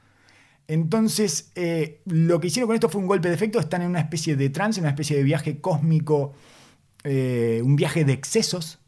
Entonces, 0.68 1.52
eh, 1.54 2.00
lo 2.06 2.40
que 2.40 2.48
hicieron 2.48 2.66
con 2.66 2.74
esto 2.74 2.88
fue 2.88 3.00
un 3.00 3.06
golpe 3.06 3.28
de 3.28 3.34
efecto. 3.34 3.60
Están 3.60 3.82
en 3.82 3.88
una 3.88 4.00
especie 4.00 4.36
de 4.36 4.50
trance, 4.50 4.80
una 4.80 4.90
especie 4.90 5.16
de 5.16 5.22
viaje 5.22 5.60
cósmico, 5.60 6.34
eh, 7.04 7.60
un 7.64 7.76
viaje 7.76 8.04
de 8.04 8.12
excesos, 8.12 8.78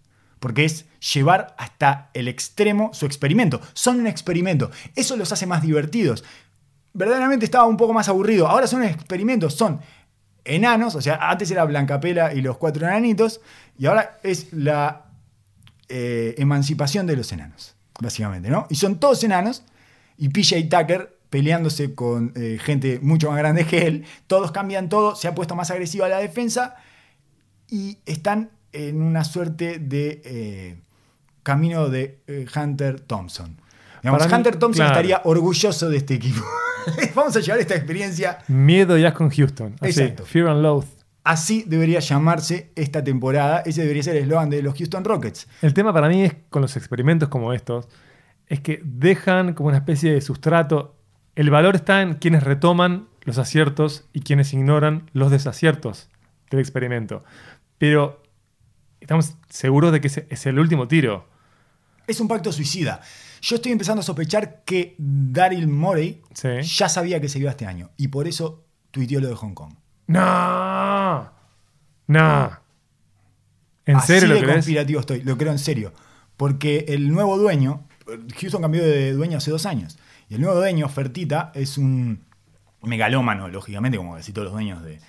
porque 0.41 0.65
es 0.65 0.87
llevar 1.15 1.55
hasta 1.59 2.11
el 2.15 2.29
extremo 2.29 2.91
su 2.93 3.07
experimento. 3.07 3.61
Son 3.75 4.01
un 4.01 4.07
experimento. 4.07 4.71
Eso 4.97 5.17
los 5.17 5.33
hace 5.33 5.47
más 5.47 5.63
divertidos. 5.63 6.25
Verdaderamente 6.95 7.45
estaba 7.45 7.67
un 7.67 7.77
poco 7.77 7.93
más 7.93 8.09
aburrido. 8.09 8.49
Ahora 8.49 8.67
son 8.67 8.83
experimentos, 8.83 9.55
son 9.55 9.81
enanos, 10.49 10.95
o 10.95 11.01
sea, 11.01 11.17
antes 11.31 11.51
era 11.51 11.65
Blancapela 11.65 12.35
y 12.35 12.41
los 12.41 12.57
cuatro 12.57 12.87
enanitos, 12.87 13.41
y 13.79 13.87
ahora 13.87 14.19
es 14.23 14.53
la 14.53 15.07
eh, 15.89 16.35
emancipación 16.39 17.07
de 17.07 17.17
los 17.17 17.31
enanos, 17.33 17.77
básicamente, 18.01 18.49
¿no? 18.49 18.67
Y 18.71 18.77
son 18.77 18.99
todos 18.99 19.23
enanos, 19.25 19.63
y 20.17 20.31
PJ 20.31 20.69
Tucker 20.69 21.18
peleándose 21.31 21.95
con 21.95 22.33
eh, 22.37 22.59
gente 22.61 22.99
mucho 23.03 23.31
más 23.31 23.39
grande 23.39 23.65
que 23.65 23.87
él, 23.87 24.05
todos 24.27 24.53
cambian 24.53 24.89
todo, 24.89 25.15
se 25.15 25.29
ha 25.29 25.35
puesto 25.35 25.55
más 25.55 25.71
agresiva 25.71 26.09
la 26.09 26.19
defensa, 26.19 26.77
y 27.71 27.99
están 28.07 28.51
en 28.73 29.03
una 29.03 29.25
suerte 29.25 29.79
de 29.79 30.23
eh, 30.25 30.81
camino 31.43 31.89
de 31.89 32.21
eh, 32.27 32.47
Hunter 32.55 33.01
Thompson. 33.01 33.57
Digamos, 34.03 34.21
Para 34.21 34.31
mí, 34.31 34.37
Hunter 34.37 34.57
Thompson 34.57 34.87
claro. 34.87 34.93
estaría 34.93 35.21
orgulloso 35.25 35.91
de 35.91 35.97
este 35.97 36.15
equipo. 36.15 36.45
Vamos 37.15 37.37
a 37.37 37.41
llevar 37.41 37.61
esta 37.61 37.75
experiencia 37.75 38.39
Miedo 38.49 38.97
y 38.97 39.05
asco 39.05 39.25
en 39.25 39.31
Houston. 39.31 39.75
Así, 39.81 40.01
Exacto. 40.01 40.25
Fear 40.25 40.49
and 40.49 40.63
Loath. 40.63 40.87
Así 41.25 41.65
debería 41.67 42.01
llamarse 42.01 42.73
esta 42.75 43.05
temporada. 43.05 43.63
Ese 43.67 43.83
debería 43.83 44.03
ser 44.03 44.17
el 44.17 44.23
eslogan 44.23 44.49
de 44.49 44.63
los 44.63 44.75
Houston 44.77 45.05
Rockets. 45.05 45.47
El 45.61 45.75
tema 45.75 45.93
para 45.93 46.09
mí 46.09 46.25
es 46.25 46.35
con 46.49 46.63
los 46.63 46.77
experimentos 46.77 47.29
como 47.29 47.53
estos, 47.53 47.89
es 48.47 48.61
que 48.61 48.81
dejan 48.83 49.53
como 49.53 49.69
una 49.69 49.79
especie 49.79 50.13
de 50.13 50.21
sustrato. 50.21 50.98
El 51.39 51.51
valor 51.51 51.77
está 51.77 52.03
en 52.03 52.15
quienes 52.15 52.43
retoman 52.43 53.07
los 53.23 53.39
aciertos 53.39 54.09
y 54.13 54.23
quienes 54.23 54.53
ignoran 54.53 55.09
los 55.13 55.31
desaciertos 55.31 56.09
del 56.51 56.59
experimento. 56.59 57.23
Pero 57.79 58.25
estamos 59.01 59.35
seguros 59.49 59.93
de 59.93 60.01
que 60.01 60.09
ese 60.09 60.27
es 60.31 60.47
el 60.47 60.59
último 60.59 60.89
tiro. 60.89 61.29
Es 62.09 62.19
un 62.19 62.27
pacto 62.27 62.51
suicida. 62.51 63.01
Yo 63.41 63.55
estoy 63.55 63.71
empezando 63.71 64.01
a 64.01 64.03
sospechar 64.03 64.65
que 64.65 64.97
Daryl 64.99 65.69
Morey 65.69 66.23
Sí. 66.35 66.61
ya 66.63 66.89
sabía 66.89 67.21
que 67.21 67.29
se 67.29 67.39
iba 67.39 67.51
este 67.51 67.67
año. 67.67 67.91
Y 67.97 68.09
por 68.09 68.27
eso 68.27 68.65
tuiteó 68.91 69.21
lo 69.21 69.29
de 69.29 69.37
Hong 69.37 69.55
Kong. 69.55 69.75
¡No! 70.09 71.31
¡No! 72.09 72.51
¿En 73.87 73.95
Así 73.97 74.09
serio 74.09 74.27
lo 74.31 74.35
de 74.35 74.41
crees? 74.41 74.55
conspirativo 74.57 74.99
estoy. 74.99 75.23
Lo 75.23 75.39
creo 75.39 75.53
en 75.53 75.61
serio. 75.61 75.93
Porque 76.37 76.87
el 76.89 77.09
nuevo 77.13 77.39
dueño, 77.39 77.87
Houston 78.41 78.61
cambió 78.61 78.83
de 78.83 79.13
dueño 79.13 79.39
hace 79.39 79.53
dos 79.53 79.67
años. 79.67 79.99
Y 80.29 80.35
el 80.35 80.41
nuevo 80.41 80.57
dueño, 80.57 80.89
Fertita, 80.89 81.53
es 81.55 81.79
un 81.79 82.21
megalómano, 82.83 83.49
lógicamente, 83.49 83.97
como 83.99 84.15
casi 84.15 84.33
todos 84.33 84.47
los 84.47 84.53
dueños 84.53 84.83
de, 84.83 85.01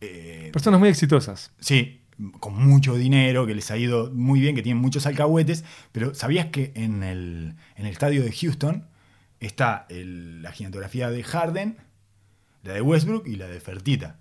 eh, 0.00 0.50
Personas 0.52 0.80
muy 0.80 0.88
exitosas. 0.88 1.52
Sí, 1.60 2.00
con 2.40 2.54
mucho 2.66 2.94
dinero, 2.96 3.46
que 3.46 3.54
les 3.54 3.70
ha 3.70 3.76
ido 3.76 4.10
muy 4.12 4.40
bien, 4.40 4.54
que 4.56 4.62
tienen 4.62 4.80
muchos 4.82 5.06
alcahuetes, 5.06 5.64
pero 5.92 6.14
¿sabías 6.14 6.46
que 6.46 6.72
en 6.74 7.02
el, 7.02 7.54
en 7.76 7.86
el 7.86 7.92
estadio 7.92 8.22
de 8.22 8.32
Houston 8.32 8.86
está 9.40 9.86
el- 9.90 10.42
la 10.42 10.52
gigantografía 10.52 11.10
de 11.10 11.22
Harden, 11.22 11.76
la 12.62 12.72
de 12.74 12.80
Westbrook 12.80 13.26
y 13.26 13.36
la 13.36 13.46
de 13.48 13.60
Fertita? 13.60 14.16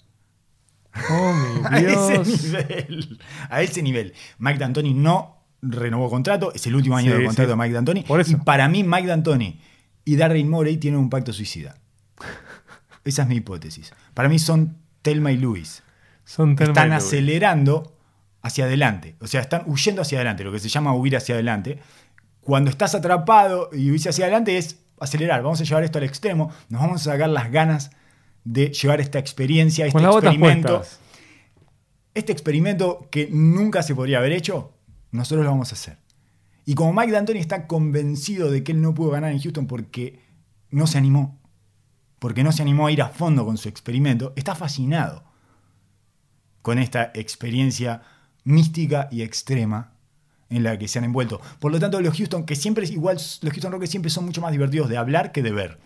¡Oh, 1.09 1.33
mi 1.33 1.65
A 1.69 1.77
ese 1.79 2.11
Dios! 2.11 2.43
nivel. 2.43 3.19
A 3.49 3.61
ese 3.61 3.81
nivel. 3.81 4.13
Mike 4.39 4.59
D'Antoni 4.59 4.93
no 4.93 5.37
renovó 5.61 6.09
contrato, 6.09 6.53
es 6.53 6.65
el 6.67 6.75
último 6.75 6.95
año 6.95 7.11
Sí, 7.11 7.17
de 7.17 7.25
contrato 7.25 7.49
sí. 7.51 7.57
de 7.57 7.61
Mike 7.63 7.73
D'Antoni. 7.73 8.01
Por 8.03 8.21
eso. 8.21 8.31
Y 8.33 8.35
para 8.35 8.67
mí, 8.69 8.83
Mike 8.83 9.07
D'Antoni 9.07 9.59
y 10.05 10.15
Darryl 10.15 10.45
Morey 10.45 10.77
tienen 10.77 10.99
un 10.99 11.09
pacto 11.09 11.33
suicida. 11.33 11.75
Esa 13.03 13.23
es 13.23 13.27
mi 13.27 13.35
hipótesis. 13.35 13.91
Para 14.13 14.29
mí 14.29 14.39
son 14.39 14.77
Telma 15.01 15.31
y 15.31 15.37
Luis. 15.37 15.83
Son 16.23 16.55
Thelma 16.55 16.71
Están 16.71 16.89
y 16.91 16.93
acelerando 16.93 17.97
hacia 18.41 18.65
adelante. 18.65 19.15
O 19.19 19.27
sea, 19.27 19.41
están 19.41 19.63
huyendo 19.65 20.01
hacia 20.01 20.19
adelante, 20.19 20.43
lo 20.43 20.51
que 20.51 20.59
se 20.59 20.69
llama 20.69 20.93
huir 20.93 21.17
hacia 21.17 21.35
adelante. 21.35 21.79
Cuando 22.41 22.69
estás 22.69 22.93
atrapado 22.95 23.69
y 23.73 23.91
huís 23.91 24.05
hacia 24.07 24.25
adelante 24.25 24.57
es 24.57 24.79
acelerar. 24.99 25.41
Vamos 25.41 25.59
a 25.61 25.63
llevar 25.63 25.83
esto 25.83 25.97
al 25.97 26.03
extremo. 26.03 26.51
Nos 26.69 26.81
vamos 26.81 27.01
a 27.01 27.11
sacar 27.11 27.29
las 27.29 27.51
ganas 27.51 27.91
de 28.43 28.69
llevar 28.69 29.01
esta 29.01 29.19
experiencia, 29.19 29.85
este 29.87 30.03
experimento. 30.03 30.83
Este 32.13 32.31
experimento 32.31 33.07
que 33.11 33.27
nunca 33.31 33.83
se 33.83 33.93
podría 33.93 34.19
haber 34.19 34.31
hecho, 34.31 34.73
nosotros 35.11 35.43
lo 35.43 35.51
vamos 35.51 35.71
a 35.71 35.75
hacer. 35.75 35.97
Y 36.65 36.75
como 36.75 36.93
Mike 36.93 37.11
D'Antoni 37.11 37.39
está 37.39 37.67
convencido 37.67 38.49
de 38.49 38.63
que 38.63 38.71
él 38.71 38.81
no 38.81 38.93
pudo 38.93 39.11
ganar 39.11 39.31
en 39.31 39.39
Houston 39.39 39.67
porque 39.67 40.19
no 40.71 40.87
se 40.87 40.97
animó, 40.97 41.39
porque 42.19 42.43
no 42.43 42.51
se 42.51 42.63
animó 42.63 42.87
a 42.87 42.91
ir 42.91 43.01
a 43.01 43.09
fondo 43.09 43.45
con 43.45 43.57
su 43.57 43.69
experimento, 43.69 44.33
está 44.35 44.55
fascinado 44.55 45.23
con 46.63 46.79
esta 46.79 47.11
experiencia 47.13 48.01
mística 48.43 49.07
y 49.11 49.21
extrema 49.21 49.93
en 50.49 50.63
la 50.63 50.77
que 50.77 50.87
se 50.87 50.97
han 50.97 51.05
envuelto. 51.05 51.39
Por 51.59 51.71
lo 51.71 51.79
tanto, 51.79 52.01
los 52.01 52.17
Houston, 52.17 52.45
que 52.45 52.55
siempre 52.55 52.85
es 52.85 52.91
igual, 52.91 53.17
los 53.17 53.53
Houston 53.53 53.71
Rockets 53.71 53.91
siempre 53.91 54.09
son 54.09 54.25
mucho 54.25 54.41
más 54.41 54.51
divertidos 54.51 54.89
de 54.89 54.97
hablar 54.97 55.31
que 55.31 55.43
de 55.43 55.51
ver. 55.51 55.79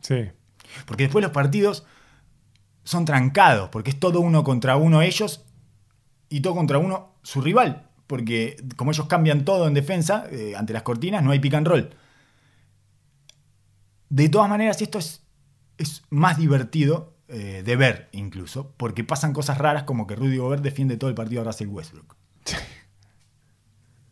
Sí. 0.00 0.28
Porque 0.84 1.04
después 1.04 1.22
los 1.22 1.32
partidos 1.32 1.86
son 2.84 3.04
trancados, 3.04 3.70
porque 3.70 3.90
es 3.90 3.98
todo 3.98 4.20
uno 4.20 4.44
contra 4.44 4.76
uno 4.76 5.02
ellos 5.02 5.44
y 6.28 6.40
todo 6.40 6.54
contra 6.54 6.78
uno 6.78 7.14
su 7.22 7.40
rival. 7.40 7.88
Porque 8.06 8.56
como 8.76 8.92
ellos 8.92 9.06
cambian 9.06 9.44
todo 9.44 9.66
en 9.66 9.74
defensa, 9.74 10.26
eh, 10.30 10.54
ante 10.56 10.72
las 10.72 10.82
cortinas 10.82 11.22
no 11.22 11.30
hay 11.32 11.40
pick 11.40 11.54
and 11.54 11.66
roll. 11.66 11.90
De 14.08 14.28
todas 14.28 14.48
maneras, 14.48 14.80
esto 14.82 14.98
es, 14.98 15.22
es 15.78 16.02
más 16.10 16.38
divertido 16.38 17.14
eh, 17.28 17.62
de 17.64 17.74
ver 17.76 18.08
incluso, 18.12 18.72
porque 18.76 19.02
pasan 19.02 19.32
cosas 19.32 19.58
raras 19.58 19.82
como 19.82 20.06
que 20.06 20.14
Rudy 20.14 20.36
Gobert 20.36 20.62
defiende 20.62 20.96
todo 20.96 21.10
el 21.10 21.16
partido 21.16 21.42
a 21.42 21.44
Russell 21.44 21.66
Westbrook. 21.68 22.14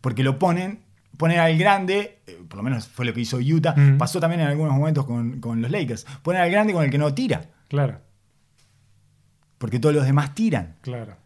Porque 0.01 0.23
lo 0.25 0.39
ponen, 0.39 0.81
ponen 1.17 1.39
al 1.39 1.57
grande, 1.57 2.19
eh, 2.27 2.43
por 2.49 2.57
lo 2.59 2.63
menos 2.65 2.89
fue 2.89 3.05
lo 3.07 3.15
que 3.15 3.21
hizo 3.21 3.39
Utah, 3.39 3.75
Mm. 3.77 3.97
pasó 3.99 4.19
también 4.21 4.41
en 4.41 4.49
algunos 4.49 4.75
momentos 4.75 5.07
con, 5.07 5.41
con 5.41 5.63
los 5.63 5.71
Lakers, 5.71 6.05
ponen 6.23 6.43
al 6.43 6.51
grande 6.51 6.73
con 6.73 6.85
el 6.85 6.91
que 6.91 6.99
no 6.99 7.15
tira, 7.15 7.49
Claro, 7.69 8.01
porque 9.59 9.79
todos 9.79 9.95
los 9.95 10.05
demás 10.05 10.35
tiran. 10.35 10.77
claro. 10.83 11.17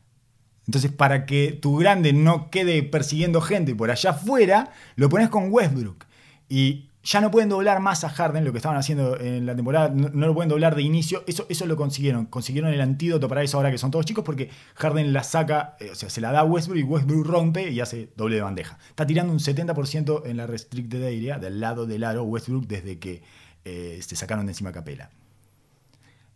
Entonces, 0.68 0.92
para 0.92 1.24
que 1.24 1.52
tu 1.52 1.78
grande 1.78 2.12
no 2.12 2.50
quede 2.50 2.82
persiguiendo 2.82 3.40
gente 3.40 3.74
por 3.74 3.90
allá 3.90 4.10
afuera, 4.10 4.70
lo 4.96 5.08
pones 5.08 5.30
con 5.30 5.50
Westbrook. 5.50 6.04
Y 6.46 6.90
ya 7.02 7.22
no 7.22 7.30
pueden 7.30 7.48
doblar 7.48 7.80
más 7.80 8.04
a 8.04 8.10
Harden, 8.10 8.44
lo 8.44 8.52
que 8.52 8.58
estaban 8.58 8.76
haciendo 8.76 9.18
en 9.18 9.46
la 9.46 9.56
temporada, 9.56 9.88
no, 9.88 10.26
lo 10.26 10.34
pueden 10.34 10.50
doblar 10.50 10.76
de 10.76 10.82
inicio. 10.82 11.24
Eso, 11.26 11.46
eso 11.48 11.64
lo 11.64 11.74
consiguieron. 11.74 12.26
Consiguieron 12.26 12.70
el 12.70 12.82
antídoto 12.82 13.28
para 13.28 13.42
eso 13.42 13.56
ahora 13.56 13.70
que 13.70 13.78
son 13.78 13.90
todos 13.90 14.04
chicos, 14.04 14.22
porque 14.26 14.50
Harden 14.74 15.14
la 15.14 15.22
saca, 15.22 15.74
eh, 15.80 15.88
o 15.92 15.94
sea, 15.94 16.10
se 16.10 16.20
la 16.20 16.32
da 16.32 16.40
a 16.40 16.44
Westbrook 16.44 16.78
y 16.78 16.82
Westbrook 16.82 17.26
rompe 17.26 17.70
y 17.70 17.80
hace 17.80 18.10
doble 18.14 18.36
de 18.36 18.42
bandeja. 18.42 18.76
Está 18.90 19.06
tirando 19.06 19.32
un 19.32 19.38
70% 19.38 20.26
en 20.26 20.36
la 20.36 20.46
restricted 20.46 21.02
area, 21.02 21.38
del 21.38 21.60
lado 21.60 21.86
del 21.86 22.04
aro 22.04 22.24
Westbrook, 22.24 22.66
desde 22.66 22.98
que 22.98 23.22
eh, 23.64 24.00
se 24.06 24.16
sacaron 24.16 24.44
de 24.44 24.52
encima 24.52 24.70
Capela. 24.70 25.08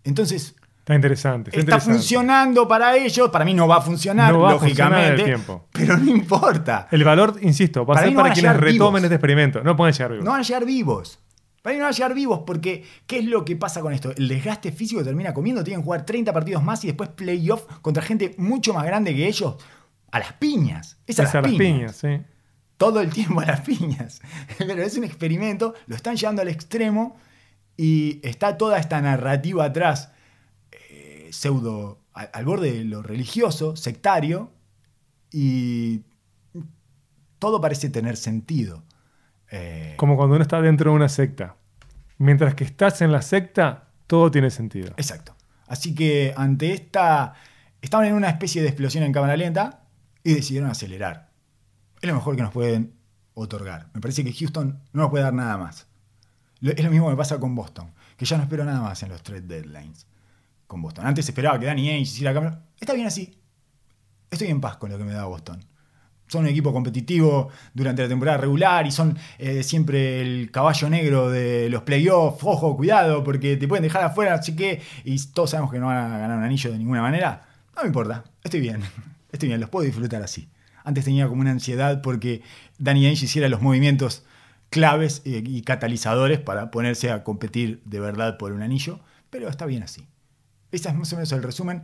Entonces, 0.04 0.54
Está 0.82 0.96
interesante. 0.96 1.50
Está, 1.50 1.60
Está 1.60 1.70
interesante. 1.76 1.94
funcionando 1.98 2.66
para 2.66 2.96
ellos. 2.96 3.30
Para 3.30 3.44
mí 3.44 3.54
no 3.54 3.68
va 3.68 3.76
a 3.76 3.80
funcionar, 3.80 4.32
No 4.32 4.40
va 4.40 4.54
a 4.54 4.58
funcionar 4.58 4.98
en 5.04 5.12
el 5.12 5.18
lógicamente. 5.30 5.64
Pero 5.72 5.96
no 5.96 6.10
importa. 6.10 6.88
El 6.90 7.04
valor, 7.04 7.36
insisto, 7.40 7.86
va 7.86 7.94
a 7.94 7.96
Para 7.96 8.00
ser 8.00 8.08
mí 8.10 8.14
no 8.16 8.20
para 8.22 8.32
a 8.32 8.34
quienes 8.34 8.56
retomen 8.56 8.74
vivos. 8.78 9.02
este 9.04 9.14
experimento. 9.14 9.62
No 9.62 9.76
pueden 9.76 9.94
llegar 9.94 10.10
vivos. 10.10 10.24
No 10.24 10.30
van 10.32 10.40
a 10.40 10.42
llegar 10.42 10.64
vivos. 10.64 11.18
Para 11.62 11.74
mí 11.74 11.78
no 11.78 11.84
van 11.84 11.92
a 11.92 11.96
llegar 11.96 12.14
vivos 12.14 12.40
porque 12.44 12.84
¿qué 13.06 13.20
es 13.20 13.24
lo 13.26 13.44
que 13.44 13.54
pasa 13.54 13.80
con 13.80 13.92
esto? 13.92 14.12
El 14.16 14.26
desgaste 14.26 14.72
físico 14.72 15.04
termina 15.04 15.32
comiendo. 15.32 15.62
Tienen 15.62 15.82
que 15.82 15.84
jugar 15.84 16.04
30 16.04 16.32
partidos 16.32 16.64
más 16.64 16.82
y 16.82 16.88
después 16.88 17.10
playoff 17.10 17.62
contra 17.80 18.02
gente 18.02 18.34
mucho 18.38 18.74
más 18.74 18.84
grande 18.84 19.14
que 19.14 19.28
ellos. 19.28 19.54
A 20.10 20.18
las 20.18 20.32
piñas. 20.32 20.98
Es 21.06 21.20
a, 21.20 21.22
Es 21.22 21.34
a 21.34 21.40
las, 21.40 21.44
las 21.44 21.52
piñas. 21.58 21.58
piñas, 21.60 21.96
sí. 21.96 22.26
Todo 22.76 23.00
el 23.00 23.10
tiempo 23.10 23.40
a 23.40 23.46
las 23.46 23.60
piñas. 23.60 24.20
Pero 24.58 24.82
es 24.82 24.96
un 24.98 25.04
experimento. 25.04 25.74
Lo 25.86 25.94
están 25.94 26.16
llevando 26.16 26.42
al 26.42 26.48
extremo 26.48 27.16
y 27.76 28.18
está 28.26 28.58
toda 28.58 28.78
esta 28.80 29.00
narrativa 29.00 29.64
atrás. 29.64 30.10
Pseudo 31.32 31.98
al, 32.12 32.30
al 32.32 32.44
borde 32.44 32.72
de 32.72 32.84
lo 32.84 33.02
religioso, 33.02 33.76
sectario, 33.76 34.52
y 35.32 36.02
todo 37.38 37.60
parece 37.60 37.88
tener 37.88 38.16
sentido. 38.16 38.84
Eh, 39.50 39.94
Como 39.96 40.16
cuando 40.16 40.36
uno 40.36 40.42
está 40.42 40.60
dentro 40.60 40.90
de 40.90 40.96
una 40.96 41.08
secta. 41.08 41.56
Mientras 42.18 42.54
que 42.54 42.64
estás 42.64 43.02
en 43.02 43.10
la 43.10 43.22
secta, 43.22 43.88
todo 44.06 44.30
tiene 44.30 44.50
sentido. 44.50 44.90
Exacto. 44.96 45.34
Así 45.66 45.94
que 45.94 46.34
ante 46.36 46.72
esta. 46.72 47.34
Estaban 47.80 48.06
en 48.06 48.14
una 48.14 48.28
especie 48.28 48.62
de 48.62 48.68
explosión 48.68 49.02
en 49.02 49.12
cámara 49.12 49.36
lenta 49.36 49.82
y 50.22 50.34
decidieron 50.34 50.70
acelerar. 50.70 51.30
Es 52.00 52.08
lo 52.08 52.14
mejor 52.14 52.36
que 52.36 52.42
nos 52.42 52.52
pueden 52.52 52.94
otorgar. 53.34 53.88
Me 53.92 54.00
parece 54.00 54.22
que 54.22 54.32
Houston 54.32 54.80
no 54.92 55.02
nos 55.02 55.10
puede 55.10 55.24
dar 55.24 55.34
nada 55.34 55.58
más. 55.58 55.88
Es 56.60 56.84
lo 56.84 56.90
mismo 56.90 57.06
que 57.06 57.12
me 57.12 57.16
pasa 57.16 57.40
con 57.40 57.56
Boston, 57.56 57.90
que 58.16 58.24
ya 58.24 58.36
no 58.36 58.44
espero 58.44 58.64
nada 58.64 58.80
más 58.82 59.02
en 59.02 59.08
los 59.08 59.20
trade 59.24 59.40
deadlines 59.40 60.06
con 60.72 60.80
Boston. 60.80 61.06
Antes 61.06 61.28
esperaba 61.28 61.60
que 61.60 61.66
Danny 61.66 61.90
Ainge 61.90 62.10
hiciera 62.10 62.32
cambio. 62.32 62.58
Está 62.80 62.94
bien 62.94 63.06
así. 63.06 63.38
Estoy 64.30 64.48
en 64.48 64.58
paz 64.58 64.78
con 64.78 64.90
lo 64.90 64.96
que 64.96 65.04
me 65.04 65.12
da 65.12 65.26
Boston. 65.26 65.62
Son 66.26 66.44
un 66.44 66.48
equipo 66.48 66.72
competitivo 66.72 67.50
durante 67.74 68.00
la 68.00 68.08
temporada 68.08 68.38
regular 68.38 68.86
y 68.86 68.90
son 68.90 69.18
eh, 69.38 69.62
siempre 69.62 70.22
el 70.22 70.50
caballo 70.50 70.88
negro 70.88 71.30
de 71.30 71.68
los 71.68 71.82
playoffs. 71.82 72.42
Ojo, 72.42 72.74
cuidado, 72.74 73.22
porque 73.22 73.58
te 73.58 73.68
pueden 73.68 73.82
dejar 73.82 74.02
afuera, 74.02 74.32
así 74.32 74.56
que. 74.56 74.80
Y 75.04 75.22
todos 75.26 75.50
sabemos 75.50 75.70
que 75.70 75.78
no 75.78 75.88
van 75.88 76.10
a 76.10 76.18
ganar 76.18 76.38
un 76.38 76.44
anillo 76.44 76.72
de 76.72 76.78
ninguna 76.78 77.02
manera. 77.02 77.46
No 77.76 77.82
me 77.82 77.88
importa, 77.88 78.24
estoy 78.42 78.60
bien. 78.60 78.80
Estoy 79.32 79.48
bien, 79.48 79.60
los 79.60 79.70
puedo 79.70 79.86
disfrutar 79.86 80.22
así. 80.22 80.50
Antes 80.84 81.06
tenía 81.06 81.26
como 81.26 81.40
una 81.40 81.52
ansiedad 81.52 82.02
porque 82.02 82.42
Danny 82.78 83.06
Ainge 83.06 83.24
hiciera 83.24 83.48
los 83.48 83.62
movimientos 83.62 84.24
claves 84.68 85.22
eh, 85.24 85.42
y 85.42 85.62
catalizadores 85.62 86.38
para 86.38 86.70
ponerse 86.70 87.10
a 87.10 87.24
competir 87.24 87.80
de 87.86 87.98
verdad 87.98 88.36
por 88.36 88.52
un 88.52 88.60
anillo, 88.60 89.00
pero 89.30 89.48
está 89.48 89.64
bien 89.64 89.82
así. 89.82 90.06
Ese 90.72 90.88
es 90.88 90.94
más 90.94 91.12
o 91.12 91.16
menos 91.16 91.30
el 91.32 91.42
resumen 91.42 91.82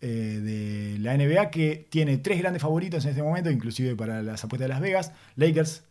eh, 0.00 0.40
de 0.42 0.98
la 0.98 1.16
NBA 1.16 1.50
que 1.50 1.86
tiene 1.90 2.18
tres 2.18 2.38
grandes 2.38 2.60
favoritos 2.60 3.04
en 3.04 3.10
este 3.10 3.22
momento, 3.22 3.50
inclusive 3.50 3.94
para 3.94 4.22
las 4.22 4.42
apuestas 4.44 4.64
de 4.64 4.68
Las 4.68 4.80
Vegas, 4.80 5.12
Lakers, 5.36 5.84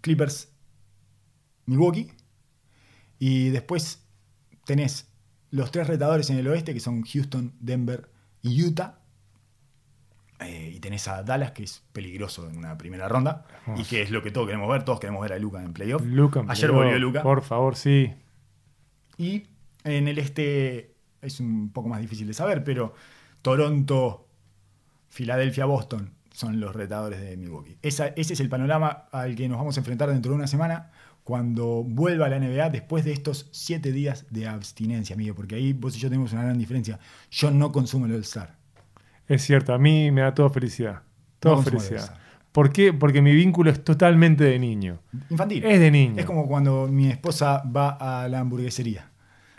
Clippers, 0.00 0.48
Milwaukee. 1.66 2.10
Y 3.18 3.50
después 3.50 4.02
tenés 4.64 5.08
los 5.50 5.70
tres 5.70 5.86
retadores 5.86 6.30
en 6.30 6.38
el 6.38 6.48
oeste, 6.48 6.74
que 6.74 6.80
son 6.80 7.02
Houston, 7.02 7.52
Denver 7.60 8.08
y 8.42 8.64
Utah. 8.64 8.98
Eh, 10.40 10.72
y 10.74 10.80
tenés 10.80 11.06
a 11.06 11.22
Dallas, 11.22 11.52
que 11.52 11.62
es 11.62 11.82
peligroso 11.92 12.48
en 12.48 12.58
una 12.58 12.76
primera 12.76 13.08
ronda. 13.08 13.46
Y 13.76 13.84
que 13.84 14.02
es 14.02 14.10
lo 14.10 14.22
que 14.22 14.30
todos 14.30 14.46
queremos 14.46 14.68
ver. 14.68 14.84
Todos 14.84 15.00
queremos 15.00 15.22
ver 15.22 15.32
a 15.32 15.38
Luca 15.38 15.62
en 15.62 15.72
playoff. 15.72 16.02
Luca, 16.02 16.40
en 16.40 16.50
Ayer 16.50 16.70
playoff, 16.70 16.84
volvió 16.84 16.98
Luca. 16.98 17.22
Por 17.22 17.42
favor, 17.42 17.76
sí. 17.76 18.12
Y 19.16 19.46
en 19.84 20.08
el 20.08 20.18
este 20.18 20.93
es 21.24 21.40
un 21.40 21.70
poco 21.70 21.88
más 21.88 22.00
difícil 22.00 22.26
de 22.26 22.34
saber, 22.34 22.62
pero 22.64 22.94
Toronto, 23.42 24.26
Filadelfia, 25.08 25.64
Boston 25.64 26.10
son 26.32 26.58
los 26.60 26.74
retadores 26.74 27.20
de 27.20 27.36
Milwaukee. 27.36 27.76
Esa- 27.82 28.08
ese 28.08 28.32
es 28.34 28.40
el 28.40 28.48
panorama 28.48 29.06
al 29.12 29.36
que 29.36 29.48
nos 29.48 29.58
vamos 29.58 29.76
a 29.76 29.80
enfrentar 29.80 30.08
dentro 30.10 30.32
de 30.32 30.36
una 30.38 30.46
semana 30.46 30.90
cuando 31.22 31.84
vuelva 31.84 32.26
a 32.26 32.28
la 32.28 32.36
NBA 32.36 32.70
después 32.70 33.04
de 33.04 33.12
estos 33.12 33.48
siete 33.52 33.92
días 33.92 34.26
de 34.30 34.48
abstinencia, 34.48 35.14
amigo, 35.14 35.34
porque 35.34 35.54
ahí 35.54 35.72
vos 35.72 35.96
y 35.96 36.00
yo 36.00 36.08
tenemos 36.08 36.32
una 36.32 36.42
gran 36.42 36.58
diferencia. 36.58 36.98
Yo 37.30 37.50
no 37.50 37.70
consumo 37.72 38.06
el 38.06 38.14
All-Star. 38.14 38.56
Es 39.28 39.42
cierto, 39.42 39.72
a 39.72 39.78
mí 39.78 40.10
me 40.10 40.20
da 40.22 40.34
toda 40.34 40.50
felicidad. 40.50 41.02
Toda 41.38 41.56
No 41.56 41.62
felicidad. 41.62 42.18
¿Por 42.52 42.72
qué? 42.72 42.92
Porque 42.92 43.22
mi 43.22 43.34
vínculo 43.34 43.70
es 43.70 43.82
totalmente 43.82 44.44
de 44.44 44.58
niño. 44.58 45.00
Infantil. 45.30 45.64
Es 45.64 45.80
de 45.80 45.90
niño. 45.90 46.14
Es 46.18 46.26
como 46.26 46.46
cuando 46.46 46.88
mi 46.88 47.08
esposa 47.08 47.62
va 47.64 47.90
a 48.24 48.28
la 48.28 48.40
hamburguesería. 48.40 49.10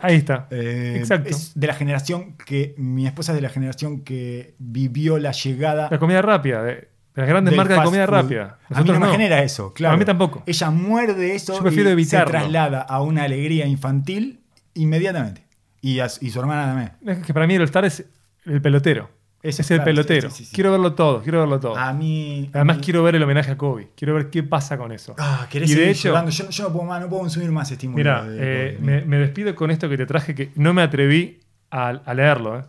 Ahí 0.06 0.16
está. 0.16 0.46
Eh, 0.50 0.94
Exacto. 0.98 1.28
Es 1.30 1.52
de 1.54 1.66
la 1.66 1.74
generación 1.74 2.36
que. 2.36 2.74
Mi 2.78 3.06
esposa 3.06 3.32
es 3.32 3.36
de 3.36 3.42
la 3.42 3.48
generación 3.48 4.00
que 4.02 4.54
vivió 4.58 5.18
la 5.18 5.32
llegada. 5.32 5.88
La 5.90 5.98
comida 5.98 6.22
rápida, 6.22 6.62
de, 6.62 6.88
las 7.14 7.28
grandes 7.28 7.56
marcas 7.56 7.78
de 7.78 7.84
comida 7.84 8.06
food. 8.06 8.14
rápida. 8.14 8.58
A 8.70 8.82
mí 8.82 8.90
no 8.90 9.00
me 9.00 9.08
genera 9.08 9.42
eso, 9.42 9.72
claro. 9.72 9.94
A 9.94 9.98
mí 9.98 10.04
tampoco. 10.04 10.42
Ella 10.46 10.70
muerde 10.70 11.34
eso 11.34 11.54
Yo 11.56 11.62
prefiero 11.62 11.88
y 11.90 11.92
evitarlo. 11.92 12.26
se 12.26 12.38
traslada 12.38 12.80
a 12.82 13.00
una 13.02 13.24
alegría 13.24 13.66
infantil 13.66 14.40
inmediatamente. 14.74 15.44
Y, 15.80 16.00
a- 16.00 16.08
y 16.20 16.30
su 16.30 16.40
hermana 16.40 16.66
también. 16.66 16.92
Es 17.18 17.24
que 17.26 17.32
para 17.34 17.46
mí 17.46 17.54
el 17.54 17.60
All-Star 17.62 17.84
es 17.84 18.04
el 18.44 18.60
pelotero. 18.60 19.10
Eso, 19.42 19.62
es 19.62 19.70
el 19.70 19.76
claro, 19.76 19.84
pelotero. 19.90 20.30
sí, 20.30 20.36
sí, 20.36 20.44
sí, 20.44 20.50
sí. 20.50 20.54
Quiero 20.54 20.72
verlo 20.72 20.94
todo, 20.94 21.22
quiero 21.22 21.38
verlo 21.40 21.60
todo. 21.60 21.76
A 21.76 21.92
mí. 21.92 22.50
a 22.52 22.56
Además 22.58 22.78
mí- 22.78 22.82
quiero 22.82 23.02
ver 23.04 23.14
el 23.14 23.22
homenaje 23.22 23.52
a 23.52 23.56
Kobe. 23.56 23.90
Quiero 23.96 24.14
ver 24.14 24.28
qué 24.30 24.42
pasa 24.42 24.76
con 24.76 24.90
eso. 24.92 25.14
Ah, 25.18 25.46
querés 25.50 25.70
y 25.70 25.74
de 25.74 25.90
hecho, 25.90 26.08
llorando. 26.08 26.30
Yo, 26.32 26.48
yo 26.50 26.64
no 26.64 26.72
puedo 26.72 26.84
más, 26.86 27.00
no 27.00 27.08
puedo 27.08 27.20
consumir 27.22 27.50
más 27.52 27.70
estímulo. 27.70 27.96
mira, 27.96 28.24
de- 28.24 28.36
eh, 28.38 28.72
de- 28.72 28.78
me, 28.80 29.04
me 29.04 29.18
despido 29.18 29.54
con 29.54 29.70
esto 29.70 29.88
que 29.88 29.96
te 29.96 30.06
traje 30.06 30.34
que 30.34 30.50
no 30.56 30.74
me 30.74 30.82
atreví 30.82 31.40
a, 31.70 31.88
a 31.90 32.14
leerlo. 32.14 32.58
eh. 32.58 32.62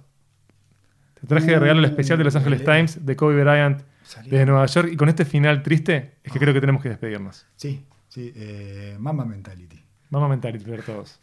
Te 1.20 1.26
traje 1.26 1.48
de 1.48 1.60
regalo 1.60 1.80
el 1.80 1.86
especial 1.86 2.18
de 2.20 2.26
Los 2.26 2.36
Angeles 2.36 2.62
Uh, 2.62 2.66
Times 2.66 3.06
de 3.06 3.16
Kobe 3.16 3.44
Bryant 3.44 3.82
desde 4.26 4.46
Nueva 4.46 4.66
York 4.68 4.90
y 4.92 4.96
con 4.96 5.10
este 5.10 5.26
final 5.26 5.64
triste 5.64 6.18
es 6.24 6.32
que 6.32 6.38
creo 6.38 6.54
que 6.54 6.60
tenemos 6.62 6.84
que 6.84 6.90
despedirnos. 6.90 7.48
Sí, 7.56 7.84
sí. 8.08 8.32
Eh, 8.36 8.96
Mamba 9.00 9.26
Mentality. 9.26 9.82
Vamos 10.12 10.28
a 10.28 10.30
mentar 10.30 10.56
y 10.56 10.60
ver 10.60 10.84
todos. 10.84 11.20